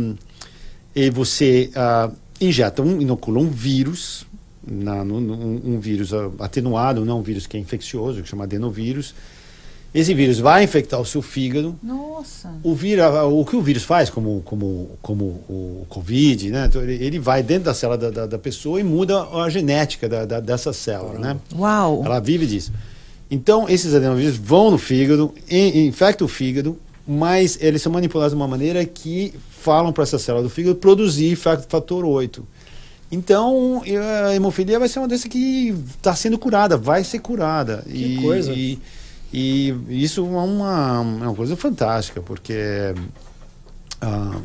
e 0.95 1.11
você 1.11 1.71
ah, 1.77 2.11
injeta, 2.41 2.83
um, 2.83 3.01
inocula 3.01 3.39
um 3.41 3.49
vírus, 3.49 4.27
na, 4.67 5.05
no- 5.05 5.17
um, 5.19 5.61
um 5.75 5.81
vírus 5.81 6.13
ah, 6.13 6.31
atenuado, 6.41 7.05
não 7.05 7.19
um 7.21 7.23
vírus 7.23 7.47
que 7.47 7.57
é 7.57 7.61
infeccioso, 7.61 8.23
que 8.23 8.29
chama 8.29 8.45
adenovírus. 8.45 9.15
Esse 9.95 10.13
vírus 10.13 10.39
vai 10.39 10.63
infectar 10.65 11.01
o 11.01 11.05
seu 11.07 11.23
fígado. 11.23 11.75
Nossa. 11.83 12.53
O, 12.63 12.75
vírus, 12.75 13.05
o 13.33 13.45
que 13.45 13.57
o 13.57 13.63
vírus 13.63 13.85
faz, 13.85 14.11
como, 14.11 14.43
como, 14.45 14.91
como 15.01 15.25
o 15.49 15.87
Covid, 15.89 16.51
né? 16.51 16.67
Então, 16.69 16.83
ele, 16.83 17.03
ele 17.03 17.19
vai 17.19 17.43
dentro 17.43 17.65
da 17.65 17.75
célula 17.75 17.97
da, 17.97 18.11
da, 18.11 18.27
da 18.27 18.39
pessoa 18.39 18.79
e 18.79 18.85
muda 18.85 19.23
a 19.23 19.49
genética 19.49 20.07
da, 20.09 20.25
da- 20.27 20.41
dessa 20.41 20.73
célula, 20.75 21.19
né? 21.19 21.37
Uau. 21.57 22.03
Ela 22.05 22.21
vive 22.21 22.47
disso. 22.47 22.71
Então, 23.31 23.68
esses 23.68 23.95
adenovírus 23.95 24.37
vão 24.37 24.70
no 24.70 24.79
fígado, 24.79 25.35
in- 25.51 25.87
infectam 25.87 26.24
o 26.24 26.29
fígado, 26.29 26.79
mas 27.07 27.59
eles 27.61 27.83
são 27.83 27.93
manipulados 27.93 28.33
de 28.33 28.37
uma 28.37 28.49
maneira 28.49 28.85
que 28.85 29.35
falam 29.61 29.93
para 29.93 30.03
essa 30.05 30.18
célula 30.18 30.43
do 30.45 30.51
fígado 30.51 30.76
produzir 30.76 31.37
fa- 31.37 31.59
fator 31.59 32.05
8. 32.05 32.47
Então, 33.11 33.83
a 34.26 34.35
hemofilia 34.35 34.79
vai 34.79 34.89
ser 34.89 34.99
uma 34.99 35.09
doença 35.09 35.29
que 35.29 35.74
está 35.97 36.14
sendo 36.14 36.39
curada, 36.39 36.76
vai 36.76 37.03
ser 37.05 37.18
curada. 37.20 37.83
Que 37.91 38.20
coisa. 38.20 38.53
E, 38.53 38.79
e 39.33 39.74
isso 39.89 40.20
é 40.20 40.24
uma, 40.41 40.97
é 41.22 41.26
uma 41.26 41.35
coisa 41.35 41.57
fantástica, 41.57 42.20
porque. 42.20 42.55
ah, 44.01 44.39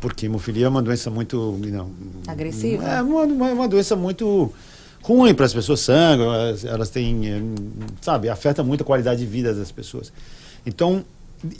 porque 0.00 0.26
hemofilia 0.26 0.66
é 0.66 0.68
uma 0.68 0.82
doença 0.82 1.10
muito. 1.10 1.58
Não, 1.62 1.90
Agressiva? 2.26 2.84
É 2.84 3.02
uma, 3.02 3.22
uma, 3.24 3.52
uma 3.52 3.68
doença 3.68 3.94
muito 3.94 4.50
ruim 5.06 5.32
para 5.32 5.46
as 5.46 5.54
pessoas 5.54 5.78
sangram, 5.78 6.34
elas, 6.34 6.64
elas 6.64 6.90
têm, 6.90 7.28
eh, 7.28 7.40
sabe, 8.00 8.28
afeta 8.28 8.64
muito 8.64 8.80
a 8.80 8.84
qualidade 8.84 9.20
de 9.20 9.26
vida 9.26 9.54
das 9.54 9.70
pessoas. 9.70 10.12
Então, 10.66 11.04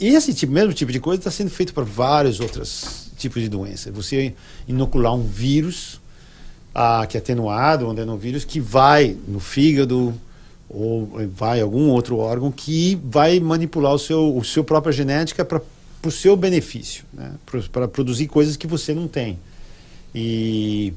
esse 0.01 0.33
tipo, 0.33 0.51
mesmo 0.51 0.73
tipo 0.73 0.91
de 0.91 0.99
coisa 0.99 1.21
está 1.21 1.31
sendo 1.31 1.49
feito 1.49 1.73
para 1.73 1.85
vários 1.85 2.41
outros 2.41 3.09
tipos 3.17 3.41
de 3.41 3.47
doença. 3.47 3.89
Você 3.93 4.33
inocular 4.67 5.15
um 5.15 5.23
vírus 5.23 6.01
ah, 6.75 7.07
que 7.07 7.15
é 7.15 7.21
atenuado, 7.21 7.87
um 7.87 7.91
adenovírus, 7.91 8.43
que 8.43 8.59
vai 8.59 9.15
no 9.25 9.39
fígado 9.39 10.13
ou 10.69 11.09
vai 11.33 11.59
em 11.59 11.61
algum 11.61 11.87
outro 11.87 12.17
órgão 12.17 12.51
que 12.51 12.99
vai 13.01 13.39
manipular 13.39 13.93
o 13.93 13.99
seu, 13.99 14.35
o 14.35 14.43
seu 14.43 14.61
própria 14.61 14.91
genética 14.91 15.45
para 15.45 15.61
o 16.05 16.11
seu 16.11 16.35
benefício, 16.35 17.05
né? 17.13 17.35
para 17.71 17.87
produzir 17.87 18.27
coisas 18.27 18.57
que 18.57 18.67
você 18.67 18.93
não 18.93 19.07
tem. 19.07 19.39
E 20.13 20.91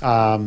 ah, 0.00 0.38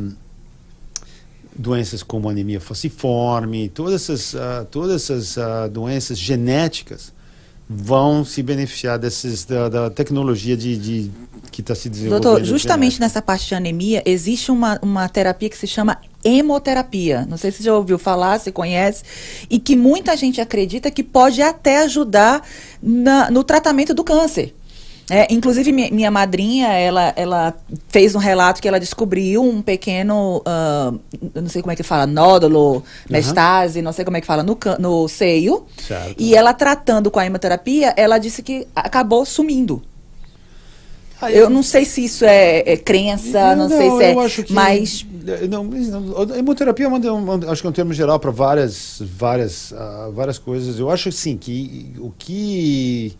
doenças 1.58 2.03
como 2.03 2.30
anemia 2.30 2.60
falciforme, 2.62 3.70
todas 3.70 3.93
essas, 4.10 4.36
ah, 4.36 4.66
todas 4.70 5.03
essas 5.03 5.38
ah, 5.38 5.68
doenças 5.68 6.18
genéticas 6.18 7.14
vão 7.70 8.24
se 8.24 8.41
beneficiar 8.41 8.97
desses, 8.97 9.43
da, 9.43 9.68
da 9.68 9.89
tecnologia 9.89 10.55
de, 10.55 10.78
de- 10.78 11.12
que 11.51 11.60
está 11.62 11.76
se 11.76 11.89
desenvolvendo. 11.89 12.24
Doutor, 12.24 12.43
justamente 12.45 12.93
genética. 12.93 13.05
nessa 13.05 13.22
parte 13.22 13.47
de 13.47 13.55
anemia, 13.55 14.01
existe 14.05 14.51
uma, 14.51 14.80
uma 14.82 15.10
terapia 15.10 15.49
que 15.49 15.58
se 15.58 15.68
chama 15.68 15.97
hemoterapia. 16.24 17.26
Não 17.30 17.36
sei 17.38 17.51
se 17.51 17.58
você 17.58 17.64
já 17.64 17.76
ouviu 17.76 17.97
falar, 17.97 18.39
se 18.39 18.51
conhece, 18.51 19.03
e 19.49 19.60
que 19.60 19.76
muita 19.76 20.16
gente 20.16 20.39
acredita 20.39 20.89
que 20.91 21.03
pode 21.03 21.41
até 21.41 21.80
ajudar 21.84 22.41
na- 22.82 23.30
no 23.32 23.43
tratamento 23.43 23.93
do 23.93 24.03
câncer. 24.03 24.55
É, 25.10 25.34
inclusive, 25.34 25.72
minha, 25.72 25.89
minha 25.89 26.12
madrinha, 26.12 26.68
ela, 26.68 27.14
ela 27.16 27.53
fez 27.88 28.14
um 28.14 28.18
relato 28.20 28.62
que 28.62 28.68
ela 28.68 28.78
descobriu 28.80 29.41
um 29.41 29.62
pequeno, 29.62 30.41
ah, 30.45 30.93
eu 31.34 31.41
não 31.41 31.47
sei 31.49 31.62
como 31.62 31.72
é 31.72 31.78
que 31.78 31.84
fala, 31.84 32.05
nódulo, 32.05 32.84
mestase, 33.10 33.82
não 33.82 33.93
sei 33.93 34.03
como 34.03 34.18
é 34.18 34.22
que 34.22 34.28
fala, 34.28 34.43
no, 34.43 34.58
no 34.80 35.08
seio. 35.08 35.66
Certo. 35.78 36.16
E 36.18 36.36
ela 36.36 36.53
tratando 36.53 37.10
com 37.10 37.20
a 37.20 37.26
hemoterapia, 37.26 37.93
ela 37.95 38.18
disse 38.18 38.43
que 38.43 38.68
acabou 38.76 39.26
sumindo. 39.26 39.82
Eu 41.32 41.49
não 41.49 41.64
sei 41.64 41.84
se 41.84 42.03
isso 42.03 42.26
é, 42.26 42.60
é 42.60 42.78
crença, 42.78 43.55
não, 43.55 43.68
sei 43.70 43.89
se 43.89 44.03
é. 44.03 44.14
eu 44.14 44.20
acho 44.20 44.43
que- 44.43 44.53
Mas 44.53 45.03
Não, 45.49 45.64
mas 45.64 45.88
não, 45.88 46.16
a 46.32 46.38
hemoterapia 46.38 46.86
é 46.86 46.89
uma- 47.12 47.51
acho 47.51 47.62
que 47.62 47.66
é 47.68 47.70
um 47.70 47.74
termo 47.74 47.91
geral 47.93 48.20
para 48.20 48.30
várias, 48.30 49.01
várias, 49.01 49.74
ah, 49.74 50.10
várias 50.14 50.38
coisas. 50.38 50.78
Eu 50.80 50.91
acho 50.91 51.12
sim 51.12 51.36
que 51.36 51.91
o 51.97 52.12
que 52.18 53.14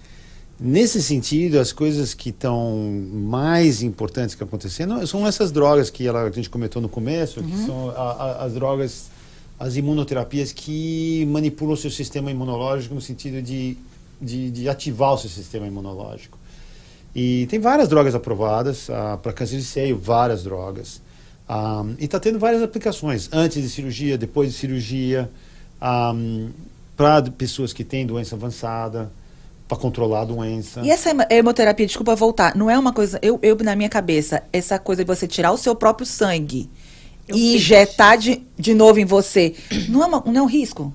nesse 0.60 1.02
sentido 1.04 1.60
as 1.60 1.72
coisas 1.72 2.14
que 2.14 2.30
estão 2.30 2.78
mais 3.12 3.82
importantes 3.84 4.34
que 4.36 4.44
acontecendo 4.44 5.06
são 5.06 5.26
essas 5.28 5.52
drogas 5.52 5.90
que 5.90 6.08
ela, 6.08 6.24
a 6.24 6.32
gente 6.32 6.50
comentou 6.50 6.82
no 6.82 6.90
começo, 6.90 7.42
que 7.44 7.66
são 7.66 7.90
a- 7.92 7.94
a- 8.12 8.46
as 8.46 8.54
drogas, 8.54 9.06
as 9.60 9.76
imunoterapias 9.76 10.52
que 10.52 11.26
manipulam 11.30 11.74
o 11.74 11.78
seu 11.78 11.92
sistema 11.92 12.32
imunológico 12.32 12.94
no 12.96 13.02
sentido 13.02 13.42
de, 13.42 13.78
de, 14.22 14.50
de 14.52 14.68
ativar 14.70 15.14
o 15.14 15.18
seu 15.18 15.30
sistema 15.30 15.68
imunológico. 15.68 16.38
E 17.16 17.48
tem 17.50 17.60
várias 17.60 17.88
drogas 17.88 18.14
aprovadas 18.14 18.88
para 19.24 19.34
câncer 19.34 19.58
de 19.58 19.64
seio, 19.64 19.98
várias 19.98 20.44
drogas. 20.44 21.02
Ah, 21.50 21.84
e 21.98 22.06
está 22.06 22.20
tendo 22.20 22.38
várias 22.38 22.62
aplicações, 22.62 23.30
antes 23.32 23.62
de 23.64 23.70
cirurgia, 23.70 24.18
depois 24.18 24.52
de 24.52 24.58
cirurgia, 24.58 25.30
para 26.96 27.22
pessoas 27.38 27.74
que 27.74 27.84
têm 27.84 28.06
doença 28.06 28.36
avançada, 28.36 29.12
para 29.68 29.78
controlar 29.78 30.22
a 30.22 30.26
doença. 30.26 30.82
E 30.82 30.90
essa 30.90 31.10
hemo- 31.10 31.26
hemoterapia, 31.30 31.86
desculpa 31.86 32.16
voltar, 32.16 32.56
não 32.56 32.70
é 32.70 32.78
uma 32.80 32.94
coisa. 32.94 33.20
Eu, 33.22 33.38
eu, 33.42 33.56
na 33.58 33.76
minha 33.76 33.90
cabeça, 33.90 34.44
essa 34.54 34.80
coisa 34.80 35.04
de 35.04 35.08
você 35.08 35.28
tirar 35.28 35.52
o 35.52 35.58
seu 35.58 35.76
próprio 35.76 36.06
sangue 36.06 36.70
Eu 37.28 37.36
e 37.36 37.56
injetar 37.56 38.18
de, 38.18 38.44
de 38.58 38.74
novo 38.74 39.00
em 39.00 39.06
você, 39.06 39.54
não 39.90 40.04
é, 40.04 40.06
uma- 40.08 40.24
não 40.26 40.38
é 40.38 40.42
um 40.42 40.48
risco? 40.48 40.94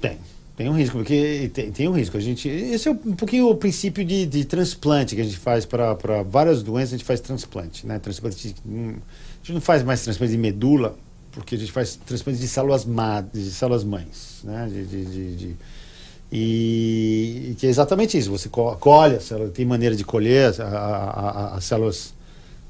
Tem, 0.00 0.18
tem 0.56 0.68
um 0.68 0.72
risco, 0.72 0.96
porque 0.96 1.50
tem, 1.52 1.70
tem 1.70 1.88
um 1.88 1.92
risco. 1.92 2.16
A 2.16 2.20
gente, 2.20 2.48
esse 2.48 2.88
é 2.88 2.90
um 2.90 3.14
pouquinho 3.14 3.48
o 3.48 3.54
princípio 3.54 4.04
de, 4.04 4.24
de 4.26 4.44
transplante 4.44 5.14
que 5.14 5.20
a 5.20 5.24
gente 5.24 5.36
faz 5.38 5.64
para 5.66 5.94
várias 6.22 6.62
doenças, 6.62 6.94
a 6.94 6.96
gente 6.96 7.06
faz 7.06 7.20
transplante, 7.20 7.86
né? 7.86 7.98
Transplante, 7.98 8.48
de- 8.48 8.54
hum, 8.66 8.94
a 8.96 9.38
gente 9.46 9.52
não 9.52 9.60
faz 9.60 9.82
mais 9.82 10.02
transplante 10.02 10.32
de 10.32 10.38
medula, 10.38 10.96
porque 11.32 11.54
a 11.54 11.58
gente 11.58 11.72
faz 11.72 11.96
transplante 12.06 12.38
de 12.38 12.48
células 12.48 12.84
ma, 12.84 13.20
de 13.20 13.50
células 13.50 13.84
mães, 13.84 14.40
né? 14.44 14.68
De, 14.70 14.84
de, 14.86 15.04
de- 15.04 15.36
de- 15.36 15.56
e, 16.32 17.54
que 17.58 17.66
é 17.66 17.70
exatamente 17.70 18.16
isso. 18.16 18.30
Você 18.30 18.48
co- 18.48 18.74
colhe 18.76 19.20
célula, 19.20 19.50
tem 19.50 19.64
maneira 19.66 19.94
de 19.94 20.04
colher 20.04 20.58
a- 20.60 20.64
a- 20.64 21.30
a- 21.30 21.54
as 21.56 21.64
células, 21.64 22.14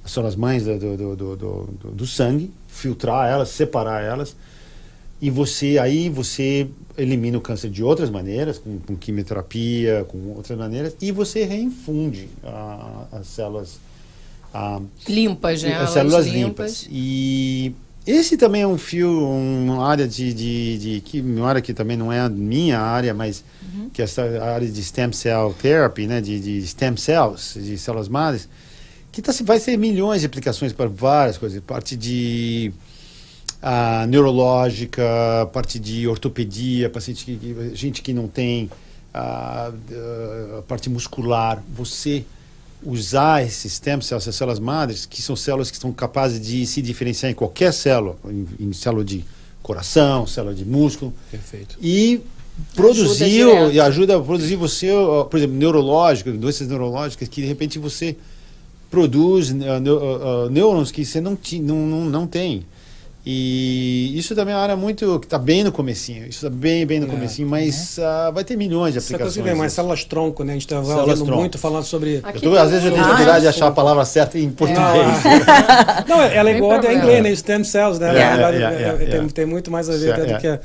as 0.05 0.11
células 0.11 0.35
mães 0.35 0.65
do, 0.65 0.79
do, 0.79 0.97
do, 1.17 1.37
do, 1.37 1.67
do- 1.93 2.07
sangue, 2.07 2.51
filtrar 2.69 3.31
elas, 3.31 3.51
separar 3.51 4.03
elas 4.03 4.35
e 5.21 5.31
você 5.31 5.79
aí 5.79 6.09
você 6.09 6.67
elimina 6.99 7.39
o 7.39 7.41
câncer 7.41 7.71
de 7.71 7.85
outras 7.85 8.11
maneiras, 8.11 8.59
com, 8.59 8.79
com 8.81 8.97
quimioterapia, 8.97 10.05
com 10.09 10.19
outras 10.35 10.59
maneiras, 10.59 10.97
e 11.01 11.13
você 11.13 11.45
reinfunde 11.45 12.29
as 13.13 13.29
células, 13.29 13.79
a- 14.53 14.81
Limpas, 15.09 15.63
né? 15.63 15.75
as 15.77 15.91
células 15.91 16.27
limpas. 16.27 16.89
E 16.91 17.73
esse 18.07 18.37
também 18.37 18.63
é 18.63 18.67
um 18.67 18.79
fio, 18.79 19.11
uma 19.11 19.87
área 19.87 20.09
de, 20.09 20.35
de, 20.35 20.79
de 20.79 21.01
que 21.01 21.21
uma 21.21 21.49
área 21.49 21.63
que 21.63 21.73
também 21.73 21.97
não 21.97 22.13
é 22.13 22.21
a 22.21 22.29
minha 22.29 22.81
área, 22.81 23.15
mas 23.15 23.45
que 23.93 24.01
é 24.01 24.05
essa 24.05 24.23
área 24.43 24.67
de 24.67 24.83
stem 24.83 25.13
cell 25.13 25.55
therapy, 25.61 26.07
né, 26.07 26.21
de, 26.21 26.41
de 26.41 26.67
stem 26.67 26.97
cells, 26.97 27.55
de 27.55 27.79
células 27.79 28.09
madres, 28.09 28.49
que 29.13 29.21
tá, 29.21 29.33
vai 29.45 29.61
ter 29.61 29.77
milhões 29.77 30.23
de 30.23 30.27
aplicações 30.27 30.73
para 30.73 30.89
várias 30.89 31.37
coisas, 31.37 31.61
parte 31.61 31.97
de 31.97 32.73
ah, 33.61 34.07
neurológica, 34.09 35.03
parte 35.53 35.79
de 35.79 36.09
ortopedia, 36.09 36.91
paciente 36.91 37.25
que, 37.25 37.71
gente 37.75 38.03
que 38.03 38.13
não 38.13 38.27
tem 38.27 38.71
ah, 39.15 39.71
ah, 39.93 40.59
a 40.59 40.63
parte 40.63 40.89
muscular, 40.89 41.63
você 41.73 42.25
usar 42.85 43.43
esses 43.45 43.73
stem 43.75 44.01
cells, 44.01 44.25
essas 44.25 44.35
células 44.35 44.59
madres, 44.59 45.07
que 45.07 45.21
são 45.23 45.37
células 45.37 45.71
que 45.71 45.77
são 45.79 45.93
capazes 45.93 46.41
de 46.41 46.67
se 46.67 46.83
diferenciar 46.83 47.31
em 47.31 47.35
qualquer 47.35 47.73
célula, 47.73 48.17
em, 48.29 48.47
em 48.69 48.73
célula 48.73 49.05
de 49.05 49.25
coração, 49.63 50.27
célula 50.27 50.55
de 50.55 50.65
músculo, 50.65 51.13
Perfeito. 51.31 51.77
e 51.81 52.21
produzir 52.75 53.29
direto. 53.31 53.73
e 53.73 53.81
ajuda 53.81 54.17
a 54.17 54.21
produzir 54.21 54.57
você, 54.57 54.89
por 55.31 55.37
exemplo, 55.37 55.57
neurológico, 55.57 56.31
doenças 56.33 56.67
neurológicas 56.69 57.29
que 57.29 57.41
de 57.41 57.47
repente 57.47 57.79
você 57.79 58.17
produz 58.91 59.51
eh, 59.51 59.81
neu- 59.81 59.99
ah, 60.03 60.47
ah, 60.47 60.51
nêurons 60.51 60.91
que 60.91 61.05
você 61.05 61.21
não, 61.21 61.35
ti- 61.37 61.61
não, 61.61 61.87
não, 61.87 62.05
não 62.05 62.27
tem. 62.27 62.65
E 63.25 64.13
isso 64.19 64.35
também 64.35 64.53
é 64.53 64.57
uma 64.57 64.63
área 64.63 64.77
muito 64.77 65.21
que 65.21 65.27
está 65.27 65.39
bem 65.39 65.63
no 65.63 65.71
comecinho. 65.71 66.23
Isso 66.27 66.45
está 66.45 66.51
bem, 66.51 66.85
bem 66.85 66.99
no 66.99 67.07
É, 67.07 67.11
comecinho, 67.11 67.47
mas 67.49 67.97
ah, 68.01 68.31
vai 68.33 68.43
ter 68.43 68.57
milhões 68.57 68.95
de 68.95 69.01
coisa 69.01 69.15
aplicações. 69.15 69.45
vem 69.45 69.55
mais 69.55 69.73
células 69.73 70.05
tronco, 70.05 70.43
né? 70.43 70.53
A 70.53 70.55
gente 70.57 70.67
ouvindo 71.11 71.25
tronco. 71.25 71.41
muito 71.41 71.59
falando 71.59 71.85
sobre. 71.85 72.21
Aqui 72.23 72.45
Eu 72.45 72.51
tô, 72.53 72.59
às 72.59 72.71
vezes 72.71 72.85
eu 72.85 72.91
tenho 72.91 73.05
dificuldade 73.05 73.43
de 73.43 73.49
achar 73.49 73.69
a 73.69 73.71
palavra 73.71 74.05
certa 74.05 74.39
em 74.39 74.51
português. 74.51 74.83
Ah, 74.87 76.05
não, 76.09 76.21
ela 76.21 76.51
é 76.51 76.57
igual 76.57 76.73
a 76.73 76.79
problema. 76.81 77.01
inglês, 77.05 77.23
né? 77.23 77.37
Stem 77.37 77.65
cells, 77.65 78.01
né? 78.01 78.13
Na 78.13 78.19
É, 78.19 78.31
verdade, 78.31 78.57
é, 78.57 78.61
é, 78.61 78.83
é, 78.83 78.89
é, 79.05 79.07
tem, 79.07 79.21
é. 79.21 79.29
tem 79.29 79.47
muito 79.47 79.71
mais 79.71 79.89
a 79.89 79.97
ver 79.97 80.19
É, 80.19 80.25
do 80.25 80.33
é. 80.33 80.39
que. 80.39 80.47
É, 80.49 80.61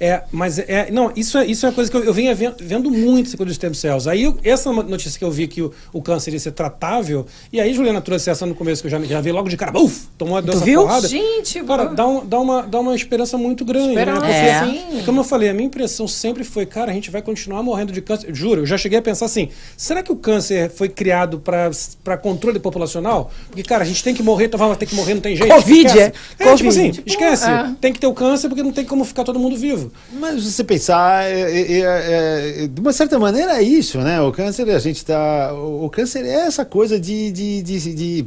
é, 0.00 0.22
mas 0.30 0.58
é, 0.58 0.90
não, 0.90 1.10
isso 1.16 1.38
é, 1.38 1.46
isso 1.46 1.64
é 1.64 1.68
uma 1.70 1.74
coisa 1.74 1.90
que 1.90 1.96
eu, 1.96 2.04
eu 2.04 2.12
venho 2.12 2.34
vendo, 2.36 2.90
muito 2.90 3.28
essa 3.28 3.36
coisa 3.38 3.48
dos 3.48 3.56
stem 3.56 3.72
cells. 3.72 4.06
Aí, 4.08 4.22
eu- 4.24 4.38
essa 4.44 4.70
notícia 4.70 5.18
que 5.18 5.24
eu 5.24 5.30
vi 5.30 5.46
que 5.48 5.62
o, 5.62 5.72
o 5.92 6.02
câncer 6.02 6.32
ia 6.34 6.38
ser 6.40 6.52
tratável, 6.52 7.26
e 7.52 7.58
aí 7.60 7.72
Juliana 7.72 8.00
trouxe 8.02 8.28
essa 8.28 8.44
no 8.44 8.54
começo, 8.54 8.82
que 8.82 8.86
eu 8.88 8.90
já, 8.90 9.00
já 9.00 9.20
vi 9.20 9.32
logo 9.32 9.48
de 9.48 9.56
cara, 9.56 9.78
uf, 9.80 10.08
tomou 10.18 10.38
essa 10.38 10.64
viu? 10.64 10.82
porrada. 10.82 11.08
Gente, 11.08 11.60
Cara, 11.62 11.84
dá, 12.02 12.06
um, 12.08 12.26
dá, 12.26 12.40
uma, 12.40 12.62
dá 12.62 12.80
uma 12.80 12.94
esperança 12.94 13.38
muito 13.38 13.64
grande. 13.64 13.90
Esperança, 13.90 14.20
né? 14.26 14.82
Porque, 14.84 14.98
É. 14.98 15.02
como 15.04 15.20
eu 15.20 15.24
falei, 15.24 15.48
a 15.48 15.54
minha 15.54 15.66
impressão 15.66 16.08
sempre 16.08 16.42
foi, 16.44 16.66
cara, 16.66 16.90
a 16.90 16.94
gente 16.94 17.10
vai 17.10 17.22
continuar 17.22 17.62
morrendo 17.62 17.92
de 17.92 18.00
câncer. 18.02 18.34
Juro, 18.34 18.62
eu 18.62 18.66
já 18.66 18.76
cheguei 18.76 18.98
a 18.98 19.02
pensar 19.02 19.26
assim: 19.26 19.48
será 19.76 20.02
que 20.02 20.10
o 20.10 20.16
câncer 20.16 20.70
foi 20.70 20.88
criado 20.88 21.38
para 21.40 22.16
controle 22.16 22.58
populacional? 22.58 23.30
Porque, 23.46 23.62
cara, 23.62 23.82
a 23.84 23.86
gente 23.86 24.02
tem 24.02 24.14
que 24.14 24.22
morrer, 24.22 24.46
então 24.46 24.58
vamos 24.58 24.76
ter 24.76 24.86
que 24.86 24.94
morrer, 24.94 25.14
não 25.14 25.20
tem 25.20 25.36
jeito. 25.36 25.52
Covid, 25.54 25.86
esquece. 25.86 25.98
é? 26.00 26.04
É, 26.38 26.44
Covid. 26.44 26.56
tipo 26.56 26.68
assim, 26.68 26.90
Tipo, 26.90 27.08
esquece. 27.08 27.48
é. 27.48 27.74
Tem 27.80 27.92
que 27.92 28.00
ter 28.00 28.06
o 28.06 28.14
câncer 28.14 28.48
porque 28.48 28.62
não 28.62 28.72
tem 28.72 28.84
como 28.84 29.04
ficar 29.04 29.24
todo 29.24 29.38
mundo 29.38 29.56
vivo. 29.56 29.92
Mas 30.12 30.42
se 30.42 30.52
você 30.52 30.64
pensar, 30.64 31.24
é, 31.24 31.40
é, 31.40 31.80
é, 31.80 32.64
é, 32.64 32.66
de 32.66 32.80
uma 32.80 32.92
certa 32.92 33.18
maneira 33.18 33.56
é 33.58 33.62
isso, 33.62 33.98
né? 33.98 34.20
O 34.20 34.32
câncer, 34.32 34.68
a 34.70 34.78
gente 34.78 35.04
tá. 35.04 35.52
O, 35.54 35.84
o 35.86 35.90
câncer 35.90 36.24
é 36.24 36.46
essa 36.46 36.64
coisa 36.64 36.98
de, 36.98 37.30
de, 37.30 37.62
de, 37.62 37.94
de 37.94 38.24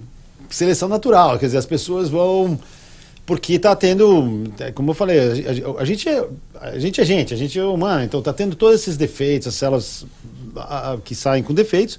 seleção 0.50 0.88
natural. 0.88 1.38
Quer 1.40 1.48
dizer, 1.48 1.58
as 1.58 1.66
pessoas 1.66 2.10
vão. 2.10 2.58
Porque 3.26 3.54
está 3.54 3.76
tendo, 3.76 4.44
é, 4.60 4.72
como 4.72 4.92
eu 4.92 4.94
falei, 4.94 5.18
a, 5.20 5.24
a- 5.80 5.82
a 5.82 5.86
gente 5.86 6.08
é, 6.08 6.28
a 6.62 6.78
gente 6.80 7.02
é 7.02 7.06
gente, 7.06 7.34
a 7.34 7.38
gente 7.38 7.58
é 7.58 7.64
humano, 7.64 8.04
então 8.04 8.20
está 8.20 8.32
tendo 8.32 8.56
todos 8.56 8.82
esses 8.82 8.98
defeitos, 8.98 9.48
as 9.48 9.56
células 9.56 10.06
ah, 10.56 10.94
ah, 10.94 10.98
que 11.04 11.16
saem 11.16 11.42
com 11.42 11.54
defeitos, 11.54 11.98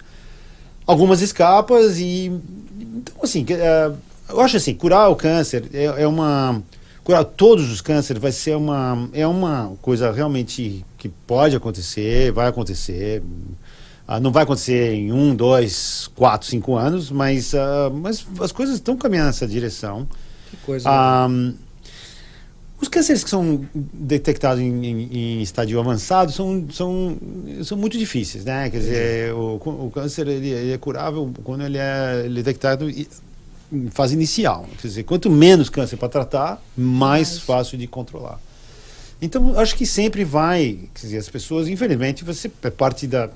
algumas 0.87 1.21
escapas 1.23 1.99
e 1.99 2.31
então 2.81 3.17
assim, 3.23 3.45
eh, 3.49 3.91
eu 4.29 4.41
acho 4.41 4.57
assim, 4.57 4.73
curar 4.75 5.09
o 5.11 5.17
câncer 5.17 5.65
é, 5.75 5.85
é 6.03 6.07
uma 6.07 6.63
curar 7.03 7.25
todos 7.25 7.71
os 7.73 7.81
cânceres 7.81 8.23
vai 8.23 8.33
ser 8.33 8.57
uma 8.57 9.09
é 9.13 9.27
uma 9.27 9.73
coisa 9.83 10.13
realmente 10.13 10.85
que 10.97 11.09
pode 11.09 11.57
acontecer, 11.57 12.31
vai 12.33 12.49
acontecer. 12.49 13.23
Ah, 14.09 14.21
não 14.21 14.31
vai 14.31 14.45
acontecer 14.45 14.93
em 14.95 15.13
um, 15.13 15.35
dois, 15.35 16.09
quatro, 16.15 16.47
cinco 16.47 16.77
anos, 16.77 17.11
mas, 17.11 17.53
ah, 17.55 17.91
mas 17.93 18.25
as 18.41 18.53
coisas 18.53 18.77
estão 18.77 18.97
caminhando 18.97 19.27
nessa 19.27 19.47
direção. 19.49 20.07
Que 20.51 20.57
coisa. 20.59 20.89
Ah, 20.91 21.29
os 22.81 22.89
cânceres 22.89 23.25
que 23.25 23.31
são 23.31 23.67
detectados 23.75 24.63
em, 24.63 24.85
em- 24.87 25.09
em 25.39 25.43
estádio 25.43 25.81
avançado 25.81 26.31
são, 26.31 26.67
são, 26.71 27.17
são 27.65 27.77
muito 27.79 27.97
difíceis, 27.99 28.45
né? 28.45 28.69
Quer 28.69 28.79
dizer, 28.79 29.33
o, 29.35 29.55
o 29.57 29.91
câncer 29.93 30.29
ele, 30.29 30.49
ele 30.51 30.73
é 30.73 30.79
curável 30.79 31.33
quando 31.43 31.65
ele 31.65 31.79
é, 31.79 32.25
é 32.27 32.29
detectado 32.29 32.89
em 32.91 33.89
fase 33.91 34.15
inicial. 34.15 34.69
Quer 34.81 34.89
dizer, 34.89 35.03
quanto 35.05 35.31
menos 35.31 35.71
câncer 35.71 35.97
para 35.97 36.09
tratar, 36.09 36.63
mais 36.77 37.39
fácil 37.39 37.79
de 37.79 37.87
controlar. 37.87 38.39
Então, 39.23 39.59
acho 39.59 39.75
que 39.75 39.87
sempre 39.87 40.23
vai, 40.23 40.79
quer 40.95 41.01
dizer, 41.01 41.17
as 41.19 41.29
pessoas, 41.31 41.69
infelizmente, 41.69 42.23
você 42.23 42.51
é 42.63 42.71
parte 42.71 43.07
da, 43.07 43.31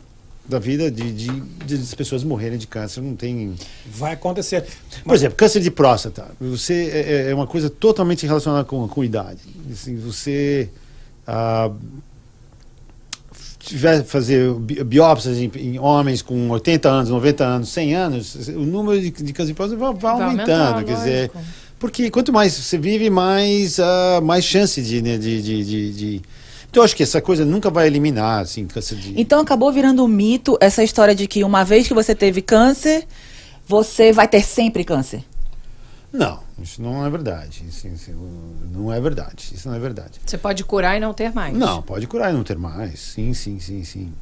da 0.48 0.58
vida 0.58 0.90
de, 0.90 1.12
de, 1.12 1.28
de 1.64 1.74
as 1.74 1.94
pessoas 1.94 2.24
morrerem 2.24 2.58
de 2.58 2.66
câncer, 2.66 3.00
não 3.00 3.14
tem 3.14 3.54
Vai 3.92 4.12
acontecer. 4.14 4.64
por 5.04 5.14
exemplo, 5.14 5.36
câncer 5.36 5.60
de 5.60 5.70
próstata. 5.70 6.26
Você 6.40 6.90
é, 6.92 7.30
é 7.30 7.34
uma 7.34 7.46
coisa 7.46 7.70
totalmente 7.70 8.26
relacionada 8.26 8.64
com, 8.64 8.86
com 8.88 9.04
idade. 9.04 9.38
Assim, 9.70 9.96
você 9.96 10.68
ah, 11.26 11.70
tiver 13.58 14.02
fazer 14.04 14.52
bi- 14.54 14.82
biópsias 14.82 15.38
em, 15.38 15.50
em 15.56 15.78
homens 15.78 16.22
com 16.22 16.48
80 16.50 16.88
anos, 16.88 17.10
90 17.10 17.44
anos, 17.44 17.68
100 17.68 17.94
anos, 17.94 18.48
o 18.48 18.60
número 18.66 19.00
de, 19.00 19.10
de 19.10 19.32
câncer 19.32 19.48
de 19.52 19.54
próstata 19.54 19.78
vai, 19.80 19.92
vai 19.94 20.16
Vai 20.16 20.22
aumentando. 20.30 20.62
aumentar, 20.72 20.84
quer 20.84 20.94
dizer, 20.96 21.30
porque 21.78 22.10
quanto 22.10 22.32
mais 22.32 22.52
você 22.54 22.76
vive, 22.78 23.08
mais, 23.10 23.78
ah, 23.78 24.20
mais 24.22 24.44
chance 24.44 24.80
de, 24.82 25.00
né, 25.00 25.16
de, 25.16 25.40
de, 25.42 25.64
de, 25.64 25.92
de- 25.92 26.22
Então 26.70 26.82
eu 26.82 26.84
acho 26.84 26.94
que 26.94 27.02
essa 27.02 27.20
coisa 27.20 27.44
nunca 27.44 27.68
vai 27.68 27.88
eliminar, 27.88 28.42
assim, 28.42 28.64
câncer 28.66 28.96
de... 28.96 29.20
Então 29.20 29.40
acabou 29.40 29.72
virando 29.72 30.04
um 30.04 30.08
mito 30.08 30.56
essa 30.60 30.84
história 30.84 31.14
de 31.14 31.26
que 31.26 31.42
uma 31.42 31.64
vez 31.64 31.88
que 31.88 31.94
você 31.94 32.14
teve 32.14 32.40
câncer, 32.40 33.06
você 33.66 34.12
vai 34.12 34.28
ter 34.28 34.42
sempre 34.42 34.84
câncer. 34.84 35.24
Não, 36.12 36.40
isso 36.60 36.80
não 36.80 37.04
é 37.04 37.10
verdade. 37.10 37.64
Isso, 37.68 37.88
isso 37.88 38.12
não 38.72 38.92
é 38.92 39.00
verdade. 39.00 39.52
Isso 39.52 39.68
não 39.68 39.74
é 39.74 39.80
verdade. 39.80 40.20
Você 40.24 40.38
pode 40.38 40.62
curar 40.64 40.96
e 40.96 41.00
não 41.00 41.12
ter 41.12 41.32
mais. 41.34 41.56
Não, 41.56 41.82
pode 41.82 42.06
curar 42.06 42.30
e 42.30 42.34
não 42.34 42.44
ter 42.44 42.56
mais. 42.56 43.00
Sim, 43.00 43.34
sim, 43.34 43.58
sim, 43.58 43.82
sim. 43.82 44.12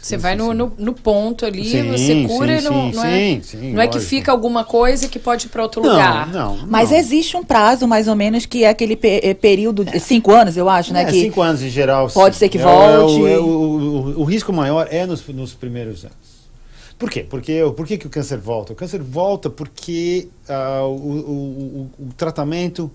Você 0.00 0.14
Sim, 0.16 0.22
vai 0.22 0.32
sim, 0.32 0.38
no, 0.38 0.50
sim. 0.52 0.54
no, 0.54 0.72
no 0.78 0.92
ponto 0.92 1.44
ali, 1.44 1.64
Sim, 1.64 1.90
você 1.90 2.24
cura 2.28 2.60
sim, 2.60 2.66
e 2.66 2.70
não, 2.70 2.90
sim, 2.90 2.96
não 2.96 3.04
é, 3.04 3.18
sim, 3.18 3.40
sim, 3.42 3.72
não 3.72 3.82
é 3.82 3.88
que 3.88 3.98
fica 3.98 4.30
alguma 4.30 4.62
coisa 4.64 5.08
que 5.08 5.18
pode 5.18 5.46
ir 5.46 5.48
para 5.48 5.62
outro 5.64 5.82
Não, 5.82 5.90
lugar. 5.90 6.28
não. 6.32 6.56
Mas 6.68 6.90
não. 6.90 6.98
existe 6.98 7.36
um 7.36 7.42
prazo, 7.42 7.88
mais 7.88 8.06
ou 8.06 8.14
menos, 8.14 8.46
que 8.46 8.62
é 8.62 8.68
aquele 8.68 8.94
pe- 8.94 9.20
eh, 9.24 9.34
período 9.34 9.84
de 9.84 9.98
cinco 9.98 10.30
anos, 10.32 10.56
eu 10.56 10.68
acho, 10.68 10.92
né? 10.92 11.02
É, 11.02 11.04
que 11.06 11.20
cinco 11.20 11.42
anos 11.42 11.62
em 11.62 11.68
geral. 11.68 12.08
pode 12.10 12.36
sim. 12.36 12.38
ser 12.38 12.48
que 12.48 12.58
É, 12.58 12.62
volte. 12.62 13.12
é 13.16 13.22
o, 13.22 13.28
é 13.28 13.38
o, 13.38 13.44
o- 13.44 14.20
o 14.20 14.24
risco 14.24 14.52
maior 14.52 14.86
é 14.88 15.04
nos, 15.04 15.26
nos 15.26 15.52
primeiros 15.54 16.04
anos. 16.04 16.16
Por 16.96 17.10
quê? 17.10 17.26
Porque, 17.28 17.60
por 17.76 17.84
que, 17.86 17.98
que 17.98 18.06
o 18.06 18.10
câncer 18.10 18.38
volta? 18.38 18.72
O 18.72 18.76
câncer 18.76 19.02
volta 19.02 19.50
porque 19.50 20.28
o, 20.48 20.92
o- 20.92 21.90
o- 21.98 22.04
o 22.06 22.12
tratamento 22.16 22.88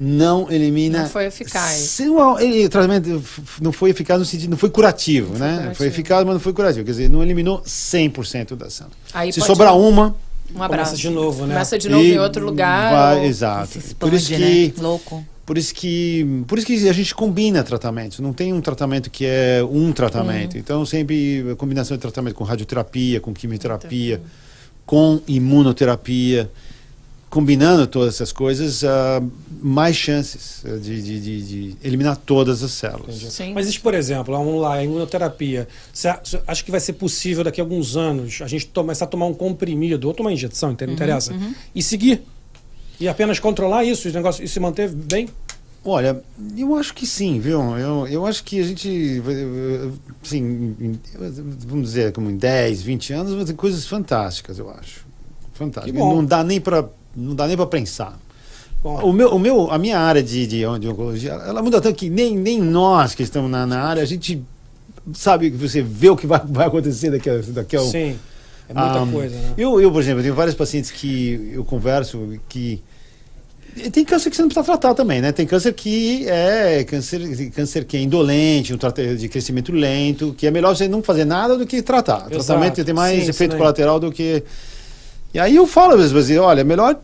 não 0.00 0.50
elimina. 0.50 1.00
Não 1.02 1.08
foi 1.08 1.26
eficaz. 1.26 1.72
Se 1.76 2.08
o, 2.08 2.38
ele- 2.38 2.66
o 2.66 2.68
tratamento 2.68 3.22
não 3.60 3.72
foi 3.72 3.90
eficaz 3.90 4.18
no 4.18 4.24
sentido, 4.24 4.50
não 4.50 4.56
foi 4.58 4.70
curativo, 4.70 5.30
foi 5.30 5.38
né? 5.40 5.52
curativo. 5.54 5.74
Foi 5.74 5.86
eficaz, 5.88 6.24
mas 6.24 6.34
não 6.34 6.40
foi 6.40 6.52
curativo. 6.52 6.84
Quer 6.84 6.90
dizer, 6.92 7.10
não 7.10 7.22
eliminou 7.22 7.60
100% 7.62 8.54
da 8.56 8.66
ação. 8.66 8.86
Aí 9.12 9.32
Se 9.32 9.40
sobrar 9.40 9.76
uma, 9.76 10.14
Um 10.54 10.62
abraço. 10.62 10.90
Começa 10.92 10.96
de 10.96 11.10
novo, 11.10 11.46
né? 11.46 11.54
Começa 11.54 11.78
de 11.78 11.88
novo 11.88 12.04
e 12.04 12.12
em 12.12 12.18
outro 12.18 12.44
lugar. 12.44 12.92
vai- 12.92 13.18
ou- 13.18 13.24
exato. 13.24 13.80
se 13.80 13.94
Por 13.96 14.12
isso 14.14 14.32
expande, 14.32 14.70
que 14.70 14.80
né? 14.80 14.86
Louco. 14.88 15.26
por 15.44 15.58
isso 15.58 15.74
que, 15.74 16.44
por 16.46 16.58
isso 16.58 16.66
que 16.66 16.88
a 16.88 16.92
gente 16.92 17.14
combina 17.14 17.62
tratamentos. 17.64 18.20
Não 18.20 18.32
tem 18.32 18.52
um 18.52 18.60
tratamento 18.60 19.10
que 19.10 19.24
é 19.26 19.62
um 19.68 19.92
tratamento. 19.92 20.56
Então 20.56 20.86
sempre 20.86 21.44
a 21.52 21.56
combinação 21.56 21.96
de 21.96 22.00
tratamento 22.00 22.34
com 22.34 22.44
radioterapia, 22.44 23.20
com 23.20 23.34
quimioterapia, 23.34 24.22
com 24.86 25.20
imunoterapia, 25.28 26.50
combinando 27.30 27.86
todas 27.86 28.14
essas 28.14 28.32
coisas, 28.32 28.82
ah, 28.84 29.22
mais 29.60 29.94
chances 29.96 30.62
ah, 30.64 30.78
de, 30.78 31.02
de- 31.02 31.20
de- 31.20 31.42
de 31.72 31.76
eliminar 31.86 32.16
todas 32.16 32.62
as 32.62 32.70
células. 32.72 33.22
Mas 33.54 33.68
isso, 33.68 33.80
por 33.82 33.92
exemplo, 33.94 34.34
vamos 34.36 34.60
lá, 34.62 34.74
a 34.74 34.84
imunoterapia. 34.84 35.68
Você 35.92 36.08
acha 36.46 36.64
que 36.64 36.70
vai 36.70 36.80
ser 36.80 36.94
possível 36.94 37.44
daqui 37.44 37.60
a 37.60 37.64
alguns 37.64 37.96
anos 37.96 38.40
a 38.42 38.46
gente 38.46 38.66
começar 38.66 39.04
a 39.04 39.08
tomar 39.08 39.26
um 39.26 39.34
comprimido 39.34 40.08
ou 40.08 40.14
tomar 40.14 40.32
injeção, 40.32 40.74
não 40.86 40.92
interessa? 40.92 41.34
E 41.74 41.82
seguir? 41.82 42.22
E 43.00 43.06
apenas 43.08 43.38
controlar 43.38 43.84
isso, 43.84 44.08
e 44.42 44.48
se 44.48 44.58
manter 44.58 44.88
bem? 44.90 45.28
Olha, 45.84 46.20
eu 46.56 46.74
acho 46.74 46.92
que 46.92 47.06
sim, 47.06 47.38
viu? 47.38 47.60
Eu, 47.78 48.06
eu 48.08 48.26
acho 48.26 48.42
que 48.42 48.58
a 48.60 48.64
gente, 48.64 49.22
assim, 50.22 50.74
vamos 51.66 51.88
dizer, 51.88 52.12
como 52.12 52.28
em 52.30 52.36
10, 52.36 52.82
20 52.82 53.12
anos, 53.12 53.34
vai 53.34 53.44
ter 53.44 53.54
coisas 53.54 53.86
fantásticas, 53.86 54.58
eu 54.58 54.68
acho. 54.70 55.06
Bom. 55.92 56.16
Não 56.16 56.24
dá 56.24 56.42
nem 56.44 56.60
para 56.60 56.88
não 57.16 57.34
dá 57.34 57.46
nem 57.46 57.56
para 57.56 57.66
pensar. 57.66 58.18
O 58.82 59.12
meu, 59.12 59.30
o 59.30 59.38
meu, 59.38 59.70
a 59.70 59.78
minha 59.78 59.98
área 59.98 60.22
de, 60.22 60.46
de, 60.46 60.58
de 60.78 60.88
oncologia, 60.88 61.32
ela 61.32 61.60
muda 61.60 61.80
tanto 61.80 61.96
que 61.96 62.08
nem, 62.08 62.36
nem 62.36 62.60
nós 62.60 63.12
que 63.12 63.24
estamos 63.24 63.50
na, 63.50 63.66
na 63.66 63.82
área, 63.82 64.02
a 64.02 64.06
gente 64.06 64.40
sabe 65.14 65.50
que 65.50 65.56
você 65.56 65.82
vê 65.82 66.08
o 66.10 66.16
que 66.16 66.26
vai, 66.26 66.40
vai 66.46 66.66
acontecer 66.66 67.10
daqui 67.10 67.28
a, 67.28 67.38
daqui 67.48 67.76
a 67.76 67.82
um- 67.82 67.90
sim. 67.90 68.16
É 68.68 68.74
muita 68.74 69.02
ah, 69.02 69.06
coisa, 69.10 69.34
né? 69.34 69.54
Eu, 69.56 69.80
eu, 69.80 69.90
por 69.90 70.02
exemplo, 70.02 70.20
eu 70.20 70.24
tenho 70.24 70.34
vários 70.34 70.54
pacientes 70.54 70.90
que 70.90 71.52
eu 71.54 71.64
converso 71.64 72.38
que. 72.48 72.82
Tem 73.92 74.04
câncer 74.04 74.28
que 74.28 74.36
você 74.36 74.42
não 74.42 74.48
precisa 74.48 74.64
tratar 74.64 74.92
também, 74.92 75.22
né? 75.22 75.32
Tem 75.32 75.46
câncer 75.46 75.72
que 75.72 76.28
é 76.28 76.84
câncer, 76.84 77.50
câncer 77.50 77.84
que 77.84 77.96
é 77.96 78.00
indolente, 78.00 78.74
um 78.74 78.76
tratamento 78.76 79.16
de 79.16 79.28
crescimento 79.28 79.72
lento, 79.72 80.34
que 80.36 80.46
é 80.46 80.50
melhor 80.50 80.76
você 80.76 80.86
não 80.86 81.02
fazer 81.02 81.24
nada 81.24 81.56
do 81.56 81.66
que 81.66 81.80
tratar. 81.80 82.26
Exato. 82.30 82.44
Tratamento 82.44 82.84
tem 82.84 82.94
mais 82.94 83.24
Sim, 83.24 83.30
efeito 83.30 83.56
colateral 83.56 83.98
do 83.98 84.12
que. 84.12 84.42
E 85.32 85.38
aí 85.38 85.56
eu 85.56 85.66
falo 85.66 85.94
às 85.94 86.10
vezes, 86.12 86.36
olha, 86.38 86.60
é 86.60 86.64
melhor 86.64 86.98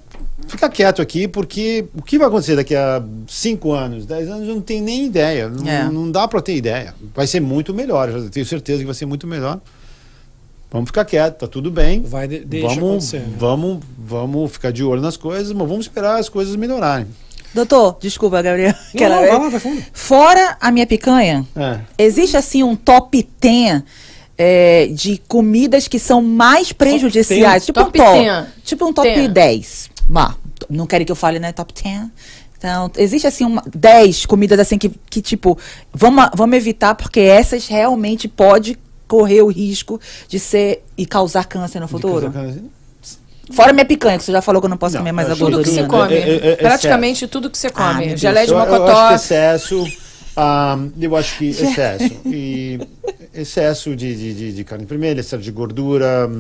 ficar 0.47 0.69
quieto 0.69 1.01
aqui, 1.03 1.27
porque 1.29 1.85
o 1.95 2.03
que 2.03 2.19
vai 2.19 2.27
acontecer 2.29 2.57
daqui 2.57 2.75
a 2.75 3.03
5 3.29 3.73
anos, 3.73 4.07
10 4.07 4.29
anos, 4.29 4.49
eu 4.49 4.55
não 4.55 4.63
tenho 4.63 4.83
nem 4.85 5.07
ideia. 5.07 5.49
Não, 5.49 5.69
É. 5.71 5.85
não 5.85 6.11
dá 6.11 6.27
para 6.27 6.41
ter 6.41 6.57
ideia. 6.57 6.95
Vai 7.15 7.27
ser 7.27 7.41
muito 7.41 7.73
melhor, 7.75 8.09
eu 8.09 8.29
tenho 8.31 8.45
certeza 8.47 8.81
que 8.81 8.87
vai 8.87 8.95
ser 8.95 9.07
muito 9.07 9.27
melhor. 9.27 9.61
Vamos 10.71 10.89
ficar 10.89 11.05
quieto, 11.05 11.39
tá 11.39 11.47
tudo 11.47 11.71
bem. 11.71 12.03
Vai, 12.03 12.27
de, 12.27 12.41
deixa 12.41 12.67
vamos, 12.69 12.83
acontecer. 12.83 13.19
né? 13.21 13.37
vamos, 13.39 13.79
vamos 13.97 14.51
ficar 14.53 14.73
de 14.73 14.83
olho 14.83 15.01
nas 15.01 15.17
coisas, 15.17 15.53
mas 15.53 15.69
vamos 15.69 15.87
esperar 15.87 16.19
as 16.19 16.29
coisas 16.29 16.57
melhorarem. 16.57 17.07
Doutor, 17.55 17.97
desculpa, 18.01 18.43
Gabriel. 18.43 18.73
Não, 18.73 18.91
Quero 18.99 19.15
não, 19.15 19.21
ver. 19.23 19.29
vai 19.29 19.39
lá, 19.39 19.49
vai 19.51 19.61
fundo. 19.61 19.81
Fora 19.93 20.57
a 20.61 20.73
minha 20.73 20.87
picanha, 20.87 21.47
É. 21.55 21.79
existe 21.97 22.37
assim 22.37 22.65
um 22.65 22.75
top 22.75 23.29
10 23.41 23.83
é, 24.37 24.89
de 24.91 25.21
comidas 25.29 25.87
que 25.89 25.99
são 25.99 26.21
mais 26.23 26.73
prejudiciais. 26.73 27.65
Tipo 27.67 27.81
Top 27.85 28.01
um 28.01 28.05
top. 28.05 28.19
10. 28.19 28.47
Tipo 28.65 28.87
um 28.87 28.93
top 28.93 29.09
10. 29.09 29.29
10. 29.33 29.91
Bah, 30.09 30.35
não 30.69 30.87
querem 30.87 31.05
que 31.07 31.13
eu 31.13 31.17
fale, 31.17 31.39
né? 31.39 31.53
Top 31.53 31.73
10. 31.73 32.03
Então, 32.59 32.91
existe 32.97 33.27
assim 33.27 33.45
uma, 33.45 33.63
10 33.75 34.25
comidas 34.27 34.59
assim 34.59 34.79
que, 34.79 34.91
que 35.11 35.21
tipo, 35.21 35.59
vamos, 35.93 36.31
vamos 36.35 36.57
evitar 36.57 36.95
porque 36.95 37.21
essas 37.21 37.67
realmente 37.69 38.27
pode 38.27 38.79
correr 39.07 39.43
o 39.43 39.49
risco 39.49 40.01
de 40.29 40.39
ser 40.39 40.83
e 40.97 41.05
causar 41.05 41.45
câncer 41.45 41.79
no 41.79 41.87
futuro. 41.87 42.33
Fora 43.53 43.75
minha 43.75 43.85
picanha, 43.85 44.17
que 44.17 44.25
você 44.25 44.33
já 44.33 44.41
falou 44.41 44.63
que 44.63 44.65
eu 44.67 44.71
não 44.71 44.79
posso 44.79 44.95
Não, 44.95 45.03
comer 45.03 45.13
mais 45.13 45.29
eu 45.29 45.35
a 45.35 45.37
que 45.37 45.45
Tudo 45.45 45.63
que 45.63 45.69
você 45.69 45.83
Tudo, 45.83 45.89
gordurinha. 45.91 46.23
come. 46.25 46.33
né? 46.41 46.47
É- 46.47 46.49
é- 46.49 46.53
é 46.53 46.57
Praticamente 46.57 47.27
tudo 47.29 47.51
que 47.51 47.59
você 47.59 47.67
Ah, 47.67 47.71
come. 47.93 48.07
Deus. 48.09 48.21
Gelé 48.21 48.47
de 48.47 48.53
eu, 48.53 48.59
eu 48.59 48.65
mocotó. 48.65 48.91
acho 48.91 49.09
que 49.09 49.15
excesso. 49.15 49.85
Ah, 50.37 50.79
eu 51.01 51.17
acho 51.17 51.39
que 51.39 51.49
excesso. 51.51 52.11
E 52.27 52.81
excesso 53.33 53.95
de, 53.97 54.15
de, 54.15 54.35
de, 54.35 54.53
de 54.53 54.65
carne 54.65 54.85
vermelha, 54.85 55.21
excesso 55.21 55.43
de 55.43 55.51
gordura. 55.51 56.31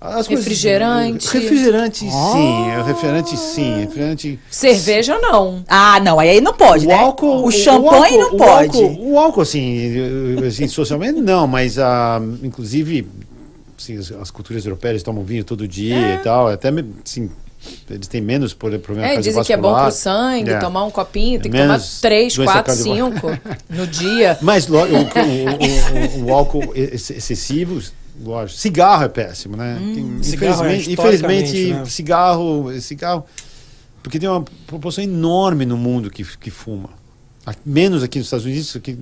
As 0.00 0.26
coisas- 0.26 0.44
Refrigerante. 0.44 1.26
refrigerante, 1.32 1.98
sim. 2.00 2.64
Refrigerante, 2.86 3.36
sim. 3.38 3.76
Refrigerante. 3.80 4.38
Cerveja 4.50 5.18
não. 5.18 5.64
Ah, 5.66 5.98
não, 6.00 6.20
aí 6.20 6.42
não 6.42 6.52
pode, 6.52 6.84
O 6.84 6.88
né? 6.88 6.94
álcool, 6.94 7.46
o 7.46 7.50
champanhe 7.50 8.18
álcool- 8.18 8.18
não 8.18 8.34
o 8.34 8.36
pode. 8.36 8.82
Álcool, 8.82 9.10
o 9.12 9.18
álcool, 9.18 9.40
assim, 9.40 9.92
assim, 10.46 10.68
socialmente 10.68 11.20
não, 11.22 11.46
mas 11.46 11.78
ah, 11.78 12.20
inclusive 12.42 13.06
assim, 13.78 13.96
as, 13.96 14.12
as 14.12 14.30
culturas 14.30 14.64
europeias 14.66 15.02
tomam 15.02 15.24
vinho 15.24 15.42
todo 15.42 15.66
dia 15.66 16.14
e 16.16 16.18
tal, 16.18 16.48
até 16.48 16.68
assim, 17.04 17.30
eles 17.90 18.06
têm 18.08 18.20
menos 18.20 18.52
por- 18.54 18.76
problema 18.78 19.08
É, 19.08 19.16
dizem 19.18 19.42
que 19.42 19.52
é 19.52 19.56
bom 19.56 19.74
pro 19.74 19.90
sangue, 19.90 20.50
É. 20.50 20.58
tomar 20.58 20.84
um 20.84 20.90
copinho, 20.90 21.40
tem 21.40 21.50
que 21.50 21.56
Menos 21.56 21.84
tomar 21.84 22.00
três, 22.00 22.36
quatro, 22.36 22.74
cinco 22.74 23.28
no 23.70 23.86
dia. 23.86 24.38
Mas 24.42 24.68
o, 24.68 24.74
o- 24.74 24.78
o- 24.78 26.24
o- 26.26 26.32
álcool 26.34 26.72
ex- 26.74 27.10
excessivo, 27.10 27.80
lógico, 28.22 28.58
cigarro 28.58 29.04
é 29.04 29.08
péssimo, 29.08 29.56
né? 29.56 29.76
Tem- 29.78 30.22
cigarro 30.22 30.64
é 30.64 30.76
infelizmente, 30.76 30.92
infelizmente 30.92 31.72
né? 31.74 31.84
cigarro, 31.86 32.80
cigarro, 32.80 33.24
porque 34.02 34.18
tem 34.18 34.28
uma 34.28 34.44
proporção 34.66 35.02
enorme 35.02 35.64
no 35.64 35.76
mundo 35.76 36.10
que, 36.10 36.24
que 36.38 36.50
fuma. 36.50 36.90
Menos 37.64 38.02
aqui 38.02 38.18
nos 38.18 38.26
Estados 38.28 38.46
Unidos, 38.46 38.76
que, 38.82 38.96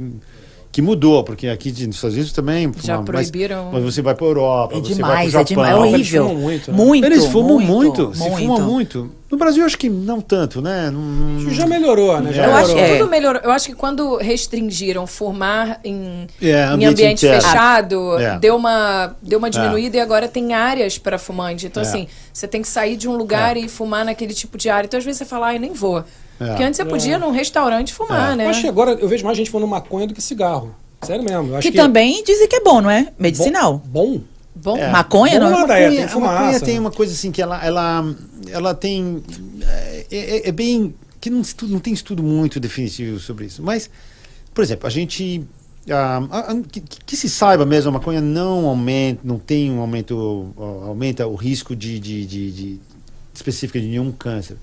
que 0.73 0.81
mudou, 0.81 1.23
porque 1.23 1.49
aqui 1.49 1.71
de- 1.71 1.87
nos 1.87 1.97
Estados 1.97 2.15
Unidos 2.17 2.33
também 2.33 2.67
Já 2.77 2.81
fumava, 2.97 2.99
mas- 3.13 3.31
proibiram. 3.31 3.69
Mas, 3.71 3.85
você 3.85 4.01
vai 4.01 4.15
para 4.15 4.25
Europa, 4.27 4.75
É 4.75 4.81
você 4.81 4.95
demais, 4.95 5.13
vai 5.13 5.27
é 5.27 5.31
para 5.31 5.41
o 5.43 5.45
demais, 5.45 5.69
é 5.69 5.71
Japão. 5.71 5.87
horrível. 5.87 5.95
Eles 5.95 6.09
fumam 6.09 6.35
muito, 6.41 6.71
né? 6.73 6.77
Muito, 6.79 7.05
Eles 7.07 7.27
fumam 7.27 7.59
muito, 7.61 8.15
se 8.15 8.21
muito. 8.29 8.39
fuma 8.39 8.59
muito. 8.59 9.13
No 9.31 9.39
Brasil, 9.39 9.63
eu 9.63 9.67
acho 9.67 9.79
que 9.79 9.89
não 9.89 10.21
tanto, 10.21 10.61
né? 10.61 10.91
Não- 10.91 11.01
não- 11.01 11.39
Isso 11.41 11.51
já 11.55 11.67
melhorou, 11.67 12.19
né? 12.21 12.33
Já 12.33 12.45
Eu 12.45 12.51
Eu 12.51 12.57
acho 12.57 12.67
melhorou. 12.69 12.87
que 12.87 12.93
É. 12.95 12.99
tudo 12.99 13.11
melhorou. 13.11 13.41
Eu 13.45 13.51
acho 13.51 13.67
que 13.69 13.75
quando 13.75 14.17
restringiram 14.17 15.07
fumar 15.07 15.79
em, 15.85 16.27
É, 16.41 16.47
em 16.49 16.63
ambiente 16.65 16.91
ambiente 17.03 17.27
interno. 17.27 17.43
fechado, 17.43 18.19
É. 18.19 18.39
deu 18.39 18.57
uma, 18.57 19.15
deu 19.23 19.39
uma 19.39 19.49
diminuída 19.51 19.97
e 19.97 20.01
agora 20.01 20.27
tem 20.29 20.53
áreas 20.55 20.99
para 20.99 21.19
fumante. 21.19 21.67
Então, 21.67 21.83
É. 21.83 21.87
assim, 21.87 22.07
você 22.33 22.47
tem 22.49 22.61
que 22.63 22.69
sair 22.69 22.97
de 22.97 23.09
um 23.09 23.17
lugar 23.17 23.57
É. 23.57 23.61
e 23.61 23.69
fumar 23.69 24.05
naquele 24.05 24.35
tipo 24.35 24.59
de 24.59 24.69
área. 24.69 24.87
Então, 24.87 24.99
às 24.99 25.05
vezes 25.05 25.19
você 25.19 25.25
fala, 25.25 25.47
ai, 25.49 25.59
nem 25.59 25.73
vou. 25.73 26.05
É. 26.43 26.47
Porque 26.49 26.63
antes 26.65 26.77
você 26.77 26.85
podia 26.85 27.15
ir 27.15 27.19
num 27.19 27.31
restaurante 27.31 27.93
fumar, 27.93 28.33
É. 28.33 28.37
né? 28.37 28.45
Eu 28.47 28.51
acho 28.51 28.61
que 28.63 28.69
agora 28.69 28.93
eu 28.93 29.09
vejo 29.09 29.25
mais 29.25 29.37
gente 29.37 29.51
fumando 29.51 29.69
maconha 29.69 30.07
do 30.07 30.15
que 30.15 30.21
cigarro. 30.23 30.75
Sério 31.03 31.25
mesmo. 31.25 31.49
Eu 31.53 31.57
acho 31.57 31.71
Que, 31.71 31.77
também 31.77 32.23
dizem 32.25 32.47
que 32.49 32.57
é 32.57 32.61
bom, 32.61 32.81
não 32.81 32.91
é? 32.91 33.09
Medicinal. 33.19 33.83
Bom. 33.87 34.21
Bom, 34.55 34.77
É. 34.77 34.89
Maconha, 34.91 35.41
Bom, 35.41 35.49
não 35.51 35.61
nada 35.61 35.79
é? 35.79 35.85
é, 35.85 35.89
tem 35.89 35.97
maconha, 36.01 36.05
a 36.05 36.09
fumaça, 36.11 36.35
maconha 36.35 36.53
né? 36.53 36.61
tem 36.61 36.79
uma 36.79 36.91
coisa 36.91 37.13
assim 37.15 37.31
que 37.33 37.41
ela, 37.43 37.65
ela, 37.65 38.15
ela 38.51 38.75
tem. 38.75 39.23
É, 39.67 40.07
é- 40.11 40.49
é 40.49 40.53
bem. 40.53 40.95
que 41.21 41.31
não, 41.31 41.41
estudo- 41.41 41.73
não 41.73 41.79
tem 41.81 41.93
estudo 41.95 42.23
muito 42.23 42.59
definitivo 42.61 43.19
sobre 43.21 43.47
isso. 43.47 43.63
Mas, 43.63 43.89
por 44.53 44.63
exemplo, 44.63 44.87
a 44.87 44.91
gente. 44.91 45.43
ah, 45.91 46.21
que, 46.71 46.81
que 46.81 47.17
se 47.17 47.31
saiba 47.31 47.65
mesmo, 47.65 47.89
a 47.91 47.93
maconha 47.93 48.21
não 48.21 48.67
aumenta, 48.67 49.21
não 49.25 49.39
tem 49.39 49.71
um 49.71 49.81
aumento, 49.81 50.53
aumenta 50.87 51.27
o 51.27 51.35
risco 51.35 51.75
de, 51.75 51.99
de, 51.99 52.27
de, 52.27 52.51
de 52.53 52.81
específica 53.35 53.81
de 53.81 53.87
nenhum 53.87 54.13
câncer. 54.13 54.57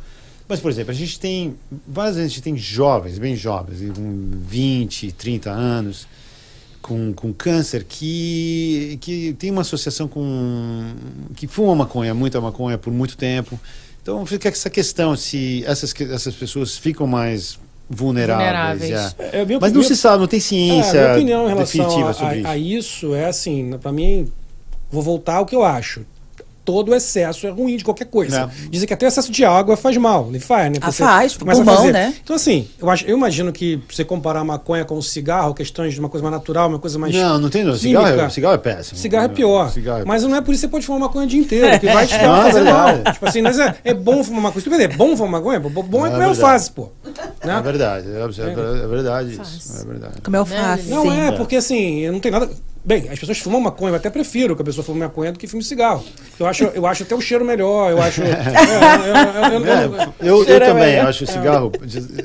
Mas, 0.49 0.59
por 0.59 0.71
exemplo, 0.71 0.89
a 0.91 0.95
gente 0.95 1.19
tem, 1.19 1.55
várias 1.87 2.15
vezes 2.15 2.31
a 2.31 2.33
gente 2.33 2.43
tem 2.43 2.57
jovens, 2.57 3.19
bem 3.19 3.35
jovens, 3.35 3.79
com 3.95 4.29
20, 4.47 5.11
30 5.11 5.51
anos, 5.51 6.07
com, 6.81 7.13
com 7.13 7.31
câncer, 7.31 7.83
que, 7.87 8.97
que 8.99 9.33
tem 9.37 9.51
uma 9.51 9.61
associação 9.61 10.07
com. 10.07 10.91
que 11.35 11.45
fuma 11.45 11.75
maconha, 11.75 12.15
muita 12.15 12.41
maconha 12.41 12.79
por 12.79 12.91
muito 12.91 13.15
tempo. 13.15 13.59
Então 14.01 14.25
fica 14.25 14.49
essa 14.49 14.71
questão 14.71 15.15
se 15.15 15.63
essas, 15.67 15.93
essas 16.01 16.33
pessoas 16.33 16.75
ficam 16.77 17.05
mais 17.05 17.59
vulneráveis. 17.87 18.79
Vulneráveis. 18.89 19.15
é. 19.19 19.41
É, 19.41 19.59
Mas 19.61 19.71
não 19.71 19.83
se 19.83 19.95
sabe, 19.95 20.19
não 20.21 20.27
tem 20.27 20.37
É, 20.37 20.41
ciência 20.41 20.99
a 20.99 21.03
minha 21.03 21.13
opinião 21.15 21.45
em 21.45 21.49
relação 21.49 21.83
definitiva 21.85 22.09
a, 22.09 22.13
sobre 22.13 22.33
a- 22.33 22.37
isso. 22.37 22.47
a 22.47 22.57
isso 22.57 23.13
é 23.15 23.25
assim, 23.27 23.77
pra 23.79 23.91
mim, 23.91 24.31
vou 24.89 25.03
voltar 25.03 25.35
ao 25.35 25.45
que 25.45 25.55
eu 25.55 25.63
acho. 25.63 26.01
Todo 26.69 26.93
excesso 26.93 27.47
é 27.47 27.49
ruim 27.49 27.77
de 27.77 27.83
qualquer 27.83 28.05
coisa. 28.05 28.41
É. 28.41 28.69
Dizem 28.69 28.87
que 28.87 28.93
até 28.93 29.07
excesso 29.07 29.31
de 29.31 29.43
água 29.43 29.75
faz 29.75 29.97
mal. 29.97 30.27
Ele 30.29 30.39
faz, 30.39 30.71
né? 30.71 30.77
Ah, 30.81 30.91
faz, 30.91 31.35
pulmão, 31.35 31.65
fazer. 31.65 31.91
né? 31.91 32.13
Então, 32.23 32.35
assim, 32.35 32.67
eu, 32.79 32.87
acho, 32.89 33.05
eu 33.05 33.17
imagino 33.17 33.51
que 33.51 33.81
você 33.89 34.05
comparar 34.05 34.41
a 34.41 34.43
maconha 34.43 34.85
com 34.85 34.95
o 34.95 35.01
cigarro, 35.01 35.53
questões 35.55 35.95
de 35.95 35.99
uma 35.99 36.09
coisa 36.09 36.23
mais 36.23 36.35
natural, 36.35 36.69
uma 36.69 36.77
coisa 36.77 36.99
mais. 36.99 37.15
Não, 37.15 37.39
não 37.39 37.49
tem. 37.49 37.63
Não. 37.63 37.75
Cigarro, 37.75 38.07
é, 38.07 38.29
cigarro 38.29 38.53
é 38.53 38.57
péssimo. 38.59 38.99
Cigarro 38.99 39.25
é 39.25 39.29
pior. 39.29 39.71
Cigarro 39.71 40.01
é 40.01 40.05
mas 40.05 40.23
não 40.23 40.35
é 40.35 40.41
por 40.41 40.53
isso 40.53 40.61
que 40.61 40.67
você 40.67 40.71
pode 40.71 40.85
fumar 40.85 41.01
maconha 41.01 41.25
o 41.25 41.27
dia 41.27 41.39
inteiro, 41.39 41.79
que 41.79 41.87
vai 41.87 42.05
te 42.07 42.17
Não, 42.19 42.35
é 42.37 42.51
fazer 42.51 42.63
mal. 42.63 43.13
Tipo 43.13 43.25
assim, 43.25 43.41
mas 43.41 43.57
é, 43.57 43.75
é 43.83 43.93
bom 43.93 44.23
fumar 44.23 44.43
maconha. 44.43 44.69
Bem, 44.69 44.81
é 44.83 44.87
bom 44.87 45.17
fumar 45.17 45.31
maconha? 45.41 45.59
Bom 45.59 45.83
bom 45.83 46.05
é 46.05 46.09
É 46.09 46.11
comer 46.13 46.25
alface, 46.25 46.71
pô. 46.71 46.89
Né? 47.43 47.57
É 47.57 47.61
verdade, 47.61 48.07
é, 48.07 48.21
é- 48.21 48.87
verdade 48.87 49.39
isso. 49.41 49.81
É 49.81 49.85
verdade. 49.85 50.21
Como 50.21 50.35
é 50.35 50.41
o 50.41 50.45
face. 50.45 50.89
Não 50.89 51.11
é, 51.11 51.31
porque 51.31 51.55
assim, 51.55 52.09
não 52.09 52.19
tem 52.19 52.31
nada. 52.31 52.49
Bem, 52.83 53.09
as 53.11 53.19
pessoas 53.19 53.37
fumam 53.39 53.59
maconha, 53.59 53.91
eu 53.91 53.95
até 53.95 54.09
prefiro 54.09 54.55
que 54.55 54.61
a 54.61 54.65
pessoa 54.65 54.83
fume 54.83 54.99
maconha 54.99 55.31
do 55.33 55.37
que 55.37 55.45
fume 55.47 55.61
cigarro. 55.61 56.03
Eu 56.39 56.47
acho, 56.47 56.63
eu 56.63 56.87
acho 56.87 57.03
até 57.03 57.13
o 57.13 57.19
cheiro 57.21 57.43
melhor, 57.45 57.91
eu 57.91 58.01
acho. 58.01 58.21
é, 58.23 58.35
eu- 60.21 60.43
É, 60.47 60.51
é 60.53 60.59
também 60.59 60.97
acho 60.99 61.23
o 61.23 61.27
cigarro. 61.27 61.71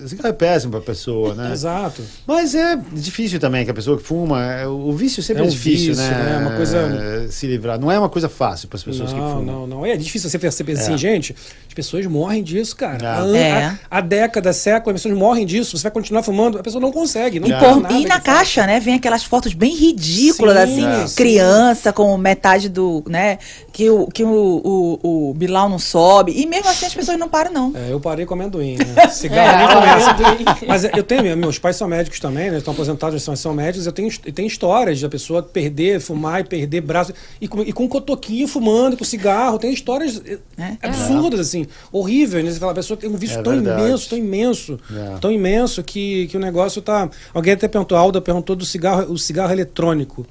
O 0.05 0.09
cigarro 0.09 0.29
é 0.29 0.33
péssimo 0.33 0.71
para 0.73 0.81
a 0.81 0.85
pessoa, 0.85 1.35
né? 1.35 1.53
Exato. 1.53 2.03
Mas 2.27 2.55
é 2.55 2.79
difícil 2.93 3.39
também 3.41 3.65
que 3.65 3.71
a 3.71 3.75
pessoa 3.75 3.97
que 3.99 4.03
fuma. 4.05 4.43
é, 4.45 4.67
O 4.67 4.93
vício 4.93 5.23
sempre 5.23 5.43
É 5.43 5.45
é, 5.45 5.49
um 5.49 5.51
difícil, 5.51 5.89
vício, 5.95 6.03
né? 6.11 6.11
né? 6.11 6.39
Uma 6.39 6.57
coisa- 6.57 6.79
É, 6.79 7.29
Se 7.31 7.47
livrar. 7.47 7.79
Não 7.79 7.91
é 7.91 7.99
uma 7.99 8.09
coisa 8.09 8.29
fácil 8.29 8.69
para 8.69 8.77
as 8.77 8.83
pessoas 8.85 9.13
que 9.13 9.19
Não, 9.19 9.31
fumam. 9.39 9.45
não, 9.45 9.67
não. 9.67 9.87
É 9.87 9.97
difícil 9.97 10.31
você 10.31 10.39
perceber 10.39 10.73
assim, 10.73 10.95
É. 10.95 10.99
gente. 10.99 11.35
As 11.67 11.75
pessoas 11.75 12.07
morrem 12.07 12.43
disso, 12.43 12.77
cara. 12.77 13.05
É. 13.05 13.09
Há, 13.09 13.37
É. 13.37 13.65
há- 13.65 13.79
há 13.91 14.01
décadas, 14.01 14.57
séculos, 14.57 14.97
as 14.97 15.03
pessoas 15.03 15.19
morrem 15.19 15.45
disso. 15.45 15.77
Você 15.77 15.83
vai 15.83 15.93
continuar 15.93 16.23
fumando, 16.23 16.59
a 16.59 16.63
pessoa 16.63 16.81
não 16.81 16.93
consegue. 16.93 17.41
Não 17.41 17.49
E, 17.49 17.53
por- 17.59 17.81
nada 17.83 17.95
e 17.95 18.03
que 18.03 18.09
na 18.09 18.21
caixa, 18.21 18.67
né, 18.67 18.79
vem 18.81 18.95
aquelas 18.95 19.25
fotos 19.25 19.53
bem 19.53 19.75
ridículas, 19.75 20.44
Sim, 20.67 20.87
assim, 20.87 21.13
é. 21.13 21.17
criança 21.17 21.93
com 21.93 22.17
metade 22.17 22.69
do, 22.69 23.03
né, 23.09 23.39
que 23.73 23.89
o, 23.91 24.07
que 24.07 24.23
o, 24.23 24.99
o, 25.03 25.31
o 25.31 25.35
Bilal 25.35 25.69
não 25.69 25.79
sobe. 25.79 26.33
E 26.33 26.47
mesmo 26.47 26.69
assim 26.69 26.87
as 26.87 26.95
pessoas 26.95 27.19
não 27.19 27.29
param, 27.29 27.53
não. 27.53 27.73
É, 27.75 27.93
eu 27.93 28.01
parei 28.01 28.25
com 28.27 28.35
amendoim, 28.35 28.77
né? 28.77 29.09
Cigarro 29.11 29.81
nem 29.81 30.47
É. 30.47 30.67
Mas 30.67 30.85
eu 30.85 31.03
tenho, 31.03 31.37
meus 31.37 31.59
pais 31.59 31.77
são 31.77 31.89
médicos 31.89 32.21
também, 32.21 32.51
né? 32.51 32.59
Estão 32.59 32.73
aposentados, 32.75 33.23
são, 33.23 33.35
são 33.37 33.55
médicos. 33.55 33.87
Eu 33.87 33.93
tenho, 33.93 34.09
eu 34.25 34.33
tenho 34.33 34.47
histórias 34.47 35.01
da 35.01 35.09
pessoa 35.09 35.43
perder, 35.43 36.01
fumar 36.01 36.41
e 36.41 36.45
perder 36.45 36.81
braço. 36.81 37.13
E 37.41 37.49
com, 37.49 37.63
e 37.63 37.73
com 37.73 37.89
cotoquinho 37.89 38.47
fumando, 38.47 38.97
com 38.97 39.05
cigarro. 39.05 39.59
Tem 39.59 39.73
histórias 39.73 40.21
eh, 40.25 40.39
É. 40.59 40.77
absurdas, 40.87 41.41
assim, 41.41 41.67
horríveis. 41.93 42.45
Né? 42.45 42.51
Você 42.51 42.59
fala, 42.59 42.73
a 42.73 42.77
pessoa 42.77 42.97
tem 42.97 43.11
um 43.11 43.17
vício 43.17 43.39
É 43.41 43.43
tão 43.43 43.53
verdade. 43.53 43.83
imenso, 43.83 44.09
tão 44.09 44.19
imenso, 44.19 44.81
É. 44.95 45.19
tão 45.19 45.33
imenso 45.33 45.83
que, 45.83 46.27
que 46.29 46.37
o 46.37 46.41
negócio 46.41 46.81
tá. 46.83 47.09
Alguém 47.33 47.55
até 47.55 47.69
perguntou, 47.69 47.97
a 47.97 48.01
Alda 48.01 48.21
perguntou 48.21 48.55
do 48.57 48.65
cigarro, 48.65 49.13
o 49.13 49.19
cigarro 49.19 49.53
eletrônico. 49.53 50.27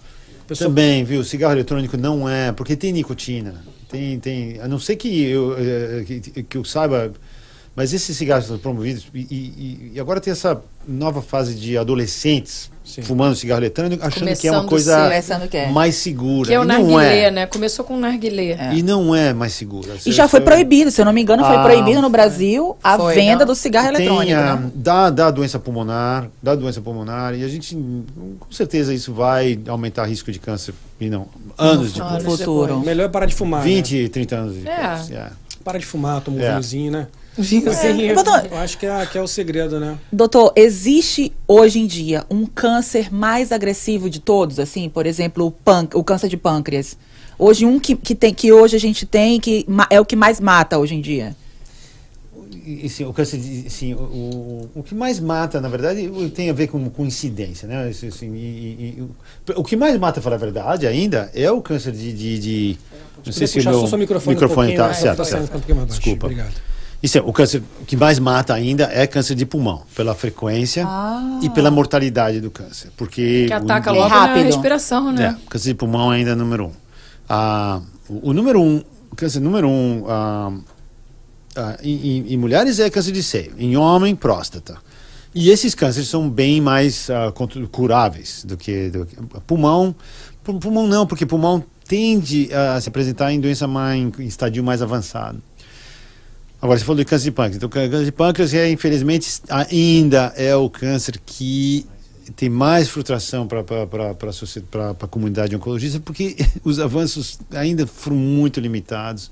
Pessoa- 0.48 0.70
Também, 0.70 1.04
viu? 1.04 1.24
Cigarro 1.24 1.54
eletrônico 1.54 1.96
não 1.98 2.28
é, 2.28 2.52
porque 2.52 2.76
tem 2.76 2.92
nicotina. 2.92 3.64
Tem, 3.90 4.20
tem, 4.20 4.60
a 4.60 4.68
não 4.68 4.80
ser 4.80 4.96
que 4.96 5.24
eu, 5.24 5.56
eh, 5.58 6.04
que, 6.06 6.44
que 6.44 6.58
eu 6.58 6.64
saiba, 6.66 7.14
mas 7.76 7.94
esses 7.94 8.16
cigarros 8.18 8.48
são 8.48 8.58
promovidos 8.58 9.06
e, 9.14 9.20
e- 9.20 9.92
e 9.96 10.00
agora 10.00 10.20
tem 10.20 10.32
essa 10.32 10.62
nova 10.88 11.22
fase 11.22 11.56
de 11.56 11.78
adolescentes 11.78 12.72
Sim. 12.84 13.02
fumando 13.02 13.34
cigarro 13.36 13.62
eletrônico, 13.62 14.06
achando 14.06 14.26
que 14.36 14.48
é 14.48 14.52
uma 14.52 14.64
Começando 14.66 14.70
coisa 14.70 14.98
a 14.98 15.04
Começando 15.10 15.48
que 15.50 15.58
é. 15.58 15.70
mais 15.72 15.96
segura. 15.96 16.48
Que 16.50 16.54
é 16.54 16.60
o 16.60 16.66
não 16.66 16.76
narguilé, 16.80 17.20
é. 17.22 17.32
né? 17.32 17.46
Começou 17.48 17.86
com 17.86 17.96
o 17.96 18.00
narguilé. 18.00 18.74
E 18.74 18.84
não 18.84 19.16
é 19.16 19.34
mais 19.34 19.54
segura. 19.54 19.96
E 20.06 20.12
já 20.12 20.28
foi 20.28 20.42
proibido, 20.42 20.92
se 20.92 21.00
eu 21.02 21.06
não 21.06 21.14
me 21.14 21.22
engano, 21.22 21.44
foi 21.46 21.56
Ah, 21.56 21.64
proibido 21.64 22.02
no 22.02 22.10
Brasil 22.10 22.76
a 22.84 22.98
Foi, 22.98 23.16
venda 23.16 23.40
não. 23.40 23.46
do 23.48 23.56
cigarro 23.56 23.94
Tem, 23.94 24.06
eletrônico. 24.06 24.38
ah, 24.40 24.56
né? 24.58 24.72
dá, 24.76 25.10
dá 25.10 25.32
doença 25.32 25.58
pulmonar, 25.60 26.30
dá 26.42 26.56
doença 26.56 26.82
pulmonar, 26.82 27.34
e 27.36 27.44
a 27.44 27.48
gente, 27.48 27.76
com 27.76 28.52
certeza, 28.52 28.94
isso 28.94 29.14
vai 29.14 29.58
aumentar 29.68 30.04
risco 30.06 30.32
de 30.32 30.40
câncer, 30.40 30.74
e 31.00 31.10
não, 31.10 31.28
anos 31.58 31.96
No 31.96 32.04
depois. 32.04 32.24
Anos 32.26 32.40
futuro. 32.40 32.80
Melhor 32.82 33.06
é 33.06 33.08
parar 33.08 33.26
de 33.28 33.34
fumar. 33.36 33.62
20, 33.64 34.10
30 34.10 34.36
anos 34.36 34.56
depois. 34.56 35.10
É. 35.10 35.14
é. 35.16 35.20
Né? 35.20 35.32
Para 35.64 35.80
de 35.80 35.86
fumar, 35.86 36.20
toma 36.22 36.38
um 36.38 36.42
É. 36.42 36.50
vinhozinho, 36.52 36.92
né? 36.92 37.08
Vinhozinho. 37.38 38.14
Doutor, 38.16 38.48
Eu 38.52 38.58
acho 38.58 38.78
que 38.78 38.86
é, 38.86 39.06
que 39.06 39.18
é 39.18 39.22
o 39.22 39.28
segredo, 39.28 39.80
né? 39.80 39.98
Doutor, 40.12 40.54
existe 40.56 41.32
hoje 41.48 41.80
em 41.80 41.88
dia 41.88 42.26
um 42.30 42.46
câncer 42.46 43.12
mais 43.14 43.52
agressivo 43.52 44.10
de 44.10 44.20
todos, 44.20 44.60
assim, 44.60 44.88
por 44.90 45.06
exemplo, 45.06 45.46
o, 45.48 45.52
pân- 45.52 45.88
o 45.94 46.04
câncer 46.04 46.28
de 46.30 46.38
pâncreas. 46.38 46.98
Hoje 47.40 47.66
um 47.66 47.80
que, 47.80 47.96
que 47.96 48.14
tem 48.14 48.34
que 48.34 48.52
hoje 48.52 48.76
a 48.76 48.80
gente 48.80 49.06
tem 49.06 49.40
que 49.40 49.66
é 49.90 50.00
o 50.00 50.06
que 50.06 50.16
mais 50.16 50.40
mata 50.40 50.78
hoje 50.78 50.94
em 50.96 51.02
dia. 51.02 51.36
E, 52.66 52.88
sim, 52.88 53.04
o 53.04 53.12
câncer 53.12 53.38
de, 53.40 53.70
sim, 53.70 53.94
o, 53.94 53.98
o, 53.98 54.70
o 54.76 54.84
que 54.84 54.96
mais 54.96 55.20
mata, 55.20 55.60
na 55.60 55.68
verdade, 55.68 56.10
tem 56.34 56.50
a 56.50 56.54
ver 56.54 56.68
com, 56.68 56.90
com 56.90 57.06
incidência, 57.06 57.68
né? 57.68 57.90
Assim, 57.90 58.34
e- 58.34 58.38
e- 58.38 58.96
e 59.00 59.02
o- 59.02 59.60
o 59.60 59.64
que 59.66 59.76
mais 59.76 59.98
mata, 59.98 60.14
para 60.14 60.22
falar 60.22 60.36
a 60.36 60.40
verdade, 60.40 60.88
ainda, 60.88 61.30
é 61.34 61.52
o 61.52 61.62
câncer 61.62 61.92
de... 61.92 62.14
de, 62.14 62.40
de 62.40 62.78
não 63.26 63.34
sei 63.34 63.48
se 63.48 63.60
o 63.60 63.64
meu 63.64 63.98
microfone, 63.98 64.34
um 64.36 64.40
microfone 64.40 64.68
pouquinho, 64.68 64.78
tá 64.78 64.88
né? 64.88 64.94
certo, 64.94 65.18
Tá 65.18 65.26
certo. 65.26 65.44
um 65.56 65.76
mais 65.76 65.88
baixo. 65.88 65.88
Desculpa. 66.02 66.28
Obrigado. 66.28 66.54
Isso 67.04 67.18
é, 67.18 67.22
o 67.22 67.34
câncer 67.34 67.62
que 67.86 67.98
mais 67.98 68.18
mata 68.18 68.54
ainda 68.54 68.86
é 68.86 69.06
câncer 69.06 69.36
de 69.36 69.46
pulmão, 69.46 69.84
pela 69.94 70.16
frequência 70.16 70.86
Ah. 70.88 71.40
e 71.44 71.50
pela 71.50 71.70
mortalidade 71.70 72.40
do 72.40 72.50
câncer. 72.50 72.92
Porque 72.96 73.46
Que 73.48 73.54
ataca 73.54 73.92
o- 73.92 73.96
logo 73.96 74.08
rápido. 74.08 74.38
na 74.40 74.44
respiração, 74.46 75.12
né? 75.12 75.38
É, 75.38 75.50
câncer 75.50 75.70
de 75.70 75.76
pulmão 75.76 76.10
ainda 76.10 76.32
é 76.32 76.36
número 76.36 76.68
um. 76.68 76.72
Ah, 77.28 77.82
o, 78.08 78.30
o 78.30 78.34
número 78.34 78.62
um, 78.62 78.82
o 79.12 79.16
câncer 79.18 79.42
número 79.42 79.68
um 79.68 80.06
ah, 80.08 80.52
ah, 81.58 81.78
em, 81.84 81.92
em- 82.20 82.34
em 82.34 82.38
mulheres 82.38 82.80
é 82.80 82.90
câncer 82.90 83.12
de 83.12 83.22
seio, 83.22 83.54
em 83.58 83.76
homem, 83.76 84.16
próstata. 84.16 84.78
E 85.36 85.50
esses 85.50 85.76
cânceres 85.76 86.08
são 86.08 86.30
bem 86.30 86.62
mais 86.62 87.10
ah, 87.10 87.34
curáveis 87.70 88.46
do 88.48 88.56
que, 88.56 88.90
do 88.90 89.06
que- 89.06 89.18
pulmão. 89.46 89.94
pu- 90.42 90.54
Pulmão 90.60 90.88
não, 90.88 91.06
porque 91.06 91.26
pulmão 91.26 91.62
tende 91.86 92.50
a 92.54 92.80
se 92.80 92.88
apresentar 92.88 93.34
em 93.34 93.42
doença 93.42 93.68
mais, 93.68 94.00
em 94.20 94.26
estadio 94.26 94.64
mais 94.64 94.82
avançado. 94.82 95.42
Agora, 96.64 96.80
você 96.80 96.86
falou 96.86 96.98
de 97.00 97.06
câncer 97.06 97.26
de 97.26 97.32
pâncreas. 97.32 97.58
Então, 97.58 97.68
câncer 97.68 98.06
de 98.06 98.12
pâncreas, 98.14 98.54
é, 98.54 98.70
infelizmente, 98.72 99.30
ainda 99.50 100.32
é 100.38 100.56
o 100.56 100.70
câncer 100.70 101.20
que 101.26 101.86
tem 102.38 102.48
mais 102.50 102.88
frustração 102.88 103.46
para 103.46 103.60
a 105.02 105.08
comunidade 105.10 105.54
oncologista, 105.54 106.00
porque 106.00 106.38
os 106.64 106.80
avanços 106.80 107.38
ainda 107.52 107.86
foram 107.86 108.16
muito 108.16 108.62
limitados. 108.62 109.30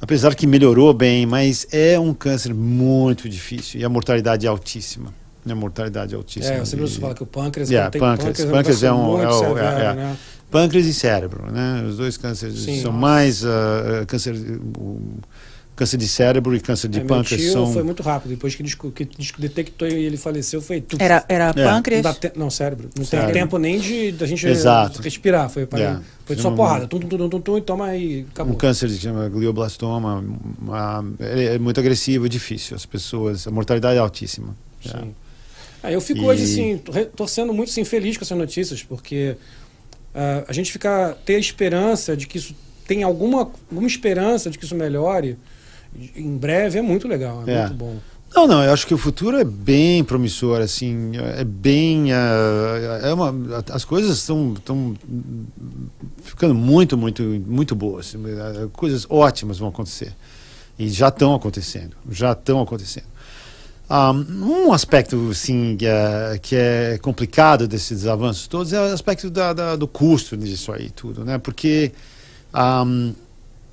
Apesar 0.00 0.32
que 0.36 0.46
melhorou 0.46 0.94
bem, 0.94 1.26
mas 1.26 1.66
é 1.72 1.98
um 1.98 2.14
câncer 2.14 2.54
muito 2.54 3.28
difícil 3.28 3.80
e 3.80 3.84
a 3.84 3.88
mortalidade 3.88 4.46
é 4.46 4.48
altíssima. 4.48 5.12
A 5.44 5.54
mortalidade 5.56 6.14
é 6.14 6.16
altíssima. 6.16 6.54
É, 6.54 6.64
sempre 6.64 6.86
E- 6.86 6.88
falar 7.00 7.14
que 7.14 7.22
o 7.24 7.26
pâncreas, 7.26 7.68
Yeah, 7.68 7.90
tem 7.90 8.00
pâncreas. 8.00 8.36
pâncreas, 8.36 8.50
Pâncreas 8.52 8.82
é 8.84 8.92
um- 8.92 9.20
é 9.20 9.26
o- 9.28 9.30
é- 9.30 9.38
severo, 9.48 9.66
é. 9.80 9.94
né? 9.94 10.16
Pâncreas 10.52 10.86
e 10.86 10.94
cérebro, 10.94 11.50
né? 11.50 11.84
Os 11.88 11.96
dois 11.96 12.16
cânceres 12.16 12.60
Sim. 12.60 12.80
são 12.80 12.92
Nossa. 12.92 13.00
mais 13.00 13.44
ah, 13.44 14.04
câncer, 14.06 14.34
o 14.78 15.00
câncer 15.78 15.96
de 15.96 16.08
cérebro 16.08 16.54
e 16.56 16.60
câncer 16.60 16.88
de 16.88 16.98
É, 16.98 17.00
meu 17.04 17.08
pâncreas 17.08 17.40
tio 17.40 17.52
são 17.52 17.72
foi 17.72 17.82
muito 17.82 18.02
rápido. 18.02 18.30
Depois 18.30 18.54
que, 18.54 18.62
que 18.90 19.08
detectou 19.40 19.86
e 19.86 19.94
ele 19.94 20.16
faleceu, 20.16 20.60
foi 20.60 20.80
tudo. 20.80 21.00
Era, 21.00 21.24
era 21.28 21.50
É. 21.56 21.64
pâncreas. 21.64 22.02
Não, 22.02 22.14
te- 22.14 22.32
não, 22.36 22.50
cérebro. 22.50 22.90
Não 22.96 23.04
Cérebro. 23.04 23.32
tem 23.32 23.42
tempo 23.42 23.56
nem 23.58 23.78
de 23.78 24.12
da 24.12 24.26
gente 24.26 24.46
Exato. 24.46 25.00
respirar. 25.00 25.48
Foi, 25.48 25.64
para- 25.66 25.80
É. 25.80 26.00
foi 26.26 26.36
só 26.36 26.50
Não- 26.50 26.56
porrada. 26.56 26.86
Tum, 26.88 26.98
tum, 26.98 27.08
tum, 27.08 27.28
tum, 27.28 27.40
tum, 27.40 27.58
e 27.58 27.60
toma 27.60 27.96
e 27.96 28.26
acabou. 28.30 28.52
um 28.54 28.56
câncer 28.56 28.88
chama 28.90 29.28
glioblastoma, 29.28 30.24
ah, 30.70 31.04
ele 31.20 31.44
é 31.46 31.58
muito 31.58 31.78
agressivo 31.78 32.28
difícil. 32.28 32.74
As 32.76 32.84
pessoas, 32.84 33.46
a 33.46 33.50
mortalidade 33.50 33.96
é 33.96 34.00
altíssima. 34.00 34.56
É. 34.84 34.88
Sim. 34.88 35.14
Ah, 35.82 35.92
eu 35.92 36.00
fico 36.00 36.20
E- 36.22 36.24
hoje, 36.26 36.42
assim, 36.42 36.80
torcendo 37.14 37.54
muito 37.54 37.70
assim, 37.70 37.84
feliz 37.84 38.16
com 38.16 38.24
essas 38.24 38.36
notícias, 38.36 38.82
porque 38.82 39.36
ah, 40.14 40.42
a 40.48 40.52
gente 40.52 40.72
fica 40.72 41.16
ter 41.24 41.36
a 41.36 41.38
esperança 41.38 42.16
de 42.16 42.26
que 42.26 42.36
isso 42.38 42.52
tem 42.86 43.02
alguma, 43.02 43.50
alguma 43.70 43.86
esperança 43.86 44.50
de 44.50 44.58
que 44.58 44.64
isso 44.64 44.74
melhore 44.74 45.36
em 46.16 46.36
breve 46.36 46.78
é 46.78 46.82
muito 46.82 47.06
legal, 47.08 47.42
é, 47.46 47.52
É. 47.52 47.60
muito 47.62 47.74
bom. 47.74 47.96
Não, 48.34 48.46
não, 48.46 48.62
eu 48.62 48.72
acho 48.74 48.86
que 48.86 48.92
o 48.92 48.98
futuro 48.98 49.38
é 49.38 49.44
bem 49.44 50.04
promissor, 50.04 50.60
assim, 50.60 51.12
é 51.16 51.44
bem, 51.44 52.12
ah, 52.12 53.00
é 53.02 53.14
uma, 53.14 53.34
as 53.72 53.86
coisas 53.86 54.18
estão 54.18 54.54
ficando 56.22 56.54
muito, 56.54 56.96
muito, 56.96 57.22
muito 57.22 57.74
boas, 57.74 58.14
eh, 58.14 58.68
coisas 58.72 59.06
ótimas 59.08 59.58
vão 59.58 59.68
acontecer 59.68 60.12
e 60.78 60.90
já 60.90 61.08
estão 61.08 61.34
acontecendo, 61.34 61.96
já 62.10 62.32
estão 62.32 62.60
acontecendo. 62.60 63.06
Ah, 63.88 64.12
um 64.12 64.74
aspecto, 64.74 65.28
assim, 65.30 65.74
que 65.78 65.86
é, 65.86 66.38
que 66.42 66.54
é 66.54 66.98
complicado 67.00 67.66
desses 67.66 68.06
avanços 68.06 68.46
todos 68.46 68.74
é 68.74 68.78
o 68.78 68.92
aspecto 68.92 69.30
da, 69.30 69.54
da- 69.54 69.76
do 69.76 69.88
custo 69.88 70.36
disso 70.36 70.70
aí 70.70 70.90
tudo, 70.90 71.24
né? 71.24 71.38
Porque 71.38 71.92
ah, 72.52 72.84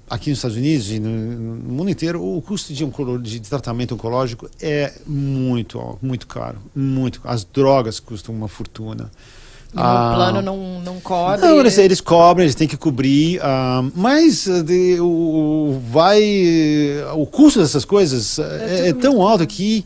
aqui 0.09 0.29
nos 0.29 0.39
Estados 0.39 0.57
Unidos 0.57 0.91
e 0.91 0.99
no, 0.99 1.09
no 1.09 1.73
mundo 1.73 1.89
inteiro, 1.89 2.23
o 2.23 2.41
custo 2.41 2.73
de, 2.73 2.83
oncolo- 2.85 3.19
de 3.21 3.39
tratamento 3.39 3.95
oncológico 3.95 4.49
é 4.61 4.93
muito, 5.05 5.97
muito 6.01 6.27
caro, 6.27 6.57
muito. 6.75 7.19
As 7.23 7.43
drogas 7.43 7.99
custam 7.99 8.33
uma 8.35 8.47
fortuna. 8.47 9.11
E 9.73 9.77
no 9.77 9.81
Ah, 9.83 10.11
plano 10.15 10.41
não, 10.41 10.79
não 10.81 10.99
cobre. 11.01 11.41
não, 11.41 11.59
eles, 11.59 11.77
eles 11.77 11.99
cobram, 11.99 12.43
eles 12.45 12.55
têm 12.55 12.67
que 12.67 12.77
cobrir, 12.77 13.39
ah, 13.43 13.83
mas 13.93 14.47
ah, 14.47 14.61
de- 14.63 14.97
o, 15.01 15.05
o- 15.05 15.81
vai, 15.91 16.21
o 17.13 17.25
custo 17.25 17.59
dessas 17.59 17.83
coisas 17.83 18.39
ah, 18.39 18.43
é, 18.61 18.89
é 18.89 18.93
tão 18.93 19.21
alto 19.21 19.45
que 19.45 19.83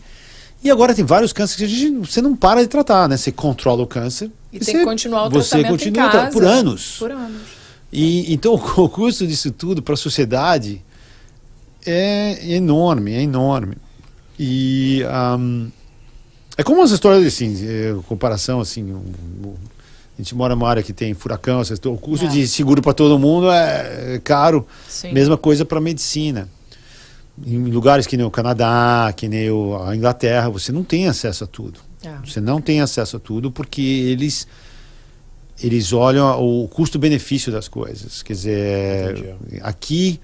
E 0.63 0.69
agora 0.69 0.93
tem 0.93 1.05
vários 1.05 1.31
cânceres 1.33 1.57
que 1.57 1.63
a 1.63 1.67
gente, 1.89 2.07
você 2.11 2.21
não 2.21 2.35
para 2.35 2.61
de 2.61 2.67
tratar, 2.67 3.07
né? 3.09 3.15
Você 3.17 3.31
controla 3.31 3.81
o 3.81 3.87
câncer. 3.87 4.29
E 4.51 4.59
você, 4.59 4.65
tem 4.73 4.79
que 4.81 4.85
continuar 4.85 5.27
o 5.27 5.29
você 5.29 5.49
tratamento 5.51 5.71
continua 5.71 6.07
em 6.07 6.11
casa. 6.11 6.31
por 6.31 6.43
anos. 6.43 6.95
Por 6.99 7.11
anos. 7.11 7.41
E 7.91 8.33
então 8.33 8.53
o 8.77 8.89
custo 8.89 9.25
disso 9.25 9.51
tudo 9.51 9.81
para 9.81 9.93
a 9.93 9.97
sociedade 9.97 10.81
é 11.85 12.53
enorme, 12.55 13.13
é 13.13 13.21
enorme. 13.21 13.77
E 14.37 15.03
ahm, 15.09 15.67
é 16.57 16.63
como 16.63 16.81
as 16.83 16.91
histórias 16.91 17.25
assim, 17.25 17.55
é, 17.67 17.95
comparação 18.07 18.59
assim, 18.59 18.91
o- 18.91 18.97
o- 19.47 19.57
a 20.17 20.21
gente 20.21 20.35
mora 20.35 20.53
numa 20.55 20.69
área 20.69 20.83
que 20.83 20.91
tem 20.93 21.13
furacão, 21.13 21.61
o 21.61 21.97
custo 21.97 22.25
É. 22.25 22.29
de 22.29 22.47
seguro 22.47 22.81
para 22.81 22.93
todo 22.93 23.17
mundo 23.17 23.49
é 23.49 24.19
caro. 24.23 24.67
Sim. 24.87 25.13
Mesma 25.13 25.37
coisa 25.37 25.63
para 25.63 25.79
medicina. 25.79 26.49
Em 27.45 27.57
lugares 27.65 28.05
que 28.05 28.17
nem 28.17 28.25
o 28.25 28.29
Canadá, 28.31 29.13
que 29.15 29.29
nem 29.29 29.49
o- 29.49 29.81
a 29.81 29.95
Inglaterra, 29.95 30.49
você 30.49 30.73
não 30.73 30.83
tem 30.83 31.07
acesso 31.07 31.45
a 31.45 31.47
tudo. 31.47 31.79
É. 32.03 32.11
Você 32.25 32.41
não 32.41 32.59
tem 32.61 32.81
acesso 32.81 33.15
a 33.15 33.19
tudo 33.19 33.49
porque 33.49 33.81
eles 33.81 34.45
eles 35.61 35.91
olham 35.93 36.41
o 36.41 36.67
custo-benefício 36.67 37.51
das 37.51 37.67
coisas. 37.67 38.21
Quer 38.23 38.33
dizer, 38.33 39.11
Entendi. 39.17 39.59
aqui 39.61 40.19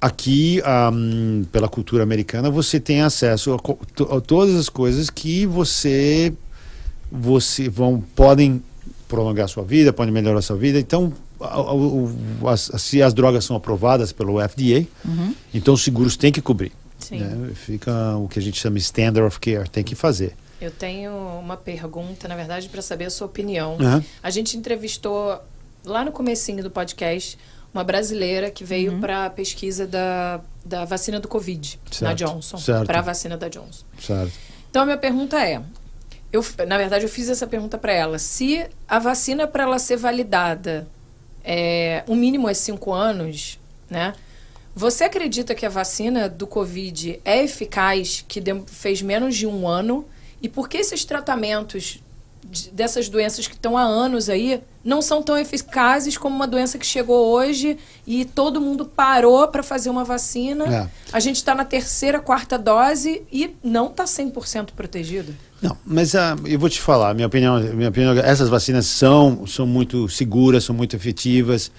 aqui 0.00 0.60
ahm, 0.64 1.44
pela 1.50 1.68
cultura 1.68 2.02
americana 2.02 2.50
você 2.50 2.78
tem 2.78 3.00
acesso 3.00 3.52
a, 3.54 4.16
a 4.16 4.20
todas 4.20 4.54
as 4.54 4.68
coisas 4.68 5.08
que 5.08 5.46
você 5.46 6.32
você 7.10 7.68
vão 7.68 8.02
podem 8.14 8.62
prolongar 9.08 9.48
sua 9.48 9.62
vida, 9.62 9.92
podem 9.92 10.12
melhorar 10.12 10.42
sua 10.42 10.56
vida. 10.56 10.78
Então, 10.80 11.12
a- 11.40 11.60
a- 11.60 12.52
as- 12.52 12.70
se 12.78 13.00
as 13.00 13.14
drogas 13.14 13.44
são 13.44 13.54
aprovadas 13.54 14.12
pelo 14.12 14.40
FDA, 14.40 14.86
Uhum. 15.04 15.34
então 15.52 15.74
os 15.74 15.82
seguros 15.84 16.16
têm 16.16 16.32
que 16.32 16.40
cobrir. 16.42 16.72
Sim. 16.98 17.18
né? 17.20 17.50
Fica 17.54 18.16
o 18.16 18.26
que 18.28 18.38
a 18.38 18.42
gente 18.42 18.58
chama 18.58 18.76
de 18.76 18.82
standard 18.82 19.26
of 19.26 19.38
care, 19.38 19.68
tem 19.68 19.84
que 19.84 19.94
fazer. 19.94 20.32
Eu 20.60 20.70
tenho 20.70 21.12
uma 21.38 21.56
pergunta, 21.56 22.28
na 22.28 22.36
verdade, 22.36 22.68
para 22.68 22.80
saber 22.80 23.06
a 23.06 23.10
sua 23.10 23.26
opinião. 23.26 23.76
A 24.22 24.30
gente 24.30 24.56
entrevistou 24.56 25.40
lá 25.84 26.04
no 26.04 26.12
comecinho 26.12 26.62
do 26.62 26.70
podcast 26.70 27.38
uma 27.74 27.82
brasileira 27.82 28.50
que 28.50 28.62
veio 28.62 29.00
para 29.00 29.26
a 29.26 29.30
pesquisa 29.30 29.84
da, 29.86 30.40
da 30.64 30.84
vacina 30.84 31.18
do 31.18 31.26
Covid 31.26 31.80
na 32.00 32.10
Certo, 32.10 32.18
Johnson, 32.18 32.56
certo. 32.56 32.86
para 32.86 33.00
a 33.00 33.02
vacina 33.02 33.36
da 33.36 33.48
Johnson. 33.48 33.84
Certo. 34.00 34.32
Então 34.70 34.82
a 34.82 34.86
minha 34.86 34.96
pergunta 34.96 35.44
é, 35.44 35.60
eu, 36.32 36.44
na 36.68 36.78
verdade 36.78 37.04
eu 37.04 37.08
fiz 37.08 37.28
essa 37.28 37.48
pergunta 37.48 37.76
para 37.76 37.92
ela, 37.92 38.18
se 38.18 38.64
a 38.88 39.00
vacina 39.00 39.46
para 39.48 39.64
ela 39.64 39.78
ser 39.80 39.96
validada, 39.96 40.86
é, 41.44 42.04
o 42.06 42.14
mínimo 42.14 42.48
é 42.48 42.54
cinco 42.54 42.92
anos, 42.92 43.58
né? 43.90 44.14
Você 44.76 45.04
acredita 45.04 45.54
que 45.54 45.64
a 45.64 45.68
vacina 45.68 46.28
do 46.28 46.46
Covid 46.46 47.20
é 47.24 47.44
eficaz, 47.44 48.24
que 48.26 48.42
fez 48.66 49.02
menos 49.02 49.36
de 49.36 49.46
um 49.46 49.68
ano? 49.68 50.04
E 50.44 50.48
por 50.48 50.68
que 50.68 50.76
esses 50.76 51.04
tratamentos 51.06 51.98
de- 52.44 52.70
dessas 52.70 53.08
doenças 53.08 53.46
que 53.48 53.54
estão 53.54 53.78
há 53.78 53.82
anos 53.82 54.28
aí 54.28 54.60
não 54.84 55.00
são 55.00 55.22
tão 55.22 55.38
eficazes 55.38 56.18
como 56.18 56.36
uma 56.36 56.46
doença 56.46 56.76
que 56.76 56.84
chegou 56.84 57.32
hoje 57.32 57.78
e 58.06 58.26
todo 58.26 58.60
mundo 58.60 58.84
parou 58.84 59.48
para 59.48 59.62
fazer 59.62 59.88
uma 59.88 60.04
vacina? 60.04 60.64
É. 60.66 60.88
A 61.10 61.18
gente 61.18 61.36
está 61.36 61.54
na 61.54 61.64
terceira, 61.64 62.20
quarta 62.20 62.58
dose 62.58 63.22
e 63.32 63.56
não 63.64 63.86
está 63.86 64.04
100% 64.04 64.72
protegido. 64.76 65.34
Não, 65.62 65.74
mas 65.86 66.14
ah, 66.14 66.36
eu 66.44 66.58
vou 66.58 66.68
te 66.68 66.78
falar, 66.78 67.14
minha 67.14 67.26
opinião, 67.26 67.58
minha 67.72 67.88
opinião, 67.88 68.12
essas 68.18 68.50
vacinas 68.50 68.84
são, 68.84 69.46
são 69.46 69.66
muito 69.66 70.06
seguras, 70.10 70.62
são 70.64 70.74
muito 70.76 70.94
efetivas, 70.94 71.72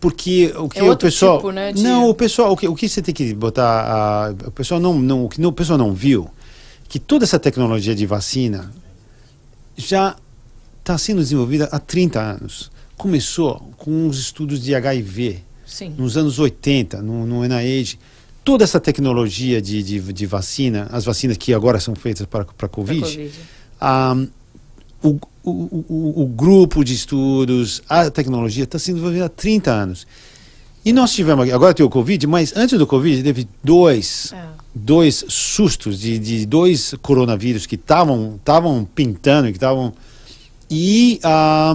porque 0.00 0.52
o 0.58 0.68
que 0.68 0.80
É 0.80 0.82
o 0.82 0.96
pessoal, 0.96 1.36
tipo, 1.38 1.50
né, 1.52 1.72
de- 1.72 1.82
não, 1.82 2.08
o 2.10 2.14
pessoal, 2.14 2.52
o 2.52 2.56
que, 2.56 2.66
o 2.66 2.74
que 2.74 2.88
você 2.88 3.00
tem 3.00 3.14
que 3.14 3.32
botar, 3.32 3.86
ah, 3.88 4.34
o 4.48 4.50
pessoal 4.50 4.80
não, 4.80 4.94
não, 4.98 5.24
o 5.24 5.28
que 5.28 5.40
não- 5.40 5.50
o 5.50 5.52
pessoal 5.52 5.78
não 5.78 5.92
viu, 5.92 6.28
que 6.94 7.00
toda 7.00 7.24
essa 7.24 7.40
tecnologia 7.40 7.92
de 7.92 8.06
vacina 8.06 8.72
já 9.76 10.14
está 10.78 10.96
sendo 10.96 11.18
desenvolvida 11.18 11.68
há 11.72 11.80
30 11.80 12.20
anos. 12.20 12.70
Começou 12.96 13.58
com 13.76 14.06
os 14.06 14.16
estudos 14.20 14.62
de 14.62 14.76
HIV, 14.76 15.42
Sim. 15.66 15.92
nos 15.98 16.16
anos 16.16 16.38
80, 16.38 17.02
no, 17.02 17.26
no 17.26 17.42
NIH, 17.44 17.98
toda 18.44 18.62
essa 18.62 18.78
tecnologia 18.78 19.60
de, 19.60 19.82
de, 19.82 20.12
de 20.12 20.24
vacina, 20.26 20.86
as 20.92 21.04
vacinas 21.04 21.36
que 21.36 21.52
agora 21.52 21.80
são 21.80 21.96
feitas 21.96 22.28
para, 22.28 22.44
para 22.44 22.54
Pra 22.54 22.68
COVID, 22.68 23.00
Covid. 23.00 23.32
ah, 23.80 24.14
o, 25.02 25.18
o, 25.42 25.50
o, 25.88 26.22
o 26.22 26.26
grupo 26.28 26.84
de 26.84 26.94
estudos, 26.94 27.82
a 27.88 28.08
tecnologia 28.08 28.62
está 28.62 28.78
sendo 28.78 28.94
desenvolvida 28.98 29.24
há 29.24 29.28
30 29.28 29.68
anos. 29.72 30.06
E 30.84 30.92
nós 30.92 31.12
tivemos, 31.12 31.50
agora 31.50 31.72
tem 31.72 31.84
o 31.84 31.88
Covid, 31.88 32.26
mas 32.26 32.52
antes 32.56 32.78
do 32.78 32.86
Covid 32.86 33.22
teve 33.22 33.48
dois, 33.62 34.32
É. 34.32 34.42
dois 34.74 35.24
sustos 35.28 35.98
de, 35.98 36.18
de 36.18 36.44
dois 36.46 36.94
coronavírus 37.00 37.64
que 37.66 37.76
estavam 37.76 38.86
pintando, 38.94 39.48
que 39.48 39.56
estavam... 39.56 39.92
E 40.70 41.20
ah, 41.22 41.74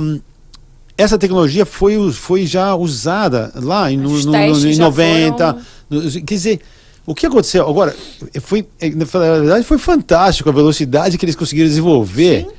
essa 0.98 1.18
tecnologia 1.18 1.66
foi, 1.66 2.12
foi 2.12 2.46
já 2.46 2.76
usada 2.76 3.52
lá 3.56 3.92
em, 3.92 3.98
no, 3.98 4.10
no- 4.10 4.32
no- 4.32 4.38
em 4.68 4.74
já 4.74 4.84
90. 4.86 5.54
foram- 5.90 6.12
quer 6.26 6.36
dizer, 6.36 6.60
o 7.06 7.16
que 7.16 7.26
aconteceu 7.26 7.68
agora, 7.68 7.96
foi, 8.42 8.68
eh, 8.80 8.90
na 8.92 9.06
verdade, 9.06 9.64
foi 9.64 9.78
fantástico 9.80 10.50
a 10.50 10.52
velocidade 10.52 11.18
que 11.18 11.26
eles 11.26 11.36
conseguiram 11.36 11.68
desenvolver. 11.68 12.42
Sim. 12.46 12.52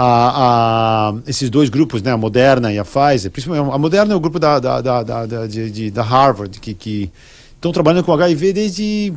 A, 0.00 1.08
a- 1.10 1.14
esses 1.26 1.50
dois 1.50 1.68
grupos, 1.68 2.00
né, 2.02 2.12
a 2.12 2.16
Moderna 2.16 2.72
e 2.72 2.78
a 2.78 2.84
Pfizer, 2.84 3.32
principalmente 3.32 3.74
a 3.74 3.78
Moderna 3.78 4.12
é 4.12 4.16
o 4.16 4.20
grupo 4.20 4.38
da, 4.38 4.60
da, 4.60 4.80
da, 4.80 5.02
da, 5.02 5.26
da, 5.26 5.46
de- 5.48 5.70
de- 5.72 5.90
da 5.90 6.02
Harvard, 6.04 6.60
que, 6.60 6.72
que 6.72 7.10
estão 7.56 7.72
trabalhando 7.72 8.04
com 8.04 8.12
HIV 8.12 8.52
desde, 8.52 9.12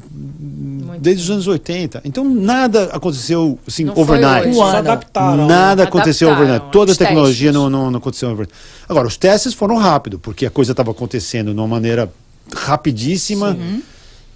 desde 1.00 1.24
os 1.24 1.30
anos 1.30 1.46
80. 1.48 2.02
Então 2.04 2.28
nada 2.28 2.86
aconteceu 2.94 3.60
assim, 3.68 3.84
Não 3.84 3.94
foi 3.94 4.04
overnight. 4.04 4.48
Um 4.50 4.54
Só 4.56 4.66
ano. 4.70 4.78
adaptaram. 4.80 5.48
Nada 5.48 5.84
aconteceu 5.84 6.30
Adaptaram 6.30 6.50
overnight. 6.52 6.72
Toda 6.72 6.94
a 6.94 6.96
tecnologia 6.96 7.52
não, 7.52 7.70
não, 7.70 7.92
não 7.92 8.00
aconteceu 8.00 8.30
overnight. 8.32 8.58
Agora, 8.90 9.08
os 9.08 9.18
testes 9.18 9.54
foram 9.54 9.76
rápido, 9.78 10.18
porque 10.18 10.48
a 10.48 10.50
coisa 10.50 10.72
estava 10.72 10.90
acontecendo 10.90 11.54
de 11.54 11.60
uma 11.60 11.68
maneira 11.68 12.12
rapidíssima. 12.56 13.56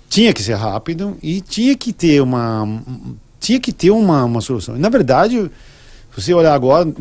Tinha 0.08 0.32
que 0.32 0.44
ser 0.44 0.54
rápido 0.54 1.18
e 1.24 1.42
tinha 1.42 1.76
que 1.76 1.92
ter 1.92 2.22
uma 2.22 2.68
tinha 3.40 3.60
que 3.60 3.72
ter 3.74 3.90
uma, 3.92 4.24
uma 4.26 4.42
solução. 4.42 4.76
Na 4.78 4.90
verdade, 4.90 5.50
se 6.16 6.22
você 6.28 6.34
olhar 6.34 6.54
agora, 6.54 6.92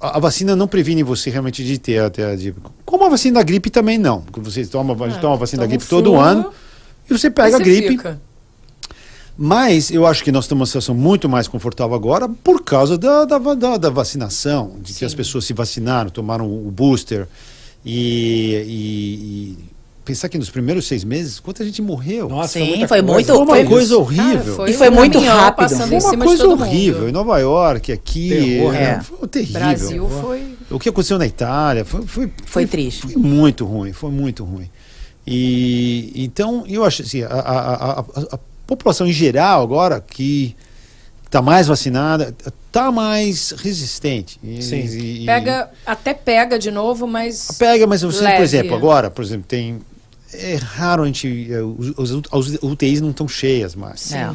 a, 0.00 0.16
a 0.16 0.20
vacina 0.20 0.54
não 0.56 0.68
previne 0.68 1.02
você 1.02 1.30
realmente 1.30 1.64
de 1.64 1.78
ter 1.78 2.00
até 2.02 2.34
de, 2.36 2.54
como 2.84 3.04
a 3.04 3.08
vacina 3.08 3.40
da 3.40 3.42
gripe 3.42 3.70
também 3.70 3.98
não, 3.98 4.20
porque 4.22 4.40
você 4.40 4.64
toma, 4.66 4.92
Ah, 5.06 5.18
toma 5.18 5.34
a 5.34 5.38
vacina 5.38 5.62
da 5.62 5.66
gripe 5.66 5.84
todo 5.86 6.16
ano 6.16 6.50
e 7.08 7.16
você 7.16 7.30
pega 7.30 7.50
e 7.50 7.54
a 7.54 7.58
gripe. 7.58 7.88
fica. 7.88 8.20
Mas 9.38 9.90
eu 9.90 10.06
acho 10.06 10.24
que 10.24 10.32
nós 10.32 10.44
estamos 10.44 10.60
numa 10.60 10.66
situação 10.66 10.94
muito 10.94 11.28
mais 11.28 11.46
confortável 11.46 11.94
agora 11.94 12.26
por 12.28 12.62
causa 12.64 12.96
da, 12.96 13.24
da, 13.26 13.38
da, 13.38 13.76
da 13.76 13.90
vacinação, 13.90 14.76
de 14.80 14.92
que 14.94 15.00
Sim. 15.00 15.04
as 15.04 15.14
pessoas 15.14 15.44
se 15.44 15.52
vacinaram, 15.52 16.08
tomaram 16.08 16.46
o 16.46 16.70
booster. 16.70 17.28
E, 17.84 18.64
e- 18.66 19.58
e 19.62 19.75
pensar 20.06 20.28
que 20.30 20.38
nos 20.38 20.48
primeiros 20.48 20.86
seis 20.86 21.04
meses, 21.04 21.38
quanta 21.38 21.62
gente 21.64 21.82
morreu. 21.82 22.28
Nossa, 22.28 22.54
Sim, 22.54 22.68
muita 22.68 22.88
foi 22.88 23.02
coisa. 23.02 23.12
muito- 23.12 23.26
foi 23.26 23.36
uma 23.36 23.46
foi- 23.56 23.64
coisa 23.64 23.98
horrível. 23.98 24.56
Cara, 24.56 24.70
E 24.70 24.72
foi 24.72 24.88
um 24.88 24.92
muito 24.94 25.18
rápido. 25.18 25.56
passando 25.56 25.88
Foi 25.88 25.96
em 25.96 26.00
uma 26.00 26.10
cima 26.10 26.22
de 26.24 26.28
coisa 26.28 26.42
todo 26.44 26.60
horrível. 26.62 27.02
Em 27.02 27.06
mundo. 27.06 27.12
Nova 27.12 27.38
York, 27.40 27.92
aqui, 27.92 28.28
Terror, 28.30 28.74
é, 28.74 28.78
né? 28.78 29.00
foi 29.02 29.28
terrível. 29.28 29.60
Brasil 29.60 30.08
foi... 30.22 30.56
O 30.70 30.78
que 30.78 30.88
aconteceu 30.88 31.18
na 31.18 31.26
Itália 31.26 31.84
foi, 31.84 32.06
foi, 32.06 32.32
Foi 32.46 32.66
triste. 32.66 33.02
Foi 33.02 33.16
muito 33.20 33.64
ruim, 33.66 33.92
foi 33.92 34.10
muito 34.10 34.44
ruim. 34.44 34.70
E 35.26 36.12
então 36.16 36.64
eu 36.68 36.84
acho 36.84 37.02
assim, 37.02 37.22
a, 37.22 37.26
a, 37.28 37.74
a, 37.74 38.00
a- 38.00 38.04
a 38.32 38.38
população 38.66 39.06
em 39.06 39.12
geral 39.12 39.62
agora 39.62 40.00
que 40.00 40.54
está 41.24 41.42
mais 41.42 41.66
vacinada 41.66 42.32
está 42.46 42.92
mais 42.92 43.50
resistente. 43.58 44.38
E- 44.42 44.62
Sim. 44.62 44.76
e- 44.86 45.22
e- 45.22 45.26
Pega, 45.26 45.68
até 45.84 46.14
pega 46.14 46.58
de 46.58 46.70
novo, 46.70 47.06
mas... 47.08 47.48
Pega, 47.58 47.86
mas 47.86 48.02
você, 48.02 48.22
leve. 48.22 48.36
por 48.36 48.42
exemplo, 48.44 48.74
agora, 48.76 49.10
por 49.10 49.24
exemplo, 49.24 49.46
tem 49.48 49.80
é 50.38 50.56
raro 50.56 51.02
a 51.02 51.06
gente 51.06 51.48
eh, 51.50 51.62
os, 51.62 51.92
os, 51.96 52.22
as 52.32 52.62
UTIs 52.62 53.00
não 53.00 53.10
estão 53.10 53.26
cheias 53.28 53.74
mais. 53.74 54.12
É. 54.12 54.32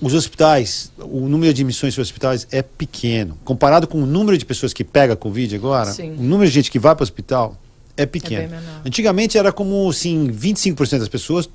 Os 0.00 0.14
hospitais, 0.14 0.92
o 0.98 1.28
número 1.28 1.52
de 1.52 1.60
admissões 1.60 1.94
para 1.94 2.02
hospitais 2.02 2.46
é 2.52 2.62
pequeno. 2.62 3.36
Comparado 3.44 3.88
com 3.88 4.00
o 4.00 4.06
número 4.06 4.38
de 4.38 4.44
pessoas 4.44 4.72
que 4.72 4.84
pega 4.84 5.16
Covid 5.16 5.56
agora, 5.56 5.92
Sim. 5.92 6.12
o 6.12 6.22
número 6.22 6.48
de 6.48 6.54
gente 6.54 6.70
que 6.70 6.78
vai 6.78 6.94
para 6.94 7.02
o 7.02 7.04
hospital 7.04 7.56
é 7.96 8.06
pequeno. 8.06 8.42
É 8.42 8.46
bem 8.46 8.60
menor. 8.60 8.82
Antigamente 8.86 9.36
era 9.36 9.50
como 9.50 9.88
assim, 9.88 10.28
25% 10.30 11.00
das 11.00 11.08
pessoas, 11.08 11.50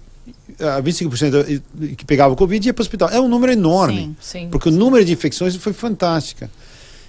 ah, 0.60 0.82
25% 0.82 1.62
que 1.96 2.04
pegavam 2.04 2.36
Covid 2.36 2.68
ia 2.68 2.74
para 2.74 2.82
o 2.82 2.84
hospital. 2.84 3.10
É 3.10 3.20
um 3.20 3.30
número 3.30 3.54
enorme. 3.54 4.16
Sim. 4.20 4.40
Sim. 4.42 4.50
Porque 4.50 4.68
o 4.68 4.72
número 4.72 5.06
de 5.06 5.14
infecções 5.14 5.56
foi 5.56 5.72
fantástica. 5.72 6.52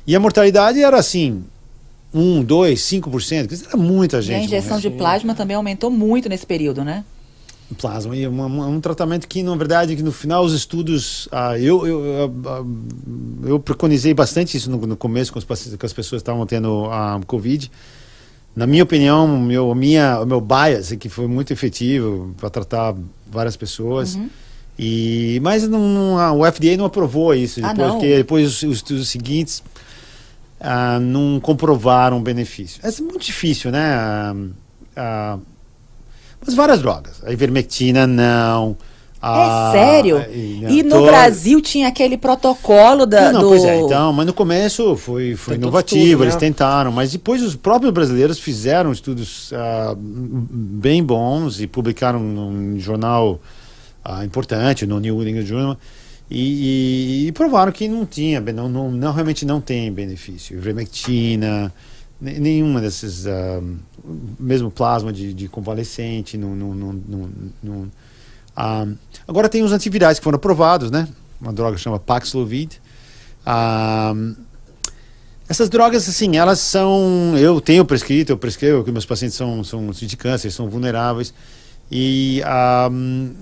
E 0.06 0.14
a 0.14 0.20
mortalidade 0.20 0.80
era 0.80 0.98
assim, 0.98 1.44
1, 2.14 2.42
2, 2.44 2.80
5%. 2.80 3.28
Quer 3.48 3.54
dizer, 3.54 3.66
era 3.66 3.76
muita 3.76 4.16
E 4.16 4.18
a 4.18 4.22
gente. 4.22 4.44
injeção 4.44 4.78
de 4.78 4.88
plasma 4.90 5.34
também 5.34 5.56
aumentou 5.56 5.90
muito 5.90 6.28
nesse 6.28 6.46
período, 6.46 6.84
né? 6.84 7.04
plasma 7.78 8.14
e 8.14 8.24
uma- 8.26 8.46
uma- 8.46 8.66
um 8.68 8.78
tratamento 8.80 9.26
que 9.26 9.42
na 9.42 9.56
verdade 9.56 9.96
que 9.96 10.02
no 10.02 10.12
final 10.12 10.44
os 10.44 10.52
estudos 10.52 11.26
ah, 11.32 11.58
eu, 11.58 11.84
eu, 11.84 12.04
eu, 12.04 12.34
ah, 12.46 12.64
eu 13.48 13.58
preconizei 13.58 14.14
bastante 14.14 14.56
isso 14.56 14.70
no, 14.70 14.76
no 14.86 14.96
começo 14.96 15.32
com, 15.32 15.38
os 15.40 15.44
pacientes, 15.44 15.76
com 15.76 15.84
as 15.86 15.92
pessoas 15.92 16.20
que 16.20 16.22
estavam 16.22 16.46
tendo 16.46 16.84
a 16.90 17.18
covid 17.26 17.68
na 18.54 18.64
minha 18.66 18.82
opinião 18.84 19.24
o 19.24 19.40
meu 19.40 19.74
minha 19.74 20.20
o 20.20 20.26
meu 20.26 20.40
bias 20.40 20.92
é 20.92 20.96
que 20.96 21.08
foi 21.08 21.26
muito 21.26 21.52
efetivo 21.52 22.32
para 22.36 22.48
tratar 22.50 22.94
várias 23.28 23.56
pessoas 23.56 24.16
E, 24.78 25.40
mas 25.42 25.66
não, 25.66 26.18
a- 26.18 26.32
o 26.32 26.44
FDA 26.44 26.76
não 26.76 26.84
aprovou 26.84 27.34
isso, 27.34 27.60
Ah, 27.64 27.68
depois, 27.72 27.88
não? 27.88 27.94
porque 27.98 28.16
depois 28.18 28.46
os, 28.48 28.62
os 28.62 28.76
estudos 28.76 29.08
seguintes 29.08 29.62
ah, 30.64 30.98
não 30.98 31.38
comprovaram 31.40 32.22
benefício. 32.22 32.80
É 32.82 32.90
muito 33.02 33.24
difícil, 33.24 33.70
né? 33.70 33.94
Ah, 33.94 34.34
ah, 34.96 35.38
mas 36.44 36.54
várias 36.54 36.80
drogas. 36.80 37.22
A 37.24 37.32
ivermectina, 37.32 38.06
não. 38.06 38.76
É 39.26 39.72
sério? 39.72 40.18
e- 40.30 40.64
E 40.68 40.82
no 40.82 40.90
todo- 40.96 41.06
Brasil 41.06 41.58
tinha 41.62 41.88
aquele 41.88 42.18
protocolo 42.18 43.06
da, 43.06 43.32
não, 43.32 43.40
do... 43.40 43.48
pois 43.48 43.64
é, 43.64 43.80
então, 43.80 44.12
mas 44.12 44.26
no 44.26 44.34
começo 44.34 44.96
foi, 44.96 45.34
foi 45.34 45.54
inovativo, 45.54 46.04
tudo, 46.04 46.18
né? 46.18 46.24
eles 46.26 46.36
tentaram, 46.36 46.92
mas 46.92 47.12
depois 47.12 47.42
os 47.42 47.56
próprios 47.56 47.90
brasileiros 47.90 48.38
fizeram 48.38 48.92
estudos 48.92 49.50
bem 50.20 51.02
bons 51.02 51.58
e 51.58 51.66
publicaram 51.66 52.20
num 52.20 52.78
jornal 52.78 53.40
importante, 54.22 54.84
no 54.86 55.00
New 55.00 55.26
England 55.26 55.46
Journal, 55.46 55.78
e, 56.30 57.24
e- 57.24 57.28
e 57.28 57.32
provaram 57.32 57.70
que 57.72 57.86
não 57.88 58.04
tinha, 58.06 58.40
não, 58.40 58.68
não, 58.68 58.90
não- 58.90 59.12
realmente 59.12 59.44
não 59.44 59.60
tem 59.60 59.92
benefício. 59.92 60.56
Ivermectina, 60.56 61.72
ne- 62.20 62.38
nenhuma 62.38 62.80
desses, 62.80 63.26
ah, 63.26 63.62
mesmo 64.38 64.70
plasma 64.70 65.12
de, 65.12 65.32
de 65.34 65.48
convalescente, 65.48 66.36
não, 66.36 66.54
não, 66.54 66.74
não, 66.74 66.92
não- 67.08 67.30
não- 67.62 67.92
ah, 68.56 68.86
agora 69.28 69.48
tem 69.48 69.62
os 69.62 69.72
antivirais 69.72 70.18
que 70.18 70.24
foram 70.24 70.36
aprovados, 70.36 70.90
né? 70.90 71.08
Uma 71.40 71.52
droga 71.52 71.76
que 71.76 71.82
chama 71.82 71.98
Paxlovid. 71.98 72.80
Ah, 73.44 74.14
essas 75.48 75.68
drogas, 75.68 76.08
assim, 76.08 76.36
elas 76.36 76.58
são. 76.58 77.34
Eu 77.38 77.60
tenho 77.60 77.84
prescrito, 77.84 78.30
eu 78.30 78.38
prescrevo, 78.38 78.78
porque 78.78 78.90
meus 78.92 79.04
pacientes 79.04 79.36
são, 79.36 79.62
são 79.62 79.90
de 79.90 80.16
câncer, 80.16 80.50
são 80.50 80.70
vulneráveis. 80.70 81.34
E 81.90 82.42
ah, 82.44 82.88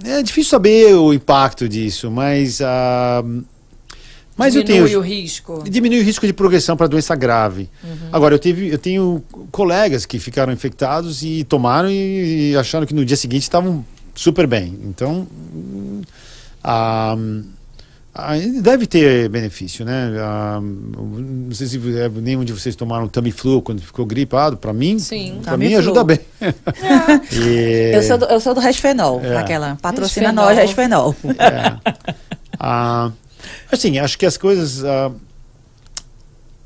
é 0.05 0.23
difícil 0.23 0.51
saber 0.51 0.94
o 0.94 1.12
impacto 1.12 1.69
disso, 1.69 2.10
mas. 2.10 2.60
ah, 2.60 3.23
mas 4.36 4.56
eu 4.56 4.62
Diminui 4.62 4.89
tenho. 4.89 4.98
o 4.98 5.02
risco. 5.02 5.62
Diminui 5.69 6.01
o 6.01 6.02
risco 6.02 6.27
de 6.27 6.32
progressão 6.32 6.77
para 6.77 6.86
doença 6.86 7.14
grave. 7.14 7.69
Agora, 8.10 8.35
eu, 8.35 8.39
tive, 8.39 8.69
eu 8.69 8.78
tenho 8.78 9.23
colegas 9.51 10.06
que 10.06 10.19
ficaram 10.19 10.52
infectados 10.52 11.23
e 11.23 11.44
tomaram 11.44 11.90
e, 11.90 12.52
e 12.52 12.56
acharam 12.56 12.86
que 12.86 12.94
no 12.94 13.05
dia 13.05 13.16
seguinte 13.16 13.43
estavam 13.43 13.85
super 14.14 14.47
bem. 14.47 14.78
Então, 14.85 15.27
ah, 16.64 17.14
ah, 17.14 17.16
deve 18.60 18.86
ter 18.86 19.28
benefício, 19.30 19.84
né? 19.84 20.12
Ah, 20.18 20.60
não 20.62 21.51
sei 21.55 21.66
se 21.66 21.78
é, 21.98 22.09
nenhum 22.10 22.44
de 22.44 22.52
vocês 22.52 22.76
tomaram 22.76 23.09
Tamiflu 23.09 23.62
quando 23.62 23.80
ficou 23.80 24.05
gripado. 24.05 24.56
Para 24.59 24.72
mim, 24.72 24.98
Sim. 24.98 25.40
para 25.43 25.56
mim 25.56 25.74
ajuda 25.74 26.05
bem. 26.05 26.20
E- 27.32 27.93
Eu 27.94 28.02
sou 28.02 28.18
do, 28.18 28.24
eu 28.26 28.40
sou 28.40 28.55
do 28.55 28.60
Resfenol, 28.60 29.20
É. 29.24 29.36
aquela 29.39 29.76
patrocina 29.80 30.26
Resfenol. 30.28 30.44
nós, 30.47 30.59
Resfenol. 30.59 31.16
É. 31.39 31.93
Ah, 32.59 33.10
assim, 33.70 33.98
acho 33.98 34.18
que 34.18 34.26
as 34.26 34.36
coisas. 34.36 34.84
ah, 34.84 35.10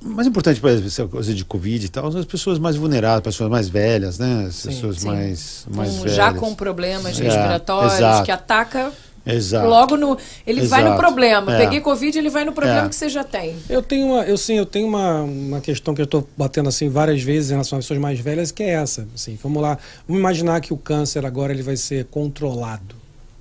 mais 0.03 0.27
importante 0.29 0.61
para 0.61 0.71
essa 0.73 1.07
coisa 1.07 1.35
de 1.35 1.45
Covid 1.45 1.85
e 1.87 1.89
tal, 1.89 2.11
são 2.13 2.21
as 2.21 2.27
pessoas 2.27 2.59
mais 2.61 2.77
vulneráveis, 2.77 3.23
pessoas 3.35 3.51
mais 3.51 3.69
velhas, 3.69 4.19
né? 4.19 4.47
As 4.49 4.55
Sim, 4.57 4.69
pessoas 4.69 4.99
sim. 5.01 5.07
mais, 5.09 5.67
mais 5.75 5.91
Com- 5.93 5.99
velhas. 6.03 6.17
já 6.17 6.33
com 6.33 6.55
problemas 6.55 7.19
É, 7.21 7.25
respiratórios, 7.25 8.21
que 8.25 8.31
ataca 8.31 8.93
Exato. 9.27 9.69
logo 9.69 9.97
no. 9.97 10.17
Ele 10.47 10.63
vai 10.67 10.83
no 10.83 10.89
Exato. 10.91 11.01
problema. 11.03 11.55
É. 11.57 11.59
Peguei 11.59 11.81
Covid, 11.81 12.17
ele 12.17 12.31
vai 12.31 12.45
no 12.45 12.53
problema 12.53 12.87
É. 12.87 12.89
que 12.89 12.95
você 12.95 13.09
já 13.09 13.25
tem. 13.25 13.57
Eu 13.69 13.83
tenho 13.83 14.07
uma, 14.07 14.23
eu 14.25 14.37
sim, 14.37 14.55
eu 14.55 14.65
tenho 14.67 14.87
uma, 14.87 15.23
uma 15.23 15.61
questão 15.61 15.95
que 15.95 16.01
eu 16.01 16.05
estou 16.05 16.27
batendo 16.37 16.69
assim 16.69 16.89
várias 16.89 17.23
vezes 17.23 17.51
em 17.51 17.55
relação 17.55 17.79
às 17.79 17.85
pessoas 17.85 17.99
mais 18.01 18.21
velhas, 18.21 18.53
que 18.53 18.63
é 18.63 18.71
essa. 18.71 19.07
Assim, 19.15 19.39
vamos 19.43 19.61
lá, 19.61 19.79
vamos 20.07 20.21
imaginar 20.21 20.61
que 20.61 20.73
o 20.73 20.77
câncer 20.77 21.27
agora 21.27 21.53
ele 21.53 21.63
vai 21.63 21.77
ser 21.77 22.05
controlado, 22.07 22.95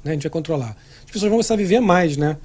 né? 0.03 0.11
A 0.11 0.13
gente 0.13 0.23
vai 0.23 0.31
controlar. 0.31 0.75
As 1.05 1.11
pessoas 1.11 1.29
vão 1.29 1.37
começar 1.37 1.53
a 1.53 1.57
viver 1.57 1.79
mais, 1.79 2.17
né? 2.17 2.37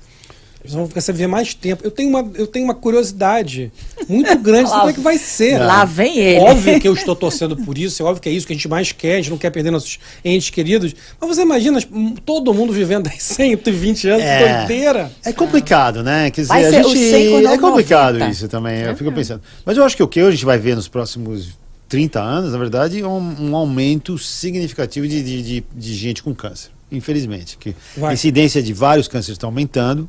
Eles 0.62 0.74
vão 0.74 0.86
começar 0.86 1.12
a 1.12 1.14
viver 1.14 1.26
mais 1.26 1.54
tempo. 1.54 1.82
Eu 1.82 1.90
tenho 1.90 2.10
uma, 2.10 2.30
eu 2.34 2.46
tenho 2.46 2.66
uma 2.66 2.74
curiosidade 2.74 3.72
muito 4.06 4.36
grande 4.38 4.68
sobre 4.68 4.80
como 4.80 4.90
é 4.90 4.92
que 4.92 5.00
vai 5.00 5.16
ser. 5.16 5.58
Lá 5.58 5.86
vem 5.86 6.18
ele. 6.18 6.40
Óbvio 6.40 6.78
que 6.78 6.86
eu 6.86 6.92
estou 6.92 7.16
torcendo 7.16 7.56
por 7.56 7.78
isso, 7.78 8.02
é 8.02 8.04
óbvio 8.04 8.20
que 8.22 8.28
é 8.28 8.32
isso 8.32 8.46
que 8.46 8.52
a 8.52 8.56
gente 8.56 8.68
mais 8.68 8.92
quer, 8.92 9.14
a 9.14 9.16
gente 9.16 9.30
não 9.30 9.38
quer 9.38 9.50
perder 9.50 9.70
nossos 9.70 9.98
entes 10.22 10.50
queridos. 10.50 10.94
Mas 11.18 11.34
você 11.34 11.42
imagina 11.42 11.80
hum, 11.90 12.14
todo 12.26 12.52
mundo 12.52 12.72
vivendo 12.74 13.06
aí 13.08 13.16
120 13.20 14.08
anos, 14.08 14.22
É. 14.22 14.58
doideira. 14.58 15.10
É 15.24 15.32
complicado, 15.32 16.02
né? 16.02 16.30
Quer 16.30 16.42
dizer, 16.42 16.52
Vai 16.52 16.64
a 16.66 16.70
gente. 16.70 16.96
100 16.98 17.30
quando 17.30 17.48
É 17.48 17.58
complicado 17.58 18.12
90. 18.18 18.30
isso 18.30 18.48
também, 18.48 18.80
eu 18.82 18.94
fico 18.96 19.10
pensando. 19.12 19.40
Mas 19.64 19.76
eu 19.78 19.84
acho 19.84 19.96
que 19.96 20.02
o 20.02 20.08
que 20.08 20.20
a 20.20 20.30
gente 20.30 20.44
vai 20.44 20.58
ver 20.58 20.76
nos 20.76 20.88
próximos 20.88 21.58
30 21.88 22.20
anos, 22.20 22.52
na 22.52 22.58
verdade, 22.58 23.00
é 23.00 23.06
um, 23.06 23.50
um 23.50 23.56
aumento 23.56 24.18
significativo 24.18 25.08
de, 25.08 25.22
de, 25.22 25.42
de, 25.42 25.64
de 25.74 25.94
gente 25.94 26.22
com 26.22 26.34
câncer. 26.34 26.70
Infelizmente. 26.92 27.56
Que 27.58 27.74
Vai. 27.96 28.10
a 28.10 28.12
incidência 28.12 28.62
de 28.62 28.72
vários 28.72 29.08
cânceres 29.08 29.36
está 29.36 29.46
aumentando. 29.46 30.08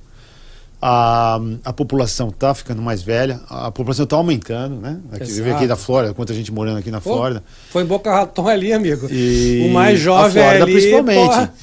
A, 0.82 1.40
a 1.64 1.72
população 1.72 2.30
está 2.30 2.56
ficando 2.56 2.82
mais 2.82 3.03
velha, 3.03 3.40
a 3.48 3.72
população 3.72 4.03
está 4.03 4.16
aumentando, 4.16 4.78
né? 4.78 4.98
Aqui, 5.12 5.32
vê 5.40 5.52
aqui 5.52 5.68
da 5.68 5.76
Flórida, 5.76 6.14
quanta 6.14 6.34
gente 6.34 6.52
morando 6.52 6.80
aqui 6.80 6.90
na 6.90 6.99
Pô, 6.99 7.14
Flórida. 7.14 7.44
Foi 7.70 7.84
em 7.84 7.86
Boca 7.86 8.12
Raton 8.12 8.48
ali, 8.48 8.74
amigo. 8.74 9.08
E 9.12 9.68
o 9.70 9.74
mais 9.74 9.99
a 9.99 10.03
jovem 10.03 10.41
Flórida, 10.41 10.64
ali, 10.64 10.74
principalmente. 10.74 11.28
porra. 11.28 11.53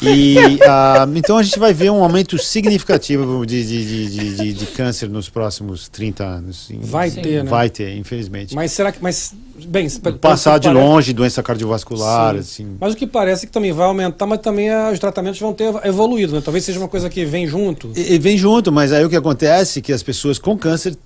E 0.00 0.36
ah, 0.68 1.06
então 1.14 1.36
a 1.36 1.42
gente 1.42 1.58
vai 1.58 1.72
ver 1.72 1.90
um 1.90 2.02
aumento 2.02 2.38
significativo 2.38 3.44
de, 3.46 3.64
de, 3.66 3.84
de, 3.86 4.10
de, 4.10 4.36
de- 4.36 4.52
de 4.52 4.66
câncer 4.66 5.08
nos 5.08 5.28
próximos 5.28 5.88
30 5.88 6.24
anos. 6.24 6.68
Vai 6.82 7.10
Sim. 7.10 7.22
ter, 7.22 7.44
né? 7.44 7.50
Vai 7.50 7.70
ter, 7.70 7.96
infelizmente. 7.96 8.54
Mas 8.54 8.72
será 8.72 8.90
que. 8.92 9.02
Mas, 9.02 9.34
bem, 9.66 9.88
Passar 10.20 10.58
de 10.58 10.68
parece- 10.68 10.84
longe, 10.86 11.12
doença 11.12 11.42
cardiovascular, 11.42 12.34
Sim. 12.34 12.40
assim. 12.40 12.76
Mas 12.80 12.94
o 12.94 12.96
que 12.96 13.06
parece 13.06 13.44
é 13.44 13.46
que 13.46 13.52
também 13.52 13.72
vai 13.72 13.86
aumentar, 13.86 14.26
mas 14.26 14.40
também 14.40 14.70
ah, 14.70 14.90
os 14.92 14.98
tratamentos 14.98 15.40
vão 15.40 15.52
ter 15.52 15.72
evoluído, 15.84 16.34
né? 16.34 16.40
Talvez 16.44 16.64
seja 16.64 16.78
uma 16.78 16.88
coisa 16.88 17.08
que 17.08 17.24
vem 17.24 17.46
junto. 17.46 17.90
E, 17.96 18.14
e 18.14 18.18
vem 18.18 18.36
junto, 18.36 18.70
mas 18.72 18.92
aí 18.92 19.04
o 19.04 19.08
que 19.10 19.16
acontece 19.16 19.78
é 19.78 19.82
que 19.82 19.92
as 19.92 20.02
pessoas 20.02 20.38
com 20.38 20.56
câncer 20.56 20.96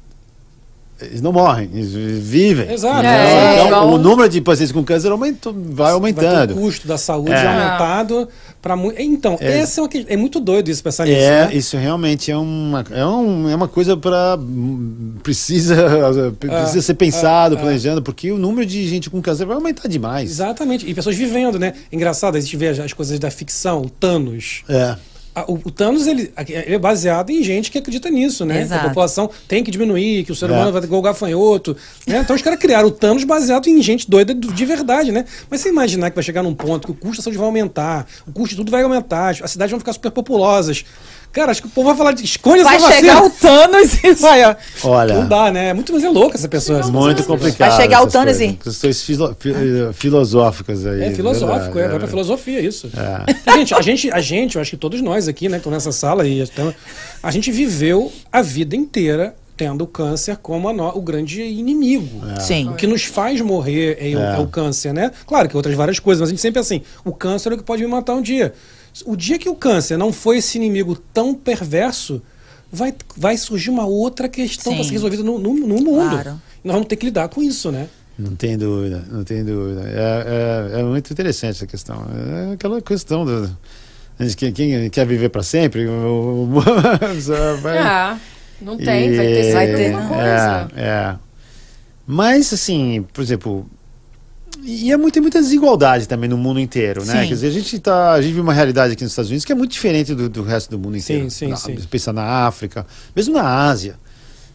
eles 1.00 1.20
não 1.20 1.30
morrem, 1.32 1.68
eles 1.74 1.92
vivem. 1.92 2.72
Exato. 2.72 3.00
Então, 3.00 3.10
É, 3.10 3.66
então, 3.66 3.92
o 3.92 3.98
número 3.98 4.28
de 4.28 4.40
pacientes 4.40 4.72
com 4.72 4.82
câncer 4.82 5.10
aumentou, 5.12 5.52
vai 5.52 5.62
Vai 5.86 5.92
aumentando. 5.92 6.54
o 6.54 6.56
custo 6.56 6.88
da 6.88 6.96
saúde 6.96 7.32
É. 7.32 7.46
aumentado 7.46 8.28
para 8.62 8.74
muito. 8.76 9.00
Então, 9.00 9.36
É. 9.40 9.58
essa 9.58 9.80
é, 9.80 9.82
uma 9.82 9.90
é 10.08 10.16
muito 10.16 10.40
doido 10.40 10.70
isso 10.70 10.82
pensar 10.82 11.04
nisso. 11.04 11.18
É, 11.20 11.46
né? 11.46 11.54
isso 11.54 11.76
realmente 11.76 12.30
é 12.30 12.36
uma, 12.36 12.84
é, 12.90 13.04
um, 13.04 13.48
é 13.48 13.54
uma 13.54 13.68
coisa 13.68 13.96
para 13.96 14.38
precisa 15.22 15.76
precisa 16.38 16.82
ser 16.82 16.94
pensado, 16.94 17.56
é, 17.56 17.58
é. 17.58 17.60
planejando, 17.60 18.02
porque 18.02 18.32
o 18.32 18.38
número 18.38 18.66
de 18.66 18.88
gente 18.88 19.10
com 19.10 19.20
câncer 19.20 19.44
vai 19.44 19.56
aumentar 19.56 19.88
demais. 19.88 20.30
Exatamente. 20.30 20.88
E 20.88 20.94
pessoas 20.94 21.16
vivendo, 21.16 21.58
né? 21.58 21.74
Engraçado, 21.92 22.36
a 22.36 22.40
gente 22.40 22.56
vê 22.56 22.68
as, 22.68 22.78
as 22.78 22.92
coisas 22.92 23.18
da 23.18 23.30
ficção, 23.30 23.82
o 23.82 23.90
Thanos. 23.90 24.62
É. 24.68 24.96
O, 25.46 25.54
o 25.64 25.70
Thanos 25.70 26.06
ele, 26.06 26.32
ele 26.48 26.74
é 26.74 26.78
baseado 26.78 27.30
em 27.30 27.42
gente 27.42 27.70
que 27.70 27.78
acredita 27.78 28.08
nisso, 28.10 28.44
né? 28.44 28.54
Que 28.56 28.60
Exato. 28.62 28.86
a 28.86 28.88
população 28.88 29.30
tem 29.46 29.62
que 29.62 29.70
diminuir, 29.70 30.24
que 30.24 30.32
o 30.32 30.34
ser 30.34 30.48
É. 30.48 30.52
humano 30.52 30.72
vai 30.72 30.80
ter 30.80 30.86
igual 30.86 31.00
o 31.00 31.04
gafanhoto. 31.04 31.76
Né? 32.06 32.18
Então 32.18 32.34
os 32.34 32.42
caras 32.42 32.58
criaram 32.58 32.88
o 32.88 32.90
Thanos 32.90 33.24
baseado 33.24 33.66
em 33.68 33.82
gente 33.82 34.08
doida 34.08 34.34
do- 34.34 34.52
de 34.52 34.64
verdade, 34.64 35.12
né? 35.12 35.24
Mas 35.50 35.60
você 35.60 35.68
imaginar 35.68 36.08
que 36.10 36.14
vai 36.16 36.24
chegar 36.24 36.42
num 36.42 36.54
ponto 36.54 36.86
que 36.86 36.92
o 36.92 36.94
custo 36.94 37.18
da 37.18 37.22
saúde 37.24 37.36
vai 37.38 37.46
aumentar, 37.46 38.06
o 38.26 38.32
custo 38.32 38.50
de 38.50 38.56
tudo 38.56 38.70
vai 38.70 38.82
aumentar, 38.82 39.36
as 39.42 39.50
cidades 39.50 39.70
vão 39.70 39.78
ficar 39.80 39.92
super 39.92 40.10
populosas. 40.10 40.84
Cara, 41.36 41.50
acho 41.52 41.60
que 41.60 41.68
o 41.68 41.70
povo 41.70 41.88
vai 41.88 41.96
falar 41.98 42.12
de 42.12 42.24
esconde 42.24 42.62
Vai 42.64 42.76
essa 42.76 42.90
chegar 42.90 43.20
vacina. 43.20 43.26
o 43.26 43.30
Thanos 43.30 44.02
e 44.02 44.14
vai, 44.14 44.42
ó. 44.44 44.56
Olha, 44.84 45.14
Não 45.16 45.28
dá, 45.28 45.52
né? 45.52 45.68
É 45.68 45.74
muito, 45.74 45.92
mas 45.92 46.02
é 46.02 46.08
louca 46.08 46.34
essa 46.38 46.48
pessoa. 46.48 46.80
muito 46.90 47.22
complicado. 47.24 47.68
Vai 47.72 47.82
chegar 47.82 48.00
o 48.02 48.06
Thanos 48.06 48.38
coisas. 48.38 48.54
e- 48.54 48.56
Questões 48.56 49.02
filo- 49.02 49.36
fi- 49.38 49.50
eh, 49.50 49.92
filosóficas 49.92 50.86
aí. 50.86 51.02
É 51.04 51.10
filosófico, 51.10 51.74
verdade, 51.74 51.78
é, 51.84 51.88
vai 51.90 51.98
pra 51.98 52.08
filosofia 52.08 52.58
isso. 52.60 52.90
É. 52.96 53.52
Gente, 53.58 53.74
a 53.74 53.82
gente, 53.82 54.10
a 54.10 54.20
gente, 54.20 54.56
eu 54.56 54.62
acho 54.62 54.70
que 54.70 54.76
todos 54.78 55.02
nós 55.02 55.28
aqui, 55.28 55.46
né, 55.46 55.56
que 55.56 55.60
estão 55.60 55.72
nessa 55.72 55.92
sala 55.92 56.26
e 56.26 56.40
estamos- 56.40 56.74
a 57.22 57.30
gente 57.30 57.52
viveu 57.52 58.10
a 58.32 58.40
vida 58.40 58.74
inteira 58.74 59.34
tendo 59.58 59.84
o 59.84 59.86
câncer 59.86 60.38
como 60.38 60.70
a 60.70 60.72
no- 60.72 60.88
o 60.96 61.02
grande 61.02 61.42
inimigo. 61.42 62.22
Sim. 62.40 62.70
O 62.70 62.74
que 62.74 62.86
nos 62.86 63.04
faz 63.04 63.40
morrer 63.42 63.98
é, 64.00 64.16
o- 64.16 64.20
É. 64.20 64.36
é 64.36 64.38
o 64.38 64.46
câncer, 64.46 64.94
né? 64.94 65.10
Claro 65.26 65.48
que 65.50 65.56
outras 65.56 65.74
várias 65.74 65.98
coisas, 65.98 66.20
mas 66.20 66.28
a 66.28 66.32
gente 66.32 66.40
sempre 66.40 66.58
é 66.58 66.62
assim, 66.62 66.80
o 67.04 67.12
câncer 67.12 67.52
é 67.52 67.54
o 67.54 67.58
que 67.58 67.64
pode 67.64 67.82
me 67.82 67.88
matar 67.88 68.14
um 68.14 68.22
dia. 68.22 68.54
O 69.04 69.16
dia 69.16 69.38
que 69.38 69.48
o 69.48 69.54
câncer 69.54 69.96
não 69.96 70.12
foi 70.12 70.38
esse 70.38 70.56
inimigo 70.56 70.96
tão 71.12 71.34
perverso, 71.34 72.22
vai, 72.72 72.94
vai 73.16 73.36
surgir 73.36 73.70
uma 73.70 73.84
outra 73.86 74.28
questão 74.28 74.74
para 74.74 74.84
ser 74.84 74.92
resolvida 74.92 75.22
no, 75.22 75.38
no, 75.38 75.54
no 75.54 75.66
mundo. 75.78 76.10
Claro. 76.10 76.40
E 76.64 76.66
nós 76.68 76.74
vamos 76.74 76.88
ter 76.88 76.96
que 76.96 77.06
lidar 77.06 77.28
com 77.28 77.42
isso, 77.42 77.70
né? 77.70 77.88
Não 78.18 78.34
tem 78.34 78.56
dúvida, 78.56 79.04
não 79.10 79.22
tem 79.24 79.44
dúvida. 79.44 79.82
É, 79.86 80.76
é, 80.76 80.80
é 80.80 80.82
muito 80.82 81.12
interessante 81.12 81.56
essa 81.56 81.66
questão. 81.66 82.02
É 82.48 82.54
aquela 82.54 82.80
questão 82.80 83.24
do. 83.26 83.54
Quem, 84.38 84.50
quem 84.52 84.88
quer 84.88 85.06
viver 85.06 85.28
para 85.28 85.42
sempre? 85.42 85.86
o- 85.86 86.48
o- 86.50 86.60
vai- 87.60 87.76
Ah, 87.78 88.18
não 88.62 88.78
tem, 88.78 89.14
vai 89.14 89.26
ter 89.26 89.40
E- 89.40 89.52
sempre 89.52 89.76
ter, 89.76 89.94
alguma 89.94 90.00
né? 90.00 90.08
coisa. 90.08 90.80
É, 90.80 90.82
é. 91.12 91.16
Mas, 92.06 92.52
assim, 92.52 93.04
por 93.12 93.20
exemplo. 93.20 93.66
E 94.62 94.92
é 94.92 94.96
muito, 94.96 95.14
tem 95.14 95.22
muita 95.22 95.40
desigualdade 95.40 96.08
também 96.08 96.28
no 96.28 96.36
mundo 96.36 96.58
inteiro, 96.60 97.04
né? 97.04 97.22
Sim. 97.22 97.28
Quer 97.28 97.34
dizer, 97.34 97.46
a 97.48 97.50
gente, 97.50 97.78
tá, 97.78 98.12
a 98.12 98.20
gente 98.20 98.30
vive 98.30 98.40
uma 98.40 98.52
realidade 98.52 98.92
aqui 98.92 99.02
nos 99.02 99.12
Estados 99.12 99.30
Unidos 99.30 99.44
que 99.44 99.52
é 99.52 99.54
muito 99.54 99.72
diferente 99.72 100.14
do, 100.14 100.28
do 100.28 100.42
resto 100.42 100.70
do 100.70 100.78
mundo 100.78 100.96
inteiro. 100.96 101.30
sim, 101.30 101.48
na, 101.48 101.56
sim. 101.56 101.76
Pensa 101.90 102.12
na 102.12 102.46
África, 102.46 102.86
mesmo 103.14 103.34
na 103.34 103.66
Ásia, 103.68 103.96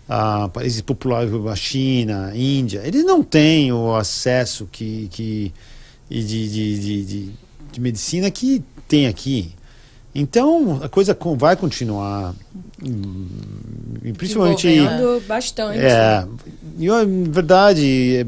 ah, 0.10 0.50
países 0.50 0.82
populares, 0.82 1.32
a 1.34 1.56
China, 1.56 2.28
a 2.28 2.36
Índia, 2.36 2.82
eles 2.84 3.04
não 3.06 3.24
têm 3.24 3.72
o 3.72 3.96
acesso 3.96 4.68
que, 4.72 5.08
que, 5.12 5.54
de, 6.10 6.24
de, 6.24 6.50
de, 6.50 7.06
de, 7.06 7.30
de 7.72 7.82
medicina 7.82 8.30
que 8.30 8.64
tem 8.88 9.08
aqui. 9.08 9.54
Então, 10.14 10.80
a 10.84 10.90
coisa 10.90 11.16
com- 11.16 11.38
vai 11.38 11.56
continuar. 11.56 12.34
e 14.04 14.12
Principalmente. 14.14 14.68
Desenvolvendo 14.68 15.24
bastante. 15.28 15.80
É, 15.80 16.26
e, 16.78 16.88
em 16.90 17.24
verdade, 17.24 18.16
é, 18.18 18.20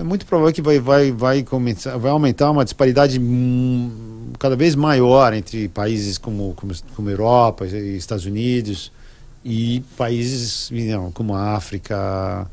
é 0.00 0.02
muito 0.02 0.24
provável 0.24 0.52
que 0.52 0.62
vai, 0.62 0.78
vai, 0.78 1.12
vai, 1.12 1.42
começar, 1.42 1.96
vai 1.98 2.10
aumentar 2.10 2.50
uma 2.50 2.64
disparidade 2.64 3.20
cada 4.38 4.56
vez 4.56 4.74
maior 4.74 5.34
entre 5.34 5.68
países 5.68 6.18
como, 6.18 6.54
como, 6.54 6.72
como 6.94 7.10
Europa 7.10 7.66
e 7.66 7.96
Estados 7.96 8.24
Unidos 8.26 8.92
e 9.44 9.82
países 9.96 10.70
não, 10.70 11.10
como 11.12 11.34
a 11.34 11.54
África, 11.54 12.46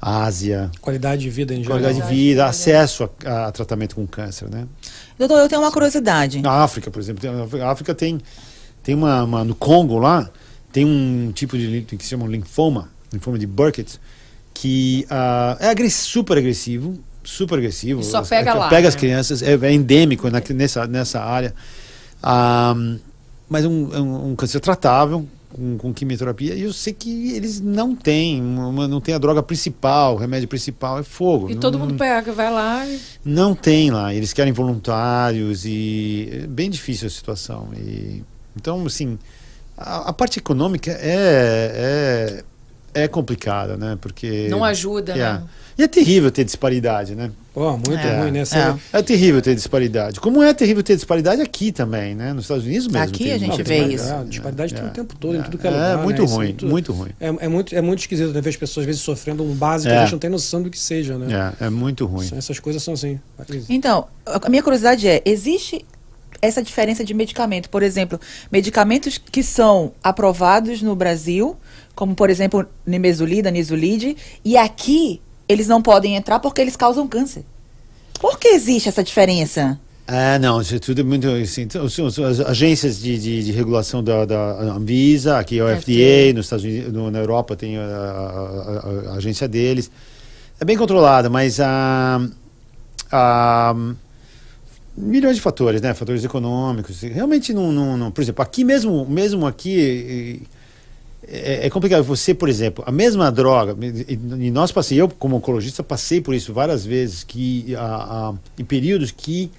Ásia, 0.00 0.70
Qualidade 0.80 1.22
de 1.22 1.30
vida 1.30 1.54
em 1.54 1.62
geral. 1.62 1.78
qualidade 1.78 2.06
de 2.06 2.14
vida. 2.14 2.44
acesso 2.46 3.08
a, 3.24 3.46
a 3.46 3.52
tratamento 3.52 3.94
com 3.94 4.06
câncer, 4.06 4.50
né? 4.50 4.66
Doutor, 5.18 5.38
eu 5.38 5.48
tenho 5.48 5.60
uma 5.62 5.70
curiosidade. 5.70 6.40
Na 6.42 6.62
África, 6.62 6.90
por 6.90 7.00
exemplo, 7.00 7.20
tem- 7.22 7.60
a 7.60 7.70
África 7.70 7.94
tem, 7.94 8.20
tem 8.82 8.94
uma, 8.94 9.22
uma- 9.24 9.44
no 9.44 9.54
Congo 9.54 9.98
lá, 9.98 10.28
tem 10.72 10.84
um 10.84 11.30
tipo 11.32 11.56
de 11.56 11.82
que 11.82 12.02
se 12.02 12.10
chama 12.10 12.26
linfoma, 12.26 12.88
linfoma 13.12 13.38
de 13.38 13.46
Burkitt, 13.46 14.00
que 14.52 15.06
ah, 15.08 15.56
é 15.60 15.68
agre- 15.68 15.90
super 15.90 16.36
agressivo, 16.38 16.98
super 17.22 17.58
agressivo. 17.58 18.00
E 18.00 18.04
só 18.04 18.18
As- 18.18 18.28
pega 18.28 18.50
é- 18.50 18.54
lá, 18.54 18.68
Pega 18.68 18.88
as 18.88 18.94
né? 18.94 19.00
crianças, 19.00 19.42
é, 19.42 19.54
é 19.54 19.72
endêmico 19.72 20.28
na- 20.30 20.42
nessa, 20.50 20.86
nessa 20.86 21.20
área. 21.22 21.54
Ah, 22.22 22.74
mas 23.48 23.64
é 23.64 23.68
um, 23.68 23.94
é 23.94 24.00
um, 24.00 24.30
um 24.30 24.36
câncer 24.36 24.58
tratável 24.60 25.26
com, 25.54 25.78
com 25.78 25.94
quimioterapia. 25.94 26.54
E 26.54 26.62
eu 26.62 26.72
sei 26.72 26.92
que 26.92 27.32
eles 27.32 27.60
não 27.60 27.94
têm, 27.94 28.42
uma- 28.42 28.86
não 28.88 29.00
tem 29.00 29.14
a 29.14 29.18
droga 29.18 29.42
principal, 29.42 30.14
o 30.14 30.18
remédio 30.18 30.48
principal 30.48 30.98
é 30.98 31.02
fogo. 31.02 31.48
E 31.48 31.54
Não- 31.54 31.60
todo 31.60 31.78
mundo 31.78 31.94
pega, 31.94 32.32
vai 32.32 32.52
lá 32.52 32.86
e 32.86 33.00
não 33.24 33.54
tem 33.54 33.90
lá, 33.90 34.12
eles 34.12 34.32
querem 34.32 34.52
voluntários 34.52 35.64
e 35.64 36.28
é 36.42 36.46
bem 36.46 36.68
difícil 36.68 37.06
a 37.06 37.10
situação. 37.10 37.68
E, 37.76 38.22
então, 38.56 38.84
assim, 38.84 39.18
a, 39.78 40.10
a 40.10 40.12
parte 40.12 40.38
econômica 40.38 40.90
é, 40.90 42.42
é, 42.94 43.02
é 43.04 43.08
complicada, 43.08 43.76
né? 43.76 43.96
Porque. 44.00 44.48
não 44.48 44.64
ajuda, 44.64 45.12
É. 45.12 45.16
né? 45.18 45.42
E 45.76 45.82
é 45.82 45.88
terrível 45.88 46.30
ter 46.30 46.44
disparidade, 46.44 47.14
né? 47.14 47.30
Pô, 47.52 47.72
muito 47.72 47.94
É. 47.94 48.20
ruim, 48.20 48.30
né? 48.30 48.42
É. 48.92 48.98
É 48.98 49.02
terrível 49.02 49.40
ter 49.42 49.54
disparidade. 49.54 50.18
Como 50.20 50.42
é 50.42 50.52
terrível 50.54 50.82
ter 50.82 50.94
disparidade 50.96 51.40
aqui 51.40 51.70
também, 51.72 52.14
né? 52.14 52.32
Nos 52.32 52.44
Estados 52.44 52.64
Unidos 52.64 52.86
mesmo. 52.88 52.98
Aqui 53.08 53.30
a 53.32 53.38
gente 53.38 53.62
vê 53.62 53.84
isso. 53.86 54.12
É, 54.12 54.24
disparidade 54.24 54.74
tem 54.74 54.84
o 54.84 54.90
tempo 54.90 55.14
todo, 55.16 55.36
em 55.36 55.40
É. 55.40 55.42
tudo 55.42 55.58
que 55.58 55.66
é 55.66 55.70
É, 55.70 55.72
lugar. 55.72 55.98
muito 56.02 56.22
né? 56.22 56.28
É 56.28 56.30
ruim, 56.32 56.46
muito- 56.46 56.66
muito 56.66 56.92
ruim. 56.92 57.10
É, 57.20 57.26
é 57.26 57.48
muito, 57.48 57.74
é 57.74 57.80
muito 57.80 58.00
esquisito 58.00 58.32
né, 58.32 58.40
ver 58.40 58.50
as 58.50 58.56
pessoas 58.56 58.82
às 58.84 58.86
vezes 58.86 59.00
sofrendo 59.02 59.42
um 59.44 59.54
básico 59.54 59.90
que 59.90 59.94
É. 59.96 59.98
a 59.98 60.02
gente 60.04 60.12
não 60.12 60.18
tem 60.18 60.30
noção 60.30 60.62
do 60.62 60.70
que 60.70 60.78
seja, 60.78 61.16
né? 61.18 61.54
É, 61.60 61.66
é 61.66 61.70
muito 61.70 62.06
ruim. 62.06 62.28
Essas 62.36 62.58
coisas 62.58 62.82
são 62.82 62.94
assim. 62.94 63.20
Então, 63.68 64.06
a 64.26 64.48
minha 64.48 64.62
curiosidade 64.62 65.06
é, 65.08 65.22
existe 65.24 65.84
essa 66.42 66.62
diferença 66.62 67.04
de 67.04 67.14
medicamento? 67.14 67.70
Por 67.70 67.82
exemplo, 67.82 68.20
medicamentos 68.50 69.16
que 69.18 69.42
são 69.42 69.92
aprovados 70.02 70.82
no 70.82 70.94
Brasil, 70.96 71.56
como 71.94 72.14
por 72.14 72.30
exemplo, 72.30 72.66
nimesulida, 72.86 73.50
nisulide, 73.50 74.16
e 74.44 74.56
aqui 74.56 75.20
eles 75.48 75.68
não 75.68 75.80
podem 75.82 76.16
entrar 76.16 76.38
porque 76.40 76.60
eles 76.60 76.76
causam 76.76 77.06
câncer. 77.06 77.44
Por 78.20 78.38
que 78.38 78.48
existe 78.48 78.88
essa 78.88 79.02
diferença? 79.04 79.78
É, 80.06 80.38
não, 80.38 80.60
isso 80.60 80.74
é 80.74 80.78
tudo 80.78 81.04
muito. 81.04 81.26
Assim, 81.28 81.62
então, 81.62 81.84
as 81.86 82.40
agências 82.40 82.98
de, 83.00 83.18
de, 83.18 83.42
de 83.44 83.52
regulação 83.52 84.04
da, 84.04 84.24
da 84.26 84.60
Anvisa, 84.76 85.38
aqui 85.38 85.58
é 85.58 85.64
o 85.64 85.66
FDA, 85.80 86.32
nos 86.34 86.46
Estados 86.46 86.64
Unidos, 86.64 86.92
no- 86.92 87.10
na 87.10 87.18
Europa 87.20 87.56
tem 87.56 87.78
a, 87.78 87.82
a- 87.82 89.10
a- 89.12 89.16
agência 89.16 89.48
deles. 89.48 89.90
É 90.60 90.64
bem 90.64 90.76
controlada, 90.76 91.30
mas 91.30 91.58
há 91.60 92.20
milhões 94.96 95.36
de 95.36 95.42
fatores, 95.42 95.80
né? 95.80 95.94
Fatores 95.94 96.24
econômicos. 96.24 97.00
Realmente 97.02 97.52
não, 97.52 97.72
não, 97.72 97.96
não- 97.96 98.10
por 98.10 98.20
exemplo, 98.22 98.42
aqui 98.42 98.64
mesmo, 98.64 99.06
mesmo 99.08 99.46
aqui 99.46 100.42
é, 101.28 101.66
é 101.66 101.70
complicado. 101.70 102.02
Você, 102.04 102.34
por 102.34 102.48
exemplo, 102.48 102.84
a 102.86 102.92
mesma 102.92 103.30
droga, 103.30 103.76
e, 104.08 104.50
nós 104.50 104.70
passei, 104.72 105.00
eu 105.00 105.08
como 105.08 105.36
oncologista 105.36 105.82
passei 105.82 106.20
por 106.20 106.34
isso 106.34 106.52
várias 106.52 106.84
vezes, 106.84 107.24
que 107.24 107.74
a, 107.76 107.80
a- 108.30 108.34
em 108.58 108.64
períodos 108.64 109.10
que 109.10 109.50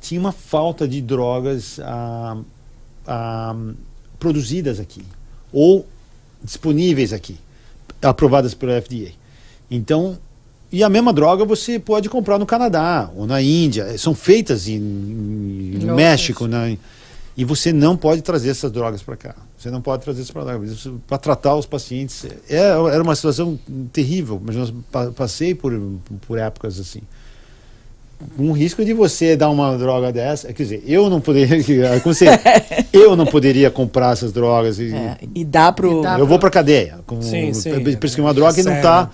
tinha 0.00 0.20
uma 0.20 0.32
falta 0.32 0.86
de 0.86 1.00
drogas 1.00 1.78
ah, 3.06 3.56
produzidas 4.18 4.78
aqui 4.80 5.02
ou 5.52 5.86
disponíveis 6.42 7.12
aqui, 7.12 7.36
aprovadas 8.02 8.54
pela 8.54 8.80
FDA. 8.80 9.10
Então, 9.70 10.18
e 10.70 10.82
a 10.84 10.88
mesma 10.88 11.12
droga 11.12 11.44
você 11.44 11.78
pode 11.78 12.08
comprar 12.08 12.38
no 12.38 12.44
Canadá 12.46 13.10
ou 13.16 13.26
na 13.26 13.40
Índia, 13.40 13.96
são 13.98 14.14
feitas 14.14 14.68
em, 14.68 14.76
em- 14.76 15.78
no. 15.84 15.94
México, 15.94 16.46
na, 16.46 16.76
e 17.38 17.44
você 17.44 17.72
não 17.72 17.96
pode 17.96 18.20
trazer 18.20 18.50
essas 18.50 18.70
drogas 18.70 19.00
para 19.00 19.16
cá. 19.16 19.34
Você 19.56 19.70
não 19.70 19.80
pode 19.80 20.02
trazer 20.02 20.22
isso 20.22 20.32
para 20.32 20.42
lá. 20.42 20.60
Para 21.06 21.18
tratar 21.18 21.54
os 21.54 21.64
pacientes. 21.66 22.26
É, 22.50 22.58
era 22.92 23.02
uma 23.02 23.14
situação 23.14 23.58
terrível, 23.92 24.42
mas 24.44 24.56
eu 24.56 24.68
pa- 24.90 25.10
passei 25.12 25.54
por, 25.54 25.72
por 26.26 26.36
épocas 26.36 26.78
assim. 26.80 27.00
Um 28.36 28.50
risco 28.50 28.84
de 28.84 28.92
você 28.92 29.36
dar 29.36 29.48
uma 29.50 29.78
droga 29.78 30.12
dessa. 30.12 30.52
Quer 30.52 30.62
dizer, 30.64 30.82
eu 30.84 31.08
não 31.08 31.20
poderia. 31.20 31.62
como 32.02 32.12
você- 32.12 32.26
eu 32.92 33.14
não 33.14 33.24
poderia 33.24 33.70
comprar 33.70 34.12
essas 34.12 34.32
drogas. 34.32 34.80
E, 34.80 34.92
É, 34.92 35.16
e 35.32 35.44
dá 35.44 35.70
pro. 35.70 36.00
E 36.00 36.02
dá 36.02 36.18
eu 36.18 36.26
vou 36.26 36.38
para 36.40 36.50
cadeia. 36.50 36.98
Com, 37.06 37.22
Sim, 37.22 37.52
sim. 37.54 37.70
Prescrever 37.96 38.26
uma 38.26 38.34
droga 38.34 38.54
que 38.54 38.62
não 38.64 38.74
está. 38.74 39.10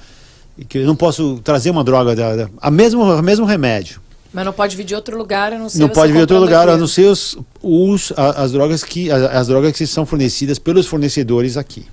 Que 0.69 0.79
eu 0.79 0.87
não 0.87 0.97
posso 0.97 1.41
trazer 1.45 1.69
uma 1.69 1.85
droga 1.85 2.15
da, 2.17 2.37
da 2.37 2.49
a 2.61 2.71
mesmo, 2.71 3.03
a 3.03 3.21
mesmo 3.21 3.45
remédio. 3.45 4.01
Mas 4.35 4.45
não 4.45 4.53
pode 4.53 4.77
vir 4.77 4.85
de 4.85 4.95
outro 4.95 5.17
lugar, 5.17 5.53
a 5.53 5.59
não 5.59 5.69
ser 5.69 5.79
Não 5.79 5.89
pode 5.89 6.11
vir 6.13 6.17
de 6.17 6.21
outro 6.23 6.39
lugar, 6.41 6.63
aqui. 6.69 6.73
a 6.73 6.77
não 6.77 6.89
ser 6.89 7.05
os, 7.07 7.39
os, 7.63 8.13
a- 8.17 8.43
as 8.43 8.51
drogas 8.53 8.83
que 8.83 9.11
a- 9.11 9.29
as 9.39 9.47
drogas 9.47 9.73
que 9.73 9.87
são 9.87 10.05
fornecidas 10.05 10.59
pelos 10.59 10.87
fornecedores 10.87 11.57
aqui. 11.57 11.87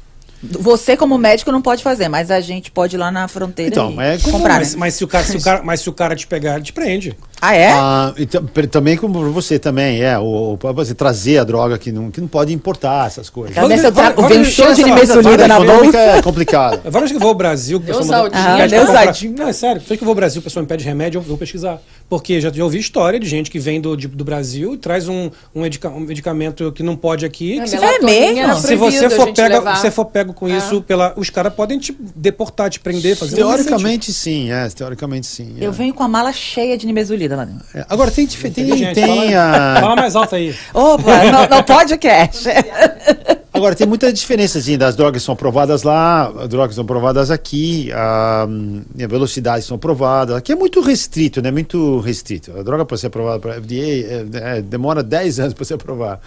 Você, 0.43 0.97
como 0.97 1.19
médico, 1.19 1.51
não 1.51 1.61
pode 1.61 1.83
fazer, 1.83 2.09
mas 2.09 2.31
a 2.31 2.41
gente 2.41 2.71
pode 2.71 2.95
ir 2.95 2.99
lá 2.99 3.11
na 3.11 3.27
fronteira 3.27 3.69
Então, 3.71 3.91
e 3.91 3.99
é 4.03 4.17
comprar. 4.17 4.57
Mas, 4.57 4.73
né? 4.73 4.79
mas 4.79 4.93
se 4.95 5.03
o 5.03 5.07
cara, 5.07 5.23
se 5.23 5.37
o 5.37 5.41
cara, 5.41 5.61
mas 5.63 5.81
se 5.81 5.89
o 5.89 5.93
cara 5.93 6.15
te 6.15 6.25
pegar, 6.25 6.55
ele 6.55 6.63
te 6.63 6.73
prende. 6.73 7.15
Ah, 7.41 7.55
é? 7.55 7.71
Ah, 7.73 8.13
e 8.17 8.25
per- 8.27 8.67
também 8.67 8.95
como 8.95 9.31
você 9.31 9.57
também 9.57 10.01
é 10.03 10.17
o, 10.19 10.57
para 10.59 10.71
você 10.71 10.93
trazer 10.93 11.39
a 11.39 11.43
droga 11.43 11.75
que 11.77 11.91
não, 11.91 12.11
que 12.11 12.21
não 12.21 12.27
pode 12.27 12.53
importar 12.53 13.07
essas 13.07 13.29
coisas. 13.31 13.55
Se 13.55 13.85
eu 13.87 13.91
trago- 13.91 14.27
vem 14.27 14.41
um 14.41 14.43
show 14.45 14.71
de 14.73 14.83
nimesulida 14.83 15.47
na 15.47 15.59
bolsa. 15.59 15.97
é 15.97 16.21
complicado. 16.21 16.79
Várias 16.85 17.09
vezes 17.09 17.11
que 17.13 17.15
eu 17.17 17.19
vou 17.21 17.29
ao 17.29 17.35
Brasil, 17.35 17.79
que 17.81 17.91
o 17.91 17.97
pessoal 17.97 18.29
Neusadinho. 18.29 18.53
Ah, 18.53 18.61
comprar- 18.61 18.67
Neusadinho. 18.93 19.35
Não, 19.39 19.47
é 19.47 19.53
sério. 19.53 19.81
Depois 19.81 19.97
que 19.97 20.03
eu 20.03 20.05
vou 20.05 20.11
ao 20.11 20.15
Brasil, 20.15 20.39
o 20.39 20.43
pessoal 20.43 20.61
me 20.61 20.67
pede 20.69 20.83
remédio, 20.85 21.17
eu 21.17 21.21
vou 21.23 21.37
pesquisar. 21.37 21.81
Porque 22.07 22.39
já, 22.41 22.51
já 22.51 22.63
ouvi 22.63 22.77
história 22.77 23.19
de 23.19 23.25
gente 23.27 23.49
que 23.49 23.57
vem 23.57 23.81
do, 23.81 23.95
de- 23.97 24.07
do 24.07 24.23
Brasil 24.23 24.73
e 24.75 24.77
traz 24.77 25.07
um, 25.07 25.31
um, 25.55 25.61
medica- 25.61 25.89
um 25.89 26.01
medicamento 26.01 26.71
que 26.73 26.83
não 26.83 26.95
pode 26.95 27.25
aqui. 27.25 27.57
É, 27.59 27.63
que 27.63 27.69
se, 27.69 27.79
melatonia 27.79 28.47
mesmo? 28.47 28.55
se 28.61 28.75
você 28.75 29.09
for 29.09 29.33
levar. 29.35 29.77
você 29.77 29.89
for 29.89 30.05
pego 30.05 30.31
com 30.33 30.47
É. 30.47 30.57
isso, 30.57 30.81
pela, 30.83 31.13
os 31.17 31.29
caras 31.31 31.53
podem 31.53 31.79
te 31.79 31.95
deportar, 32.15 32.69
te 32.69 32.79
prender, 32.79 33.15
fazer 33.15 33.35
Teoricamente 33.37 34.13
sim, 34.13 34.51
é, 34.51 34.67
teoricamente 34.69 35.25
sim. 35.25 35.55
é. 35.59 35.65
Eu 35.65 35.71
venho 35.71 35.93
com 35.93 36.03
a 36.03 36.07
mala 36.07 36.31
cheia 36.33 36.77
de 36.77 36.85
nimesulida 36.85 37.30
lá 37.35 37.45
dentro. 37.45 37.65
É, 37.73 37.85
Agora 37.89 38.11
tem, 38.11 38.27
tem, 38.27 38.51
tem, 38.51 38.77
Gente, 38.77 38.93
tem 38.93 39.33
fala, 39.33 39.77
a, 39.77 39.81
fala 39.81 39.95
mais 39.95 40.15
alto 40.15 40.35
aí. 40.35 40.55
Opa, 40.73 41.25
no, 41.25 41.55
no 41.55 41.63
podcast. 41.63 42.49
Agora, 43.53 43.75
tem 43.75 43.85
muita 43.85 44.11
diferença, 44.13 44.59
assim, 44.59 44.77
das 44.77 44.95
drogas 44.95 45.21
são 45.23 45.33
aprovadas 45.33 45.83
lá, 45.83 46.29
as 46.29 46.47
drogas 46.47 46.73
são 46.73 46.85
aprovadas 46.85 47.29
aqui, 47.29 47.91
a, 47.91 48.43
a 48.43 49.07
velocidade 49.07 49.65
são 49.65 49.75
aprovadas. 49.75 50.37
Aqui 50.37 50.53
é 50.53 50.55
muito 50.55 50.79
restrito, 50.79 51.41
né? 51.41 51.51
Muito 51.51 51.99
restrito. 51.99 52.57
A 52.57 52.63
droga 52.63 52.85
para 52.85 52.95
ser 52.95 53.07
aprovada 53.07 53.39
pela 53.39 53.55
FDA 53.55 53.75
é, 53.75 54.57
é, 54.57 54.61
demora 54.61 55.03
10 55.03 55.41
anos 55.41 55.53
para 55.53 55.65
ser 55.65 55.73
aprovada. 55.73 56.21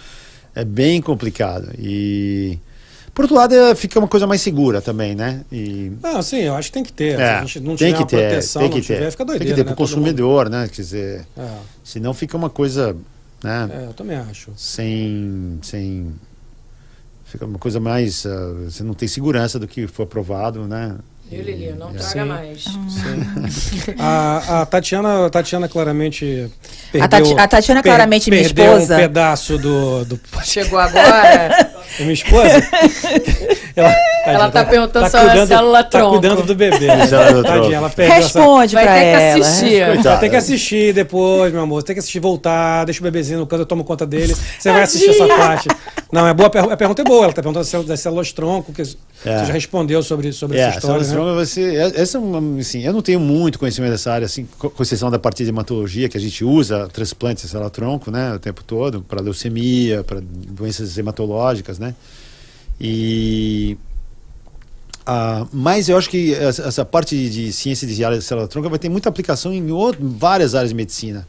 É 0.53 0.63
bem 0.63 1.01
complicado. 1.01 1.69
E, 1.79 2.59
por 3.15 3.23
outro 3.23 3.35
lado, 3.35 3.55
é, 3.55 3.73
fica 3.73 3.97
uma 3.97 4.07
coisa 4.07 4.27
mais 4.27 4.41
segura 4.41 4.79
também, 4.81 5.15
né? 5.15 5.43
E, 5.51 5.91
Não, 6.03 6.21
sim, 6.21 6.41
eu 6.41 6.53
acho 6.53 6.67
que 6.67 6.73
tem 6.73 6.83
que 6.83 6.93
ter. 6.93 7.13
é, 7.13 7.15
Se 7.17 7.21
a 7.23 7.41
gente 7.45 7.59
não 7.61 7.75
tem 7.75 7.93
tiver 7.93 7.97
que 7.97 8.05
ter, 8.09 8.27
proteção, 8.27 8.61
tem 8.61 8.69
que 8.69 8.75
não 8.75 8.81
tiver, 8.83 8.99
ter. 8.99 9.11
fica 9.11 9.25
tem 9.25 9.27
doideira, 9.37 9.53
que 9.55 9.55
ter 9.55 9.61
né? 9.61 9.63
para 9.63 9.73
o 9.73 9.75
Todo 9.87 9.87
mundo- 9.97 10.03
consumidor, 10.03 10.49
né? 10.49 10.67
Quer 10.67 10.81
dizer, 10.81 11.25
É, 11.37 11.49
senão 11.83 12.13
fica 12.13 12.37
uma 12.37 12.49
coisa, 12.49 12.95
né? 13.43 13.69
é, 13.71 13.85
eu 13.87 13.93
também 13.93 14.17
acho. 14.17 14.51
sem, 14.57 15.57
sem 15.63 16.13
fica 17.25 17.45
uma 17.45 17.57
coisa 17.57 17.79
mais 17.79 18.25
ah, 18.25 18.53
você 18.65 18.83
não 18.83 18.93
tem 18.93 19.07
segurança 19.07 19.57
do 19.57 19.67
que 19.67 19.87
foi 19.87 20.03
aprovado, 20.05 20.67
né? 20.67 20.95
Viu, 21.29 21.41
Lili? 21.43 21.73
Não 21.77 21.89
É. 21.89 21.93
traga 21.93 22.09
Sim. 22.11 22.25
mais. 22.25 22.65
A, 23.99 24.61
a 24.61 24.65
Tatiana, 24.65 25.25
a 25.25 25.29
Tatiana 25.29 25.67
claramente 25.67 26.49
A 26.99 27.07
Tati- 27.07 27.33
a 27.37 27.47
Tatiana 27.47 27.81
claramente, 27.81 28.29
minha 28.29 28.43
perdeu 28.43 28.65
esposa. 28.73 28.95
um 28.95 28.97
pedaço 28.99 29.57
do, 29.57 30.05
do 30.05 30.19
Chegou 30.43 30.77
agora. 30.79 31.47
da 31.49 31.69
minha 31.99 32.13
esposa. 32.13 32.61
ela, 33.75 33.95
Ela 34.25 34.49
tá 34.49 34.65
perguntando 34.65 35.05
sobre 35.05 35.19
a 35.19 35.29
cuidando- 35.29 35.47
célula 35.47 35.83
Tá 35.83 35.89
tronco. 35.99 36.11
cuidando 36.13 36.43
do 36.43 36.55
bebê. 36.55 36.87
Célula. 37.07 37.43
Tadinha, 37.43 37.77
ela 37.77 37.89
perdeu 37.91 38.15
essa- 38.15 38.39
Responde 38.39 38.73
Vai 38.73 38.85
ter 38.87 39.11
que 39.11 39.39
assistir. 39.41 40.03
Vai 40.03 40.19
ter 40.19 40.29
que 40.29 40.35
assistir 40.35 40.93
depois, 40.93 41.53
meu 41.53 41.61
amor. 41.61 41.81
Você 41.81 41.87
tem 41.87 41.93
que 41.95 41.99
assistir 41.99 42.19
voltar, 42.19 42.85
deixa 42.85 43.01
o 43.01 43.03
bebezinho 43.03 43.39
no 43.39 43.45
canto, 43.45 43.61
eu 43.61 43.65
tomo 43.67 43.83
conta 43.83 44.05
dele. 44.05 44.35
Você 44.59 44.71
vai 44.71 44.81
assistir 44.81 45.09
essa 45.11 45.27
parte. 45.27 45.67
Não, 46.11 46.27
é 46.27 46.33
boa, 46.33 46.47
a 46.47 46.49
pergu- 46.49 46.71
a 46.71 46.77
pergunta 46.77 47.01
é 47.01 47.05
boa. 47.05 47.25
Ela 47.25 47.33
tá 47.33 47.41
perguntando 47.43 47.61
das 47.63 47.67
células- 47.69 47.87
das 47.89 47.99
células 47.99 48.31
tronco, 48.33 48.73
que 48.73 48.83
você 48.83 48.95
já 49.23 49.53
respondeu 49.53 50.01
sobre, 50.01 50.31
sobre 50.33 50.57
É, 50.57 50.61
essa 50.61 50.77
história. 50.79 51.03
células 51.03 51.55
Né? 51.55 51.73
tronco 51.73 51.97
é- 51.97 52.01
essa 52.01 52.17
é 52.17 52.21
uma, 52.21 52.59
assim, 52.61 52.83
eu 52.83 52.93
não 52.93 53.01
tenho 53.03 53.19
muito 53.19 53.59
conhecimento 53.59 53.91
dessa 53.91 54.11
área, 54.11 54.25
assim, 54.25 54.47
co- 54.57 54.69
com 54.71 54.81
exceção 54.81 55.11
da 55.11 55.19
parte 55.19 55.43
de 55.43 55.49
hematologia, 55.49 56.09
que 56.09 56.17
a 56.17 56.21
gente 56.21 56.43
usa 56.43 56.87
transplante 56.91 57.43
de 57.43 57.47
célula 57.49 57.69
tronco, 57.69 58.09
né, 58.09 58.33
o 58.33 58.39
tempo 58.39 58.63
todo, 58.63 59.01
para 59.07 59.21
leucemia, 59.21 60.03
para 60.03 60.19
doenças 60.21 60.97
hematológicas, 60.97 61.77
né, 61.77 61.93
e 62.79 63.77
ah, 65.05 65.45
mas 65.53 65.87
eu 65.87 65.97
acho 65.97 66.09
que 66.09 66.33
essa, 66.33 66.63
parte 66.83 67.29
de, 67.29 67.53
ciência 67.53 67.87
de 67.87 67.93
célula 68.21 68.47
tronco 68.47 68.69
vai 68.69 68.79
ter 68.79 68.89
muita 68.89 69.07
aplicação 69.07 69.53
em 69.53 69.69
out- 69.69 69.97
várias 70.01 70.55
áreas 70.55 70.69
de 70.69 70.75
medicina, 70.75 71.27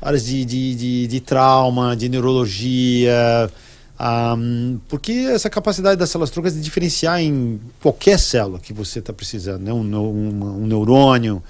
áreas 0.00 0.24
de, 0.24 0.44
de, 0.44 0.74
de, 0.74 1.06
de 1.06 1.20
trauma, 1.20 1.94
de 1.94 2.08
neurologia, 2.08 3.50
ah, 3.98 4.36
porque 4.88 5.12
essa 5.12 5.50
capacidade 5.50 5.96
das 5.98 6.10
células 6.10 6.30
troncas 6.30 6.54
de 6.54 6.60
diferenciar 6.60 7.20
em 7.20 7.60
qualquer 7.82 8.18
célula 8.18 8.58
que 8.58 8.72
você 8.72 9.00
está 9.00 9.12
precisando, 9.12 9.62
né? 9.62 9.72
um, 9.72 9.80
uma- 9.82 10.52
um 10.52 10.66
neurônio, 10.66 11.42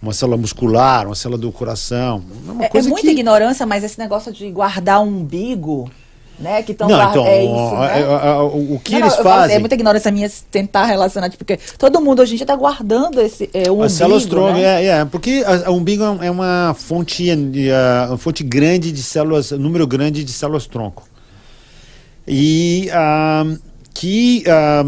uma 0.00 0.12
célula 0.12 0.36
muscular, 0.38 1.06
uma 1.06 1.14
célula 1.14 1.38
do 1.38 1.50
coração, 1.52 2.22
é 2.60 2.78
É, 2.78 2.82
muita 2.82 3.00
que 3.08 3.10
ignorância, 3.10 3.66
mas 3.66 3.82
esse 3.84 3.98
negócio 3.98 4.32
de 4.32 4.48
guardar 4.50 5.02
um 5.02 5.08
umbigo, 5.18 5.90
né? 6.40 6.62
Que 6.62 6.72
estão 6.72 6.88
não, 6.88 6.96
guarda- 6.96 7.10
então 7.20 7.26
é 7.26 7.44
isso, 7.44 7.74
né? 7.76 7.98
é- 7.98 8.00
é- 8.00 8.28
é- 8.28 8.34
o 8.38 8.74
o 8.74 8.80
que 8.82 8.92
Não, 8.92 9.00
não, 9.00 9.06
eles 9.06 9.16
falo 9.16 9.28
assim, 9.28 9.38
fazem 9.40 9.56
é 9.56 9.58
muita 9.58 9.74
ignorância 9.74 10.10
minha 10.10 10.30
tentar 10.50 10.84
relacionar, 10.86 11.28
tipo, 11.28 11.44
porque 11.44 11.60
todo 11.78 12.00
mundo 12.00 12.20
hoje 12.22 12.32
em 12.32 12.36
dia 12.36 12.44
está 12.44 12.56
guardando 12.56 13.20
esse 13.20 13.48
é, 13.52 13.70
um 13.70 13.88
células 13.88 14.22
umbigo, 14.24 14.40
tronco, 14.40 14.58
né? 14.58 14.84
é, 14.84 14.86
é, 15.00 15.04
porque 15.04 15.44
a, 15.46 15.68
a 15.68 15.70
umbigo 15.70 16.02
é 16.02 16.10
um- 16.10 16.22
é 16.24 16.30
uma 16.30 16.74
fonte, 16.76 17.28
eh, 17.30 18.06
uma 18.08 18.18
fonte 18.18 18.42
grande 18.42 18.90
de 18.90 19.02
células, 19.02 19.50
número 19.52 19.86
grande 19.86 20.24
de 20.24 20.32
células 20.32 20.66
tronco. 20.66 21.04
E 22.26 22.88
ah, 22.92 23.44
que, 23.94 24.44
ah, 24.46 24.84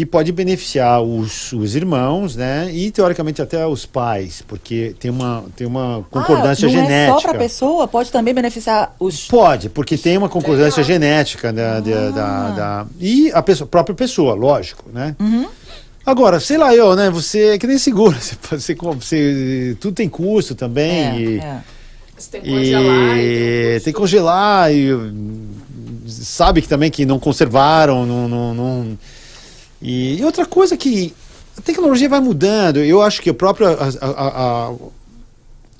que 0.00 0.06
pode 0.06 0.32
beneficiar 0.32 1.02
os, 1.02 1.52
os 1.52 1.76
irmãos, 1.76 2.34
né? 2.34 2.70
E 2.72 2.90
teoricamente 2.90 3.42
até 3.42 3.66
os 3.66 3.84
pais, 3.84 4.42
porque 4.48 4.94
tem 4.98 5.10
uma, 5.10 5.44
tem 5.54 5.66
uma 5.66 6.02
concordância 6.10 6.66
ah, 6.66 6.72
não 6.72 6.78
genética. 6.80 7.10
É 7.10 7.12
só 7.12 7.20
para 7.20 7.30
a 7.32 7.34
pessoa, 7.34 7.86
pode 7.86 8.10
também 8.10 8.32
beneficiar 8.32 8.94
os. 8.98 9.26
Pode, 9.26 9.68
porque 9.68 9.98
tem 9.98 10.16
uma 10.16 10.30
concordância 10.30 10.82
genética 10.82 11.52
da, 11.52 11.80
da, 11.80 11.90
Ah. 11.90 12.10
da- 12.10 12.50
da- 12.50 12.86
e 12.98 13.30
a 13.34 13.42
pessoa- 13.42 13.68
própria 13.68 13.94
pessoa, 13.94 14.32
lógico, 14.32 14.86
né? 14.90 15.14
Uhum. 15.20 15.46
Agora, 16.06 16.40
sei 16.40 16.56
lá 16.56 16.74
eu, 16.74 16.96
né? 16.96 17.10
Você 17.10 17.48
é 17.50 17.58
que 17.58 17.66
nem 17.66 17.76
seguro, 17.76 18.16
você, 18.18 18.34
você, 18.50 18.74
você- 18.74 19.76
tudo 19.80 19.92
tem 19.94 20.08
custo 20.08 20.54
também 20.54 20.90
É, 20.90 21.20
e, 21.20 21.38
é. 21.40 21.58
Você 22.16 22.30
tem 22.30 22.40
que 22.40 22.48
e 22.48 22.52
congelar. 22.72 23.18
e 23.18 23.80
tem 23.84 23.92
que 23.92 23.98
congelar 23.98 24.74
e 24.74 24.94
hum, 24.94 25.46
sabe 26.06 26.62
que 26.62 26.68
também 26.68 26.90
que 26.90 27.04
não 27.04 27.18
conservaram, 27.18 28.06
não, 28.06 28.26
não, 28.26 28.54
não- 28.54 28.98
e, 29.82 30.22
outra 30.24 30.44
coisa 30.46 30.76
que 30.76 31.14
a 31.56 31.60
tecnologia 31.60 32.08
vai 32.08 32.20
mudando. 32.20 32.78
Eu 32.78 33.02
acho 33.02 33.20
que 33.22 33.30
a 33.30 33.34
própria 33.34 33.68
a, 33.68 33.88
a, 34.06 34.68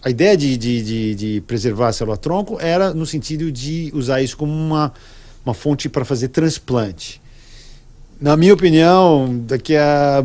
a- 0.05 0.11
ideia 0.11 0.37
de, 0.37 0.57
de, 0.57 0.83
de, 0.83 1.15
de 1.15 1.41
preservar 1.43 1.89
a 1.89 1.93
célula 1.93 2.17
tronco 2.17 2.59
era 2.61 2.93
no 2.95 3.05
sentido 3.07 3.53
de 3.53 3.91
usar 3.95 4.23
isso 4.23 4.37
como 4.37 4.53
uma, 4.53 4.93
uma 5.45 5.53
fonte 5.55 5.89
para 5.89 6.05
fazer 6.05 6.29
transplante. 6.29 7.21
Na 8.21 8.37
minha 8.37 8.53
opinião, 8.55 9.39
daqui 9.47 9.77
a 9.77 10.23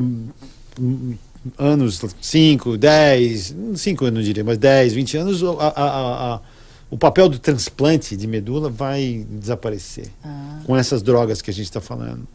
anos, 1.57 2.01
5, 2.21 2.77
10, 2.77 3.55
5 3.75 4.05
eu 4.05 4.11
não 4.11 4.21
diria, 4.21 4.43
mas 4.43 4.57
10, 4.57 4.93
20 4.93 5.17
anos, 5.17 5.43
a- 5.43 5.47
a- 5.67 6.33
a- 6.35 6.41
o 6.89 6.97
papel 6.97 7.27
do 7.29 7.39
transplante 7.39 8.15
de 8.15 8.27
medula 8.27 8.69
vai 8.69 9.25
desaparecer 9.29 10.07
Ah. 10.23 10.59
com 10.65 10.75
essas 10.75 11.01
drogas 11.01 11.41
que 11.41 11.49
a 11.51 11.53
gente 11.53 11.65
está 11.65 11.81
falando. 11.81 12.27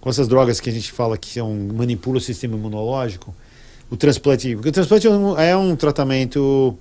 Com 0.00 0.10
essas 0.10 0.28
drogas 0.28 0.60
que 0.60 0.70
a 0.70 0.72
gente 0.72 0.92
fala 0.92 1.16
que 1.18 1.34
são, 1.34 1.52
manipulam 1.74 2.18
o 2.18 2.20
sistema 2.20 2.54
imunológico, 2.56 3.34
o 3.90 3.96
transplante. 3.96 4.54
Porque 4.54 4.68
o 4.68 4.72
transplante 4.72 5.06
é 5.06 5.10
um, 5.10 5.38
é 5.38 5.56
um 5.56 5.74
tratamento 5.74 6.76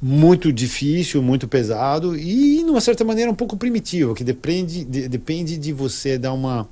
muito 0.00 0.52
difícil, 0.52 1.22
muito 1.22 1.48
pesado 1.48 2.16
e, 2.16 2.58
de 2.62 2.70
uma 2.70 2.80
certa 2.80 3.04
maneira, 3.04 3.30
um 3.30 3.34
pouco 3.34 3.56
primitivo, 3.56 4.14
que 4.14 4.22
depende 4.24 4.84
de, 4.84 5.08
depende 5.08 5.56
de 5.56 5.72
você 5.72 6.18
dar 6.18 6.32
uma, 6.32 6.68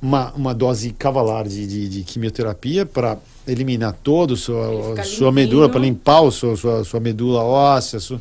uma, 0.00 0.32
uma 0.32 0.54
dose 0.54 0.90
cavalar 0.90 1.46
de, 1.46 1.66
de, 1.66 1.88
de 1.88 2.02
quimioterapia 2.02 2.86
para 2.86 3.18
eliminar 3.46 3.94
todo 4.02 4.36
sua, 4.36 5.04
sua 5.04 5.30
medula, 5.30 5.68
para 5.68 5.80
limpar 5.80 6.22
o 6.22 6.30
sua, 6.30 6.56
sua, 6.56 6.84
sua 6.84 7.00
medula 7.00 7.42
óssea 7.42 8.00
sua- 8.00 8.20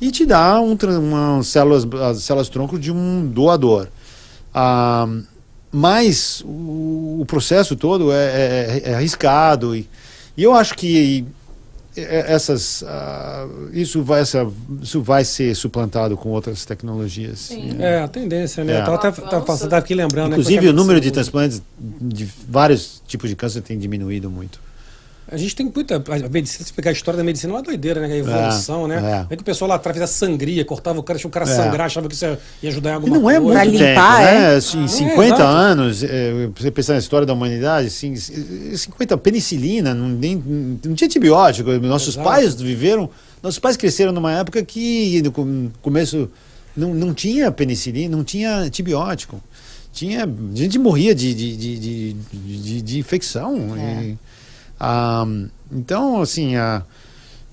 e 0.00 0.10
te 0.10 0.24
dar 0.26 0.60
um, 0.60 0.76
uma 1.00 1.42
células, 1.42 1.86
as 2.02 2.22
células 2.22 2.48
tronco 2.48 2.78
de 2.78 2.90
um 2.90 3.26
doador. 3.26 3.88
Ah, 4.52 5.08
mas 5.74 6.40
o, 6.46 7.18
o 7.20 7.24
processo 7.26 7.74
todo 7.74 8.12
é, 8.12 8.16
é- 8.16 8.82
é 8.90 8.94
arriscado 8.94 9.74
e, 9.74 9.88
e 10.36 10.42
eu 10.44 10.54
acho 10.54 10.74
que 10.76 11.24
essas 11.96 12.82
ah, 12.86 13.46
isso 13.72 14.02
vai 14.02 14.20
essa, 14.20 14.46
isso 14.82 15.00
vai 15.00 15.24
ser 15.24 15.54
suplantado 15.54 16.16
com 16.16 16.28
outras 16.30 16.64
tecnologias. 16.64 17.38
Sim. 17.38 17.76
É, 17.80 18.00
a 18.00 18.08
tendência, 18.08 18.64
né? 18.64 18.74
É. 18.74 18.80
Até, 18.80 19.08
Avanço. 19.08 19.22
tava, 19.30 19.44
passando- 19.44 19.70
tava 19.70 19.80
aqui 19.82 19.94
lembrando. 19.94 20.30
né, 20.30 20.34
Inclusive 20.34 20.58
como 20.58 20.68
é 20.68 20.72
o 20.72 20.76
número 20.76 21.00
de 21.00 21.10
transplantes 21.10 21.62
de 21.78 22.28
vários 22.48 23.00
tipos 23.06 23.28
de 23.30 23.36
câncer 23.36 23.60
tem 23.62 23.78
diminuído 23.78 24.28
muito. 24.30 24.58
A 25.26 25.36
gente 25.38 25.56
tem 25.56 25.70
muita. 25.74 25.96
A 25.96 26.28
medicina, 26.28 26.66
se 26.66 26.72
pegar 26.72 26.90
a 26.90 26.92
história 26.92 27.16
da 27.18 27.24
medicina, 27.24 27.52
é 27.52 27.56
uma 27.56 27.62
doideira, 27.62 27.98
né? 28.06 28.12
A 28.12 28.16
evolução, 28.16 28.84
É, 28.84 29.00
né? 29.00 29.26
é. 29.30 29.32
É 29.32 29.36
que 29.36 29.42
o 29.42 29.44
pessoal 29.44 29.68
lá 29.70 29.76
atrás 29.76 29.96
fazia 29.96 30.06
sangria, 30.06 30.64
cortava 30.64 30.98
o 31.00 31.02
cara, 31.02 31.18
tinha 31.18 31.28
um 31.28 31.30
cara 31.32 31.46
É. 31.46 31.48
sangrar, 31.56 31.86
achava 31.86 32.08
que 32.08 32.14
isso 32.14 32.26
ia 32.62 32.68
ajudar 32.68 32.90
em 32.90 32.94
alguma 32.94 33.18
não 33.18 33.30
é 33.30 33.40
coisa. 33.40 33.40
muito 33.40 33.54
Pra 33.54 33.64
tempo, 33.64 33.84
limpar, 33.84 34.22
né? 34.22 34.52
é? 34.52 34.56
Assim, 34.56 34.84
Ah, 34.84 34.88
50 34.88 35.42
é, 35.42 35.46
anos, 35.46 36.02
é, 36.04 36.48
você 36.54 36.70
pensar 36.70 36.92
na 36.92 36.98
história 36.98 37.26
da 37.26 37.32
humanidade, 37.32 37.86
assim, 37.88 38.14
50 38.16 39.16
penicilina, 39.16 39.94
não, 39.94 40.08
nem, 40.10 40.36
não 40.84 40.94
tinha 40.94 41.06
antibiótico. 41.06 41.70
Nossos 41.78 42.14
Exato. 42.14 42.28
pais 42.28 42.54
viveram, 42.54 43.08
nossos 43.42 43.58
pais 43.58 43.76
cresceram 43.78 44.12
numa 44.12 44.32
época 44.32 44.62
que 44.62 45.22
no 45.22 45.32
com- 45.32 45.70
começo 45.80 46.30
não, 46.76 46.92
não 46.92 47.14
tinha 47.14 47.50
penicilina, 47.50 48.14
não 48.16 48.24
tinha 48.24 48.56
antibiótico. 48.58 49.42
Tinha, 49.92 50.24
a 50.24 50.56
gente 50.56 50.76
morria 50.78 51.14
de, 51.14 51.32
de, 51.32 51.56
de, 51.56 51.78
de, 51.78 52.12
de- 52.32 52.82
de 52.82 52.98
infecção. 52.98 53.76
É. 53.78 54.12
Ah, 54.84 55.26
então, 55.72 56.20
assim, 56.20 56.56
a, 56.56 56.82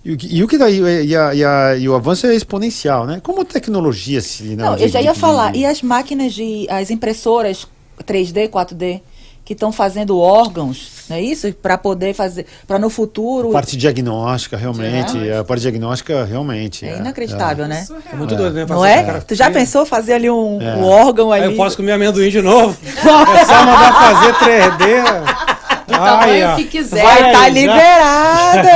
e, 0.03 0.11
o 0.13 0.17
que- 0.17 0.35
e 0.35 0.43
o 0.43 0.47
que 0.47 0.57
daí 0.57 0.79
e, 1.05 1.15
a- 1.15 1.33
e 1.33 1.43
a- 1.43 1.75
e 1.77 1.87
o 1.89 1.95
avanço 1.95 2.27
é 2.27 2.35
exponencial, 2.35 3.05
né? 3.05 3.19
Como 3.23 3.45
tecnologia 3.45 4.19
se 4.21 4.55
Não, 4.55 4.75
de- 4.75 4.83
eu 4.83 4.87
já 4.89 5.01
ia 5.01 5.13
de- 5.13 5.19
falar. 5.19 5.51
de- 5.53 5.59
E 5.59 5.65
as 5.65 5.81
máquinas 5.81 6.33
de. 6.33 6.67
as 6.69 6.89
impressoras 6.89 7.67
3D, 8.05 8.47
4D, 8.49 9.01
que 9.45 9.53
estão 9.53 9.71
fazendo 9.71 10.17
órgãos, 10.19 11.03
não 11.09 11.17
é 11.17 11.21
isso? 11.21 11.51
Para 11.53 11.77
poder 11.77 12.13
fazer. 12.13 12.45
Para 12.67 12.77
no 12.79 12.89
futuro. 12.89 13.49
A 13.49 13.53
parte 13.53 13.75
diagnóstica, 13.75 14.55
realmente. 14.55 15.17
É. 15.27 15.37
A 15.39 15.43
parte 15.43 15.61
diagnóstica, 15.61 16.23
realmente. 16.25 16.85
É 16.85 16.97
inacreditável, 16.97 17.67
né? 17.67 17.85
É 18.11 18.15
muito 18.15 18.35
doido, 18.35 18.53
né? 18.53 18.65
Não 18.67 18.85
é? 18.85 19.19
Tu 19.21 19.35
já 19.35 19.49
pensou 19.51 19.85
fazer 19.85 20.13
ali 20.13 20.29
um, 20.29 20.61
É. 20.61 20.75
um 20.75 20.83
órgão? 20.83 21.31
Aí 21.31 21.43
eu 21.43 21.55
posso 21.55 21.75
comer 21.75 21.91
amendoim 21.93 22.29
de 22.29 22.41
novo? 22.41 22.77
é 22.85 23.45
só 23.45 23.65
mandar 23.65 23.93
fazer 23.93 24.33
3D. 24.35 25.50
Tamanho 25.91 26.55
que 26.55 26.65
quiser. 26.65 27.03
Vai 27.03 27.27
estar 27.27 27.43
já. 27.43 27.49
liberada! 27.49 28.71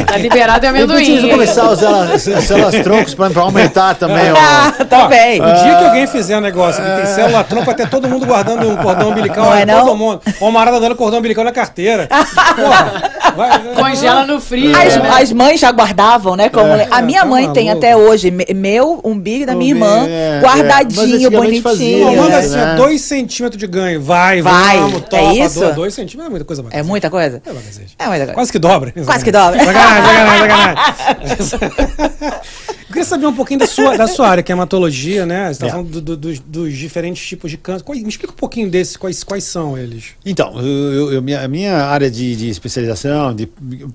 Tá 0.05 0.17
liberado 0.17 0.65
é 0.65 0.69
Eu 0.81 0.87
preciso 0.87 1.11
amendoim. 1.17 1.31
começar 1.31 1.63
a 1.63 1.71
usar 1.71 2.03
as 2.13 2.27
as 2.27 2.43
células 2.45 2.75
troncos 2.83 3.13
para 3.13 3.41
aumentar 3.41 3.95
também. 3.95 4.31
ó. 4.31 4.35
ah, 4.37 4.71
tá 4.85 5.07
bem. 5.07 5.41
O 5.41 5.45
dia 5.45 5.75
que 5.77 5.85
alguém 5.85 6.07
fizer 6.07 6.37
um 6.37 6.41
negócio 6.41 6.81
que 6.81 6.89
tem 6.89 7.05
célula 7.05 7.43
tronco, 7.43 7.69
até 7.69 7.85
todo 7.85 8.07
mundo 8.07 8.25
guardando 8.25 8.67
um 8.69 8.77
cordão 8.77 9.09
umbilical. 9.09 9.45
Não 9.45 9.53
é 9.55 9.65
todo 9.65 9.85
não? 9.87 9.97
mundo. 9.97 10.21
Ó, 10.39 10.47
O 10.47 10.51
Marada 10.51 10.79
dando 10.79 10.95
cordão 10.95 11.19
umbilical 11.19 11.43
na 11.43 11.51
carteira. 11.51 12.07
Porra, 12.07 13.11
vai, 13.35 13.59
Congela 13.75 14.25
no 14.25 14.39
frio. 14.39 14.75
As, 14.75 14.95
né? 14.95 15.09
as 15.21 15.31
mães 15.33 15.59
já 15.59 15.69
guardavam, 15.71 16.35
né? 16.37 16.47
Como 16.49 16.69
a 16.89 17.01
minha 17.01 17.21
tá 17.21 17.25
mãe 17.25 17.51
tem 17.51 17.69
até 17.69 17.95
hoje, 17.95 18.31
me- 18.31 18.47
meu 18.55 19.01
umbigo 19.03 19.43
e 19.43 19.45
da 19.45 19.53
minha 19.55 19.71
irmã, 19.71 20.05
É, 20.07 20.37
é. 20.37 20.41
Guardadinho, 20.41 21.15
antigamente 21.27 21.61
fazia, 21.61 21.97
Pô, 21.97 22.03
bonitinho. 22.05 22.21
manda 22.23 22.35
É, 22.35 22.39
assim, 22.39 22.55
né? 22.55 22.75
2 22.77 23.01
centímetros 23.01 23.59
de 23.59 23.67
ganho. 23.67 24.01
Vai, 24.01 24.41
Vai, 24.41 24.77
vamos, 24.77 24.95
é 24.97 24.99
topa. 25.01 25.33
isso? 25.33 25.73
2 25.73 25.93
centímetros 25.93 26.27
é 26.27 26.29
muita 26.29 26.45
coisa 26.45 26.63
É 26.71 26.83
muita 26.83 27.09
coisa? 27.09 27.41
É. 27.45 27.49
É 27.49 28.07
muita 28.07 28.25
coisa. 28.25 28.33
Quase 28.33 28.51
que 28.51 28.59
dobra. 28.59 28.93
Quase 29.05 29.23
que 29.23 29.31
dobra. 29.31 29.59
Sacanagem, 29.63 30.03
sacanagem, 30.39 31.45
sacanagem. 31.45 32.37
Eu 32.87 32.93
queria 32.93 33.03
saber 33.05 33.25
um 33.27 33.33
pouquinho 33.35 33.59
da 33.59 33.67
sua, 33.67 33.97
da 33.97 34.07
sua 34.07 34.27
área, 34.29 34.41
que 34.41 34.51
é 34.51 34.55
hematologia, 34.55 35.25
né? 35.25 35.47
Você 35.47 35.51
está 35.51 35.67
É. 35.67 35.69
falando 35.71 35.89
do- 35.89 36.01
do- 36.01 36.17
dos, 36.17 36.39
dos 36.39 36.73
diferentes 36.77 37.25
tipos 37.27 37.51
de 37.51 37.57
câncer. 37.57 37.83
Qual- 37.83 37.97
me 37.97 38.07
explica 38.07 38.31
um 38.31 38.35
pouquinho 38.35 38.69
desses, 38.71 38.95
quais, 38.95 39.23
quais 39.23 39.43
são 39.43 39.77
eles? 39.77 40.05
Então, 40.25 40.57
eu, 40.61 41.11
eu- 41.13 41.21
minha, 41.21 41.41
a 41.43 41.47
minha 41.49 41.75
área 41.83 42.09
de, 42.09 42.35
de 42.35 42.49
especialização, 42.49 43.35
de, 43.35 43.45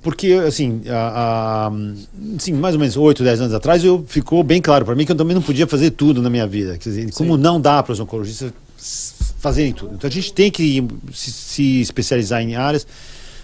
porque, 0.02 0.32
assim, 0.46 0.82
a, 0.88 1.68
a- 1.68 1.72
assim, 2.38 2.52
mais 2.52 2.74
ou 2.74 2.78
menos 2.80 2.96
8, 2.96 3.24
10 3.24 3.40
anos 3.40 3.54
atrás, 3.54 3.82
eu, 3.82 4.04
ficou 4.06 4.42
bem 4.44 4.60
claro 4.60 4.84
para 4.84 4.94
mim 4.94 5.06
que 5.06 5.12
eu 5.12 5.16
também 5.16 5.34
não 5.34 5.42
podia 5.42 5.66
fazer 5.66 5.90
tudo 5.92 6.20
na 6.22 6.28
minha 6.28 6.46
vida. 6.46 6.76
Quer 6.78 6.90
dizer, 6.90 7.10
como 7.14 7.36
não 7.38 7.58
dá 7.60 7.82
para 7.82 7.92
os 7.94 7.98
oncologistas 8.00 8.52
fazerem 9.40 9.72
tudo. 9.72 9.94
Então 9.94 10.06
a 10.08 10.12
gente 10.12 10.32
tem 10.32 10.50
que 10.50 10.86
se, 11.12 11.32
se 11.32 11.80
especializar 11.80 12.40
em 12.42 12.54
áreas. 12.54 12.86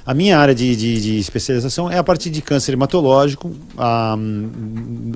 A 0.08 0.14
minha 0.14 0.38
área 0.38 0.54
de, 0.54 0.74
de, 0.74 1.00
de 1.02 1.18
especialização 1.18 1.90
é 1.90 1.98
a 1.98 2.02
partir 2.02 2.30
de 2.30 2.40
câncer 2.40 2.72
hematológico, 2.72 3.54
ah, 3.76 4.16
hum, 4.18 4.48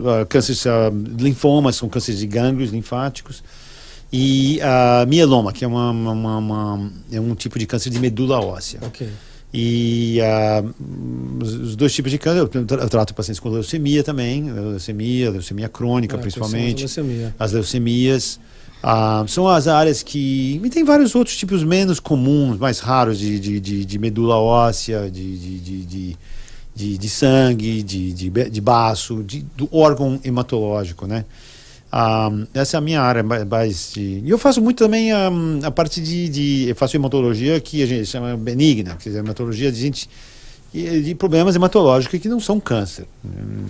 ah, 0.05 0.27
cânceres 0.27 0.67
ah, 0.67 0.91
de 0.93 1.25
linfomas, 1.25 1.77
são 1.77 1.89
cânceres 1.89 2.21
de 2.21 2.27
gânglios 2.27 2.71
linfáticos, 2.71 3.43
e 4.13 4.61
ah, 4.61 5.07
mieloma, 5.09 5.51
que 5.51 5.65
é, 5.65 5.67
uma, 5.67 5.91
uma- 5.93 6.37
uma- 6.37 6.91
é 7.11 7.19
um 7.19 7.35
tipo 7.35 7.59
de 7.59 7.65
câncer 7.67 7.89
de 7.89 7.99
medula 7.99 8.39
óssea. 8.39 8.81
Ok. 8.83 9.09
E 9.55 10.19
ah, 10.21 10.63
os, 11.43 11.75
dois 11.75 11.95
tipos 11.95 12.11
de 12.13 12.19
câncer, 12.19 12.41
eu, 12.41 12.49
tra- 12.67 12.83
eu 12.83 12.89
trato 12.91 13.15
pacientes 13.15 13.41
com 13.41 13.49
leucemia 13.49 14.05
também, 14.05 14.53
leucemia, 14.53 15.31
leucemia 15.31 15.71
crônica 15.71 16.17
É, 16.17 16.21
principalmente, 16.21 16.85
as 17.39 17.53
leucemias. 17.53 18.39
Ah, 18.83 19.25
são 19.29 19.47
as 19.47 19.69
áreas 19.69 20.03
que. 20.03 20.61
E 20.63 20.71
tem 20.71 20.83
vários 20.85 21.15
outros 21.15 21.37
tipos 21.37 21.63
menos 21.63 22.01
comuns, 22.01 22.59
mais 22.59 22.81
raros 22.81 23.19
de, 23.19 23.39
de, 23.39 23.61
de, 23.61 23.85
de 23.85 23.99
medula 23.99 24.37
óssea, 24.37 25.11
de, 25.11 25.39
de, 25.39 25.59
de, 25.59 26.17
de, 26.75 26.99
de- 26.99 27.09
sangue, 27.09 27.83
de, 27.83 28.13
de, 28.13 28.31
de 28.51 28.61
baço, 28.61 29.23
de, 29.23 29.45
do 29.57 29.69
órgão 29.71 30.19
hematológico, 30.25 31.07
né? 31.07 31.25
Ah, 31.93 32.31
essa 32.55 32.77
é 32.77 32.79
a 32.79 32.81
minha 32.81 33.01
área 33.03 33.23
ma- 33.23 33.45
mais 33.45 33.93
de. 33.95 34.23
E 34.25 34.31
eu 34.31 34.39
faço 34.39 34.61
muito 34.63 34.79
também 34.79 35.13
ah, 35.13 35.31
a 35.63 35.71
parte 35.71 36.01
de, 36.01 36.29
de. 36.29 36.69
Eu 36.69 36.75
faço 36.75 36.97
hematologia 36.97 37.61
que 37.61 37.83
a 37.83 37.87
gente 37.87 38.07
chama 38.07 38.37
benigna, 38.37 38.97
que 38.97 39.09
é 39.11 39.13
hematologia 39.13 39.71
de 39.71 39.79
gente. 39.79 40.09
E- 40.75 41.01
De 41.03 41.15
problemas 41.15 41.55
hematológicos 41.57 42.19
que 42.21 42.29
não 42.29 42.41
são 42.41 42.59
câncer. 42.61 43.05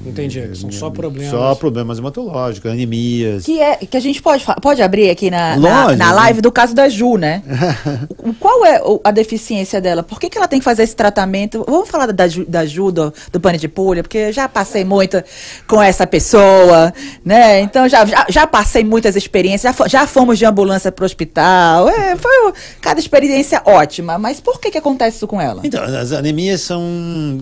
Entendi, 0.07 0.41
que 0.41 0.57
são 0.57 0.70
só 0.70 0.91
problemas. 0.91 1.31
Só 1.31 1.55
problemas 1.55 1.99
hematológicos, 1.99 2.70
anemias. 2.70 3.45
Que, 3.45 3.61
é, 3.61 3.77
que 3.77 3.97
a 3.97 4.01
gente 4.01 4.20
pode, 4.23 4.45
pode 4.61 4.83
abrir 4.83 5.11
aqui 5.11 5.31
na, 5.31 5.57
na, 5.57 5.85
Lógico. 5.85 5.99
na 5.99 6.12
live 6.12 6.41
do 6.41 6.51
caso 6.53 6.74
da 6.74 6.89
Ju, 6.89 7.16
né? 7.16 7.43
O- 8.23 8.35
Qual 8.35 8.65
é 8.65 8.81
a 9.05 9.11
deficiência 9.11 9.81
dela? 9.81 10.03
Por 10.03 10.19
que, 10.20 10.29
que 10.31 10.39
ela 10.39 10.47
tem 10.49 10.59
que 10.59 10.65
fazer 10.65 10.83
esse 10.85 10.95
tratamento? 10.97 11.65
Vamos 11.69 11.89
falar 11.89 12.12
da 12.12 12.29
Ju, 12.29 12.45
da 12.47 12.65
Ju 12.66 12.91
do, 12.93 13.12
do 13.33 13.41
pane 13.41 13.59
de 13.59 13.69
pulha, 13.69 14.03
porque 14.03 14.19
eu 14.19 14.33
já 14.33 14.49
passei 14.49 14.85
muito 14.85 15.23
com 15.66 15.83
essa 15.83 16.07
pessoa, 16.07 16.93
né? 17.24 17.61
Então 17.61 17.89
já, 17.89 18.05
já, 18.05 18.27
já 18.29 18.47
passei 18.47 18.85
muitas 18.85 19.16
experiências, 19.16 19.74
já, 19.77 19.89
já 19.89 20.07
fomos 20.07 20.39
de 20.39 20.45
ambulância 20.45 20.91
para 20.93 21.03
o 21.03 21.07
hospital. 21.07 21.89
É, 21.89 22.16
foi 22.16 22.53
cada 22.81 23.01
experiência 23.01 23.61
ótima. 23.65 24.19
Mas 24.19 24.41
por 24.41 24.61
que, 24.61 24.70
que 24.70 24.79
acontece 24.79 25.16
isso 25.16 25.27
com 25.27 25.41
ela? 25.41 25.61
Então, 25.65 25.83
as 25.83 26.12
anemias 26.12 26.61
são. 26.61 26.91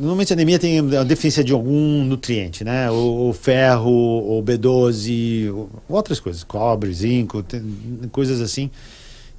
Normalmente 0.00 0.32
anemia 0.32 0.58
tem 0.58 0.78
a 0.96 1.04
deficiência 1.04 1.42
de 1.44 1.52
algum 1.52 2.04
nutriente, 2.04 2.64
né? 2.64 2.90
O, 2.90 3.28
o 3.30 3.32
ferro, 3.32 3.90
o 3.90 4.42
B12, 4.42 5.48
o- 5.50 5.68
outras 5.88 6.20
coisas, 6.20 6.42
cobre, 6.44 6.92
zinco, 6.92 7.42
tem 7.42 7.62
coisas 8.12 8.40
assim. 8.40 8.70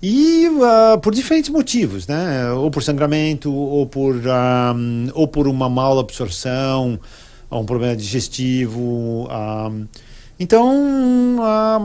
E 0.01 0.47
ah, 0.63 0.97
por 1.01 1.13
diferentes 1.13 1.49
motivos, 1.49 2.07
né? 2.07 2.51
Ou 2.53 2.71
por 2.71 2.81
sangramento, 2.83 3.53
ou 3.53 3.85
por, 3.85 4.15
ah, 4.27 4.73
ou 5.13 5.27
por 5.27 5.47
uma 5.47 5.69
mala 5.69 6.01
absorção, 6.01 6.99
ou 7.49 7.61
um 7.61 7.65
problema 7.65 7.95
digestivo. 7.95 9.27
ah. 9.29 9.71
então, 10.39 11.37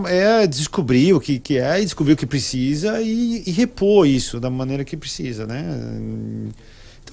é 0.08 0.46
descobrir 0.46 1.12
o 1.12 1.20
que, 1.20 1.38
que 1.38 1.58
é, 1.58 1.80
descobrir 1.80 2.14
o 2.14 2.16
que 2.16 2.26
precisa 2.26 3.00
e, 3.02 3.42
e 3.46 3.50
repor 3.50 4.06
isso 4.06 4.40
da 4.40 4.48
maneira 4.50 4.84
que 4.84 4.96
precisa, 4.96 5.46
né? 5.46 5.62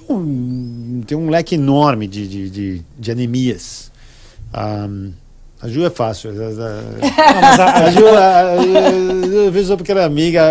Então, 0.10 1.02
tem 1.08 1.18
um 1.18 1.30
leque 1.30 1.56
enorme 1.56 2.08
de, 2.08 2.28
de, 2.28 2.50
de, 2.50 2.82
de 3.00 3.12
anemias. 3.12 3.92
Ah, 4.54 4.88
a 5.62 5.68
Ju 5.70 5.86
é 5.86 5.90
fácil. 5.90 6.32
A, 6.32 7.86
a 7.86 7.90
Ju, 7.92 8.08
a- 8.08 8.56
eu 9.34 9.52
vejo 9.52 9.68
só 9.70 9.76
porque 9.78 9.92
ela 9.92 10.02
é 10.02 10.06
amiga, 10.06 10.42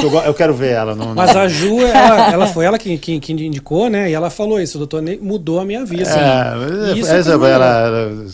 eu, 0.00 0.20
eu 0.26 0.34
quero 0.34 0.54
ver 0.54 0.72
ela. 0.72 0.94
Não, 0.94 1.14
Mas 1.14 1.34
não- 1.34 1.40
a 1.40 1.48
Ju, 1.48 1.80
ela, 1.80 2.32
ela 2.32 2.46
foi 2.46 2.64
ela 2.66 2.78
que, 2.78 2.96
que, 2.98 3.18
que 3.18 3.32
indicou, 3.32 3.88
né? 3.88 4.10
E 4.10 4.14
ela 4.14 4.28
falou 4.30 4.60
isso, 4.60 4.76
o 4.76 4.80
doutor 4.80 5.00
Ney 5.02 5.18
mudou 5.20 5.58
a 5.60 5.64
minha 5.64 5.84
vida. 5.84 6.02
É, 6.10 6.92
E 6.94 7.00
isso 7.00 7.10
é 7.10 7.18
essa, 7.18 7.38
coisa 7.38 7.54
ela, 7.54 7.84
legal. 7.88 8.10
ela- 8.10 8.26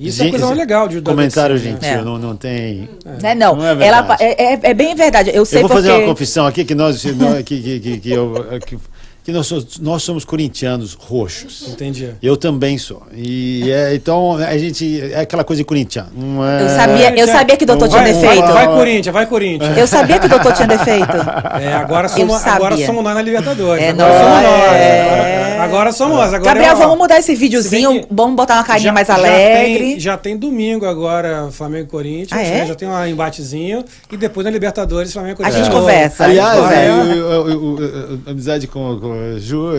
Isso 0.00 0.22
é 0.22 0.30
coisa 0.30 0.46
mais 0.46 0.58
legal 0.58 0.88
de 0.88 1.00
Comentário 1.02 1.54
medicina, 1.54 1.78
gentil, 1.80 1.96
né? 1.96 2.00
É. 2.00 2.04
não, 2.04 2.18
não 2.18 2.34
tem. 2.36 2.88
Né? 3.20 3.34
Não, 3.34 3.54
Não 3.54 3.64
é 3.66 3.86
ela 3.86 4.00
verdade. 4.02 4.22
é, 4.24 4.54
é- 4.54 4.60
é 4.62 4.74
bem 4.74 4.94
verdade. 4.96 5.30
Eu 5.34 5.44
sei 5.44 5.58
eu 5.58 5.68
vou 5.68 5.76
porque... 5.76 5.86
fazer 5.88 5.98
uma 6.02 6.06
confissão 6.08 6.46
aqui 6.46 6.64
que 6.64 6.74
nós, 6.74 7.04
nós- 7.04 7.42
que, 7.44 7.60
que, 7.60 7.78
que, 7.80 7.98
que, 7.98 8.10
eu- 8.10 8.34
que, 8.66 8.76
que 9.24 9.30
nós, 9.30 9.46
somos, 9.46 9.78
nós 9.78 10.02
somos 10.02 10.24
corintianos 10.24 10.94
roxos. 10.94 11.68
Entendi. 11.68 12.10
Eu 12.22 12.36
também 12.36 12.76
sou. 12.76 13.02
E 13.14 13.70
é, 13.70 13.94
então 13.94 14.36
a 14.36 14.58
gente 14.58 15.00
é 15.12 15.20
aquela 15.20 15.44
coisa 15.44 15.60
de 15.62 15.64
corintiano. 15.64 16.10
não 16.16 16.44
é- 16.44 16.62
Eu 16.64 16.68
sabia, 16.68 17.20
eu 17.20 17.26
sabia 17.28 17.56
que 17.56 17.64
o 17.64 17.66
doutor 17.66 17.88
Não 17.88 17.90
tinha 17.90 18.02
vai- 18.02 18.12
Vai, 18.12 18.22
defeito. 18.36 18.52
vai, 18.52 18.66
Corinthians, 18.66 19.12
vai 19.12 19.26
Corinthians. 19.26 19.78
Eu 19.78 19.86
sabia 19.86 20.18
que 20.18 20.26
o 20.26 20.28
doutor 20.28 20.52
tinha 20.54 20.66
defeito. 20.68 21.16
É, 21.60 21.72
agora 21.74 22.08
somos, 22.08 22.46
agora 22.46 22.76
somos 22.84 23.04
nós 23.04 23.14
na 23.14 23.22
Libertadores. 23.22 23.82
É 23.82 23.90
agora 23.90 24.08
nóis. 24.08 24.20
somos 24.22 24.42
nós. 24.42 24.72
É. 24.74 25.42
Agora, 25.62 25.92
somos 25.92 26.16
nós. 26.16 26.34
Agora 26.34 26.54
Gabriel, 26.54 26.72
é, 26.72 26.74
vamos 26.74 26.98
mudar 26.98 27.18
esse 27.20 27.26
se 27.28 27.34
videozinho, 27.36 28.04
vamos 28.10 28.34
botar 28.34 28.54
uma 28.54 28.64
carinha 28.64 28.92
mais 28.92 29.06
já 29.06 29.14
alegre. 29.14 29.78
tem, 29.78 30.00
já 30.00 30.16
tem 30.16 30.36
domingo 30.36 30.84
agora, 30.84 31.48
Flamengo 31.52 31.84
e 31.84 31.90
Corinthians. 31.90 32.32
Ah, 32.32 32.42
é? 32.42 32.50
né? 32.58 32.66
Já 32.66 32.74
tem 32.74 32.88
um 32.88 33.06
embatezinho. 33.06 33.84
E 34.10 34.16
depois 34.16 34.44
na 34.44 34.50
Libertadores, 34.50 35.12
Flamengo 35.12 35.40
e 35.40 35.44
A 35.44 35.48
Corinthians. 35.50 35.64
gente 35.66 35.70
de 35.70 35.74
novo. 35.76 35.86
conversa. 35.86 36.24
Aliás, 36.24 36.58
Vai. 36.58 36.88
eu- 36.90 36.92
eu- 37.06 37.48
eu- 37.48 37.78
eu- 37.80 38.18
a 38.26 38.30
amizade 38.32 38.66
com, 38.66 38.98
com 38.98 39.11
a 39.11 39.11
Ju 39.38 39.72
é, 39.74 39.78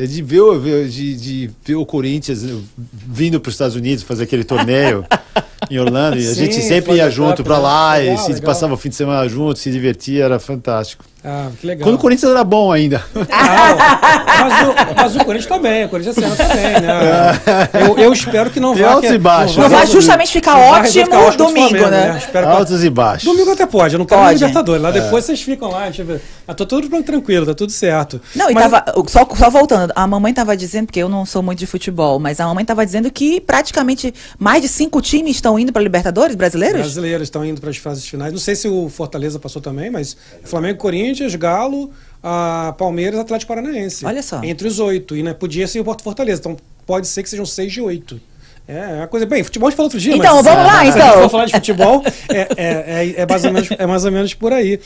é- 0.00 0.04
é 0.04 0.06
de 0.06 0.22
ver, 0.22 0.88
de, 0.88 1.16
de 1.16 1.50
ver 1.64 1.74
o 1.76 1.86
Corinthians 1.86 2.44
vindo 2.76 3.40
para 3.40 3.48
os 3.48 3.54
Estados 3.54 3.76
Unidos 3.76 4.02
fazer 4.04 4.24
aquele 4.24 4.44
torneio 4.44 5.04
em 5.70 5.78
Orlando. 5.78 6.18
E 6.18 6.26
a 6.26 6.30
Sim, 6.34 6.44
gente 6.46 6.62
sempre 6.62 6.94
ia 6.94 7.10
junto 7.10 7.42
para 7.42 7.58
lá 7.58 8.00
e 8.00 8.08
Legal, 8.10 8.24
se 8.24 8.32
legal. 8.32 8.46
passava 8.46 8.74
o 8.74 8.76
fim 8.76 8.88
de 8.88 8.94
semana 8.96 9.28
junto, 9.28 9.58
se 9.58 9.70
divertia, 9.70 10.24
era 10.24 10.38
fantástico. 10.38 11.04
Ah, 11.28 11.48
que 11.60 11.66
legal. 11.66 11.84
Quando 11.84 11.96
o 11.96 11.98
Corinthians 11.98 12.30
era 12.30 12.44
bom 12.44 12.70
ainda. 12.70 13.02
Ah, 13.32 14.24
mas, 14.44 14.68
o, 14.68 14.94
mas 14.94 15.16
o 15.16 15.24
Corinthians 15.24 15.46
também, 15.46 15.84
o 15.84 15.88
Corinthians 15.88 16.16
esse 16.16 16.24
ano 16.26 16.36
também, 16.36 16.80
né? 16.80 17.86
Eu, 17.88 17.98
eu 17.98 18.12
espero 18.12 18.50
que 18.50 18.60
não 18.60 18.74
vá. 18.74 18.92
altos 18.92 19.08
que- 19.10 19.14
e 19.14 19.18
baixos. 19.18 19.56
Não 19.56 19.68
vai 19.68 19.80
resolver. 19.80 19.92
justamente 20.00 20.32
ficar 20.32 20.54
Não 20.54 20.70
vai 20.70 20.80
ótimo 20.82 21.04
ficar 21.04 21.18
ótimo 21.18 21.46
domingo, 21.46 21.68
Flamengo, 21.68 21.90
né? 21.90 22.18
Espero 22.18 22.46
que- 22.46 22.52
Altos 22.52 22.84
e 22.84 22.90
baixos. 22.90 23.24
Domingo 23.24 23.50
até 23.52 23.66
pode, 23.66 23.94
eu 23.94 23.98
não 23.98 24.06
quero 24.06 24.20
Pode. 24.20 24.34
Libertadores. 24.34 24.82
Lá 24.82 24.90
depois 24.90 25.24
vocês 25.24 25.42
ficam 25.42 25.70
lá, 25.70 25.84
deixa 25.84 26.02
eu 26.02 26.06
ver. 26.06 26.22
Ah, 26.46 26.54
tô 26.54 26.64
tudo 26.64 26.88
tranquilo, 27.02 27.44
tá 27.44 27.54
tudo 27.54 27.72
certo. 27.72 28.20
Não, 28.34 28.50
e 28.50 28.54
Mas- 28.54 28.70
tava. 28.70 28.84
Só, 29.08 29.26
só 29.36 29.50
voltando, 29.50 29.92
a 29.96 30.06
mamãe 30.06 30.32
tava 30.32 30.56
dizendo, 30.56 30.86
porque 30.86 31.00
eu 31.02 31.08
não 31.08 31.26
sou 31.26 31.42
muito 31.42 31.58
de 31.58 31.66
futebol, 31.66 32.18
mas 32.18 32.38
a 32.40 32.46
mamãe 32.46 32.64
tava 32.64 32.84
dizendo 32.86 33.10
que 33.10 33.40
praticamente 33.40 34.14
mais 34.38 34.62
de 34.62 34.68
cinco 34.68 35.00
times 35.02 35.36
estão 35.36 35.58
indo 35.58 35.72
para 35.72 35.82
Libertadores 35.82 36.36
brasileiros? 36.36 36.80
Brasileiros 36.80 37.24
estão 37.26 37.44
indo 37.44 37.60
para 37.60 37.70
as 37.70 37.76
fases 37.78 38.06
finais. 38.06 38.32
Não 38.32 38.38
sei 38.40 38.54
se 38.54 38.68
o 38.68 38.88
Fortaleza 38.88 39.38
passou 39.38 39.60
também, 39.60 39.90
mas 39.90 40.16
Flamengo, 40.44 40.78
Corinthians, 40.78 41.15
Galo, 41.36 41.90
a 42.22 42.74
Palmeiras, 42.76 43.18
Atlético 43.20 43.54
Paranaense. 43.54 44.04
Olha 44.04 44.22
só. 44.22 44.42
Entre 44.42 44.66
os 44.68 44.78
oito. 44.78 45.16
E 45.16 45.22
né, 45.22 45.32
podia 45.34 45.66
ser 45.66 45.80
o 45.80 45.84
Porto 45.84 46.02
Fortaleza. 46.02 46.40
Então 46.40 46.56
pode 46.86 47.06
ser 47.06 47.22
que 47.22 47.30
sejam 47.30 47.46
seis 47.46 47.72
de 47.72 47.80
oito. 47.80 48.20
É 48.68 48.96
uma 48.98 49.06
coisa. 49.06 49.24
Bem, 49.26 49.44
futebol 49.44 49.68
a 49.68 49.70
gente 49.70 49.76
fala 49.76 49.86
outro 49.86 50.00
dia, 50.00 50.16
Então, 50.16 50.36
mas, 50.36 50.44
vamos 50.44 50.64
lá, 50.66 50.72
se 50.72 50.76
a 50.80 50.84
gente 50.84 50.96
então. 50.98 51.22
for 51.22 51.30
falar 51.30 51.44
de 51.46 51.52
futebol, 51.52 52.02
é, 52.28 52.40
é, 52.40 52.46
é, 52.56 53.14
é 53.22 53.26
mais 53.26 53.44
ou 53.44 53.52
menos, 53.52 53.68
é 53.70 53.86
mais 53.86 54.04
ou 54.04 54.10
menos 54.10 54.34
por 54.34 54.52
aí. 54.52 54.80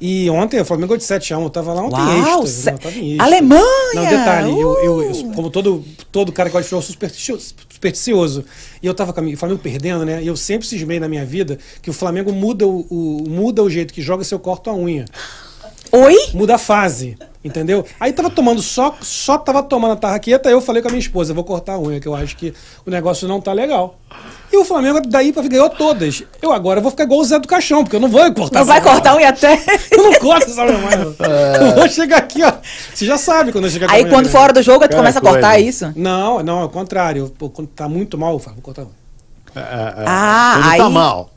E 0.00 0.28
ontem 0.30 0.60
o 0.60 0.64
Flamengo 0.64 0.96
de 0.96 1.02
7x1. 1.04 1.42
Eu 1.42 1.50
tava 1.50 1.72
lá 1.74 1.82
ontem 1.82 1.96
em 2.00 2.22
Uau, 2.22 2.42
êxtase, 2.44 2.62
se- 2.62 2.72
tava 2.72 2.94
em 2.98 3.12
êxtase. 3.12 3.20
Alemanha! 3.20 3.62
Não, 3.94 4.04
detalhe, 4.06 4.50
eu, 4.50 4.78
eu- 4.82 5.02
eu- 5.02 5.10
Uh! 5.10 5.32
como 5.34 5.50
todo, 5.50 5.84
todo 6.12 6.32
cara 6.32 6.48
que 6.48 6.52
gosta 6.54 6.64
de 6.64 6.68
futebol, 6.68 6.82
supersticioso, 6.82 7.54
supersticioso. 7.68 8.44
E 8.82 8.86
eu 8.86 8.94
tava 8.94 9.12
com 9.12 9.20
o 9.22 9.36
Flamengo 9.36 9.60
perdendo, 9.62 10.04
né? 10.04 10.22
E 10.22 10.26
eu 10.26 10.36
sempre 10.36 10.66
cismei 10.66 10.98
na 11.00 11.08
minha 11.08 11.24
vida 11.24 11.58
que 11.82 11.88
o 11.90 11.92
Flamengo 11.94 12.30
muda 12.32 12.66
o, 12.66 12.86
o- 12.90 13.24
muda 13.28 13.62
o 13.62 13.68
jeito 13.70 13.92
que 13.92 14.00
joga 14.02 14.22
se 14.24 14.34
eu 14.34 14.38
corto 14.38 14.68
a 14.70 14.74
unha. 14.74 15.04
Oi? 15.98 16.14
Muda 16.34 16.56
a 16.56 16.58
fase, 16.58 17.16
entendeu? 17.44 17.84
Aí 17.98 18.12
tava 18.12 18.28
tomando 18.28 18.60
só, 18.60 18.94
só 19.00 19.38
tava 19.38 19.62
tomando 19.62 19.92
a 19.92 19.96
tarraqueta, 19.96 20.48
aí 20.48 20.54
eu 20.54 20.60
falei 20.60 20.82
com 20.82 20.88
a 20.88 20.90
minha 20.90 21.00
esposa, 21.00 21.32
vou 21.32 21.42
cortar 21.44 21.74
a 21.74 21.78
unha, 21.80 21.98
que 22.00 22.06
eu 22.06 22.14
acho 22.14 22.36
que 22.36 22.52
o 22.84 22.90
negócio 22.90 23.26
não 23.26 23.40
tá 23.40 23.52
legal. 23.52 23.98
E 24.52 24.56
o 24.56 24.64
Flamengo 24.64 25.00
daí 25.06 25.32
pra 25.32 25.42
ganhou 25.42 25.68
todas. 25.70 26.22
Eu 26.40 26.52
agora 26.52 26.80
vou 26.80 26.90
ficar 26.90 27.04
igual 27.04 27.20
o 27.20 27.24
Zé 27.24 27.38
do 27.38 27.48
Caixão, 27.48 27.82
porque 27.82 27.96
eu 27.96 28.00
não 28.00 28.08
vou 28.08 28.20
cortar 28.32 28.60
Não 28.60 28.66
vai 28.66 28.80
unha. 28.80 28.90
cortar 28.92 29.16
unha 29.16 29.28
até. 29.30 29.60
Eu 29.90 30.02
não 30.04 30.12
corto 30.20 30.46
essa 30.50 30.64
unha 30.64 30.78
mais. 30.78 31.00
Eu 31.00 31.74
vou 31.74 31.88
chegar 31.88 32.18
aqui, 32.18 32.42
ó. 32.44 32.52
Você 32.94 33.04
já 33.06 33.18
sabe 33.18 33.50
quando 33.50 33.64
eu 33.64 33.70
chegar 33.70 33.86
com 33.88 33.92
a 33.92 33.96
Aí 33.96 34.02
unha 34.02 34.10
quando 34.10 34.24
grande. 34.24 34.38
fora 34.38 34.52
do 34.52 34.62
jogo, 34.62 34.80
tu 34.84 34.90
Cara, 34.90 34.96
começa 34.98 35.18
a 35.18 35.22
cortar 35.22 35.52
coisa. 35.54 35.68
isso? 35.68 35.92
Não, 35.96 36.42
não, 36.42 36.60
é 36.60 36.64
o 36.64 36.68
contrário. 36.68 37.32
Pô, 37.38 37.50
quando 37.50 37.68
tá 37.68 37.88
muito 37.88 38.16
mal, 38.16 38.34
eu 38.34 38.38
falo, 38.38 38.54
vou 38.56 38.62
cortar. 38.62 38.86
Ah, 39.54 40.52
Quando 40.60 40.70
aí- 40.72 40.78
tá 40.78 40.90
mal. 40.90 41.30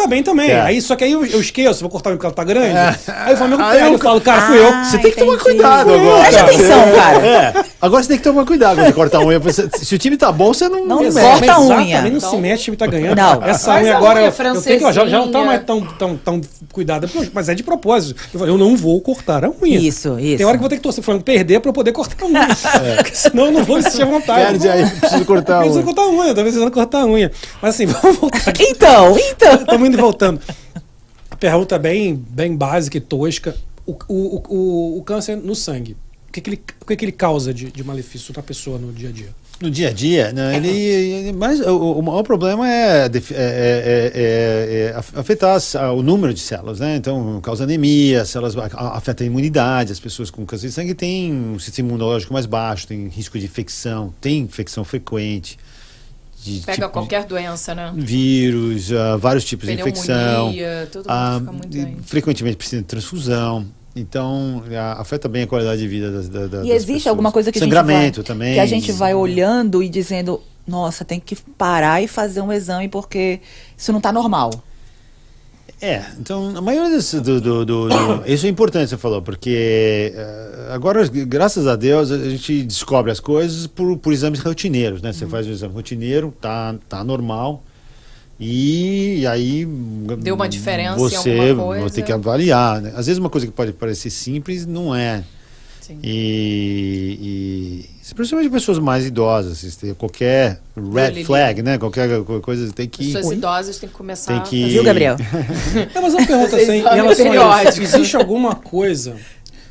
Tá 0.00 0.06
bem 0.06 0.22
também. 0.22 0.50
É. 0.50 0.60
Aí, 0.62 0.80
só 0.80 0.96
que 0.96 1.04
aí 1.04 1.12
eu, 1.12 1.26
eu 1.26 1.40
esqueço, 1.42 1.80
vou 1.82 1.90
cortar 1.90 2.08
porque 2.10 2.24
ela 2.24 2.34
tá 2.34 2.42
grande. 2.42 2.74
Aí 3.06 3.34
o 3.34 3.36
Flamengo 3.36 3.60
Aí 3.60 3.72
pega, 3.74 3.86
eu- 3.88 3.92
eu 3.92 3.98
falo, 3.98 4.18
cara, 4.22 4.46
fui 4.46 4.58
eu. 4.58 4.68
Ah, 4.68 4.84
Você 4.84 4.96
tem 4.98 5.10
que 5.10 5.18
tomar 5.18 5.36
cuidado 5.38 5.92
agora. 5.92 6.20
Presta 6.22 6.42
atenção, 6.44 6.92
cara. 6.96 7.18
É. 7.26 7.52
Agora 7.82 8.02
você 8.02 8.08
tem 8.08 8.16
que 8.18 8.24
tomar 8.24 8.46
cuidado 8.46 8.76
quando 8.80 8.94
cortar 8.94 9.18
a 9.18 9.24
unha. 9.26 9.38
Você- 9.38 9.68
Se 9.82 9.94
o 9.94 9.98
time 9.98 10.16
tá 10.16 10.32
bom, 10.32 10.54
você 10.54 10.70
não, 10.70 10.86
Não. 10.86 10.98
Corta 11.12 11.52
a 11.52 11.60
unha. 11.60 11.74
Exatamente, 11.98 12.10
não 12.22 12.30
se 12.30 12.36
mexe, 12.38 12.62
o 12.62 12.64
time 12.64 12.76
tá 12.78 12.86
ganhando. 12.86 13.16
Não. 13.16 13.42
Essa 13.42 13.74
unha 13.78 13.94
a 13.94 13.96
agora, 13.98 14.20
unha 14.20 14.28
eu, 14.28 14.54
eu 14.54 14.62
tenho 14.62 14.78
que, 14.78 14.92
já, 14.92 15.06
já 15.06 15.18
não 15.18 15.30
tá 15.30 15.44
mais 15.44 15.64
tão, 15.64 15.80
tão, 15.82 16.16
tão 16.16 16.40
cuidada, 16.72 17.10
mas 17.34 17.48
é 17.50 17.54
de 17.54 17.62
propósito. 17.62 18.18
Eu 18.32 18.46
eu 18.46 18.56
não 18.56 18.76
vou 18.76 18.98
cortar 19.02 19.44
a 19.44 19.50
unha. 19.62 19.78
Isso, 19.78 20.18
isso. 20.18 20.38
Tem 20.38 20.46
hora 20.46 20.56
que 20.56 20.58
eu 20.58 20.60
vou 20.60 20.68
ter 20.70 20.76
que 20.76 20.82
torcer 20.82 21.00
o 21.02 21.04
Flamengo 21.04 21.24
perder 21.24 21.60
pra 21.60 21.68
eu 21.68 21.74
poder 21.74 21.92
cortar 21.92 22.24
a 22.24 22.26
unha. 22.26 22.48
Porque 22.96 23.12
senão 23.16 23.46
eu 23.46 23.52
não 23.52 23.64
vou 23.64 23.82
sentir 23.82 24.02
a 24.02 24.06
vontade. 24.06 24.40
Perde 24.58 24.68
aí, 24.70 24.88
preciso 24.88 25.24
cortar 25.26 25.54
a 25.54 25.66
Eu 25.66 25.72
preciso 25.72 25.78
unha. 25.80 25.84
cortar 25.84 26.02
a 26.02 26.08
unha, 26.08 26.34
tô 26.34 26.40
precisando 26.42 26.70
cortar 26.70 26.98
a 27.02 27.06
unha. 27.06 27.30
Mas 27.60 27.74
assim, 27.74 27.84
vamos 28.00 28.16
voltar 28.18 28.48
aqui. 28.50 28.62
Então, 28.64 29.16
então. 29.18 29.69
Estamos 29.70 29.88
indo 29.88 29.96
e 29.98 30.00
voltando. 30.00 30.40
pergunta 31.38 31.78
bem, 31.78 32.14
bem 32.14 32.56
básica 32.56 32.96
e 32.96 33.00
tosca. 33.00 33.54
O, 33.86 33.96
o, 34.08 34.42
o, 34.48 34.98
o 34.98 35.02
câncer 35.02 35.36
no 35.36 35.54
sangue, 35.54 35.96
o 36.28 36.32
que, 36.32 36.40
que, 36.40 36.50
ele, 36.50 36.62
o 36.80 36.84
que, 36.86 36.96
que 36.96 37.04
ele 37.04 37.12
causa 37.12 37.52
de, 37.52 37.70
de 37.72 37.82
malefício 37.82 38.32
para 38.32 38.40
a 38.40 38.44
pessoa 38.44 38.78
no 38.78 38.92
dia 38.92 39.08
a 39.08 39.12
dia? 39.12 39.28
No 39.60 39.70
dia 39.70 39.88
a 39.88 39.92
dia, 39.92 40.32
né, 40.32 40.56
ele, 40.56 40.68
ele- 40.70 41.32
mas 41.32 41.60
o, 41.60 41.98
o 41.98 42.02
maior 42.02 42.22
problema 42.22 42.66
é, 42.66 43.06
é- 43.06 43.06
é- 43.06 44.12
é- 44.14 44.90
é 44.92 44.96
af- 44.96 45.16
afetar 45.18 45.58
o 45.94 46.02
número 46.02 46.32
de 46.32 46.40
células, 46.40 46.80
né? 46.80 46.96
Então, 46.96 47.40
causa 47.42 47.64
anemia, 47.64 48.24
células 48.24 48.54
afeta 48.56 49.22
a 49.22 49.26
imunidade. 49.26 49.92
As 49.92 50.00
pessoas 50.00 50.30
com 50.30 50.46
câncer 50.46 50.68
de 50.68 50.72
sangue 50.72 50.94
têm 50.94 51.32
um 51.32 51.58
sistema 51.58 51.88
imunológico 51.90 52.32
mais 52.32 52.46
baixo, 52.46 52.86
têm 52.86 53.08
risco 53.08 53.38
de 53.38 53.44
infecção, 53.44 54.14
tem 54.20 54.38
infecção 54.40 54.82
frequente. 54.84 55.58
De, 56.42 56.60
Pega 56.60 56.72
tipo, 56.82 56.88
qualquer 56.90 57.24
doença, 57.24 57.74
né? 57.74 57.92
vírus, 57.94 58.90
ah, 58.92 59.16
vários 59.16 59.44
tipos 59.44 59.66
de 59.68 59.74
infecção. 59.74 60.50
Pneumonia, 60.52 60.88
todo 60.90 61.02
mundo 61.02 61.10
Ah, 61.10 61.36
fica 61.38 61.52
muito 61.52 61.76
e 61.76 61.80
doente. 61.82 62.02
frequentemente 62.02 62.56
precisa 62.56 62.80
de 62.82 62.88
transfusão. 62.88 63.66
Então, 63.94 64.62
afeta 64.96 65.28
bem 65.28 65.42
a 65.42 65.46
qualidade 65.46 65.80
de 65.80 65.88
vida 65.88 66.10
das, 66.12 66.28
da, 66.28 66.46
da- 66.46 66.64
E 66.64 66.70
existe 66.70 66.92
pessoas. 66.94 67.06
alguma 67.08 67.32
coisa 67.32 67.50
que 67.52 67.58
a 67.58 67.60
gente 67.62 67.68
Sangramento 67.74 68.20
vai, 68.20 68.24
também. 68.24 68.54
que 68.54 68.60
a 68.60 68.66
gente 68.66 68.92
vai 68.92 69.14
olhando 69.14 69.82
e 69.82 69.88
dizendo, 69.88 70.40
nossa, 70.66 71.04
tem 71.04 71.18
que 71.20 71.34
parar 71.58 72.00
e 72.02 72.06
fazer 72.08 72.40
um 72.40 72.52
exame 72.52 72.88
porque 72.88 73.40
isso 73.76 73.92
não 73.92 74.00
tá 74.00 74.12
normal. 74.12 74.50
É, 75.82 76.02
então 76.18 76.54
a 76.56 76.60
maioria 76.60 76.90
desse, 76.94 77.20
do, 77.20 77.40
do, 77.40 77.64
do- 77.64 77.88
do- 77.88 78.22
Isso 78.30 78.44
é 78.46 78.48
importante, 78.50 78.90
você 78.90 78.98
falou, 78.98 79.22
porque 79.22 80.12
eh, 80.14 80.68
agora, 80.72 81.06
graças 81.08 81.66
a 81.66 81.74
Deus, 81.74 82.10
a 82.10 82.28
gente 82.28 82.62
descobre 82.64 83.10
as 83.10 83.18
coisas 83.18 83.66
por, 83.66 83.96
por 83.96 84.12
exames 84.12 84.40
rotineiros, 84.40 85.00
né? 85.00 85.10
Você 85.12 85.24
Uhum. 85.24 85.30
faz 85.30 85.46
um 85.46 85.50
exame 85.50 85.72
rotineiro, 85.74 86.34
tá, 86.40 86.74
tá 86.88 87.02
normal. 87.02 87.64
E, 88.38 89.26
aí. 89.26 89.66
Deu 90.18 90.34
uma 90.34 90.48
diferença 90.48 90.96
em 90.96 90.98
você, 90.98 91.30
alguma 91.50 91.64
coisa. 91.66 91.88
Você 91.88 91.94
tem 91.96 92.04
que 92.04 92.12
avaliar. 92.12 92.80
Né? 92.80 92.92
Às 92.96 93.06
vezes, 93.06 93.18
uma 93.18 93.28
coisa 93.28 93.46
que 93.46 93.52
pode 93.52 93.72
parecer 93.72 94.08
simples 94.10 94.64
não 94.64 94.94
é. 94.94 95.22
Sim. 95.90 95.98
E, 96.04 97.88
e 98.10 98.14
principalmente 98.14 98.50
pessoas 98.50 98.78
mais 98.78 99.06
idosas, 99.06 99.58
se 99.58 99.78
tem 99.78 99.94
qualquer 99.94 100.60
red 100.76 101.10
Lili. 101.10 101.24
flag, 101.24 101.62
né? 101.62 101.78
Qualquer 101.78 102.22
co- 102.24 102.40
coisa 102.40 102.72
tem 102.72 102.88
que. 102.88 103.12
Pessoas 103.12 103.32
idosas 103.36 103.78
têm 103.78 103.88
que 103.88 103.94
começar 103.94 104.32
Tem 104.40 104.42
que- 104.50 104.68
Viu, 104.72 104.82
Gabriel? 104.84 105.16
É, 105.94 106.00
mas 106.00 106.14
uma 106.14 106.26
pergunta 106.26 106.56
assim, 106.56 106.72
em 106.78 106.82
relação 106.82 107.50
a 107.52 107.64
isso, 107.64 107.82
existe 107.82 108.16
alguma 108.16 108.54
coisa 108.54 109.16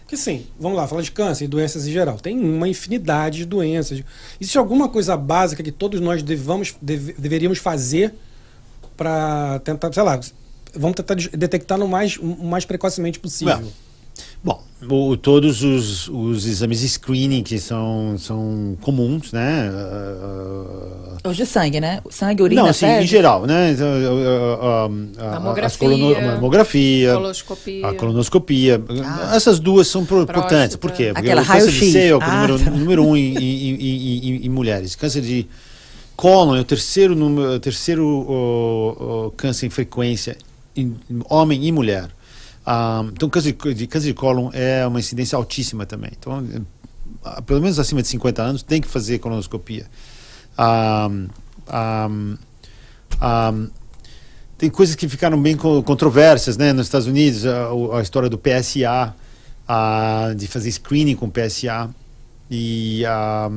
que 0.08 0.18
sim, 0.18 0.48
vamos 0.60 0.76
lá, 0.78 0.88
falar 0.88 1.04
de 1.04 1.12
câncer 1.12 1.46
e 1.46 1.48
doenças 1.48 1.86
em 1.88 1.92
geral. 1.92 2.18
Tem 2.18 2.38
uma 2.38 2.68
infinidade 2.68 3.38
de 3.40 3.46
doenças. 3.46 4.02
Existe 4.42 4.58
alguma 4.58 4.90
coisa 4.90 5.16
básica 5.16 5.62
que 5.62 5.72
todos 5.72 6.02
nós 6.02 6.24
devamos, 6.24 6.76
deve- 6.82 7.14
deveríamos 7.18 7.60
fazer 7.60 8.14
para 8.98 9.60
tentar, 9.60 9.94
sei 9.94 10.04
lá, 10.04 10.20
vamos 10.76 10.96
tentar 10.96 11.14
de- 11.16 11.30
detectar 11.30 11.78
no 11.78 11.88
mais, 11.88 12.18
o 12.18 12.26
mais 12.44 12.66
precocemente 12.66 13.20
possível. 13.20 13.56
Well, 13.58 13.72
Bom, 14.42 14.64
o- 14.90 15.18
todos 15.18 15.64
os, 15.64 16.08
os 16.08 16.46
exames 16.46 16.80
de 16.80 16.88
screening 16.88 17.44
que 17.44 17.60
são, 17.60 18.16
são 18.18 18.78
comuns, 18.82 19.34
né? 19.34 19.70
ah, 19.74 21.18
ah, 21.24 21.30
Os 21.30 21.36
de 21.36 21.46
sangue, 21.46 21.82
né? 21.82 22.00
Sangue, 22.10 22.42
urina, 22.44 22.62
não, 22.64 22.70
assim, 22.70 22.86
em 22.86 23.06
geral, 23.06 23.46
né? 23.46 23.72
Então, 23.72 23.86
ah, 23.88 24.62
ah, 24.62 24.90
ah, 25.20 25.40
Mamografia, 25.40 25.66
as 25.68 25.76
colono- 25.78 26.22
mamografia, 26.22 27.14
Coloscopia. 27.14 27.88
a 27.88 27.94
colonoscopia. 27.94 28.82
Essas 29.34 29.60
duas 29.60 29.88
são 29.88 30.06
pro- 30.06 30.22
importantes. 30.22 30.78
Por 30.78 30.92
quê? 30.92 31.12
Porque 31.14 31.20
Aquela 31.28 31.42
o 31.42 31.46
câncer 31.46 31.72
de 31.72 31.78
raio-x. 31.80 31.92
seio 31.92 32.14
é 32.14 32.18
o 32.18 32.22
Ah, 32.22 32.36
número, 32.48 32.60
tá. 32.64 32.72
número 32.72 33.06
um 33.06 33.18
em, 33.18 33.36
em- 33.38 33.76
em- 33.76 34.30
em- 34.30 34.46
em 34.46 34.50
mulheres. 34.50 34.96
Câncer 34.96 35.22
de 35.22 35.46
cólon 36.16 36.56
é 36.56 36.62
o 36.62 36.64
terceiro, 36.64 37.14
número, 37.16 37.60
terceiro 37.60 38.06
o- 38.06 39.26
o 39.28 39.32
câncer 39.32 39.66
em 39.66 39.70
frequência 39.70 40.38
em 40.76 40.96
homem 41.30 41.66
e 41.66 41.72
mulher. 41.74 42.08
Ah, 42.66 43.04
então, 43.12 43.30
câncer 43.30 43.54
de, 43.74 43.88
câncer 43.88 44.08
de 44.08 44.14
cólon 44.14 44.50
é 44.54 44.86
uma 44.86 45.00
incidência 45.00 45.36
altíssima 45.36 45.86
também. 45.86 46.12
Então, 46.18 46.44
ah, 47.24 47.42
pelo 47.42 47.62
menos 47.62 47.80
acima 47.80 48.02
de 48.02 48.08
50 48.08 48.42
anos, 48.42 48.64
tem 48.64 48.80
que 48.82 48.88
fazer 48.88 49.20
colonoscopia. 49.20 49.86
Ah, 50.58 51.10
ah, 51.68 52.10
ah, 53.22 53.54
tem 54.58 54.70
coisas 54.70 54.96
que 54.96 55.08
ficaram 55.08 55.42
bem 55.42 55.56
co- 55.56 55.82
controversas, 55.84 56.58
né? 56.58 56.74
Nos 56.74 56.88
Estados 56.88 57.08
Unidos, 57.08 57.46
a, 57.46 57.70
a 57.98 58.02
história 58.02 58.30
do 58.30 58.38
PSA, 58.38 59.16
ah, 59.68 60.34
de 60.36 60.48
fazer 60.48 60.72
screening 60.72 61.16
com 61.16 61.30
PSA. 61.30 61.90
E, 62.52 63.04
ah, 63.06 63.50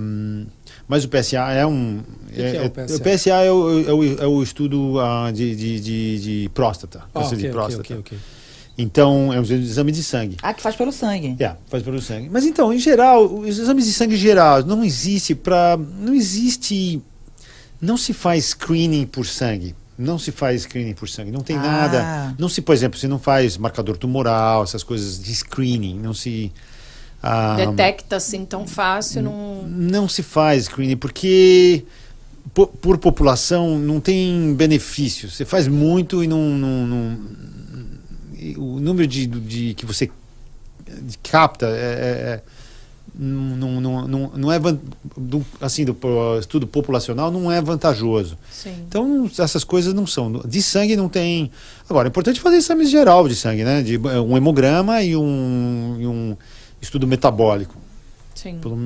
mas 0.87 1.05
o 1.05 1.09
PSA 1.09 1.51
é 1.53 1.67
um. 1.67 2.03
que 2.33 2.41
é 2.41 2.63
o 2.63 2.71
PSA? 2.71 2.97
o 2.97 3.01
PSA 3.01 3.31
é 3.31 3.51
o, 3.51 3.81
é 3.89 3.93
o, 3.93 4.23
é 4.23 4.27
o 4.27 4.43
estudo 4.43 5.01
ah, 5.01 5.31
de, 5.33 5.57
de, 5.57 5.81
de, 5.81 6.21
de 6.43 6.49
próstata, 6.51 7.01
Ah, 7.15 7.21
câncer 7.21 7.35
ok, 7.37 7.47
de 7.47 7.53
próstata. 7.53 7.81
ok, 7.83 7.97
ok. 7.99 8.19
Então, 8.77 9.33
é 9.33 9.39
um 9.39 9.43
exame 9.43 9.93
de 9.93 10.03
sangue. 10.03 10.37
Ah, 10.43 10.55
que 10.55 10.63
faz 10.63 10.75
pelo 10.75 10.91
sangue. 10.93 11.37
É, 11.39 11.55
faz 11.69 11.83
pelo 11.83 12.01
sangue. 12.01 12.29
Mas 12.33 12.45
então, 12.47 12.73
em 12.73 12.79
geral, 12.79 13.27
os 13.27 13.59
exames 13.59 13.85
de 13.85 13.93
sangue 13.93 14.17
geral 14.17 14.65
não 14.65 14.83
existe 14.83 15.35
para 15.35 15.77
não 15.77 16.15
existe 16.15 17.01
não 17.81 17.97
se 17.97 18.13
faz 18.13 18.47
screening 18.47 19.07
por 19.07 19.27
sangue. 19.27 19.75
Não 19.99 20.19
se 20.19 20.33
faz 20.33 20.63
screening 20.63 20.95
por 20.95 21.09
sangue, 21.09 21.31
não 21.31 21.43
tem 21.43 21.57
Ah. 21.59 21.63
nada. 21.63 22.35
Não 22.39 22.49
se, 22.49 22.63
por 22.63 22.73
exemplo, 22.75 22.99
você 22.99 23.07
não 23.07 23.19
faz 23.19 23.59
marcador 23.59 23.97
tumoral, 23.99 24.63
essas 24.65 24.83
coisas 24.83 25.21
de 25.23 25.35
screening, 25.35 25.99
não 25.99 26.15
se 26.15 26.51
ah, 27.23 27.55
Detecta 27.57 28.17
assim 28.17 28.45
tão 28.45 28.67
fácil, 28.67 29.23
não. 29.23 29.63
não 29.69 30.09
se 30.09 30.23
faz 30.23 30.65
screening 30.65 30.97
porque 30.97 31.85
po- 32.55 32.67
por, 32.67 32.99
população 32.99 33.79
não 33.79 34.01
tem 34.01 34.55
benefício. 34.55 35.31
Você 35.31 35.45
faz 35.45 35.69
muito 35.69 36.25
e 36.25 36.27
não, 36.27 36.41
não- 36.57 36.87
não- 36.87 37.19
o 38.57 38.81
número 38.81 39.07
de, 39.07 39.27
de 39.27 39.75
que 39.75 39.87
você 39.87 40.11
capta 41.23 41.67
é, 41.67 41.71
é- 41.71 41.75
é- 42.35 42.43
não, 43.15 43.81
não, 43.81 44.09
não, 44.09 44.33
não 44.35 44.53
é 44.53 44.59
do, 44.59 45.45
assim 45.61 45.85
do 45.85 45.95
estudo 46.41 46.67
populacional 46.67 47.31
não 47.31 47.53
é 47.53 47.61
vantajoso. 47.61 48.39
Sim. 48.51 48.75
Então 48.89 49.31
essas 49.39 49.65
coisas 49.65 49.93
não 49.93 50.07
são 50.07 50.33
de 50.47 50.63
sangue 50.63 50.97
não 50.97 51.09
tem. 51.11 51.51
Agora 51.91 52.09
é 52.09 52.11
importante 52.11 52.41
fazer 52.41 52.57
exames 52.57 52.89
geral 52.91 53.29
de 53.29 53.35
sangue, 53.35 53.65
né? 53.65 53.83
De 53.83 53.99
um 53.99 54.35
hemograma 54.37 55.03
e 55.03 55.15
um, 55.15 55.97
e 56.01 56.07
um 56.07 56.37
estudo 56.81 57.07
metabólico. 57.07 57.77
Sim. 58.43 58.59
Pelo, 58.61 58.77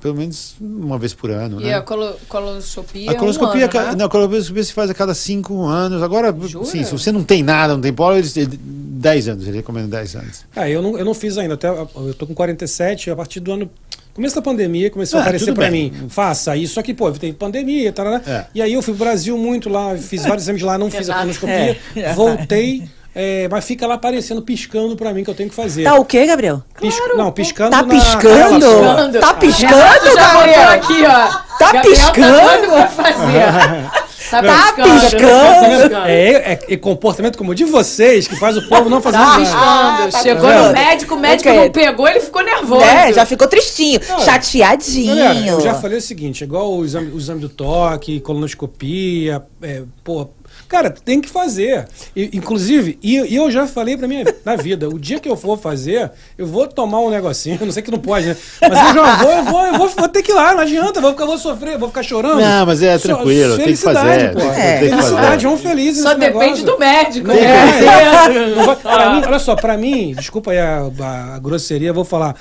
pelo 0.00 0.14
menos 0.14 0.54
uma 0.60 0.96
vez 0.98 1.12
por 1.12 1.30
ano. 1.30 1.60
E 1.60 1.64
né? 1.64 1.74
a 1.74 1.82
colo 1.82 2.14
colonoscopia. 2.28 3.10
A 3.10 3.14
colonoscopia, 3.14 3.64
é 3.64 3.66
um 3.66 3.78
ano, 3.80 3.90
né? 3.90 3.96
não, 3.96 4.06
a 4.06 4.08
colonoscopia 4.08 4.62
se 4.62 4.72
faz 4.72 4.88
a 4.88 4.94
cada 4.94 5.14
cinco 5.14 5.64
anos. 5.64 6.00
Agora, 6.02 6.34
Jura? 6.46 6.64
sim, 6.64 6.84
se 6.84 6.92
você 6.92 7.10
não 7.10 7.24
tem 7.24 7.42
nada, 7.42 7.74
não 7.74 7.80
tem 7.80 7.92
polo, 7.92 8.16
eles, 8.16 8.36
ele, 8.36 8.56
10 8.56 9.28
anos, 9.28 9.48
ele 9.48 9.56
recomenda 9.56 9.88
10 9.88 10.16
anos. 10.16 10.44
Ah, 10.54 10.70
eu 10.70 10.80
não, 10.80 10.96
eu 10.96 11.04
não 11.04 11.12
fiz 11.12 11.36
ainda. 11.36 11.54
Até, 11.54 11.68
eu 11.68 12.14
tô 12.16 12.26
com 12.26 12.34
47, 12.34 13.10
a 13.10 13.16
partir 13.16 13.40
do 13.40 13.52
ano. 13.52 13.68
Começo 14.14 14.36
da 14.36 14.42
pandemia, 14.42 14.90
começou 14.90 15.18
a 15.18 15.22
Ah, 15.22 15.24
aparecer 15.24 15.46
tudo 15.46 15.56
pra 15.56 15.68
bem. 15.68 15.90
mim. 15.90 16.08
Faça 16.08 16.56
isso 16.56 16.78
aqui, 16.78 16.94
pô, 16.94 17.10
teve 17.10 17.32
pandemia, 17.32 17.92
tá, 17.92 18.22
É. 18.24 18.46
E 18.54 18.62
aí 18.62 18.72
eu 18.72 18.80
fui 18.80 18.94
pro 18.94 19.04
Brasil 19.04 19.36
muito 19.36 19.68
lá, 19.68 19.96
fiz 19.96 20.22
vários 20.22 20.44
exames 20.44 20.62
lá, 20.62 20.78
não 20.78 20.88
fiz 20.88 21.10
a 21.10 21.14
colonoscopia, 21.14 21.76
É. 21.96 22.12
voltei, 22.14 22.84
é, 23.14 23.48
mas 23.50 23.64
fica 23.64 23.86
lá 23.86 23.94
aparecendo, 23.94 24.42
piscando 24.42 24.96
pra 24.96 25.12
mim 25.12 25.22
que 25.24 25.30
eu 25.30 25.34
tenho 25.34 25.48
que 25.48 25.54
fazer. 25.54 25.84
Tá 25.84 25.94
o 25.94 26.04
quê, 26.04 26.26
Gabriel? 26.26 26.62
Pis- 26.80 26.98
não, 27.16 27.30
piscando 27.32 27.70
Tá 27.70 27.82
na- 27.82 27.88
piscando? 27.88 28.82
na- 29.12 29.20
Tá 29.20 29.34
piscando, 29.34 29.74
botou 29.74 30.16
Gabriel? 30.16 30.70
aqui, 30.70 31.02
ó. 31.06 31.58
Tá 31.58 31.72
Gabriel 31.72 31.82
piscando? 31.82 32.38
Tá 32.38 32.56
doido 32.56 32.72
pra 32.72 32.86
fazer. 32.88 34.04
Tá, 34.30 34.42
Tá 34.42 34.72
piscando. 34.72 35.00
piscando? 35.00 35.96
É, 36.06 36.30
é, 36.32 36.58
é 36.70 36.76
comportamento 36.76 37.36
como 37.38 37.52
o 37.52 37.54
de 37.54 37.64
vocês, 37.64 38.26
que 38.26 38.34
faz 38.36 38.56
o 38.56 38.68
povo 38.68 38.88
não 38.90 39.00
fazer 39.00 39.18
Tá 39.18 39.36
piscando. 39.38 39.60
Ah, 39.62 40.08
tá 40.10 40.22
Chegou 40.22 40.48
vendo? 40.48 40.66
no 40.68 40.72
médico, 40.72 41.14
o 41.14 41.18
médico 41.18 41.48
Ok. 41.50 41.60
não 41.64 41.70
pegou, 41.70 42.08
ele 42.08 42.20
ficou 42.20 42.42
nervoso. 42.42 42.82
É, 42.84 43.12
já 43.12 43.24
ficou 43.26 43.46
tristinho, 43.46 44.00
Não, 44.08 44.18
chateadinho. 44.20 45.14
Galera, 45.14 45.46
eu 45.46 45.60
já 45.60 45.74
falei 45.74 45.98
o 45.98 46.00
seguinte, 46.02 46.42
igual 46.42 46.72
o 46.72 46.84
exame, 46.84 47.12
o 47.12 47.18
exame 47.18 47.40
do 47.40 47.48
toque, 47.50 48.18
colonoscopia, 48.20 49.42
é, 49.62 49.82
pô, 50.02 50.26
cara, 50.74 50.90
tem 50.90 51.20
que 51.20 51.28
fazer. 51.28 51.86
E, 52.16 52.30
inclusive, 52.36 52.98
e, 53.00 53.14
e 53.16 53.36
eu 53.36 53.48
já 53.48 53.64
falei 53.64 53.96
pra 53.96 54.08
minha 54.08 54.24
na 54.44 54.56
vida, 54.56 54.88
o 54.88 54.98
dia 54.98 55.20
que 55.20 55.28
eu 55.28 55.36
for 55.36 55.56
fazer, 55.56 56.10
eu 56.36 56.46
vou 56.48 56.66
tomar 56.66 56.98
um 56.98 57.10
negocinho, 57.10 57.56
não 57.64 57.70
sei 57.70 57.80
que 57.80 57.92
não 57.92 57.98
pode, 58.00 58.26
né? 58.26 58.36
Mas 58.60 58.88
eu 58.88 58.94
já 58.94 59.16
vou, 59.16 59.30
eu 59.32 59.44
vou, 59.44 59.66
eu 59.66 59.74
vou, 59.78 59.88
vou 59.88 60.08
ter 60.08 60.22
que 60.22 60.32
ir 60.32 60.34
lá, 60.34 60.52
não 60.52 60.60
adianta, 60.62 60.98
eu 60.98 61.02
vou 61.02 61.12
ficar, 61.12 61.26
vou 61.26 61.38
sofrer, 61.38 61.78
vou 61.78 61.88
ficar 61.88 62.02
chorando. 62.02 62.40
Não, 62.40 62.66
mas 62.66 62.82
é 62.82 62.98
tranquilo, 62.98 63.56
tem 63.56 63.66
que 63.66 63.76
felicidade, 63.76 64.24
fazer. 64.24 64.34
pô. 64.34 64.40
É, 64.40 64.44
que- 64.74 64.80
tem 64.80 64.88
que 64.90 64.96
Felicidade, 64.96 65.44
vamos 65.44 65.60
felizes 65.60 66.02
Só 66.02 66.14
depende 66.14 66.40
negócio. 66.40 66.64
do 66.66 66.78
médico. 66.78 67.28
Né? 67.28 67.36
é, 67.40 68.74
pra 68.82 69.10
mim, 69.14 69.22
olha 69.26 69.38
só, 69.38 69.54
pra 69.54 69.76
mim, 69.78 70.12
desculpa 70.16 70.50
aí 70.50 70.58
a, 70.58 70.90
a 71.34 71.38
grosseria, 71.38 71.90
eu 71.90 71.94
vou 71.94 72.04
falar. 72.04 72.34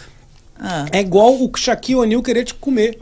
Ah. 0.65 0.85
É 0.93 1.01
igual 1.01 1.33
o 1.33 1.51
Shaquille 1.57 1.99
O'Neal 1.99 2.23
querer 2.23 2.45
te 2.45 2.53
comer. 2.53 2.97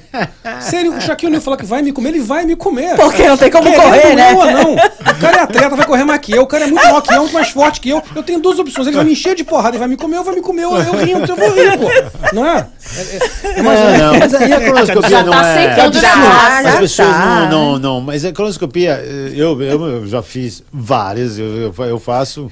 Se 0.60 0.76
ele, 0.76 0.90
o 0.90 1.00
Shaquille 1.00 1.28
O'Neal 1.28 1.40
falar 1.42 1.56
que 1.56 1.64
vai 1.64 1.80
me 1.80 1.90
comer, 1.90 2.10
ele 2.10 2.20
vai 2.20 2.44
me 2.44 2.54
comer. 2.54 2.94
Porque 2.96 3.26
não 3.26 3.38
tem 3.38 3.50
como 3.50 3.70
Querendo 3.70 3.82
correr, 3.82 4.14
né? 4.14 4.32
eu 4.32 4.36
ou 4.36 4.44
não. 4.52 4.72
O 4.74 5.18
cara 5.20 5.36
é 5.38 5.40
atleta, 5.40 5.76
vai 5.76 5.86
correr 5.86 6.04
mais 6.04 6.20
que 6.20 6.32
eu. 6.32 6.42
O 6.42 6.46
cara 6.46 6.64
é 6.64 6.66
muito 6.66 6.82
maior 6.84 7.00
que 7.00 7.14
eu, 7.14 7.20
muito 7.20 7.32
mais 7.32 7.48
forte 7.48 7.80
que 7.80 7.88
eu. 7.88 8.02
Eu 8.14 8.22
tenho 8.22 8.38
duas 8.38 8.58
opções. 8.58 8.86
Ele 8.86 8.96
vai 8.96 9.04
me 9.06 9.12
encher 9.12 9.34
de 9.34 9.44
porrada, 9.44 9.70
ele 9.70 9.78
vai 9.78 9.88
me 9.88 9.96
comer, 9.96 10.18
eu 10.18 10.24
vou 10.24 10.34
me 10.34 10.42
comer, 10.42 10.64
eu, 10.64 10.76
eu 10.76 10.92
rio, 11.04 11.18
eu 11.26 11.36
vou 11.36 11.50
rir, 11.54 11.78
pô. 11.78 12.34
Não 12.34 12.44
é? 12.46 12.66
É, 12.96 13.00
é, 13.00 13.60
é 13.60 13.62
ou 13.62 13.98
Não, 13.98 14.18
mas 14.18 14.34
aí 14.34 14.52
a 14.52 14.60
colonoscopia 14.60 15.08
Já 15.08 15.22
não 15.24 15.32
tá 15.32 15.48
é. 15.48 15.76
já, 15.92 16.16
na 16.16 16.28
raça. 16.28 16.62
já 16.62 16.68
As 16.74 16.78
pessoas 16.80 17.08
tá. 17.08 17.40
não, 17.40 17.72
não, 17.72 17.78
não. 17.78 18.00
Mas 18.02 18.24
a 18.26 18.32
colonoscopia, 18.32 19.00
eh, 19.02 19.32
eu, 19.34 19.60
eu, 19.62 19.86
eu 19.86 20.06
já 20.06 20.22
fiz 20.22 20.62
várias, 20.72 21.38
eu, 21.38 21.46
eu, 21.56 21.72
fa- 21.72 21.86
eu 21.86 21.98
faço. 21.98 22.50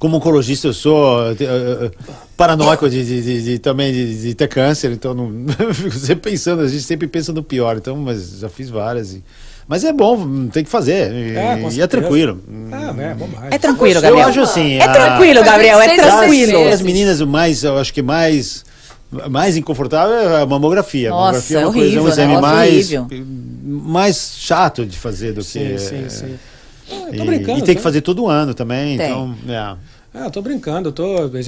como 0.00 0.16
oncologista 0.16 0.66
eu 0.66 0.72
sou 0.72 1.20
uh, 1.20 1.32
uh, 1.32 1.90
paranoico 2.40 2.88
de, 2.88 3.04
de, 3.04 3.22
de, 3.22 3.42
de 3.42 3.58
também 3.58 3.92
de, 3.92 4.22
de, 4.22 4.34
ter 4.34 4.48
câncer, 4.48 4.90
então 4.92 5.12
não 5.12 5.30
fico 5.74 5.92
sempre 5.92 6.30
pensando, 6.30 6.62
a 6.62 6.68
gente 6.68 6.82
sempre 6.82 7.06
pensa 7.06 7.34
no 7.34 7.42
pior, 7.42 7.76
então, 7.76 7.94
mas 7.96 8.38
já 8.40 8.48
fiz 8.48 8.70
várias. 8.70 9.12
E, 9.12 9.22
mas 9.68 9.84
é 9.84 9.92
bom, 9.92 10.46
tem 10.46 10.64
que 10.64 10.70
fazer. 10.70 11.12
E 11.12 11.36
é, 11.36 11.60
e 11.70 11.82
é 11.82 11.86
tranquilo. 11.86 12.40
Ah, 12.72 12.94
é, 12.98 13.14
bom 13.14 13.28
é 13.50 13.58
tranquilo, 13.58 14.00
Gabriel. 14.00 14.24
Eu 14.24 14.30
acho 14.30 14.40
assim. 14.40 14.78
É 14.78 14.88
tranquilo, 14.88 15.44
Gabriel, 15.44 15.80
é 15.80 15.94
tranquilo. 15.94 16.66
As 16.68 16.80
meninas, 16.80 17.20
o 17.20 17.26
mais, 17.26 17.62
eu 17.62 17.76
acho 17.76 17.92
que 17.92 18.00
mais 18.00 18.64
mais 19.28 19.56
inconfortável 19.56 20.14
é 20.14 20.42
a 20.42 20.46
mamografia. 20.46 21.10
Nossa, 21.10 21.26
mamografia 21.26 21.58
é, 21.58 21.60
uma 21.60 21.68
horrível, 21.68 22.02
coisa, 22.02 22.22
um 22.22 22.24
exame 22.24 22.34
né? 22.34 22.40
mais, 22.40 22.90
mais 23.66 24.34
chato 24.38 24.86
de 24.86 24.96
fazer 24.96 25.32
do 25.32 25.42
sim, 25.42 25.58
que. 25.58 25.78
Sim, 25.78 26.08
sim, 26.08 26.38
Eu 26.88 27.18
tô 27.18 27.24
brincando. 27.26 27.58
E, 27.58 27.62
e 27.62 27.64
tem 27.64 27.74
que 27.74 27.82
fazer 27.82 28.00
todo 28.00 28.28
ano 28.28 28.54
também. 28.54 28.96
Tem. 28.96 29.10
Então, 29.10 29.34
é. 29.46 29.76
Ah, 30.12 30.24
eu 30.24 30.30
tô 30.30 30.42
brincando, 30.42 30.88
eu 30.88 30.92
tô. 30.92 31.04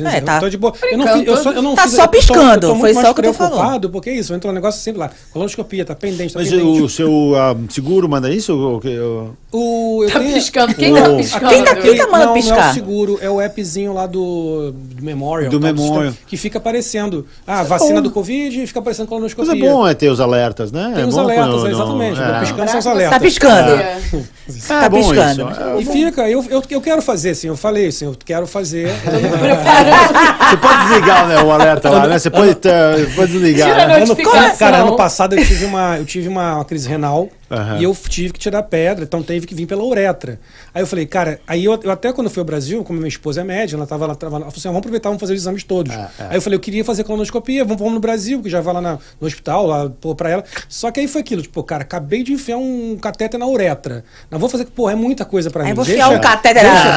É, 0.06 0.20
tá. 0.20 0.36
eu 0.36 0.40
tô 0.40 0.48
de 0.48 0.56
boa. 0.56 0.72
Eu 0.82 0.96
não, 0.96 1.22
eu 1.22 1.36
só, 1.36 1.52
eu 1.52 1.62
não 1.62 1.74
tá 1.74 1.82
fiz, 1.82 1.94
só 1.94 2.06
piscando, 2.06 2.40
eu 2.40 2.60
tô, 2.60 2.66
eu 2.68 2.74
tô 2.74 2.80
foi 2.80 2.94
só 2.94 3.10
o 3.10 3.14
que 3.14 3.20
eu 3.20 3.24
tô 3.24 3.32
falando. 3.32 3.90
porque 3.90 4.10
é 4.10 4.14
isso, 4.14 4.32
entra 4.32 4.50
um 4.50 4.54
negócio 4.54 4.80
sempre 4.80 5.00
lá. 5.00 5.10
Colonoscopia, 5.32 5.84
tá 5.84 5.96
pendente, 5.96 6.32
tá 6.32 6.38
Mas 6.38 6.48
pendente. 6.48 6.80
o 6.80 6.88
seu 6.88 7.10
um, 7.10 7.68
seguro 7.68 8.08
manda 8.08 8.32
isso? 8.32 8.54
O, 8.54 8.76
o, 8.78 9.36
o, 9.52 10.02
eu 10.04 10.10
Tá 10.10 10.18
tenho- 10.18 10.32
piscando. 10.34 10.74
Quem 10.74 10.92
o- 10.92 10.96
tá 10.96 11.10
piscando? 11.16 11.48
Quem 11.48 11.64
tá- 11.64 11.76
quem 11.76 11.96
tá 11.96 12.06
mandando 12.06 12.18
não, 12.18 12.26
não 12.26 12.36
é 12.36 12.40
piscar? 12.40 12.70
o 12.70 12.74
seguro, 12.74 13.18
é 13.20 13.28
o 13.30 13.38
appzinho 13.40 13.92
lá 13.92 14.06
do, 14.06 14.72
do 14.72 15.04
Memorial. 15.04 15.50
Do 15.50 15.60
tá? 15.60 15.66
Memorial. 15.72 16.12
Que 16.26 16.36
fica 16.36 16.58
aparecendo. 16.58 17.26
Ah, 17.46 17.62
vacina 17.62 18.00
do 18.00 18.10
Covid 18.10 18.62
e 18.62 18.66
fica 18.66 18.80
aparecendo 18.80 19.06
colonoscopia. 19.08 19.50
Coisa 19.52 19.66
bom 19.72 19.86
é 19.86 19.94
ter 19.94 20.08
os 20.08 20.20
alertas, 20.20 20.72
né? 20.72 20.92
Tem 20.94 21.04
é 21.04 21.06
os 21.06 21.14
bom 21.14 21.20
alertas, 21.20 21.46
quando- 21.54 21.66
exatamente. 21.68 22.18
não- 22.20 22.26
Tô 22.26 22.32
é. 22.34 22.40
piscando 22.40 22.70
são 22.70 22.78
os 22.80 22.86
alertas. 22.86 23.18
Tá 23.18 23.20
piscando. 23.24 23.70
É. 23.72 23.98
É 24.48 24.80
Tá 24.80 24.88
bom 24.88 24.96
piscando. 24.98 25.50
isso. 25.50 25.60
É 25.60 25.80
E 25.80 25.84
fica, 25.84 26.28
eu, 26.28 26.44
eu, 26.50 26.62
eu 26.68 26.80
quero 26.80 27.00
fazer, 27.02 27.30
assim, 27.30 27.46
eu 27.48 27.56
falei 27.56 27.86
assim, 27.88 28.06
eu 28.06 28.16
quero 28.24 28.46
fazer. 28.46 28.88
Você 30.50 30.56
pode 30.56 30.88
desligar 30.88 31.26
né, 31.28 31.42
o 31.42 31.50
alerta 31.50 31.90
lá, 31.90 32.06
né? 32.06 32.18
Você 32.18 32.30
pode, 32.30 32.54
ter- 32.56 33.14
pode 33.14 33.32
desligar. 33.32 33.68
Tira 33.70 33.84
a 33.84 33.86
né? 33.88 34.02
Ano, 34.02 34.16
cara, 34.58 34.78
ano 34.78 34.96
passado 34.96 35.34
eu 35.34 35.44
tive 35.44 35.64
uma, 35.64 35.98
eu 35.98 36.04
tive 36.04 36.28
uma, 36.28 36.56
uma 36.56 36.64
crise 36.64 36.88
renal 36.88 37.28
Aham. 37.52 37.78
e 37.78 37.84
eu 37.84 37.94
tive 38.08 38.32
que 38.32 38.38
tirar 38.38 38.62
pedra, 38.62 39.04
então 39.04 39.22
teve 39.22 39.46
que 39.46 39.54
vir 39.54 39.66
pela 39.66 39.82
uretra. 39.84 40.40
Aí 40.74 40.82
eu 40.82 40.86
falei, 40.86 41.04
cara, 41.06 41.38
aí 41.46 41.64
eu, 41.64 41.78
eu 41.82 41.90
até 41.90 42.12
quando 42.12 42.30
fui 42.30 42.40
ao 42.40 42.44
Brasil, 42.46 42.82
como 42.82 42.98
minha 42.98 43.08
esposa 43.08 43.42
é 43.42 43.44
médica, 43.44 43.76
ela 43.78 43.86
tava 43.86 44.06
lá, 44.06 44.14
tava, 44.14 44.36
ela 44.36 44.44
falou 44.46 44.54
assim, 44.56 44.68
"Ah, 44.68 44.70
vamos 44.72 44.78
aproveitar, 44.78 45.08
vamos 45.10 45.20
fazer 45.20 45.34
os 45.34 45.40
exames 45.40 45.62
todos. 45.64 45.92
É, 45.94 46.08
é. 46.18 46.26
Aí 46.30 46.36
eu 46.36 46.42
falei, 46.42 46.56
eu 46.56 46.60
queria 46.60 46.84
fazer 46.84 47.04
colonoscopia, 47.04 47.64
vamos, 47.64 47.78
vamos 47.78 47.94
no 47.94 48.00
Brasil, 48.00 48.42
que 48.42 48.48
já 48.48 48.60
vai 48.60 48.74
lá 48.74 48.80
na- 48.80 48.98
no 49.20 49.26
hospital, 49.26 49.66
lá, 49.66 49.90
pô, 50.00 50.14
pra 50.14 50.30
ela. 50.30 50.44
Só 50.68 50.90
que 50.90 51.00
aí 51.00 51.06
foi 51.08 51.20
aquilo, 51.20 51.42
tipo, 51.42 51.62
cara, 51.62 51.82
acabei 51.82 52.22
de 52.22 52.32
enfiar 52.32 52.56
um 52.56 52.96
catéter 53.00 53.38
na 53.38 53.46
uretra. 53.46 54.04
Não 54.30 54.38
vou 54.38 54.48
fazer, 54.48 54.64
pô, 54.66 54.88
é 54.88 54.94
muita 54.94 55.24
coisa 55.24 55.50
pra 55.50 55.62
Aí 55.64 55.68
mim. 55.70 55.74
vou 55.74 55.84
Deixa- 55.84 56.00
enfiar 56.00 56.16
um 56.16 56.20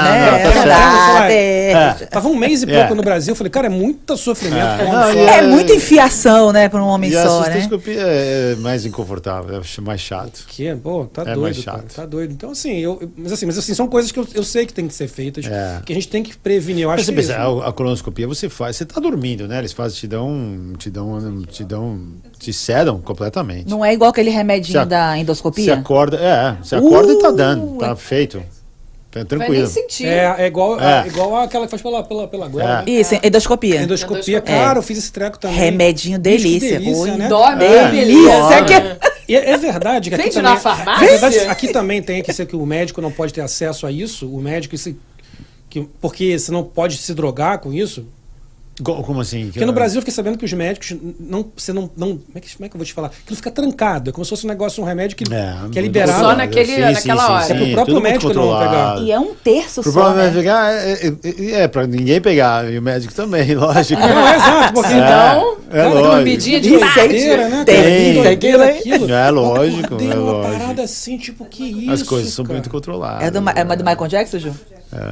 né? 0.04 0.32
não, 0.32 0.38
É 0.38 0.44
tá 0.44 0.50
verdade. 0.52 1.34
É. 1.34 2.06
Tava 2.10 2.28
um 2.28 2.36
mês 2.36 2.64
e 2.64 2.68
pouco 2.68 2.94
É. 2.94 2.96
no 2.96 3.04
Brasil, 3.04 3.32
eu 3.32 3.36
falei, 3.36 3.50
cara, 3.52 3.68
é 3.68 3.70
muito 3.70 4.16
sofrimento. 4.18 4.56
É. 4.66 4.78
pra 4.78 4.86
Não, 4.92 5.14
e 5.14 5.18
É 5.26 5.42
muita 5.42 5.74
enfiação, 5.74 6.52
né, 6.52 6.70
pra 6.70 6.82
um 6.84 6.88
homem 6.88 7.10
E 7.12 7.18
a 7.18 7.24
só, 7.26 7.42
né? 7.42 7.54
cistoscopia 7.54 8.00
é 8.02 8.56
mais 8.56 8.86
inconfortável, 8.86 9.62
é 9.62 9.82
mais 9.82 10.00
chato. 10.02 10.45
Que, 10.48 10.74
pô, 10.76 11.06
tá 11.06 11.24
É 11.24 11.26
doido, 11.34 11.42
mais 11.42 11.64
cara, 11.66 11.78
chato. 11.80 11.96
tá 11.96 12.06
doido. 12.06 12.32
Então, 12.32 12.52
assim, 12.52 12.78
eu, 12.78 13.12
mas 13.18 13.32
assim, 13.34 13.46
mas 13.46 13.58
assim, 13.58 13.74
são 13.74 13.88
coisas 13.88 14.12
que 14.12 14.20
eu, 14.20 14.28
eu 14.34 14.44
sei 14.44 14.66
que 14.66 14.74
tem 14.74 14.88
que 14.88 14.94
ser 14.94 15.08
feitas, 15.08 15.46
É. 15.46 15.82
que 15.86 15.92
a 15.92 15.96
gente 15.96 16.08
tem 16.08 16.24
que 16.24 16.38
prevenir. 16.38 16.84
Eu 16.84 16.90
Mas 16.90 17.00
acho 17.00 17.06
você 17.08 17.12
que 17.12 17.18
pensa, 17.18 17.34
isso- 17.34 17.62
a, 17.62 17.68
a 17.70 17.74
colonoscopia 17.74 18.28
você 18.28 18.48
faz, 18.48 18.76
você 18.78 18.86
tá 18.86 19.02
dormindo, 19.02 19.48
né? 19.48 19.58
Eles 19.60 19.74
fazem, 19.74 19.98
te 20.00 20.08
dão, 20.08 20.74
te 20.78 20.90
dão, 20.90 21.42
te 21.44 21.64
dão, 21.64 22.00
te 22.40 22.54
sedam 22.54 23.02
completamente. 23.02 23.70
Não 23.70 23.84
é 23.84 23.94
igual 23.94 24.12
aquele 24.12 24.30
remedinho 24.30 24.80
Você- 24.82 24.86
da 24.86 25.14
Você 25.14 25.20
endoscopia? 25.20 25.74
acorda, 25.74 26.18
é, 26.18 26.58
você 26.64 26.76
acorda 26.76 27.12
e 27.12 27.20
tá 27.20 27.32
dando, 27.32 27.76
Uh, 27.76 27.78
tá 27.80 27.96
feito. 27.96 28.42
Tá 29.12 29.22
Vai 29.38 29.48
nem 29.50 29.60
tranquilo. 29.64 29.72
é, 30.04 30.36
é 30.44 30.48
igual, 30.48 30.78
É. 30.78 31.04
é 31.06 31.08
igual 31.08 31.38
aquela 31.38 31.64
que 31.66 31.72
faz 31.72 31.82
pela, 31.82 32.04
pela, 32.04 32.28
pela 32.28 32.50
goela. 32.50 32.82
É. 32.82 32.92
né? 32.92 33.00
Isso, 33.00 33.16
endoscopia. 33.24 33.82
Endoscopia, 33.82 34.18
Endoscopia. 34.38 34.42
cara, 34.42 34.78
eu 34.80 34.84
fiz 34.84 34.98
esse 34.98 35.10
treco 35.10 35.40
também. 35.40 35.56
Remedinho 35.56 36.20
Bicho, 36.20 36.36
que 36.38 36.44
delícia. 36.44 36.80
delícia, 36.80 37.02
Oi. 37.14 37.18
né? 37.18 37.28
Dorme, 37.30 37.64
É. 37.64 37.92
delícia. 37.92 38.62
Delícia. 38.66 38.98
E 39.28 39.36
é, 39.36 39.52
é 39.52 39.58
verdade 39.58 40.10
que 40.10 40.16
aqui 40.16 40.24
Vende 40.24 40.36
também, 40.36 40.52
na 40.52 40.58
farmácia? 40.58 41.06
É 41.06 41.10
verdade, 41.10 41.40
aqui 41.40 41.68
também 41.70 42.02
tem 42.02 42.22
que 42.22 42.32
ser 42.32 42.46
que 42.46 42.56
o 42.56 42.66
médico 42.66 43.02
não 43.02 43.12
pode 43.12 43.34
ter 43.34 43.42
acesso 43.42 43.88
a 43.88 43.92
isso. 43.92 44.30
O 44.30 44.40
médico, 44.40 44.78
se, 44.78 44.98
que, 45.70 45.88
porque 46.00 46.38
você 46.38 46.52
não 46.52 46.64
pode 46.64 46.98
se 46.98 47.14
drogar 47.14 47.60
com 47.60 47.74
isso. 47.74 48.08
Co- 48.84 49.02
Como 49.04 49.22
assim? 49.22 49.46
Porque 49.46 49.66
no 49.66 49.72
Brasil 49.72 49.98
eu 49.98 50.02
fiquei 50.02 50.14
sabendo 50.14 50.38
que 50.38 50.44
os 50.44 50.52
médicos 50.52 50.96
não. 51.18 51.46
Você 51.56 51.72
não, 51.72 51.90
não 51.96 52.18
como, 52.18 52.24
é 52.36 52.40
que, 52.42 52.54
como 52.56 52.66
é 52.66 52.70
que 52.70 52.76
eu 52.76 52.78
vou 52.78 52.86
te 52.86 52.92
falar? 52.94 53.08
Aquilo 53.08 53.38
fica 53.38 53.50
trancado. 53.50 54.10
É 54.10 54.14
como 54.14 54.26
se 54.26 54.30
fosse 54.30 54.46
um 54.46 54.50
negócio, 54.50 54.84
um 54.84 54.86
remédio 54.86 55.16
que 55.16 55.24
é, 55.34 55.56
que 55.72 55.80
é 55.80 55.82
liberado. 55.82 56.20
Só 56.20 56.36
naquele- 56.36 56.78
naquela 56.80 57.32
hora. 57.36 57.54
É 57.54 57.58
pro 57.58 57.72
próprio 57.72 58.02
médico 58.02 58.34
não 58.34 58.42
controlado. 58.42 59.04
E 59.04 59.12
é 59.14 59.20
um 59.20 59.34
terço 59.34 59.82
Pro 59.82 59.92
só, 59.94 60.00
próprio 60.02 60.18
né? 60.18 60.24
médico 60.24 60.40
pegar, 60.42 60.74
é, 60.74 60.92
é, 60.92 61.08
é, 61.08 61.62
é 61.62 61.68
pra 61.70 61.88
ninguém 61.88 62.20
pegar, 62.20 62.70
e 62.70 62.78
o 62.78 62.82
médico 62.82 63.14
também, 63.14 63.54
lógico. 63.56 64.02
Não, 64.02 64.28
é 64.28 64.36
exato, 64.36 64.74
porque 64.74 64.94
Então, 64.94 65.58
é 65.70 65.72
cara, 65.78 65.90
lógico. 65.90 66.10
dormidinha 66.16 66.60
de 66.60 66.70
Isso 66.76 66.80
tarde. 66.80 67.00
doideira, 67.08 67.50
né? 67.50 67.64
Tem, 67.66 67.84
tem, 68.24 68.28
aquilo 68.28 68.62
aí. 68.62 68.82
É 69.10 69.30
lógico, 69.32 69.96
é 69.96 70.04
numa 70.16 70.32
lógico. 70.32 70.54
parada 70.58 70.84
assim, 70.84 71.18
tipo, 71.18 71.46
que 71.46 71.64
isso? 71.64 71.92
As 71.94 72.04
coisas 72.04 72.34
são 72.34 72.44
muito 72.44 72.70
controladas. 72.70 73.26
É 73.26 73.32
do, 73.32 73.38
é 73.50 73.64
do 73.78 73.84
Michael 73.86 74.08
Jackson, 74.10 74.38
Ju? 74.40 74.52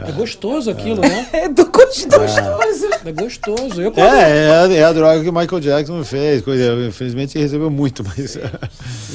É 0.07 0.11
gostoso 0.13 0.69
aquilo, 0.71 1.01
né? 1.01 1.27
É 1.33 1.49
do 1.49 1.65
gostoso. 1.65 2.39
É 3.05 3.11
gostoso. 3.11 3.81
Eu 3.81 3.91
É, 3.97 4.01
é, 4.01 4.49
a- 4.49 4.73
é 4.73 4.83
a 4.83 4.93
droga 4.93 5.21
que 5.23 5.29
o 5.29 5.33
Michael 5.33 5.59
Jackson 5.59 6.03
fez. 6.05 6.41
Coisa, 6.41 6.73
infelizmente 6.87 7.37
ele 7.37 7.43
recebeu 7.43 7.69
muito, 7.69 8.03
mas. 8.03 8.37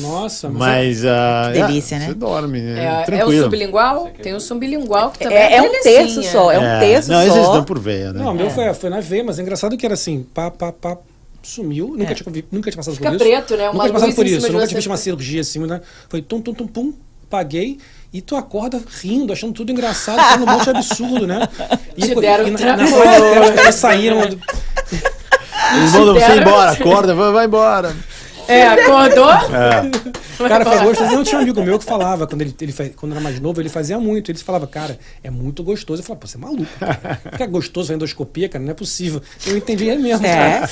Nossa, 0.01 0.49
mas, 0.49 1.03
Mas. 1.03 1.05
ah, 1.07 1.51
Que 1.55 1.63
delícia, 1.63 1.97
é, 1.97 1.99
né? 2.01 2.07
Você 2.09 2.15
dorme, 2.15 2.61
né? 2.61 3.05
É, 3.09 3.15
é 3.19 3.25
o 3.25 3.43
sublingual? 3.43 4.11
Tem 4.23 4.35
o 4.35 4.41
sublingual 4.41 5.11
que 5.11 5.21
também 5.21 5.39
É, 5.39 5.57
é 5.57 5.63
um 5.63 5.83
terço 5.83 6.23
só, 6.25 6.51
é 6.53 6.59
um 6.59 6.81
terço 6.81 7.11
Não, 7.11 7.23
esses 7.23 7.35
só. 7.47 7.53
dão 7.55 7.65
por 7.65 7.79
veia, 7.79 8.13
né? 8.13 8.23
Não, 8.23 8.33
o 8.33 8.35
meu 8.35 8.51
foi, 8.51 8.73
foi 8.75 8.91
na 8.91 9.01
veia, 9.01 9.25
mas 9.25 9.39
é 9.39 9.43
engraçado 9.43 9.77
que 9.77 9.85
era 9.87 9.95
assim, 9.95 10.27
pá, 10.35 10.51
pá, 10.51 10.71
pá, 10.73 10.99
sumiu. 11.43 11.95
Nunca, 11.97 12.13
É. 12.13 12.15
tinha, 12.15 12.31
vi- 12.33 12.45
nunca 12.53 12.71
tinha 12.71 12.79
passado 12.79 12.95
Fica 12.95 13.09
por 13.11 13.17
isso. 13.17 13.25
preto, 13.25 13.57
né? 13.57 13.65
Uma 13.71 13.73
nunca 13.73 13.85
tinha 13.85 13.95
passado 13.95 14.15
por 14.15 14.27
isso. 14.27 14.53
Nunca 14.53 14.67
tinha 14.67 14.77
visto 14.77 14.87
uma 14.89 14.97
cirurgia 14.97 15.41
assim, 15.41 15.61
né? 15.61 15.81
Foi 16.09 16.21
tum, 16.21 16.41
tum, 16.43 16.53
tum, 16.53 16.67
pum, 16.67 16.93
paguei. 17.31 17.79
E 18.13 18.23
tu 18.23 18.37
acorda 18.37 18.81
rindo, 19.03 19.33
achando 19.33 19.53
tudo 19.53 19.71
engraçado, 19.71 20.19
achando 20.19 20.45
um 20.45 20.51
monte 20.53 20.65
de 20.65 20.71
absurdo, 20.71 21.27
né? 21.27 21.47
E, 21.97 22.03
Te 22.03 22.15
deram 22.15 22.47
e 22.47 22.51
na, 22.53 22.59
tra- 22.59 22.77
na 22.77 22.85
os 22.85 23.51
caras 23.55 23.75
saíram. 23.75 24.21
do- 24.29 24.41
Eles 25.77 25.93
mandam 25.93 26.15
você 26.15 26.33
embora, 26.41 26.71
acorda, 26.71 27.15
vai, 27.15 27.33
vai 27.33 27.47
embora. 27.47 27.97
É, 28.49 28.67
acordou? 28.67 29.31
É. 29.31 30.49
Cara, 30.49 30.65
foi 30.65 30.79
gostoso. 30.85 31.13
Não, 31.13 31.25
tinha 31.25 31.39
um 31.39 31.43
amigo 31.43 31.63
meu 31.63 31.79
que 31.79 31.85
falava, 31.85 32.27
quando 32.27 32.43
ele, 32.43 32.55
ele 32.61 32.73
quando 32.97 33.13
era 33.13 33.21
mais 33.21 33.39
novo, 33.41 33.61
ele 33.61 33.69
fazia 33.69 33.99
muito. 33.99 34.31
Ele 34.31 34.39
falava, 34.39 34.67
cara, 34.67 34.99
é 35.23 35.31
muito 35.31 35.63
gostoso. 35.63 36.01
Eu 36.01 36.05
falava, 36.07 36.21
pô, 36.21 36.27
você 36.27 36.37
é 36.37 36.41
maluco. 36.41 36.67
cara. 36.79 37.21
Fica 37.33 37.47
gostoso 37.47 37.89
vendo 37.89 37.99
endoscopia, 37.99 38.49
cara, 38.49 38.65
não 38.65 38.71
é 38.71 38.75
possível. 38.75 39.21
Eu 39.47 39.57
entendi 39.57 39.89
é 39.89 39.97
mesmo. 39.97 40.25
É. 40.27 40.61
cara. 40.61 40.71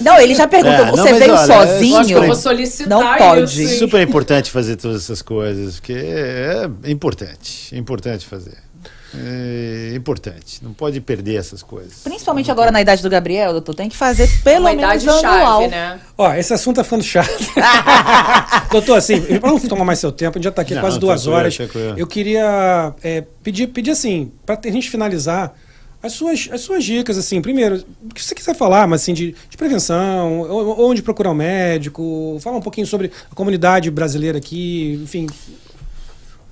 Não, 0.00 0.20
ele 0.20 0.34
já 0.34 0.46
perguntou, 0.46 0.74
É, 0.74 0.86
não, 0.86 0.96
você 0.96 1.10
mas 1.10 1.18
veio 1.18 1.32
olha, 1.34 1.40
é 1.42 1.66
sozinho? 1.66 2.18
eu 2.18 2.26
vou 2.26 2.34
solicitar 2.36 2.88
Não 2.88 3.18
pode. 3.18 3.62
isso? 3.62 3.78
Super 3.78 4.02
importante 4.06 4.50
fazer 4.50 4.76
todas 4.76 5.02
essas 5.04 5.22
coisas, 5.22 5.76
porque 5.76 5.92
é 5.92 6.90
importante. 6.90 7.74
É 7.74 7.78
importante 7.78 8.26
fazer. 8.26 8.56
É 9.16 9.94
importante. 9.94 10.58
Não 10.62 10.72
pode 10.72 11.00
perder 11.00 11.36
essas 11.36 11.62
coisas. 11.62 12.00
Principalmente 12.02 12.50
agora 12.50 12.70
na 12.72 12.80
idade 12.80 13.02
do 13.02 13.08
Gabriel, 13.10 13.52
doutor, 13.52 13.74
tem 13.74 13.88
que 13.88 13.96
fazer 13.96 14.28
pelo 14.42 14.66
Uma 14.66 14.74
menos 14.74 15.02
idade 15.02 15.08
anual. 15.26 15.60
chave, 15.62 15.70
né? 15.70 16.00
Ó, 16.18 16.32
esse 16.34 16.52
assunto 16.52 16.76
tá 16.76 16.84
ficando 16.84 17.04
chato. 17.04 17.30
Doutor, 18.70 18.96
assim, 18.96 19.20
pra 19.20 19.50
não 19.50 19.60
tomar 19.60 19.84
mais 19.84 19.98
seu 19.98 20.10
tempo, 20.10 20.36
a 20.36 20.38
gente 20.38 20.44
já 20.44 20.50
tá 20.50 20.62
aqui 20.62 20.74
Não, 20.74 20.80
quase 20.80 20.98
duas 20.98 21.22
tranquilo, 21.22 21.36
horas. 21.38 21.56
tranquilo. 21.56 21.94
Eu 21.96 22.06
queria 22.06 22.94
é, 23.02 23.22
pedir, 23.42 23.68
pedir 23.68 23.90
assim, 23.92 24.32
pra 24.44 24.58
a 24.62 24.70
gente 24.70 24.90
finalizar, 24.90 25.54
as 26.02 26.12
suas, 26.12 26.50
as 26.52 26.60
suas 26.60 26.84
dicas, 26.84 27.16
assim, 27.16 27.40
primeiro, 27.40 27.82
o 28.10 28.12
que 28.12 28.22
você 28.22 28.34
quiser 28.34 28.54
falar, 28.54 28.86
mas 28.86 29.00
assim, 29.00 29.14
de, 29.14 29.34
de 29.48 29.56
prevenção, 29.56 30.42
onde 30.78 31.02
procurar 31.02 31.30
um 31.30 31.34
médico, 31.34 32.36
fala 32.42 32.58
um 32.58 32.60
pouquinho 32.60 32.86
sobre 32.86 33.10
a 33.30 33.34
comunidade 33.34 33.90
brasileira 33.90 34.36
aqui, 34.36 35.00
enfim. 35.02 35.26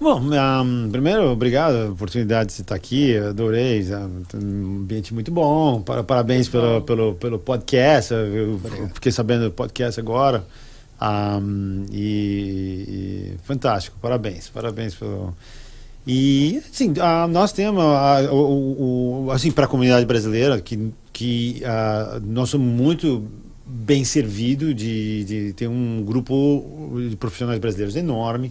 Bom, 0.02 0.20
um, 0.20 0.90
primeiro, 0.90 1.30
obrigado 1.30 1.74
pela 1.74 1.90
oportunidade 1.92 2.52
de 2.52 2.60
estar 2.62 2.74
aqui, 2.74 3.16
adorei, 3.16 3.86
um 4.34 4.80
ambiente 4.80 5.14
muito 5.14 5.30
bom, 5.30 5.80
para- 5.80 6.02
parabéns 6.02 6.48
pelo, 6.48 6.80
pelo, 6.82 7.14
pelo 7.14 7.38
podcast, 7.38 8.12
eu 8.12 8.60
fiquei 8.94 9.12
sabendo 9.12 9.44
do 9.44 9.52
podcast 9.52 10.00
agora, 10.00 10.44
um, 11.00 11.84
e, 11.92 12.84
e 12.88 13.34
fantástico, 13.44 13.96
parabéns, 14.02 14.48
parabéns 14.48 14.92
pelo... 14.96 15.32
E, 16.04 16.60
assim, 16.68 16.92
ah, 16.98 17.28
nós 17.28 17.52
temos, 17.52 17.80
ah, 17.84 18.28
o, 18.32 19.26
o- 19.26 19.30
assim, 19.30 19.52
para 19.52 19.66
a 19.66 19.68
comunidade 19.68 20.04
brasileira, 20.04 20.60
que, 20.60 20.90
que 21.12 21.62
ah, 21.64 22.20
nós 22.24 22.48
somos 22.50 22.66
muito 22.66 23.22
bem 23.64 24.02
servidos 24.04 24.74
de, 24.74 25.22
de 25.24 25.52
ter 25.52 25.68
um 25.68 26.02
grupo 26.04 27.00
de 27.08 27.14
profissionais 27.14 27.60
brasileiros 27.60 27.94
enorme, 27.94 28.50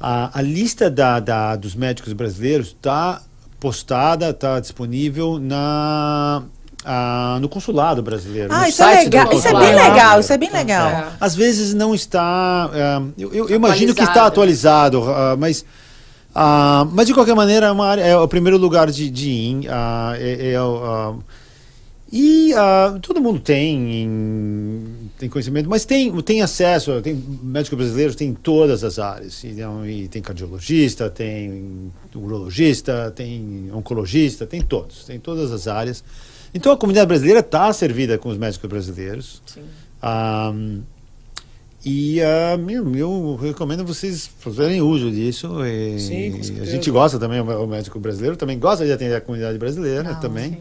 a, 0.00 0.38
a 0.38 0.42
lista 0.42 0.90
da, 0.90 1.20
da- 1.20 1.56
dos 1.56 1.74
médicos 1.74 2.12
brasileiros 2.12 2.68
está 2.68 3.22
postada, 3.60 4.30
está 4.30 4.60
disponível 4.60 5.38
na, 5.38 6.42
ah, 6.84 7.38
no 7.40 7.48
consulado 7.48 8.02
brasileiro. 8.02 8.52
Ah, 8.52 8.60
no 8.62 8.66
isso 8.68 8.82
é 8.82 9.02
legal, 9.04 9.32
isso 9.32 9.48
é 9.48 9.52
bem 9.52 9.74
legal, 9.74 10.20
isso 10.20 10.32
é 10.32 10.38
bem 10.38 10.50
legal. 10.52 10.88
É. 10.88 11.08
Às 11.20 11.34
vezes 11.34 11.74
não 11.74 11.94
está. 11.94 12.22
ah, 12.72 13.02
eu, 13.18 13.32
eu- 13.34 13.48
eu 13.48 13.56
imagino 13.56 13.94
que 13.94 14.02
está 14.02 14.26
atualizado, 14.26 15.02
ah, 15.10 15.36
mas 15.38 15.64
Ah, 16.34 16.86
mas 16.92 17.06
de 17.08 17.14
qualquer 17.14 17.34
maneira 17.34 17.66
é, 17.66 17.70
uma 17.72 17.86
área, 17.86 18.02
é 18.02 18.16
o 18.16 18.28
primeiro 18.28 18.56
lugar 18.58 18.90
de, 18.92 19.10
de 19.10 19.28
ir. 19.28 19.66
ah, 19.68 20.12
é, 20.16 20.52
é 20.52 20.62
o, 20.62 20.76
ah, 20.84 21.14
e 22.12 22.52
todo 23.02 23.20
mundo 23.20 23.40
tem, 23.40 24.06
tem 25.18 25.28
conhecimento, 25.28 25.68
mas 25.68 25.84
tem, 25.84 26.12
tem 26.22 26.42
acesso, 26.42 27.00
tem 27.02 27.14
médicos 27.42 27.76
brasileiros 27.76 28.14
tem 28.14 28.28
em 28.28 28.34
todas 28.34 28.84
as 28.84 28.98
áreas. 28.98 29.42
Então, 29.44 29.84
e 29.86 30.06
tem 30.08 30.22
cardiologista, 30.22 31.10
tem 31.10 31.90
urologista, 32.14 33.12
tem 33.14 33.68
oncologista, 33.72 34.46
tem 34.46 34.60
todos, 34.62 35.04
tem 35.04 35.18
todas 35.18 35.50
as 35.50 35.66
áreas. 35.66 36.04
Então 36.54 36.72
a 36.72 36.76
comunidade 36.76 37.08
brasileira 37.08 37.40
está 37.40 37.72
servida 37.72 38.16
com 38.16 38.28
os 38.28 38.38
médicos 38.38 38.68
brasileiros. 38.70 39.42
Sim. 39.46 39.62
Ah, 40.00 40.54
e 41.84 42.20
ah, 42.20 42.58
eu, 42.68 42.94
eu 42.96 43.36
recomendo 43.36 43.84
vocês 43.84 44.28
fazerem 44.38 44.80
uso 44.80 45.10
disso. 45.10 45.64
E, 45.64 45.98
Sim, 45.98 46.32
com 46.56 46.62
a 46.62 46.64
gente 46.64 46.90
gosta 46.90 47.18
também, 47.18 47.40
o 47.40 47.66
médico 47.66 47.98
brasileiro 48.00 48.36
também 48.36 48.58
gosta 48.58 48.84
de 48.84 48.92
atender 48.92 49.14
a 49.14 49.20
comunidade 49.20 49.58
brasileira 49.58 50.02
Não, 50.04 50.20
também. 50.20 50.52
sim. 50.52 50.58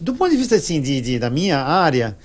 Do 0.00 0.14
ponto 0.14 0.30
de 0.30 0.36
vista 0.36 0.56
assim, 0.56 0.80
de, 0.80 1.00
de- 1.00 1.18
da 1.18 1.30
minha 1.30 1.58
área, 1.58 2.16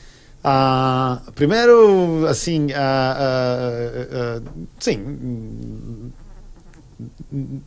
ah, 0.43 1.21
primeiro, 1.35 2.25
assim, 2.27 2.67
ah, 2.73 3.17
ah, 3.19 4.39
ah, 4.39 4.41
sim, 4.79 4.97
hum, 4.97 6.09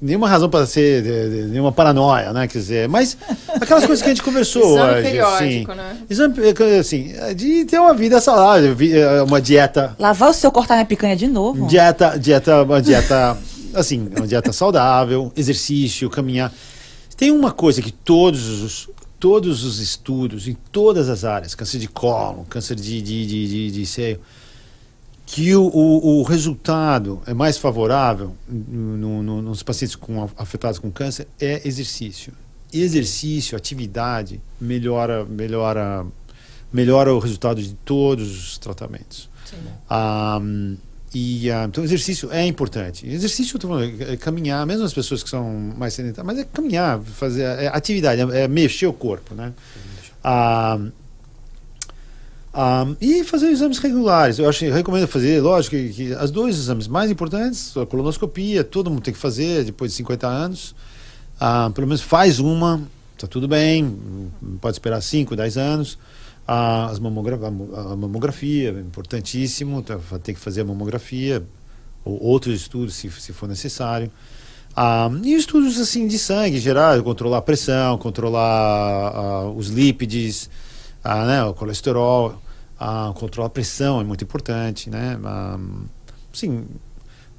nenhuma 0.01 0.29
razão 0.29 0.51
para 0.51 0.67
ser 0.67 1.03
de- 1.03 1.31
de- 1.45 1.49
nenhuma 1.51 1.71
paranoia, 1.73 2.33
né? 2.33 2.47
Quer 2.49 2.59
dizer, 2.59 2.89
mas 2.89 3.17
aquelas 3.61 3.87
coisas 3.87 4.03
que 4.03 4.11
a 4.11 4.15
gente 4.15 4.23
conversou 4.23 4.63
Exame 4.63 4.93
hoje, 4.93 5.03
periódico, 5.03 5.73
assim, 5.73 5.79
né? 5.79 5.97
exame, 6.11 6.35
assim, 6.79 7.13
de 7.37 7.65
ter 7.65 7.79
uma 7.79 7.95
vida 7.95 8.21
saudável, 8.21 8.77
eh, 8.81 9.23
uma 9.23 9.41
dieta 9.41 9.95
Lavar 9.99 10.31
o 10.31 10.35
seu 10.35 10.51
cortar 10.51 10.75
minha 10.75 10.87
picanha 10.87 11.17
de 11.17 11.29
novo? 11.29 11.67
Dieta, 11.67 12.19
dieta, 12.19 12.63
uma 12.63 12.83
dieta, 12.83 13.39
assim, 13.75 14.11
uma 14.17 14.27
dieta 14.27 14.53
saudável, 14.53 15.33
exercício, 15.37 16.11
caminhar. 16.11 16.53
Tem 17.17 17.31
uma 17.31 17.53
coisa 17.53 17.81
que 17.81 17.93
todos 17.93 18.49
os, 18.63 18.89
todos 19.23 19.63
os 19.63 19.79
estudos, 19.79 20.49
em 20.49 20.55
todas 20.73 21.09
as 21.09 21.25
áreas, 21.25 21.55
câncer 21.55 21.79
de 21.79 21.87
cólon, 21.87 22.43
câncer 22.43 22.75
de, 22.75 23.01
de, 23.01 23.25
de, 23.25 23.49
de, 23.49 23.71
de 23.71 23.87
seio, 23.87 24.19
que 25.25 25.55
o, 25.55 25.63
o, 25.63 26.19
o 26.19 26.23
resultado 26.25 27.23
é 27.25 27.33
mais 27.33 27.57
favorável 27.57 28.35
no, 28.49 29.23
no, 29.23 29.41
nos 29.41 29.63
pacientes 29.63 29.95
com, 29.95 30.29
afetados 30.37 30.81
com 30.81 30.91
câncer 30.91 31.29
é 31.41 31.63
exercício. 31.65 32.33
Exercício, 32.75 33.57
atividade, 33.57 34.41
melhora, 34.61 35.25
melhora, 35.25 36.05
melhora 36.73 37.15
o 37.15 37.21
resultado 37.21 37.63
de 37.63 37.75
todos 37.75 38.29
os 38.29 38.59
tratamentos. 38.59 39.31
Ah, 39.89 40.41
e, 41.15 41.51
ah, 41.51 41.67
então, 41.69 41.85
exercício 41.85 42.33
é 42.33 42.47
importante. 42.47 43.07
Exercício, 43.07 43.57
eu 43.57 43.61
falando, 43.61 44.03
é 44.03 44.17
caminhar, 44.17 44.67
mesmo 44.67 44.85
as 44.85 44.95
pessoas 44.95 45.23
que 45.23 45.29
são 45.29 45.45
mais 45.77 45.93
sedentárias, 45.93 46.27
mas 46.27 46.39
é 46.39 46.45
caminhar, 46.45 47.01
fazer 47.01 47.43
é 47.43 47.69
atividade, 47.69 48.23
é, 48.23 48.45
é 48.45 48.49
mexer 48.49 48.87
o 48.87 48.93
corpo, 48.93 49.35
né? 49.35 49.53
Ah, 50.25 50.79
ah, 52.55 52.87
e 53.01 53.25
fazer 53.25 53.49
exames 53.49 53.79
regulares. 53.79 54.39
Eu 54.39 54.49
acho, 54.49 54.65
recomendo 54.71 55.07
fazer, 55.07 55.41
lógico, 55.43 55.77
que, 55.77 55.89
que 55.91 56.15
as 56.15 56.31
dois 56.31 56.57
exames 56.57 56.89
mais 56.89 57.11
importantes, 57.11 57.77
a 57.77 57.85
colonoscopia, 57.85 58.65
todo 58.65 58.91
mundo 58.91 59.03
tem 59.03 59.13
que 59.13 59.21
fazer 59.21 59.65
depois 59.65 59.91
de 59.91 59.97
50 59.99 60.27
anos. 60.27 60.75
Pelo 61.75 61.87
menos 61.89 62.01
faz 62.01 62.39
uma, 62.39 62.81
tá 63.19 63.27
tudo 63.27 63.49
bem, 63.49 64.31
pode 64.61 64.77
esperar 64.77 65.01
5, 65.01 65.35
10 65.35 65.57
anos. 65.57 65.99
As 66.47 66.99
mamogra 66.99 67.37
a 67.47 67.51
mo- 67.51 67.75
a 67.75 67.97
mamografia 67.97 68.71
é 68.71 68.81
importantíssimo, 68.81 69.83
tá, 69.83 69.97
vai 69.97 70.19
ter 70.19 70.35
que 70.35 70.41
fazer 70.41 70.63
a 70.63 70.65
mamografia, 70.65 71.43
ou 72.05 72.21
outros 72.23 72.55
estudos 72.61 72.95
se, 72.95 73.09
se 73.11 73.33
for 73.33 73.49
necessário. 73.49 74.11
Ah, 74.75 75.09
e 75.23 75.35
estudos 75.35 75.79
assim 75.79 76.07
de 76.09 76.19
sangue 76.19 76.59
geral, 76.59 77.01
controlar 77.03 77.39
a 77.39 77.43
pressão, 77.43 77.97
controlar 77.99 79.13
ah, 79.15 79.51
os 79.51 79.69
lípides, 79.69 80.51
ah, 81.05 81.27
né, 81.27 81.45
o 81.45 81.55
colesterol, 81.55 82.41
ah, 82.81 83.13
controlar 83.15 83.47
a 83.47 83.51
pressão 83.51 84.01
é 84.01 84.05
muito 84.05 84.25
importante, 84.25 84.91
né? 84.91 85.19
Ah, 85.25 85.59
sim, 86.33 86.65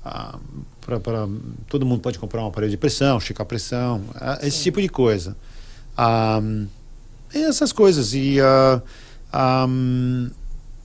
ah, 0.06 0.38
pra, 0.80 1.00
pra- 1.00 1.28
todo 1.68 1.86
mundo 1.86 2.02
pode 2.02 2.18
comprar 2.20 2.42
um 2.44 2.48
aparelho 2.48 2.72
de 2.72 2.78
pressão, 2.78 3.20
checar 3.20 3.44
a 3.44 3.48
pressão, 3.48 4.02
ah, 4.16 4.40
esse 4.44 4.64
tipo 4.64 4.80
de 4.82 4.88
coisa. 4.88 5.36
Ah, 5.98 6.40
essas 7.42 7.72
coisas 7.72 8.14
e 8.14 8.40
ah, 8.40 8.82
ah, 9.32 9.68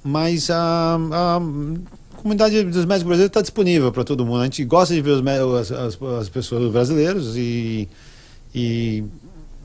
mas 0.02 0.50
a, 0.50 0.96
a 0.96 1.40
comunidade 2.16 2.62
dos 2.64 2.84
médicos 2.84 3.02
brasileiros 3.08 3.26
está 3.26 3.40
disponível 3.42 3.92
para 3.92 4.04
todo 4.04 4.24
mundo. 4.24 4.40
A 4.40 4.44
gente 4.44 4.64
gosta 4.64 4.94
de 4.94 5.00
ver 5.00 5.10
os, 5.12 5.70
as, 5.70 5.72
as, 5.72 6.02
as 6.02 6.28
pessoas 6.28 6.70
brasileiros 6.72 7.36
e 7.36 7.88
e 8.54 9.04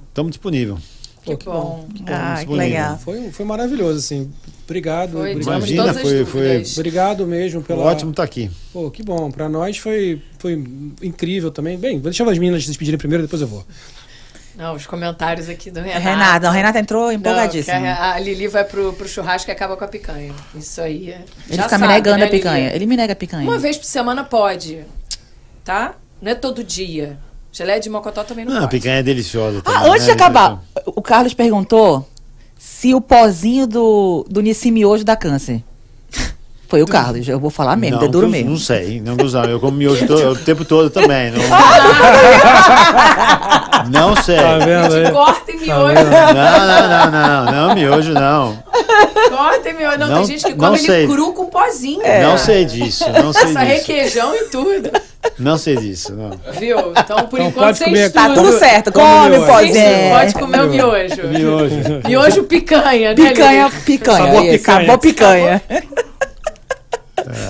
estamos 0.09 0.31
disponíveis. 0.31 0.79
Que 1.23 1.37
Pô, 1.37 1.51
bom. 1.51 1.87
que 1.95 2.03
Ah, 2.07 2.43
que 2.45 2.51
legal. 2.53 2.97
Foi, 2.97 3.31
foi 3.31 3.45
maravilhoso, 3.45 3.97
assim. 3.99 4.29
Obrigado. 4.65 5.13
Foi, 5.13 5.31
obrigado, 5.31 5.57
Imagina, 5.57 5.93
foi- 5.93 6.25
foi- 6.25 6.63
obrigado 6.73 7.25
mesmo 7.25 7.61
pela. 7.63 7.83
Ótimo 7.85 8.11
estar 8.11 8.23
aqui. 8.23 8.51
Pô, 8.73 8.91
que 8.91 9.01
bom. 9.03 9.31
Pra 9.31 9.47
nós 9.47 9.77
foi, 9.77 10.21
foi 10.37 10.61
incrível 11.01 11.49
também. 11.49 11.77
Bem, 11.77 11.93
vou 11.93 12.03
deixar 12.11 12.27
as 12.27 12.37
meninas 12.37 12.63
se 12.63 12.67
despedirem 12.67 12.97
primeiro, 12.97 13.23
depois 13.23 13.41
eu 13.41 13.47
vou. 13.47 13.65
Não, 14.55 14.75
os 14.75 14.85
comentários 14.85 15.49
aqui 15.49 15.71
do 15.71 15.79
Renato. 15.81 15.99
Renata, 15.99 16.45
não, 16.47 16.53
Renata 16.53 16.79
entrou 16.79 17.05
Não, 17.05 17.11
empolgadíssima. 17.13 17.87
a, 17.89 18.13
a 18.13 18.19
Lili 18.19 18.47
vai 18.47 18.63
pro, 18.63 18.93
pro 18.93 19.07
churrasco 19.07 19.49
e 19.49 19.51
acaba 19.51 19.75
com 19.75 19.83
a 19.83 19.87
picanha. 19.87 20.31
Isso 20.53 20.79
aí 20.79 21.09
é. 21.11 21.25
Ele 21.47 21.57
já 21.57 21.63
fica 21.63 21.77
me 21.77 21.85
sabe, 21.85 21.93
negando 21.93 22.17
né, 22.19 22.25
a 22.25 22.29
picanha. 22.29 22.63
Lili? 22.65 22.75
Ele 22.75 22.85
me 22.85 22.95
nega 22.97 23.13
a 23.13 23.15
picanha. 23.15 23.43
Uma 23.49 23.57
vez 23.57 23.77
por 23.77 23.85
semana 23.85 24.23
pode. 24.23 24.85
Tá? 25.63 25.95
Não 26.21 26.31
é 26.31 26.35
todo 26.35 26.63
dia. 26.63 27.17
Geleia 27.51 27.79
de 27.79 27.89
mocotó 27.89 28.23
também 28.23 28.45
não 28.45 28.53
Ah, 28.53 28.57
a 28.57 28.61
pode. 28.61 28.71
picanha 28.77 28.99
é 28.99 29.03
deliciosa. 29.03 29.59
Ah, 29.65 29.71
também, 29.73 29.89
antes 29.91 30.03
de 30.03 30.07
né? 30.09 30.13
acabar, 30.13 30.63
o 30.85 31.01
Carlos 31.01 31.33
perguntou 31.33 32.07
se 32.57 32.93
o 32.93 33.01
pozinho 33.01 33.65
do, 33.65 34.25
do 34.29 34.41
Nissim 34.41 34.71
Miojo 34.71 35.03
dá 35.03 35.15
câncer. 35.15 35.63
Foi 36.73 36.81
o 36.81 36.87
Carlos, 36.87 37.27
eu 37.29 37.39
vou 37.39 37.51
falar 37.51 37.75
mesmo, 37.75 37.97
não, 37.99 38.07
é 38.07 38.09
duro 38.09 38.27
mesmo. 38.27 38.49
Não 38.49 38.57
sei, 38.57 38.99
não 38.99 39.15
vou 39.15 39.27
usar. 39.27 39.47
Eu 39.47 39.59
como 39.59 39.77
miojo 39.77 40.07
to- 40.07 40.29
o 40.29 40.35
tempo 40.35 40.65
todo 40.65 40.89
também. 40.89 41.29
Não, 41.29 41.37
não 44.09 44.15
sei. 44.15 44.37
Tá 44.37 44.57
vendo? 44.57 45.11
Corta 45.11 45.51
e 45.51 45.57
miojo. 45.57 45.93
vendo? 45.93 46.09
Não, 46.09 46.33
não, 46.33 46.89
não, 46.89 47.11
não, 47.45 47.67
não, 47.67 47.75
miojo 47.75 48.11
não. 48.13 48.57
Corta 49.29 49.69
e 49.69 49.73
miojo. 49.73 49.99
Não, 49.99 50.07
Não- 50.07 50.15
tem 50.15 50.25
gente 50.25 50.45
que 50.45 50.53
come 50.55 50.79
ele 50.83 51.05
cru 51.07 51.31
com 51.33 51.45
pozinho. 51.45 52.01
Não 52.23 52.39
sei 52.39 52.65
disso, 52.65 53.05
não 53.21 53.31
sei 53.31 53.43
Essa 53.43 53.65
disso. 53.65 53.91
requeijão 53.91 54.35
e 54.35 54.45
tudo. 54.45 54.89
Não 55.37 55.59
sei 55.59 55.77
disso, 55.77 56.11
não. 56.15 56.31
Viu? 56.59 56.91
Então, 56.97 57.17
por 57.27 57.39
Então 57.39 57.49
enquanto, 57.49 57.65
pode 57.65 57.77
você 57.77 57.85
estuda. 57.91 58.09
Tá 58.09 58.29
tudo 58.33 58.51
certo, 58.57 58.91
come 58.91 59.05
come, 59.05 59.29
miojo. 59.37 59.65
Isso, 59.65 59.77
é. 59.77 60.09
Pode 60.09 60.33
comer 60.33 60.61
o 60.63 60.69
miojo. 60.69 61.27
Miojo. 61.27 61.75
Miojo 62.07 62.43
picanha, 62.45 63.09
né? 63.09 63.15
Picanha, 63.15 63.69
picanha. 63.85 64.25
Sabor 64.25 64.41
picanha. 64.41 64.79
Sabor 64.85 64.97
picanha. 64.97 65.61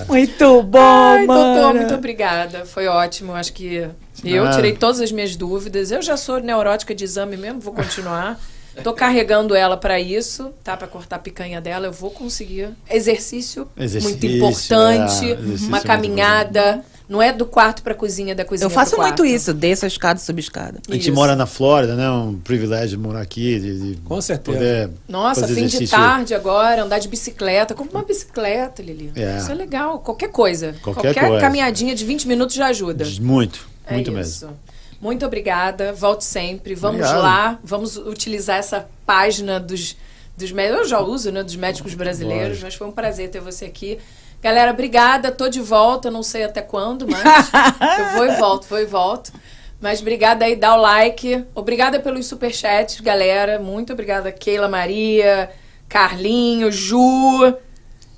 Muito 0.08 0.64
bom, 0.64 0.80
Ai, 0.80 1.26
mano. 1.26 1.54
doutor, 1.56 1.74
muito 1.76 1.94
obrigada. 1.94 2.66
Foi 2.66 2.88
ótimo. 2.88 3.34
Acho 3.34 3.54
que 3.54 3.88
eu 4.24 4.52
tirei 4.52 4.74
todas 4.74 5.02
as 5.02 5.12
minhas 5.12 5.36
dúvidas. 5.36 5.92
Eu 5.92 6.02
já 6.02 6.16
sou 6.18 6.40
neurótica 6.40 6.94
de 6.94 7.04
exame 7.04 7.38
mesmo, 7.38 7.60
vou 7.60 7.74
continuar. 7.74 8.40
Tô 8.84 8.92
carregando 8.92 9.54
ela 9.54 9.78
para 9.78 10.00
isso, 10.00 10.52
tá? 10.64 10.76
Para 10.76 10.88
cortar 10.88 11.18
a 11.18 11.20
picanha 11.20 11.62
dela, 11.62 11.86
eu 11.88 11.92
vou 11.92 12.10
conseguir. 12.10 12.70
Exercício, 12.90 13.68
Exercício, 13.78 14.10
muito 14.10 14.26
importante. 14.26 15.26
é, 15.26 15.32
exercício 15.34 15.66
é 15.66 15.68
uma 15.68 15.78
muito 15.78 15.86
caminhada. 15.86 16.84
Não 17.08 17.22
é 17.22 17.34
do 17.34 17.46
quarto 17.46 17.84
para 17.84 17.94
cozinha, 17.94 18.32
é 18.32 18.36
da 18.36 18.46
cozinha 18.46 18.66
Eu 18.66 18.70
faço 18.70 18.96
muito 18.96 19.18
quarto. 19.18 19.26
isso, 19.26 19.54
desço 19.54 19.84
a 19.86 19.88
escada, 19.88 20.20
subo 20.20 20.38
a 20.38 20.40
escada. 20.40 20.80
A 20.90 20.94
gente 20.94 21.04
Isso. 21.08 21.14
mora 21.14 21.36
na 21.36 21.46
Flórida, 21.46 21.96
né? 21.96 22.10
Um 22.10 22.40
privilégio 22.40 22.98
morar 22.98 23.22
aqui. 23.22 23.60
De, 23.60 23.94
de 23.96 24.02
Com 24.02 24.22
certeza. 24.22 24.58
Poder 24.58 24.90
Nossa, 25.08 25.42
fazer 25.42 25.54
fim 25.54 25.62
de 25.62 25.68
exercício. 25.76 25.98
tarde 25.98 26.34
agora, 26.34 26.84
andar 26.84 27.00
de 27.00 27.08
bicicleta. 27.10 27.74
Compra 27.76 27.98
uma 28.00 28.06
bicicleta, 28.06 28.82
Lili. 28.82 29.12
É. 29.16 29.38
Isso 29.38 29.52
é 29.52 29.54
legal. 29.54 30.00
Qualquer 30.00 30.30
coisa. 30.30 30.74
Qualquer 30.82 31.14
coisa. 31.14 31.40
caminhadinha 31.40 31.94
de 31.94 32.06
20 32.06 32.28
minutos 32.28 32.56
já 32.56 32.68
ajuda. 32.68 33.06
Muito, 33.20 33.68
É 33.86 33.94
muito 33.96 34.10
isso. 34.20 34.46
mesmo. 34.46 34.60
Muito 35.02 35.26
obrigada. 35.26 35.92
Volte 35.92 36.24
sempre. 36.24 36.74
Vamos 36.74 37.02
Obrigado. 37.02 37.22
lá. 37.22 37.60
Vamos 37.64 37.98
utilizar 37.98 38.58
essa 38.58 38.88
página 39.06 39.60
dos, 39.60 39.98
dos 40.38 40.52
médicos. 40.54 40.84
Eu 40.84 40.88
já 40.88 41.00
uso, 41.02 41.30
né? 41.34 41.44
Dos 41.44 41.58
médicos 41.58 41.94
brasileiros, 41.94 42.48
Lógico. 42.48 42.66
mas 42.66 42.76
foi 42.76 42.88
um 42.88 42.92
prazer 42.92 43.30
ter 43.30 43.42
você 43.42 43.66
aqui. 43.66 44.00
Galera, 44.44 44.72
obrigada. 44.72 45.32
Tô 45.32 45.48
de 45.48 45.62
volta. 45.62 46.12
Não 46.12 46.22
sei 46.22 46.44
até 46.44 46.62
quando, 46.62 47.08
mas 47.08 47.24
eu 47.98 48.18
vou 48.18 48.26
e 48.26 48.36
volto, 48.36 48.68
vou 48.68 48.80
e 48.80 48.86
volto. 48.86 49.32
Mas 49.80 50.02
obrigada 50.02 50.44
aí, 50.44 50.56
dá 50.56 50.76
o 50.76 50.82
like. 50.82 51.46
Obrigada 51.56 51.98
pelos 52.00 52.26
superchats, 52.26 53.00
galera. 53.00 53.58
Muito 53.58 53.94
obrigada, 53.94 54.32
Keila 54.34 54.68
Maria, 54.68 55.50
Carlinho, 55.88 56.70
Ju. 56.72 57.56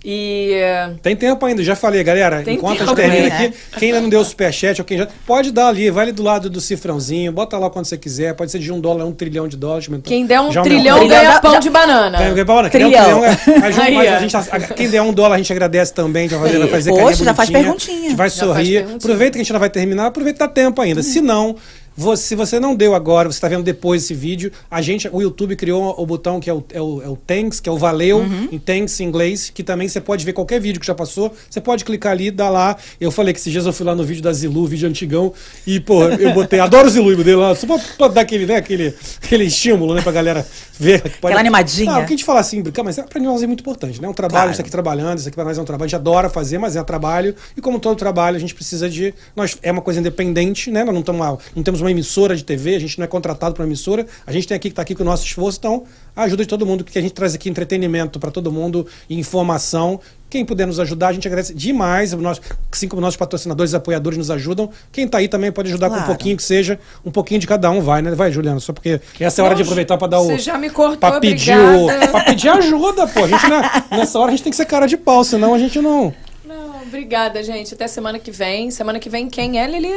E 0.07 0.53
Tem 1.01 1.15
tempo 1.15 1.43
ainda, 1.43 1.63
já 1.63 1.75
falei, 1.75 2.03
galera. 2.03 2.43
Tem 2.43 2.55
enquanto 2.55 2.83
a 2.83 2.85
tempo 2.85 2.89
gente 3.01 3.09
termina 3.11 3.35
ainda. 3.35 3.47
aqui, 3.47 3.57
quem 3.79 3.89
ainda 3.89 4.01
não 4.01 4.09
deu 4.09 4.19
o 4.19 4.23
superchat, 4.25 4.79
ou 4.79 4.85
quem 4.85 4.99
já. 4.99 5.07
Pode 5.25 5.51
dar 5.51 5.67
ali, 5.69 5.89
vai 5.89 6.03
ali 6.03 6.11
do 6.11 6.21
lado 6.21 6.47
do 6.47 6.61
cifrãozinho, 6.61 7.31
bota 7.31 7.57
lá 7.57 7.71
quando 7.71 7.85
você 7.85 7.97
quiser. 7.97 8.35
Pode 8.35 8.51
ser 8.51 8.59
de 8.59 8.71
um 8.71 8.79
dólar, 8.79 9.05
um 9.05 9.11
trilhão 9.11 9.47
de 9.47 9.57
dólares. 9.57 9.89
quem 10.03 10.27
der 10.27 10.39
um 10.41 10.51
Já 10.51 10.61
trilhão 10.61 10.97
aumentou. 10.97 11.17
Ganha 11.17 11.39
pão 11.41 11.53
já- 11.53 11.59
de 11.59 11.69
banana. 11.71 12.17
Quem, 12.19 12.33
quem, 12.35 12.45
quem, 12.45 12.69
Trilhão. 12.69 13.21
der 13.21 13.31
um 13.31 13.35
trilhão, 13.35 14.01
é, 14.01 14.01
Aí, 14.01 14.07
a 14.09 14.19
gente 14.19 14.31
tá- 14.31 14.45
a- 14.51 14.59
quem 14.59 14.89
der 14.89 15.01
um 15.01 15.11
dólar, 15.11 15.35
a 15.35 15.37
gente 15.39 15.51
agradece 15.51 15.91
também. 15.91 16.29
Já 16.29 16.37
vai 16.37 16.49
fazer, 16.51 16.67
fazer 16.67 16.89
Poxa, 16.91 17.23
já 17.23 17.33
faz 17.33 17.49
perguntinha. 17.49 17.97
A 17.97 18.03
gente 18.09 18.15
vai 18.15 18.29
Já 18.29 18.35
sorrir. 18.45 18.77
Aproveita 18.95 19.31
que 19.33 19.39
a 19.39 19.43
gente 19.43 19.53
não 19.53 19.59
vai 19.59 19.69
terminar, 19.71 20.05
aproveita 20.05 20.37
que 20.37 20.47
dá 20.47 20.53
tempo 20.53 20.79
ainda. 20.81 21.01
Se 21.01 21.19
não. 21.19 21.55
Você, 21.97 22.23
se 22.23 22.35
você 22.35 22.59
não 22.59 22.75
deu 22.75 22.93
agora, 22.93 23.31
você 23.31 23.37
está 23.37 23.47
vendo 23.47 23.63
depois 23.63 24.03
esse 24.03 24.13
vídeo, 24.13 24.51
a 24.69 24.81
gente, 24.81 25.07
o 25.11 25.21
YouTube 25.21 25.55
criou 25.55 25.95
o 25.97 26.05
botão 26.05 26.39
que 26.39 26.49
é 26.49 26.53
o, 26.53 26.63
é 26.73 26.81
o, 26.81 27.01
é 27.01 27.07
o 27.07 27.15
Thanks, 27.15 27.59
que 27.61 27.69
é 27.69 27.71
o 27.71 27.77
Valeu, 27.77 28.17
Uhum. 28.19 28.49
em 28.51 28.59
Thanks 28.59 28.99
em 28.99 29.05
inglês, 29.05 29.49
que 29.49 29.63
também 29.63 29.87
você 29.87 30.01
pode 30.01 30.25
ver 30.25 30.33
qualquer 30.33 30.59
vídeo 30.59 30.79
que 30.79 30.85
já 30.85 30.93
passou. 30.95 31.33
Você 31.49 31.61
pode 31.61 31.85
clicar 31.85 32.11
ali, 32.11 32.29
dar 32.31 32.49
lá. 32.49 32.75
Eu 32.99 33.11
falei 33.11 33.33
que 33.33 33.39
esses 33.39 33.51
dias 33.51 33.65
eu 33.65 33.71
fui 33.73 33.85
lá 33.85 33.95
no 33.95 34.03
vídeo 34.03 34.21
da 34.21 34.33
Zilu, 34.33 34.65
vídeo 34.67 34.89
antigão, 34.89 35.31
e, 35.65 35.79
pô, 35.79 36.03
eu 36.03 36.33
botei, 36.33 36.59
adoro 36.61 36.87
o 36.87 36.89
Zilu, 36.91 37.13
e 37.13 37.15
botei 37.15 37.35
lá, 37.35 37.55
só 37.55 37.65
pra, 37.65 37.79
pra 37.97 38.07
dar 38.09 38.21
aquele, 38.21 38.45
né, 38.45 38.57
aquele, 38.57 38.93
aquele 39.23 39.45
estímulo, 39.45 39.93
né, 39.95 40.01
pra 40.01 40.11
galera 40.11 40.45
ver. 40.77 41.01
pode- 41.01 41.15
Aquela 41.35 41.39
animadinha. 41.39 41.91
Ah, 41.91 41.99
o 41.99 42.01
que 42.01 42.13
a 42.13 42.17
gente 42.17 42.25
fala 42.25 42.39
assim, 42.41 42.61
brincar, 42.61 42.83
mas 42.83 42.97
é, 42.97 43.03
pra 43.03 43.21
nós 43.21 43.41
é 43.41 43.47
muito 43.47 43.61
importante, 43.61 44.01
né? 44.01 44.07
Um 44.09 44.13
trabalho, 44.13 44.35
Claro. 44.35 44.51
isso 44.51 44.61
aqui 44.61 44.69
trabalhando, 44.69 45.17
isso 45.19 45.27
aqui 45.29 45.35
pra 45.35 45.45
nós 45.45 45.57
é 45.57 45.61
um 45.61 45.65
trabalho, 45.65 45.85
a 45.85 45.87
gente 45.87 45.95
adora 45.95 46.29
fazer, 46.29 46.57
mas 46.57 46.75
é 46.75 46.81
um 46.81 46.85
trabalho. 46.85 47.33
E 47.55 47.61
como 47.61 47.79
todo 47.79 47.95
trabalho, 47.97 48.35
a 48.35 48.39
gente 48.39 48.53
precisa 48.53 48.89
de. 48.89 49.13
Nós, 49.35 49.57
é 49.63 49.71
uma 49.71 49.81
coisa 49.81 49.99
independente, 49.99 50.69
né? 50.69 50.83
Nós 50.83 50.93
não, 50.93 51.01
tamo, 51.01 51.39
não 51.55 51.63
temos 51.63 51.81
uma 51.81 51.84
emissora 51.91 52.35
de 52.35 52.43
TV, 52.43 52.75
a 52.75 52.79
gente 52.79 52.97
não 52.97 53.05
é 53.05 53.07
contratado 53.07 53.53
para 53.55 53.63
uma 53.63 53.67
emissora, 53.67 54.05
a 54.25 54.31
gente 54.31 54.47
tem 54.47 54.55
aqui 54.55 54.69
que 54.69 54.75
tá 54.75 54.81
aqui 54.81 54.95
com 54.95 55.03
o 55.03 55.05
nosso 55.05 55.25
esforço, 55.25 55.57
então 55.59 55.83
a 56.15 56.23
ajuda 56.23 56.43
de 56.43 56.49
todo 56.49 56.65
mundo, 56.65 56.83
porque 56.83 56.97
a 56.99 57.01
gente 57.01 57.13
traz 57.13 57.35
aqui 57.35 57.49
entretenimento 57.49 58.19
para 58.19 58.31
todo 58.31 58.51
mundo 58.51 58.85
e 59.09 59.17
informação. 59.19 59.99
Quem 60.29 60.43
puder 60.43 60.65
nos 60.65 60.79
ajudar, 60.79 61.09
a 61.09 61.13
gente 61.13 61.27
agradece 61.27 61.53
demais. 61.53 62.11
Nós, 62.13 62.41
assim 62.71 62.87
como 62.87 63.01
nossos 63.01 63.15
patrocinadores 63.15 63.73
e 63.73 63.75
apoiadores 63.75 64.17
nos 64.17 64.31
ajudam, 64.31 64.69
quem 64.91 65.07
tá 65.07 65.19
aí 65.19 65.27
também 65.27 65.51
pode 65.51 65.69
ajudar 65.69 65.87
com 65.87 65.93
um 65.93 65.97
Claro. 65.97 66.11
pouquinho 66.11 66.35
que 66.35 66.43
seja, 66.43 66.79
um 67.05 67.11
pouquinho 67.11 67.39
de 67.39 67.47
cada 67.47 67.69
um 67.69 67.79
vai, 67.81 68.01
né? 68.01 68.11
Vai, 68.11 68.31
Juliana, 68.31 68.59
só 68.59 68.73
porque 68.73 68.99
essa 69.19 69.41
é 69.41 69.43
a 69.43 69.45
hora 69.45 69.55
de 69.55 69.61
aproveitar 69.61 69.97
para 69.97 70.07
dar 70.07 70.19
o. 70.19 70.25
Você 70.25 70.39
já 70.39 70.57
me 70.57 70.69
cortou, 70.69 70.97
Pra 70.97 71.19
pedir, 71.21 71.55
o, 71.57 71.85
pra 72.11 72.23
pedir 72.23 72.49
ajuda, 72.49 73.07
pô. 73.07 73.23
A 73.23 73.27
gente 73.27 73.47
não 73.47 73.57
é- 73.63 73.83
nessa 73.91 74.19
hora 74.19 74.29
a 74.29 74.31
gente 74.31 74.43
tem 74.43 74.49
que 74.51 74.57
ser 74.57 74.65
cara 74.65 74.87
de 74.87 74.97
pau, 74.97 75.23
senão 75.23 75.53
a 75.53 75.57
gente 75.59 75.79
não. 75.79 76.13
Não, 76.43 76.81
obrigada, 76.83 77.41
gente. 77.43 77.73
Até 77.73 77.87
semana 77.87 78.19
que 78.19 78.29
vem. 78.31 78.69
Semana 78.71 78.99
que 78.99 79.09
vem, 79.09 79.27
quem 79.29 79.59
é, 79.59 79.67
Lili? 79.67 79.95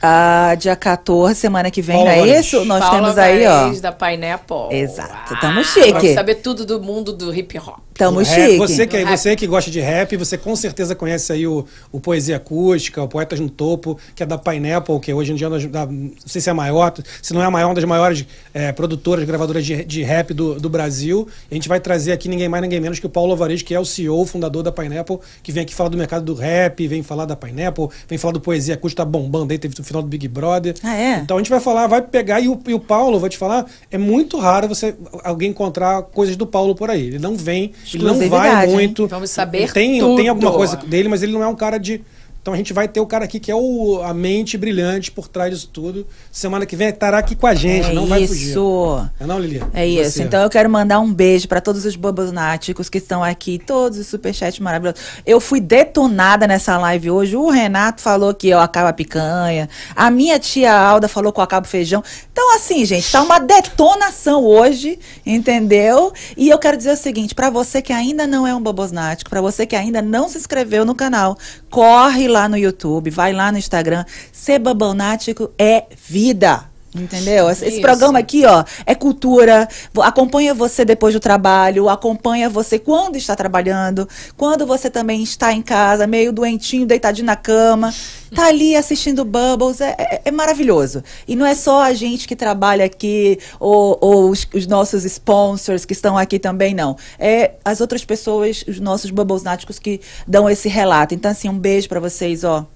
Ah, 0.00 0.54
dia 0.58 0.76
14, 0.76 1.34
semana 1.34 1.70
que 1.70 1.82
vem, 1.82 1.96
não 2.04 2.08
é 2.10 2.38
isso? 2.38 2.64
Nós 2.64 2.80
Paula 2.80 2.96
temos 3.00 3.18
aí, 3.18 3.46
ó. 3.46 3.62
Vares, 3.64 3.80
da 3.80 3.90
Pineapple. 3.92 4.56
Exato, 4.70 5.34
tamo 5.40 5.60
Ah, 5.60 5.64
chique. 5.64 5.90
Vamos 5.92 6.14
saber 6.14 6.36
tudo 6.36 6.64
do 6.64 6.80
mundo 6.80 7.12
do 7.12 7.34
hip 7.34 7.58
hop. 7.58 7.78
Tamo 7.94 8.20
Rap, 8.20 8.26
chique. 8.28 8.58
Você 8.58 8.86
que, 8.86 9.04
você 9.04 9.34
que 9.34 9.44
gosta 9.48 9.72
de 9.72 9.80
rap, 9.80 10.16
você 10.16 10.38
com 10.38 10.54
certeza 10.54 10.94
conhece 10.94 11.32
aí 11.32 11.48
o, 11.48 11.66
o 11.90 11.98
Poesia 11.98 12.36
Acústica, 12.36 13.02
o 13.02 13.08
Poetas 13.08 13.40
no 13.40 13.50
Topo, 13.50 13.98
que 14.14 14.22
é 14.22 14.26
da 14.26 14.38
Pineapple, 14.38 15.00
que 15.00 15.12
hoje 15.12 15.32
em 15.32 15.34
dia 15.34 15.48
é 15.48 15.50
uma 15.50 15.56
das- 15.58 15.66
da- 15.68 15.86
não 15.86 16.12
sei 16.24 16.40
se 16.40 16.48
é 16.48 16.52
a 16.52 16.54
maior, 16.54 16.94
se 17.20 17.34
não 17.34 17.42
é 17.42 17.46
a 17.46 17.50
maior, 17.50 17.66
uma 17.66 17.74
das 17.74 17.82
maiores 17.84 18.24
eh, 18.54 18.70
produtoras, 18.70 19.24
gravadoras 19.24 19.66
de, 19.66 19.84
de 19.84 20.04
rap 20.04 20.32
do, 20.32 20.60
do 20.60 20.68
Brasil. 20.70 21.26
A 21.50 21.54
gente 21.54 21.68
vai 21.68 21.80
trazer 21.80 22.12
aqui 22.12 22.28
ninguém 22.28 22.48
mais, 22.48 22.62
ninguém 22.62 22.78
menos 22.80 23.00
que 23.00 23.06
o 23.06 23.08
Paulo 23.10 23.32
Alvarez, 23.32 23.62
que 23.62 23.74
é 23.74 23.80
o 23.80 23.84
CEO, 23.84 24.24
fundador 24.24 24.62
da 24.62 24.70
Pineapple, 24.70 25.18
que 25.42 25.50
vem 25.50 25.64
aqui 25.64 25.74
falar 25.74 25.88
do 25.90 25.98
mercado 25.98 26.24
do 26.24 26.34
rap, 26.34 26.86
vem 26.86 27.02
falar 27.02 27.24
da 27.24 27.34
Pineapple, 27.34 27.88
vem 28.08 28.16
falar 28.16 28.32
do 28.34 28.40
Poesia 28.40 28.74
Acústica, 28.74 29.02
tá 29.02 29.10
bombando 29.10 29.52
aí, 29.52 29.58
teve 29.58 29.74
final 29.88 30.02
do 30.02 30.08
Big 30.08 30.28
Brother. 30.28 30.74
Ah, 30.82 30.94
é? 30.94 31.18
Então 31.18 31.36
a 31.36 31.40
gente 31.40 31.50
vai 31.50 31.60
falar, 31.60 31.86
vai 31.86 32.00
pegar, 32.00 32.40
e 32.40 32.48
o, 32.48 32.60
e 32.66 32.74
o 32.74 32.80
Paulo, 32.80 33.18
vou 33.18 33.28
te 33.28 33.36
falar, 33.36 33.66
é 33.90 33.98
muito 33.98 34.38
raro 34.38 34.68
você 34.68 34.94
alguém 35.24 35.50
encontrar 35.50 36.02
coisas 36.02 36.36
do 36.36 36.46
Paulo 36.46 36.74
por 36.74 36.90
aí. 36.90 37.08
Ele 37.08 37.18
não 37.18 37.36
vem, 37.36 37.72
ele 37.92 38.04
não 38.04 38.14
vai 38.14 38.24
Exclusividade, 38.24 38.70
hein? 38.70 38.76
muito. 38.76 39.06
Vamos 39.08 39.30
saber 39.30 39.72
tem, 39.72 39.98
tudo. 39.98 40.16
Tem 40.16 40.28
alguma 40.28 40.52
coisa 40.52 40.76
dele, 40.76 41.08
mas 41.08 41.22
ele 41.22 41.32
não 41.32 41.42
é 41.42 41.46
um 41.48 41.56
cara 41.56 41.78
de. 41.78 42.02
Então 42.48 42.54
a 42.54 42.56
gente 42.56 42.72
vai 42.72 42.88
ter 42.88 42.98
o 42.98 43.04
cara 43.06 43.26
aqui 43.26 43.38
que 43.38 43.50
é 43.50 43.54
o, 43.54 44.00
a 44.02 44.14
mente 44.14 44.56
brilhante 44.56 45.10
por 45.10 45.28
trás 45.28 45.52
disso 45.52 45.68
tudo. 45.70 46.06
Semana 46.32 46.64
que 46.64 46.74
vem 46.74 46.88
estará 46.88 47.18
aqui 47.18 47.36
com 47.36 47.46
a 47.46 47.54
gente, 47.54 47.90
é 47.90 47.92
não 47.92 48.06
vai 48.06 48.26
fugir. 48.26 48.48
isso. 48.48 49.06
É 49.20 49.26
não, 49.26 49.38
Lili? 49.38 49.62
É 49.74 49.86
isso. 49.86 50.12
Você. 50.12 50.22
Então 50.22 50.42
eu 50.42 50.48
quero 50.48 50.70
mandar 50.70 50.98
um 50.98 51.12
beijo 51.12 51.46
para 51.46 51.60
todos 51.60 51.84
os 51.84 51.94
babonáticos 51.94 52.88
que 52.88 52.96
estão 52.96 53.22
aqui, 53.22 53.58
todos 53.58 53.98
os 53.98 54.06
superchats 54.06 54.60
maravilhosos. 54.60 54.98
Eu 55.26 55.40
fui 55.40 55.60
detonada 55.60 56.46
nessa 56.46 56.78
live 56.78 57.10
hoje. 57.10 57.36
O 57.36 57.50
Renato 57.50 58.00
falou 58.00 58.32
que 58.32 58.48
eu 58.48 58.60
acabo 58.60 58.88
a 58.88 58.94
picanha. 58.94 59.68
A 59.94 60.10
minha 60.10 60.38
tia 60.38 60.72
Alda 60.72 61.06
falou 61.06 61.34
que 61.34 61.40
eu 61.40 61.44
acabo 61.44 61.66
feijão. 61.66 62.02
Então, 62.32 62.56
assim, 62.56 62.82
gente, 62.86 63.12
tá 63.12 63.20
uma 63.20 63.38
detonação 63.38 64.42
hoje, 64.42 64.98
entendeu? 65.26 66.14
E 66.34 66.48
eu 66.48 66.58
quero 66.58 66.78
dizer 66.78 66.92
o 66.92 66.96
seguinte: 66.96 67.34
para 67.34 67.50
você 67.50 67.82
que 67.82 67.92
ainda 67.92 68.26
não 68.26 68.46
é 68.46 68.54
um 68.54 68.62
babosnático, 68.62 69.28
para 69.28 69.42
você 69.42 69.66
que 69.66 69.76
ainda 69.76 70.00
não 70.00 70.30
se 70.30 70.38
inscreveu 70.38 70.86
no 70.86 70.94
canal, 70.94 71.36
corre 71.68 72.26
lá 72.26 72.37
no 72.46 72.58
YouTube, 72.58 73.08
vai 73.08 73.32
lá 73.32 73.50
no 73.50 73.56
Instagram. 73.56 74.04
Ser 74.30 74.58
babonático 74.58 75.50
é 75.58 75.86
vida. 75.96 76.68
Entendeu? 76.98 77.48
Esse, 77.48 77.66
Isso. 77.66 77.80
programa 77.80 78.18
aqui, 78.18 78.44
ó, 78.44 78.64
é 78.84 78.94
cultura. 78.94 79.68
Acompanha 80.02 80.52
você 80.52 80.84
depois 80.84 81.14
do 81.14 81.20
trabalho, 81.20 81.88
acompanha 81.88 82.48
você 82.48 82.78
quando 82.78 83.16
está 83.16 83.36
trabalhando, 83.36 84.08
quando 84.36 84.66
você 84.66 84.90
também 84.90 85.22
está 85.22 85.52
em 85.52 85.62
casa, 85.62 86.06
meio 86.06 86.32
doentinho, 86.32 86.86
deitadinho 86.86 87.26
na 87.26 87.36
cama, 87.36 87.94
tá 88.34 88.46
ali 88.46 88.74
assistindo 88.76 89.24
Bubbles, 89.24 89.80
é, 89.80 89.94
é- 89.98 90.20
é 90.24 90.30
maravilhoso. 90.30 91.02
E 91.26 91.36
não 91.36 91.46
é 91.46 91.54
só 91.54 91.82
a 91.82 91.92
gente 91.94 92.26
que 92.26 92.34
trabalha 92.36 92.84
aqui, 92.84 93.38
ou, 93.60 93.96
ou 94.00 94.30
os, 94.30 94.46
os 94.52 94.66
nossos 94.66 95.04
sponsors 95.04 95.84
que 95.84 95.92
estão 95.92 96.16
aqui 96.18 96.38
também, 96.38 96.74
não. 96.74 96.96
É 97.18 97.52
as 97.64 97.80
outras 97.80 98.04
pessoas, 98.04 98.64
os 98.66 98.80
nossos 98.80 99.10
Bubbles 99.10 99.42
náticos 99.42 99.78
que 99.78 100.00
dão 100.26 100.48
esse 100.48 100.68
relato. 100.68 101.14
Então, 101.14 101.30
assim, 101.30 101.48
um 101.48 101.58
beijo 101.58 101.88
pra 101.88 102.00
vocês, 102.00 102.44
ó. 102.44 102.66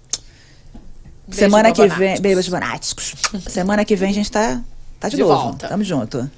Beijo, 1.33 1.45
Semana 1.45 1.73
que 1.73 1.87
vem, 1.89 2.21
beijos 2.21 2.47
fanáticos. 2.47 3.15
Semana 3.49 3.85
que 3.85 3.97
vem 3.97 4.11
a 4.11 4.15
gente 4.15 4.31
tá, 4.31 4.61
tá 5.01 5.09
de, 5.09 5.17
De 5.17 5.23
novo. 5.23 5.35
volta. 5.35 5.69
Tamo 5.69 5.83
junto. 5.83 6.31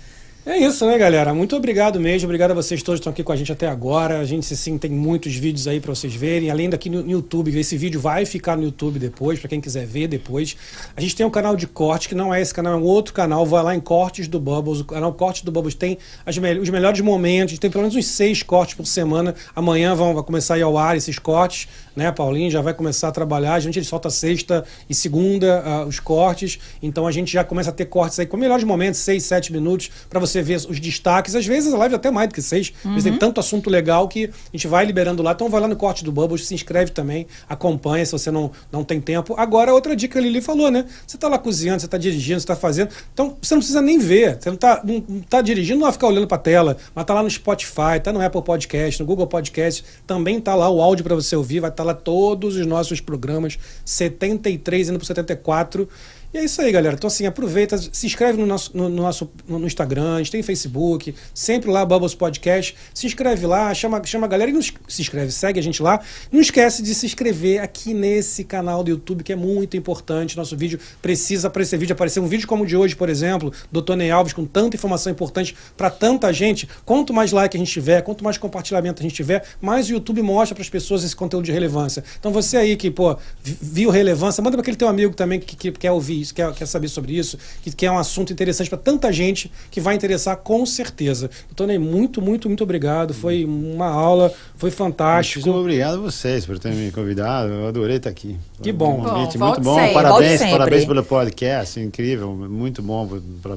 É 0.46 0.58
isso, 0.58 0.84
né, 0.84 0.98
galera? 0.98 1.32
Muito 1.32 1.56
obrigado 1.56 1.98
mesmo. 1.98 2.26
Obrigado 2.26 2.50
a 2.50 2.54
vocês 2.54 2.82
todos 2.82 2.98
que 2.98 3.00
estão 3.00 3.10
aqui 3.14 3.22
com 3.22 3.32
a 3.32 3.36
gente 3.36 3.50
até 3.50 3.66
agora. 3.66 4.18
A 4.20 4.26
gente, 4.26 4.54
sim, 4.54 4.76
tem 4.76 4.90
muitos 4.90 5.34
vídeos 5.34 5.66
aí 5.66 5.80
para 5.80 5.94
vocês 5.94 6.14
verem. 6.14 6.50
Além 6.50 6.68
daqui 6.68 6.90
no 6.90 7.10
YouTube, 7.10 7.58
esse 7.58 7.78
vídeo 7.78 7.98
vai 7.98 8.26
ficar 8.26 8.54
no 8.54 8.62
YouTube 8.62 8.98
depois, 8.98 9.38
para 9.40 9.48
quem 9.48 9.58
quiser 9.58 9.86
ver 9.86 10.06
depois. 10.06 10.54
A 10.94 11.00
gente 11.00 11.16
tem 11.16 11.24
um 11.24 11.30
canal 11.30 11.56
de 11.56 11.66
corte, 11.66 12.10
que 12.10 12.14
não 12.14 12.32
é 12.32 12.42
esse 12.42 12.52
canal, 12.52 12.74
é 12.74 12.76
um 12.76 12.82
outro 12.82 13.14
canal. 13.14 13.46
Vai 13.46 13.62
lá 13.62 13.74
em 13.74 13.80
Cortes 13.80 14.28
do 14.28 14.38
Bubbles. 14.38 14.80
O 14.80 14.84
canal 14.84 15.14
Cortes 15.14 15.40
do 15.40 15.50
Bubbles 15.50 15.74
tem 15.74 15.96
me- 16.26 16.58
os 16.58 16.68
melhores 16.68 17.00
momentos. 17.00 17.44
A 17.44 17.54
gente 17.54 17.60
tem 17.60 17.70
pelo 17.70 17.80
menos 17.84 17.96
uns 17.96 18.06
seis 18.06 18.42
cortes 18.42 18.74
por 18.74 18.86
semana. 18.86 19.34
Amanhã 19.56 19.94
vão 19.94 20.12
vai 20.12 20.22
começar 20.22 20.56
a 20.56 20.58
ir 20.58 20.62
ao 20.62 20.76
ar 20.76 20.94
esses 20.94 21.18
cortes, 21.18 21.68
né? 21.96 22.12
Paulinho 22.12 22.50
já 22.50 22.60
vai 22.60 22.74
começar 22.74 23.08
a 23.08 23.12
trabalhar. 23.12 23.54
A 23.54 23.60
gente 23.60 23.78
ele 23.78 23.86
solta 23.86 24.10
sexta 24.10 24.62
e 24.90 24.94
segunda 24.94 25.62
ah, 25.64 25.86
os 25.86 25.98
cortes. 25.98 26.58
Então 26.82 27.06
a 27.06 27.10
gente 27.12 27.32
já 27.32 27.42
começa 27.42 27.70
a 27.70 27.72
ter 27.72 27.86
cortes 27.86 28.18
aí 28.18 28.26
com 28.26 28.36
melhores 28.36 28.64
momentos, 28.64 29.00
seis, 29.00 29.22
sete 29.22 29.50
minutos, 29.50 29.90
para 30.10 30.20
você 30.20 30.33
ver 30.42 30.56
os 30.68 30.80
destaques. 30.80 31.34
Às 31.34 31.46
vezes 31.46 31.72
a 31.72 31.76
live 31.76 31.94
é 31.94 31.96
até 31.96 32.10
mais 32.10 32.28
do 32.28 32.34
que 32.34 32.42
seis. 32.42 32.72
Às 32.84 32.90
vezes 32.90 33.04
tem 33.04 33.18
tanto 33.18 33.40
assunto 33.40 33.68
legal 33.68 34.08
que 34.08 34.26
a 34.26 34.56
gente 34.56 34.66
vai 34.66 34.84
liberando 34.84 35.22
lá. 35.22 35.32
Então 35.32 35.48
vai 35.48 35.60
lá 35.60 35.68
no 35.68 35.76
corte 35.76 36.04
do 36.04 36.10
Bubbles, 36.10 36.46
se 36.46 36.54
inscreve 36.54 36.92
também, 36.92 37.26
acompanha 37.48 38.04
se 38.06 38.12
você 38.12 38.30
não, 38.30 38.50
não 38.72 38.84
tem 38.84 39.00
tempo. 39.00 39.34
Agora, 39.36 39.72
outra 39.72 39.94
dica 39.94 40.14
que 40.14 40.18
a 40.18 40.22
Lili 40.22 40.40
falou, 40.40 40.70
né? 40.70 40.86
Você 41.06 41.18
tá 41.18 41.28
lá 41.28 41.38
cozinhando, 41.38 41.80
você 41.80 41.88
tá 41.88 41.98
dirigindo, 41.98 42.40
você 42.40 42.46
tá 42.46 42.56
fazendo. 42.56 42.90
Então 43.12 43.36
você 43.42 43.54
não 43.54 43.60
precisa 43.60 43.82
nem 43.82 43.98
ver. 43.98 44.38
Você 44.40 44.48
não 44.48 44.56
tá, 44.56 44.80
não, 44.84 45.04
não 45.08 45.20
tá 45.20 45.42
dirigindo, 45.42 45.80
não 45.80 45.86
vai 45.86 45.92
ficar 45.92 46.06
olhando 46.06 46.26
pra 46.26 46.38
tela, 46.38 46.76
mas 46.94 47.04
tá 47.04 47.14
lá 47.14 47.22
no 47.22 47.30
Spotify, 47.30 48.00
tá 48.02 48.12
no 48.12 48.20
Apple 48.20 48.42
Podcast, 48.42 49.00
no 49.00 49.06
Google 49.06 49.26
Podcast. 49.26 49.84
Também 50.06 50.40
tá 50.40 50.54
lá 50.54 50.70
o 50.70 50.80
áudio 50.80 51.04
para 51.04 51.14
você 51.14 51.34
ouvir, 51.34 51.60
vai 51.60 51.70
estar 51.70 51.82
lá 51.82 51.94
todos 51.94 52.56
os 52.56 52.66
nossos 52.66 53.00
programas, 53.00 53.58
73 53.84 54.90
indo 54.90 54.98
pro 54.98 55.06
74. 55.06 55.88
E 56.34 56.38
é 56.38 56.44
isso 56.44 56.60
aí, 56.60 56.72
galera. 56.72 56.96
Então, 56.96 57.06
assim, 57.06 57.26
aproveita, 57.26 57.78
se 57.78 58.06
inscreve 58.06 58.36
no 58.36 58.44
nosso, 58.44 58.76
no, 58.76 58.88
no 58.88 59.02
nosso 59.02 59.30
no, 59.46 59.64
Instagram, 59.68 60.16
a 60.16 60.18
gente 60.18 60.32
tem 60.32 60.42
Facebook, 60.42 61.14
sempre 61.32 61.70
lá, 61.70 61.86
Bubbles 61.86 62.12
Podcast. 62.12 62.74
Se 62.92 63.06
inscreve 63.06 63.46
lá, 63.46 63.72
chama, 63.72 64.02
chama 64.04 64.26
a 64.26 64.28
galera 64.28 64.50
e 64.50 64.52
nos, 64.52 64.72
se 64.88 65.00
inscreve, 65.00 65.30
segue 65.30 65.60
a 65.60 65.62
gente 65.62 65.80
lá. 65.80 66.00
Não 66.32 66.40
esquece 66.40 66.82
de 66.82 66.92
se 66.92 67.06
inscrever 67.06 67.62
aqui 67.62 67.94
nesse 67.94 68.42
canal 68.42 68.82
do 68.82 68.90
YouTube, 68.90 69.22
que 69.22 69.32
é 69.32 69.36
muito 69.36 69.76
importante. 69.76 70.36
Nosso 70.36 70.56
vídeo 70.56 70.80
precisa 71.00 71.46
aparecer 71.46 71.78
vídeo, 71.78 71.92
aparecer 71.92 72.18
um 72.18 72.26
vídeo 72.26 72.48
como 72.48 72.64
o 72.64 72.66
de 72.66 72.76
hoje, 72.76 72.96
por 72.96 73.08
exemplo, 73.08 73.52
do 73.70 73.80
Tony 73.80 74.10
Alves, 74.10 74.32
com 74.32 74.44
tanta 74.44 74.76
informação 74.76 75.12
importante 75.12 75.54
para 75.76 75.88
tanta 75.88 76.32
gente. 76.32 76.68
Quanto 76.84 77.14
mais 77.14 77.30
like 77.30 77.56
a 77.56 77.60
gente 77.60 77.70
tiver, 77.70 78.02
quanto 78.02 78.24
mais 78.24 78.36
compartilhamento 78.38 79.00
a 79.00 79.04
gente 79.04 79.14
tiver, 79.14 79.44
mais 79.60 79.88
o 79.88 79.92
YouTube 79.92 80.20
mostra 80.20 80.52
para 80.56 80.62
as 80.62 80.68
pessoas 80.68 81.04
esse 81.04 81.14
conteúdo 81.14 81.44
de 81.44 81.52
relevância. 81.52 82.02
Então, 82.18 82.32
você 82.32 82.56
aí 82.56 82.74
que, 82.76 82.90
pô, 82.90 83.16
vi- 83.40 83.56
viu 83.62 83.90
relevância, 83.90 84.42
manda 84.42 84.56
para 84.56 84.62
aquele 84.62 84.76
teu 84.76 84.88
amigo 84.88 85.14
também 85.14 85.38
que, 85.38 85.54
que 85.54 85.70
quer 85.70 85.92
ouvir 85.92 86.23
isso, 86.24 86.34
quer, 86.34 86.52
quer 86.52 86.66
saber 86.66 86.88
sobre 86.88 87.16
isso, 87.16 87.38
que, 87.62 87.70
que 87.70 87.86
é 87.86 87.90
um 87.90 87.98
assunto 87.98 88.32
interessante 88.32 88.68
para 88.68 88.78
tanta 88.78 89.12
gente 89.12 89.50
que 89.70 89.80
vai 89.80 89.94
interessar 89.94 90.36
com 90.38 90.64
certeza. 90.66 91.30
Tony, 91.54 91.78
muito, 91.78 92.20
muito, 92.20 92.48
muito 92.48 92.64
obrigado. 92.64 93.14
Foi 93.14 93.44
uma 93.44 93.86
aula, 93.86 94.32
foi 94.56 94.70
fantástico. 94.70 95.40
Muitíssimo 95.40 95.60
obrigado 95.60 95.94
a 95.94 96.00
vocês 96.00 96.44
por 96.44 96.58
terem 96.58 96.78
me 96.78 96.90
convidado. 96.92 97.52
Eu 97.52 97.68
adorei 97.68 97.96
estar 97.96 98.10
aqui. 98.10 98.36
Que 98.62 98.72
bom. 98.72 98.98
Um 99.00 99.02
Bom, 99.02 99.18
muito 99.18 99.38
bom. 99.38 99.74
sempre. 99.76 99.92
Parabéns, 99.94 100.40
parabéns 100.40 100.84
pelo 100.84 101.04
podcast. 101.04 101.78
Incrível, 101.80 102.34
muito 102.34 102.82
bom 102.82 103.20
para 103.42 103.56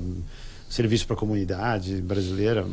serviço 0.69 1.05
para 1.07 1.15
a 1.15 1.19
comunidade 1.19 2.01
brasileira. 2.01 2.65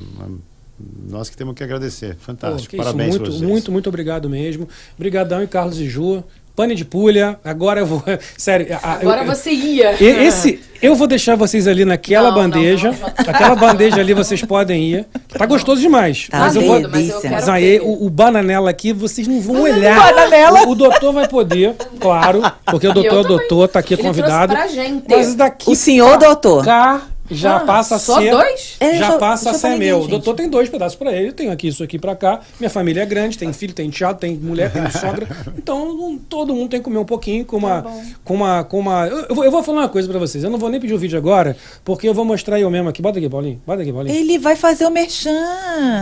nós 1.08 1.30
que 1.30 1.36
temos 1.36 1.54
que 1.54 1.62
agradecer. 1.62 2.14
Pô, 2.16 2.20
Fantástico. 2.22 2.70
que 2.70 2.76
isso, 2.76 2.84
Parabéns 2.84 3.10
muito, 3.16 3.30
vocês. 3.30 3.42
muito, 3.42 3.72
muito 3.72 3.88
obrigado 3.88 4.28
mesmo. 4.28 4.68
Obrigadão 4.96 5.42
e 5.42 5.46
Carlos 5.46 5.78
e 5.78 5.88
Ju. 5.88 6.24
Pane 6.56 6.74
de 6.76 6.84
pulha. 6.84 7.36
Agora 7.44 7.80
eu 7.80 7.86
vou. 7.86 8.02
Sério. 8.38 8.78
Agora 8.82 9.22
eu- 9.22 9.26
você 9.26 9.50
ia. 9.50 9.92
Esse, 10.00 10.60
eu 10.80 10.94
vou 10.94 11.06
deixar 11.08 11.34
vocês 11.34 11.66
ali 11.66 11.84
naquela 11.84 12.30
Não, 12.30 12.36
não, 12.36 12.42
bandeja. 12.42 12.92
não, 12.92 12.98
não. 13.00 13.08
Aquela 13.16 13.56
bandeja 13.56 14.00
ali 14.00 14.14
vocês 14.14 14.40
podem 14.42 14.82
ir. 14.84 15.06
Tá 15.36 15.46
gostoso 15.46 15.80
demais. 15.80 16.28
Tá 16.30 16.38
mas 16.38 16.54
eu 16.54 16.62
vou. 16.62 16.80
delícia. 16.80 17.14
mas 17.14 17.24
eu 17.24 17.30
Mas 17.32 17.48
aí, 17.48 17.80
o, 17.80 18.06
o 18.06 18.10
bananela 18.10 18.70
aqui, 18.70 18.92
vocês 18.92 19.26
não 19.26 19.40
vão 19.40 19.62
olhar. 19.62 19.96
Bananela? 20.12 20.62
O, 20.66 20.70
o 20.70 20.74
doutor 20.76 21.12
vai 21.12 21.26
poder, 21.26 21.74
claro, 21.98 22.40
porque 22.66 22.86
o 22.86 22.92
doutor 22.94 23.24
é 23.24 23.28
doutor, 23.28 23.68
tá 23.68 23.80
aqui 23.80 23.94
Ele 23.94 24.02
convidado. 24.02 24.54
pra 24.54 24.68
gente. 24.68 25.04
Mas 25.08 25.34
daqui 25.34 25.68
O 25.68 25.74
senhor 25.74 26.16
doutor. 26.18 26.64
cá 26.64 27.02
já 27.34 27.56
Ah, 27.56 27.60
passa 27.60 27.96
a 27.96 27.98
só 27.98 28.18
ser. 28.20 28.30
dois? 28.30 28.76
É, 28.80 28.96
já 28.98 29.12
só- 29.12 29.18
passa 29.18 29.50
a 29.50 29.54
ser 29.54 29.68
ninguém, 29.70 29.88
meu. 29.88 29.98
O 29.98 30.00
gente. 30.02 30.10
doutor 30.10 30.34
tem 30.34 30.48
dois 30.48 30.68
pedaços 30.68 30.96
pra 30.96 31.12
ele. 31.12 31.28
Eu 31.28 31.32
tenho 31.32 31.52
aqui 31.52 31.68
isso 31.68 31.82
aqui 31.82 31.98
pra 31.98 32.14
cá. 32.16 32.40
Minha 32.58 32.70
família 32.70 33.02
é 33.02 33.06
grande, 33.06 33.36
tem 33.38 33.52
filho, 33.52 33.72
tem 33.74 33.90
teatro, 33.90 34.18
tem 34.20 34.36
mulher, 34.36 34.70
tem 34.72 34.82
sogra. 34.90 35.26
Então 35.56 35.94
não- 35.96 36.18
todo 36.18 36.54
mundo 36.54 36.70
tem 36.70 36.80
que 36.80 36.84
comer 36.84 36.98
um 36.98 37.04
pouquinho 37.04 37.44
com 37.44 37.56
uma. 37.56 37.84
com 38.24 38.34
uma. 38.34 38.64
Com 38.64 38.78
uma 38.78 39.06
eu, 39.06 39.18
eu 39.28 39.34
vou, 39.34 39.44
eu 39.44 39.50
vou 39.50 39.62
falar 39.62 39.82
uma 39.82 39.88
coisa 39.88 40.08
pra 40.08 40.18
vocês. 40.18 40.42
Eu 40.44 40.50
não 40.50 40.58
vou 40.58 40.68
nem 40.70 40.80
pedir 40.80 40.94
o 40.94 40.98
vídeo 40.98 41.18
agora, 41.18 41.56
porque 41.84 42.08
eu 42.08 42.14
vou 42.14 42.24
mostrar 42.24 42.58
eu 42.60 42.70
mesmo 42.70 42.88
aqui. 42.88 43.02
Bota 43.02 43.18
aqui, 43.18 43.28
Paulinho. 43.28 43.60
Bota 43.66 43.82
aqui, 43.82 43.92
Paulinho. 43.92 44.14
Ele 44.16 44.38
vai 44.38 44.56
fazer 44.56 44.86
o 44.86 44.90
merchan. 44.90 45.30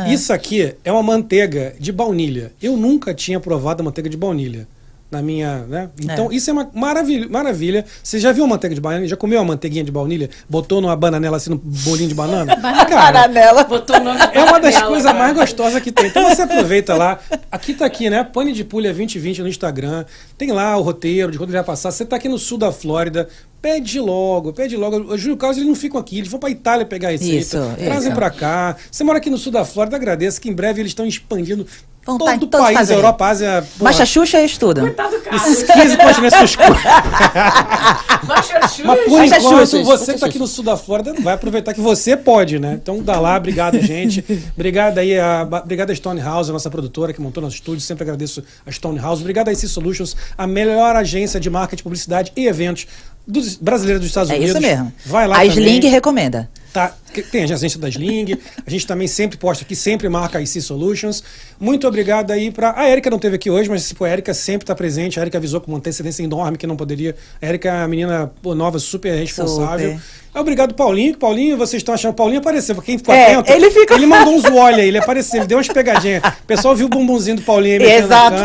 Isso 0.09 0.33
aqui 0.33 0.75
é 0.85 0.93
uma 0.93 1.03
manteiga 1.03 1.75
de 1.79 1.93
baunilha. 1.93 2.53
Eu 2.63 2.77
nunca 2.77 3.15
tinha 3.15 3.39
provado 3.41 3.83
a 3.83 3.85
manteiga 3.85 4.09
de 4.09 4.17
baunilha. 4.17 4.67
Na 5.13 5.21
minha, 5.21 5.59
né? 5.69 5.91
Então, 6.03 6.33
É. 6.33 6.35
isso 6.35 6.49
é 6.49 6.55
uma 6.55 6.71
maravilha, 6.75 7.29
maravilha. 7.29 7.85
Você 8.03 8.19
já 8.19 8.33
viu 8.33 8.45
uma 8.45 8.55
manteiga 8.55 8.75
de 8.75 8.81
baunilha? 8.81 9.07
Já 9.07 9.15
comeu 9.17 9.39
uma 9.41 9.45
manteiguinha 9.45 9.85
de 9.85 9.93
baunilha? 9.93 10.31
Botou 10.49 10.81
numa 10.81 10.97
bananela 10.97 11.37
assim, 11.37 11.51
num 11.51 11.59
bolinho 11.59 12.09
de 12.09 12.15
banana? 12.17 12.57
Cara, 12.57 13.13
Bananela. 13.29 13.63
Botou 13.65 13.97
o 13.97 14.01
nome 14.03 14.19
é 14.33 14.43
uma 14.43 14.59
das 14.59 14.81
coisas 14.81 15.05
cara. 15.05 15.19
mais 15.19 15.35
gostosas 15.35 15.83
que 15.83 15.93
tem. 15.93 16.07
Então 16.07 16.27
você 16.31 16.41
aproveita 16.41 16.95
lá. 16.95 17.19
Aqui 17.51 17.75
tá 17.75 17.85
aqui, 17.85 18.09
né? 18.09 18.25
Pane 18.25 18.53
de 18.55 18.65
Pulha 18.65 18.91
2020 18.95 19.43
no 19.43 19.49
Instagram. 19.49 20.07
Tem 20.39 20.51
lá 20.51 20.79
o 20.79 20.83
roteiro 20.83 21.31
de 21.31 21.37
quando 21.37 21.51
ele 21.51 21.59
vai 21.59 21.65
passar. 21.67 21.91
Você 21.91 22.07
tá 22.07 22.17
aqui 22.17 22.29
no 22.29 22.39
sul 22.39 22.57
da 22.57 22.73
Flórida. 22.73 23.29
Pede 23.61 24.01
logo, 24.01 24.53
pede 24.55 24.77
logo. 24.79 24.97
O 25.13 25.19
Júlio 25.19 25.37
Carlos 25.37 25.59
eles 25.59 25.69
não 25.69 25.77
ficam 25.77 26.01
aqui, 26.01 26.19
eles 26.19 26.29
vão 26.31 26.41
pra 26.41 26.49
Itália 26.51 26.85
pegar 26.87 27.11
receita. 27.11 27.37
Isso, 27.37 27.59
Trazem 27.85 28.09
isso. 28.09 28.17
pra 28.19 28.31
cá. 28.31 28.77
Você 28.91 29.05
mora 29.05 29.19
aqui 29.19 29.29
no 29.31 29.37
sul 29.39 29.53
da 29.53 29.65
Flórida, 29.65 29.95
agradeço 29.95 30.41
que 30.41 30.49
em 30.49 30.53
breve 30.55 30.81
eles 30.81 30.91
estão 30.91 31.07
expandindo 31.07 31.65
Vão 32.05 32.19
todo 32.19 32.47
tá 32.49 32.59
o 32.59 32.63
país, 32.63 32.71
Estados. 32.71 32.91
Europa, 32.91 33.27
Ásia. 33.27 33.65
porra, 33.79 33.91
Baixa 33.91 34.05
Xuxa 34.05 34.41
e 34.41 34.45
estuda. 34.45 34.81
Coitado 34.81 35.17
do 35.17 35.23
cara. 35.23 35.37
esses 35.37 35.63
15 35.63 35.97
continentes 35.97 36.39
seus 36.39 36.57
cu. 36.57 36.63
Baixa 38.27 38.61
Xuxa. 38.69 38.83
Mas 38.85 39.05
por 39.05 39.19
Baixa 39.19 39.39
enquanto, 39.39 39.67
Xuxa, 39.67 39.85
você 39.85 40.15
que 40.15 40.21
tá 40.21 40.27
aqui 40.27 40.39
no 40.39 40.47
sul 40.47 40.65
da 40.65 40.77
Flórida, 40.77 41.15
vai 41.21 41.35
aproveitar 41.35 41.73
que 41.75 41.81
você 41.81 42.17
pode, 42.17 42.59
né? 42.59 42.79
Então 42.83 43.01
dá 43.03 43.21
lá, 43.21 43.37
obrigado, 43.37 43.79
gente. 43.81 44.25
Obrigado 44.55 44.99
aí, 44.99 45.19
a, 45.19 45.43
obrigado 45.63 45.91
a 45.91 45.95
Stone 45.95 46.21
House, 46.21 46.49
a 46.51 46.53
nossa 46.53 46.71
produtora 46.71 47.13
que 47.13 47.21
montou 47.21 47.43
nosso 47.43 47.57
estúdio. 47.57 47.81
Sempre 47.81 48.03
agradeço 48.05 48.43
a 48.67 48.71
Stone 48.73 48.99
House. 48.99 49.21
Obrigado 49.21 49.49
a 49.49 49.53
IC 49.53 49.69
Solutions, 49.69 50.17
a 50.37 50.47
melhor 50.47 50.97
agência 50.97 51.39
de 51.39 51.49
marketing, 51.49 51.83
publicidade 51.83 52.33
e 52.37 52.47
eventos 52.47 52.87
dos, 53.27 53.57
brasileira 53.57 53.99
dos 53.99 54.09
Estados 54.09 54.31
É 54.31 54.35
Unidos. 54.35 54.55
isso 54.57 54.61
mesmo. 54.63 54.93
Vai 55.07 55.27
lá 55.27 55.37
A 55.37 55.39
também. 55.41 55.79
Sling 55.79 55.89
recomenda. 55.89 56.49
Tá, 56.73 56.95
tem 57.31 57.43
a 57.43 57.45
agência 57.45 57.79
da 57.79 57.87
Sling, 57.91 58.39
a 58.67 58.71
gente 58.71 58.87
também 58.87 59.07
sempre 59.07 59.37
posta 59.37 59.63
aqui, 59.63 59.77
sempre 59.77 60.09
marca 60.09 60.39
a 60.39 60.41
IC 60.41 60.63
Solutions. 60.63 61.23
Muito 61.61 61.87
obrigado 61.87 62.31
aí 62.31 62.51
para 62.51 62.73
A 62.75 62.89
Erika 62.89 63.11
não 63.11 63.19
teve 63.19 63.37
aqui 63.37 63.51
hoje, 63.51 63.69
mas 63.69 63.87
tipo, 63.87 64.05
a 64.05 64.11
Erika 64.11 64.33
sempre 64.33 64.65
está 64.65 64.75
presente. 64.75 65.19
A 65.19 65.23
Erika 65.23 65.37
avisou 65.37 65.61
com 65.61 65.71
uma 65.71 65.79
antecedência 65.79 66.23
enorme 66.23 66.57
que 66.57 66.67
não 66.67 66.77
poderia. 66.77 67.15
A 67.43 67.47
Erika 67.47 67.69
é 67.69 67.73
uma 67.73 67.89
menina 67.89 68.33
nova, 68.43 68.79
super 68.79 69.15
responsável. 69.15 69.93
Super. 69.93 70.22
Obrigado, 70.35 70.75
Paulinho. 70.75 71.17
Paulinho, 71.17 71.57
vocês 71.59 71.81
estão 71.81 71.95
achando. 71.95 72.15
Paulinho 72.15 72.41
apareceu. 72.41 72.75
Quem 72.81 72.97
ficou 72.99 73.15
É, 73.15 73.35
atento, 73.35 73.53
ele 73.53 73.71
fica- 73.71 73.95
ele 73.95 74.07
mandou 74.07 74.35
uns 74.35 74.45
olha 74.51 74.79
aí, 74.83 74.89
ele 74.89 74.99
apareceu, 74.99 75.41
ele 75.41 75.47
deu 75.47 75.59
umas 75.59 75.69
pegadinhas. 75.69 76.23
O 76.25 76.47
pessoal 76.47 76.75
viu 76.75 76.87
o 76.87 76.89
bumbumzinho 76.89 77.37
do 77.37 77.43
Paulinho 77.43 77.83
aí 77.83 77.93
Exato. 77.93 78.37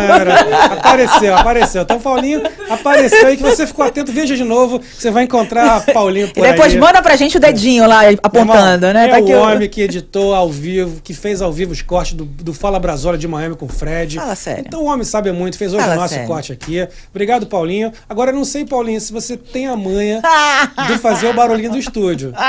Apareceu, 0.77 1.35
apareceu. 1.35 1.81
Então, 1.83 1.99
Paulinho 1.99 2.41
apareceu 2.69 3.27
aí 3.27 3.37
que 3.37 3.43
você 3.43 3.65
ficou 3.65 3.85
atento. 3.85 4.11
Veja 4.11 4.35
de 4.35 4.43
novo, 4.43 4.81
você 4.97 5.09
vai 5.11 5.23
encontrar 5.23 5.85
Paulinho 5.93 6.27
por 6.33 6.45
E 6.45 6.51
depois 6.51 6.73
aí. 6.73 6.79
manda 6.79 7.01
pra 7.01 7.15
gente 7.15 7.37
o 7.37 7.39
dedinho 7.39 7.87
lá 7.87 8.01
apontando, 8.21 8.91
né? 8.93 9.07
É 9.07 9.09
Tá 9.09 9.19
o- 9.19 9.31
homem 9.41 9.69
que 9.69 9.81
editou 9.81 10.33
ao 10.35 10.49
vivo, 10.49 11.01
que 11.01 11.13
fez 11.13 11.41
ao 11.41 11.51
vivo 11.51 11.71
os 11.71 11.81
cortes 11.81 12.13
do, 12.13 12.25
do 12.25 12.53
Fala 12.53 12.79
Brasola 12.79 13.17
de 13.17 13.27
Miami 13.27 13.55
com 13.55 13.65
o 13.65 13.69
Fred. 13.69 14.17
Fala 14.17 14.35
sério. 14.35 14.63
Então 14.67 14.81
o 14.83 14.85
homem 14.85 15.03
sabe 15.03 15.31
muito, 15.31 15.57
fez 15.57 15.73
hoje 15.73 15.83
Fala 15.83 15.95
o 15.95 15.99
nosso 15.99 16.13
sério. 16.13 16.27
corte 16.27 16.51
aqui. 16.51 16.87
Obrigado, 17.09 17.45
Paulinho. 17.47 17.91
Agora 18.09 18.31
eu 18.31 18.35
não 18.35 18.45
sei, 18.45 18.65
Paulinho, 18.65 18.99
se 18.99 19.11
você 19.11 19.37
tem 19.37 19.67
a 19.67 19.75
manha 19.75 20.21
de 20.87 20.97
fazer 20.97 21.27
o 21.27 21.33
barulhinho 21.33 21.71
do 21.71 21.76
estúdio. 21.77 22.33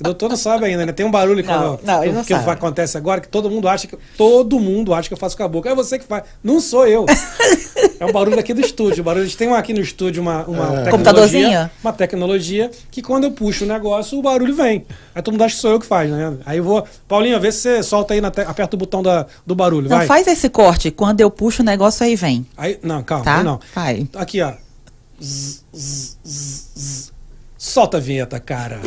O 0.00 0.02
doutor 0.02 0.30
não 0.30 0.36
sabe 0.36 0.64
ainda, 0.64 0.86
né? 0.86 0.92
Tem 0.92 1.04
um 1.04 1.10
barulho 1.10 1.44
Não, 1.44 1.76
quando, 1.76 1.84
não, 1.84 2.12
não 2.14 2.24
que 2.24 2.32
sabe. 2.34 2.50
acontece 2.50 2.96
agora, 2.96 3.20
que 3.20 3.28
todo 3.28 3.50
mundo 3.50 3.68
acha 3.68 3.86
que. 3.86 3.96
Todo 4.16 4.58
mundo 4.58 4.94
acha 4.94 5.08
que 5.08 5.12
eu 5.12 5.18
faço 5.18 5.36
com 5.36 5.42
a 5.42 5.48
boca. 5.48 5.68
É 5.68 5.74
você 5.74 5.98
que 5.98 6.04
faz. 6.06 6.24
Não 6.42 6.58
sou 6.58 6.86
eu. 6.86 7.04
É 7.98 8.06
um 8.06 8.12
barulho 8.12 8.38
aqui 8.38 8.54
do 8.54 8.62
estúdio. 8.62 9.02
O 9.02 9.04
barulho, 9.04 9.24
a 9.24 9.26
gente 9.26 9.36
tem 9.36 9.46
um 9.48 9.54
aqui 9.54 9.74
no 9.74 9.80
estúdio 9.80 10.22
uma, 10.22 10.44
uma 10.44 10.66
tecnologia. 10.66 10.90
Computadorzinho? 10.90 11.70
Uma 11.84 11.92
tecnologia 11.92 12.70
que 12.90 13.02
quando 13.02 13.24
eu 13.24 13.30
puxo 13.32 13.64
o 13.64 13.68
negócio, 13.68 14.18
o 14.18 14.22
barulho 14.22 14.54
vem. 14.54 14.86
Aí 15.14 15.20
todo 15.22 15.32
mundo 15.34 15.42
acha 15.44 15.54
que 15.54 15.60
sou 15.60 15.72
eu 15.72 15.78
que 15.80 15.86
faz, 15.86 16.10
né? 16.10 16.34
Aí 16.46 16.56
eu 16.58 16.64
vou. 16.64 16.82
Paulinho, 17.06 17.38
vê 17.38 17.52
se 17.52 17.58
você 17.60 17.82
solta 17.82 18.14
aí, 18.14 18.20
na 18.22 18.30
te- 18.30 18.40
aperta 18.40 18.74
o 18.74 18.78
botão 18.78 19.02
da, 19.02 19.26
do 19.46 19.54
barulho. 19.54 19.88
Não, 19.88 19.98
vai. 19.98 20.06
faz 20.06 20.26
esse 20.26 20.48
corte. 20.48 20.90
Quando 20.90 21.20
eu 21.20 21.30
puxo 21.30 21.62
o 21.62 21.64
negócio 21.64 22.04
aí 22.06 22.16
vem. 22.16 22.46
Aí, 22.56 22.78
não, 22.82 23.02
calma, 23.02 23.24
Tá? 23.24 23.36
aí 23.38 23.44
não. 23.44 23.60
Vai. 23.74 24.08
Aqui, 24.16 24.40
ó. 24.40 24.52
Zzz, 25.22 25.64
zzz, 25.76 26.18
zzz, 26.24 26.70
zzz. 26.76 27.12
Solta 27.62 27.98
a 27.98 28.00
vinheta, 28.00 28.40
cara. 28.40 28.80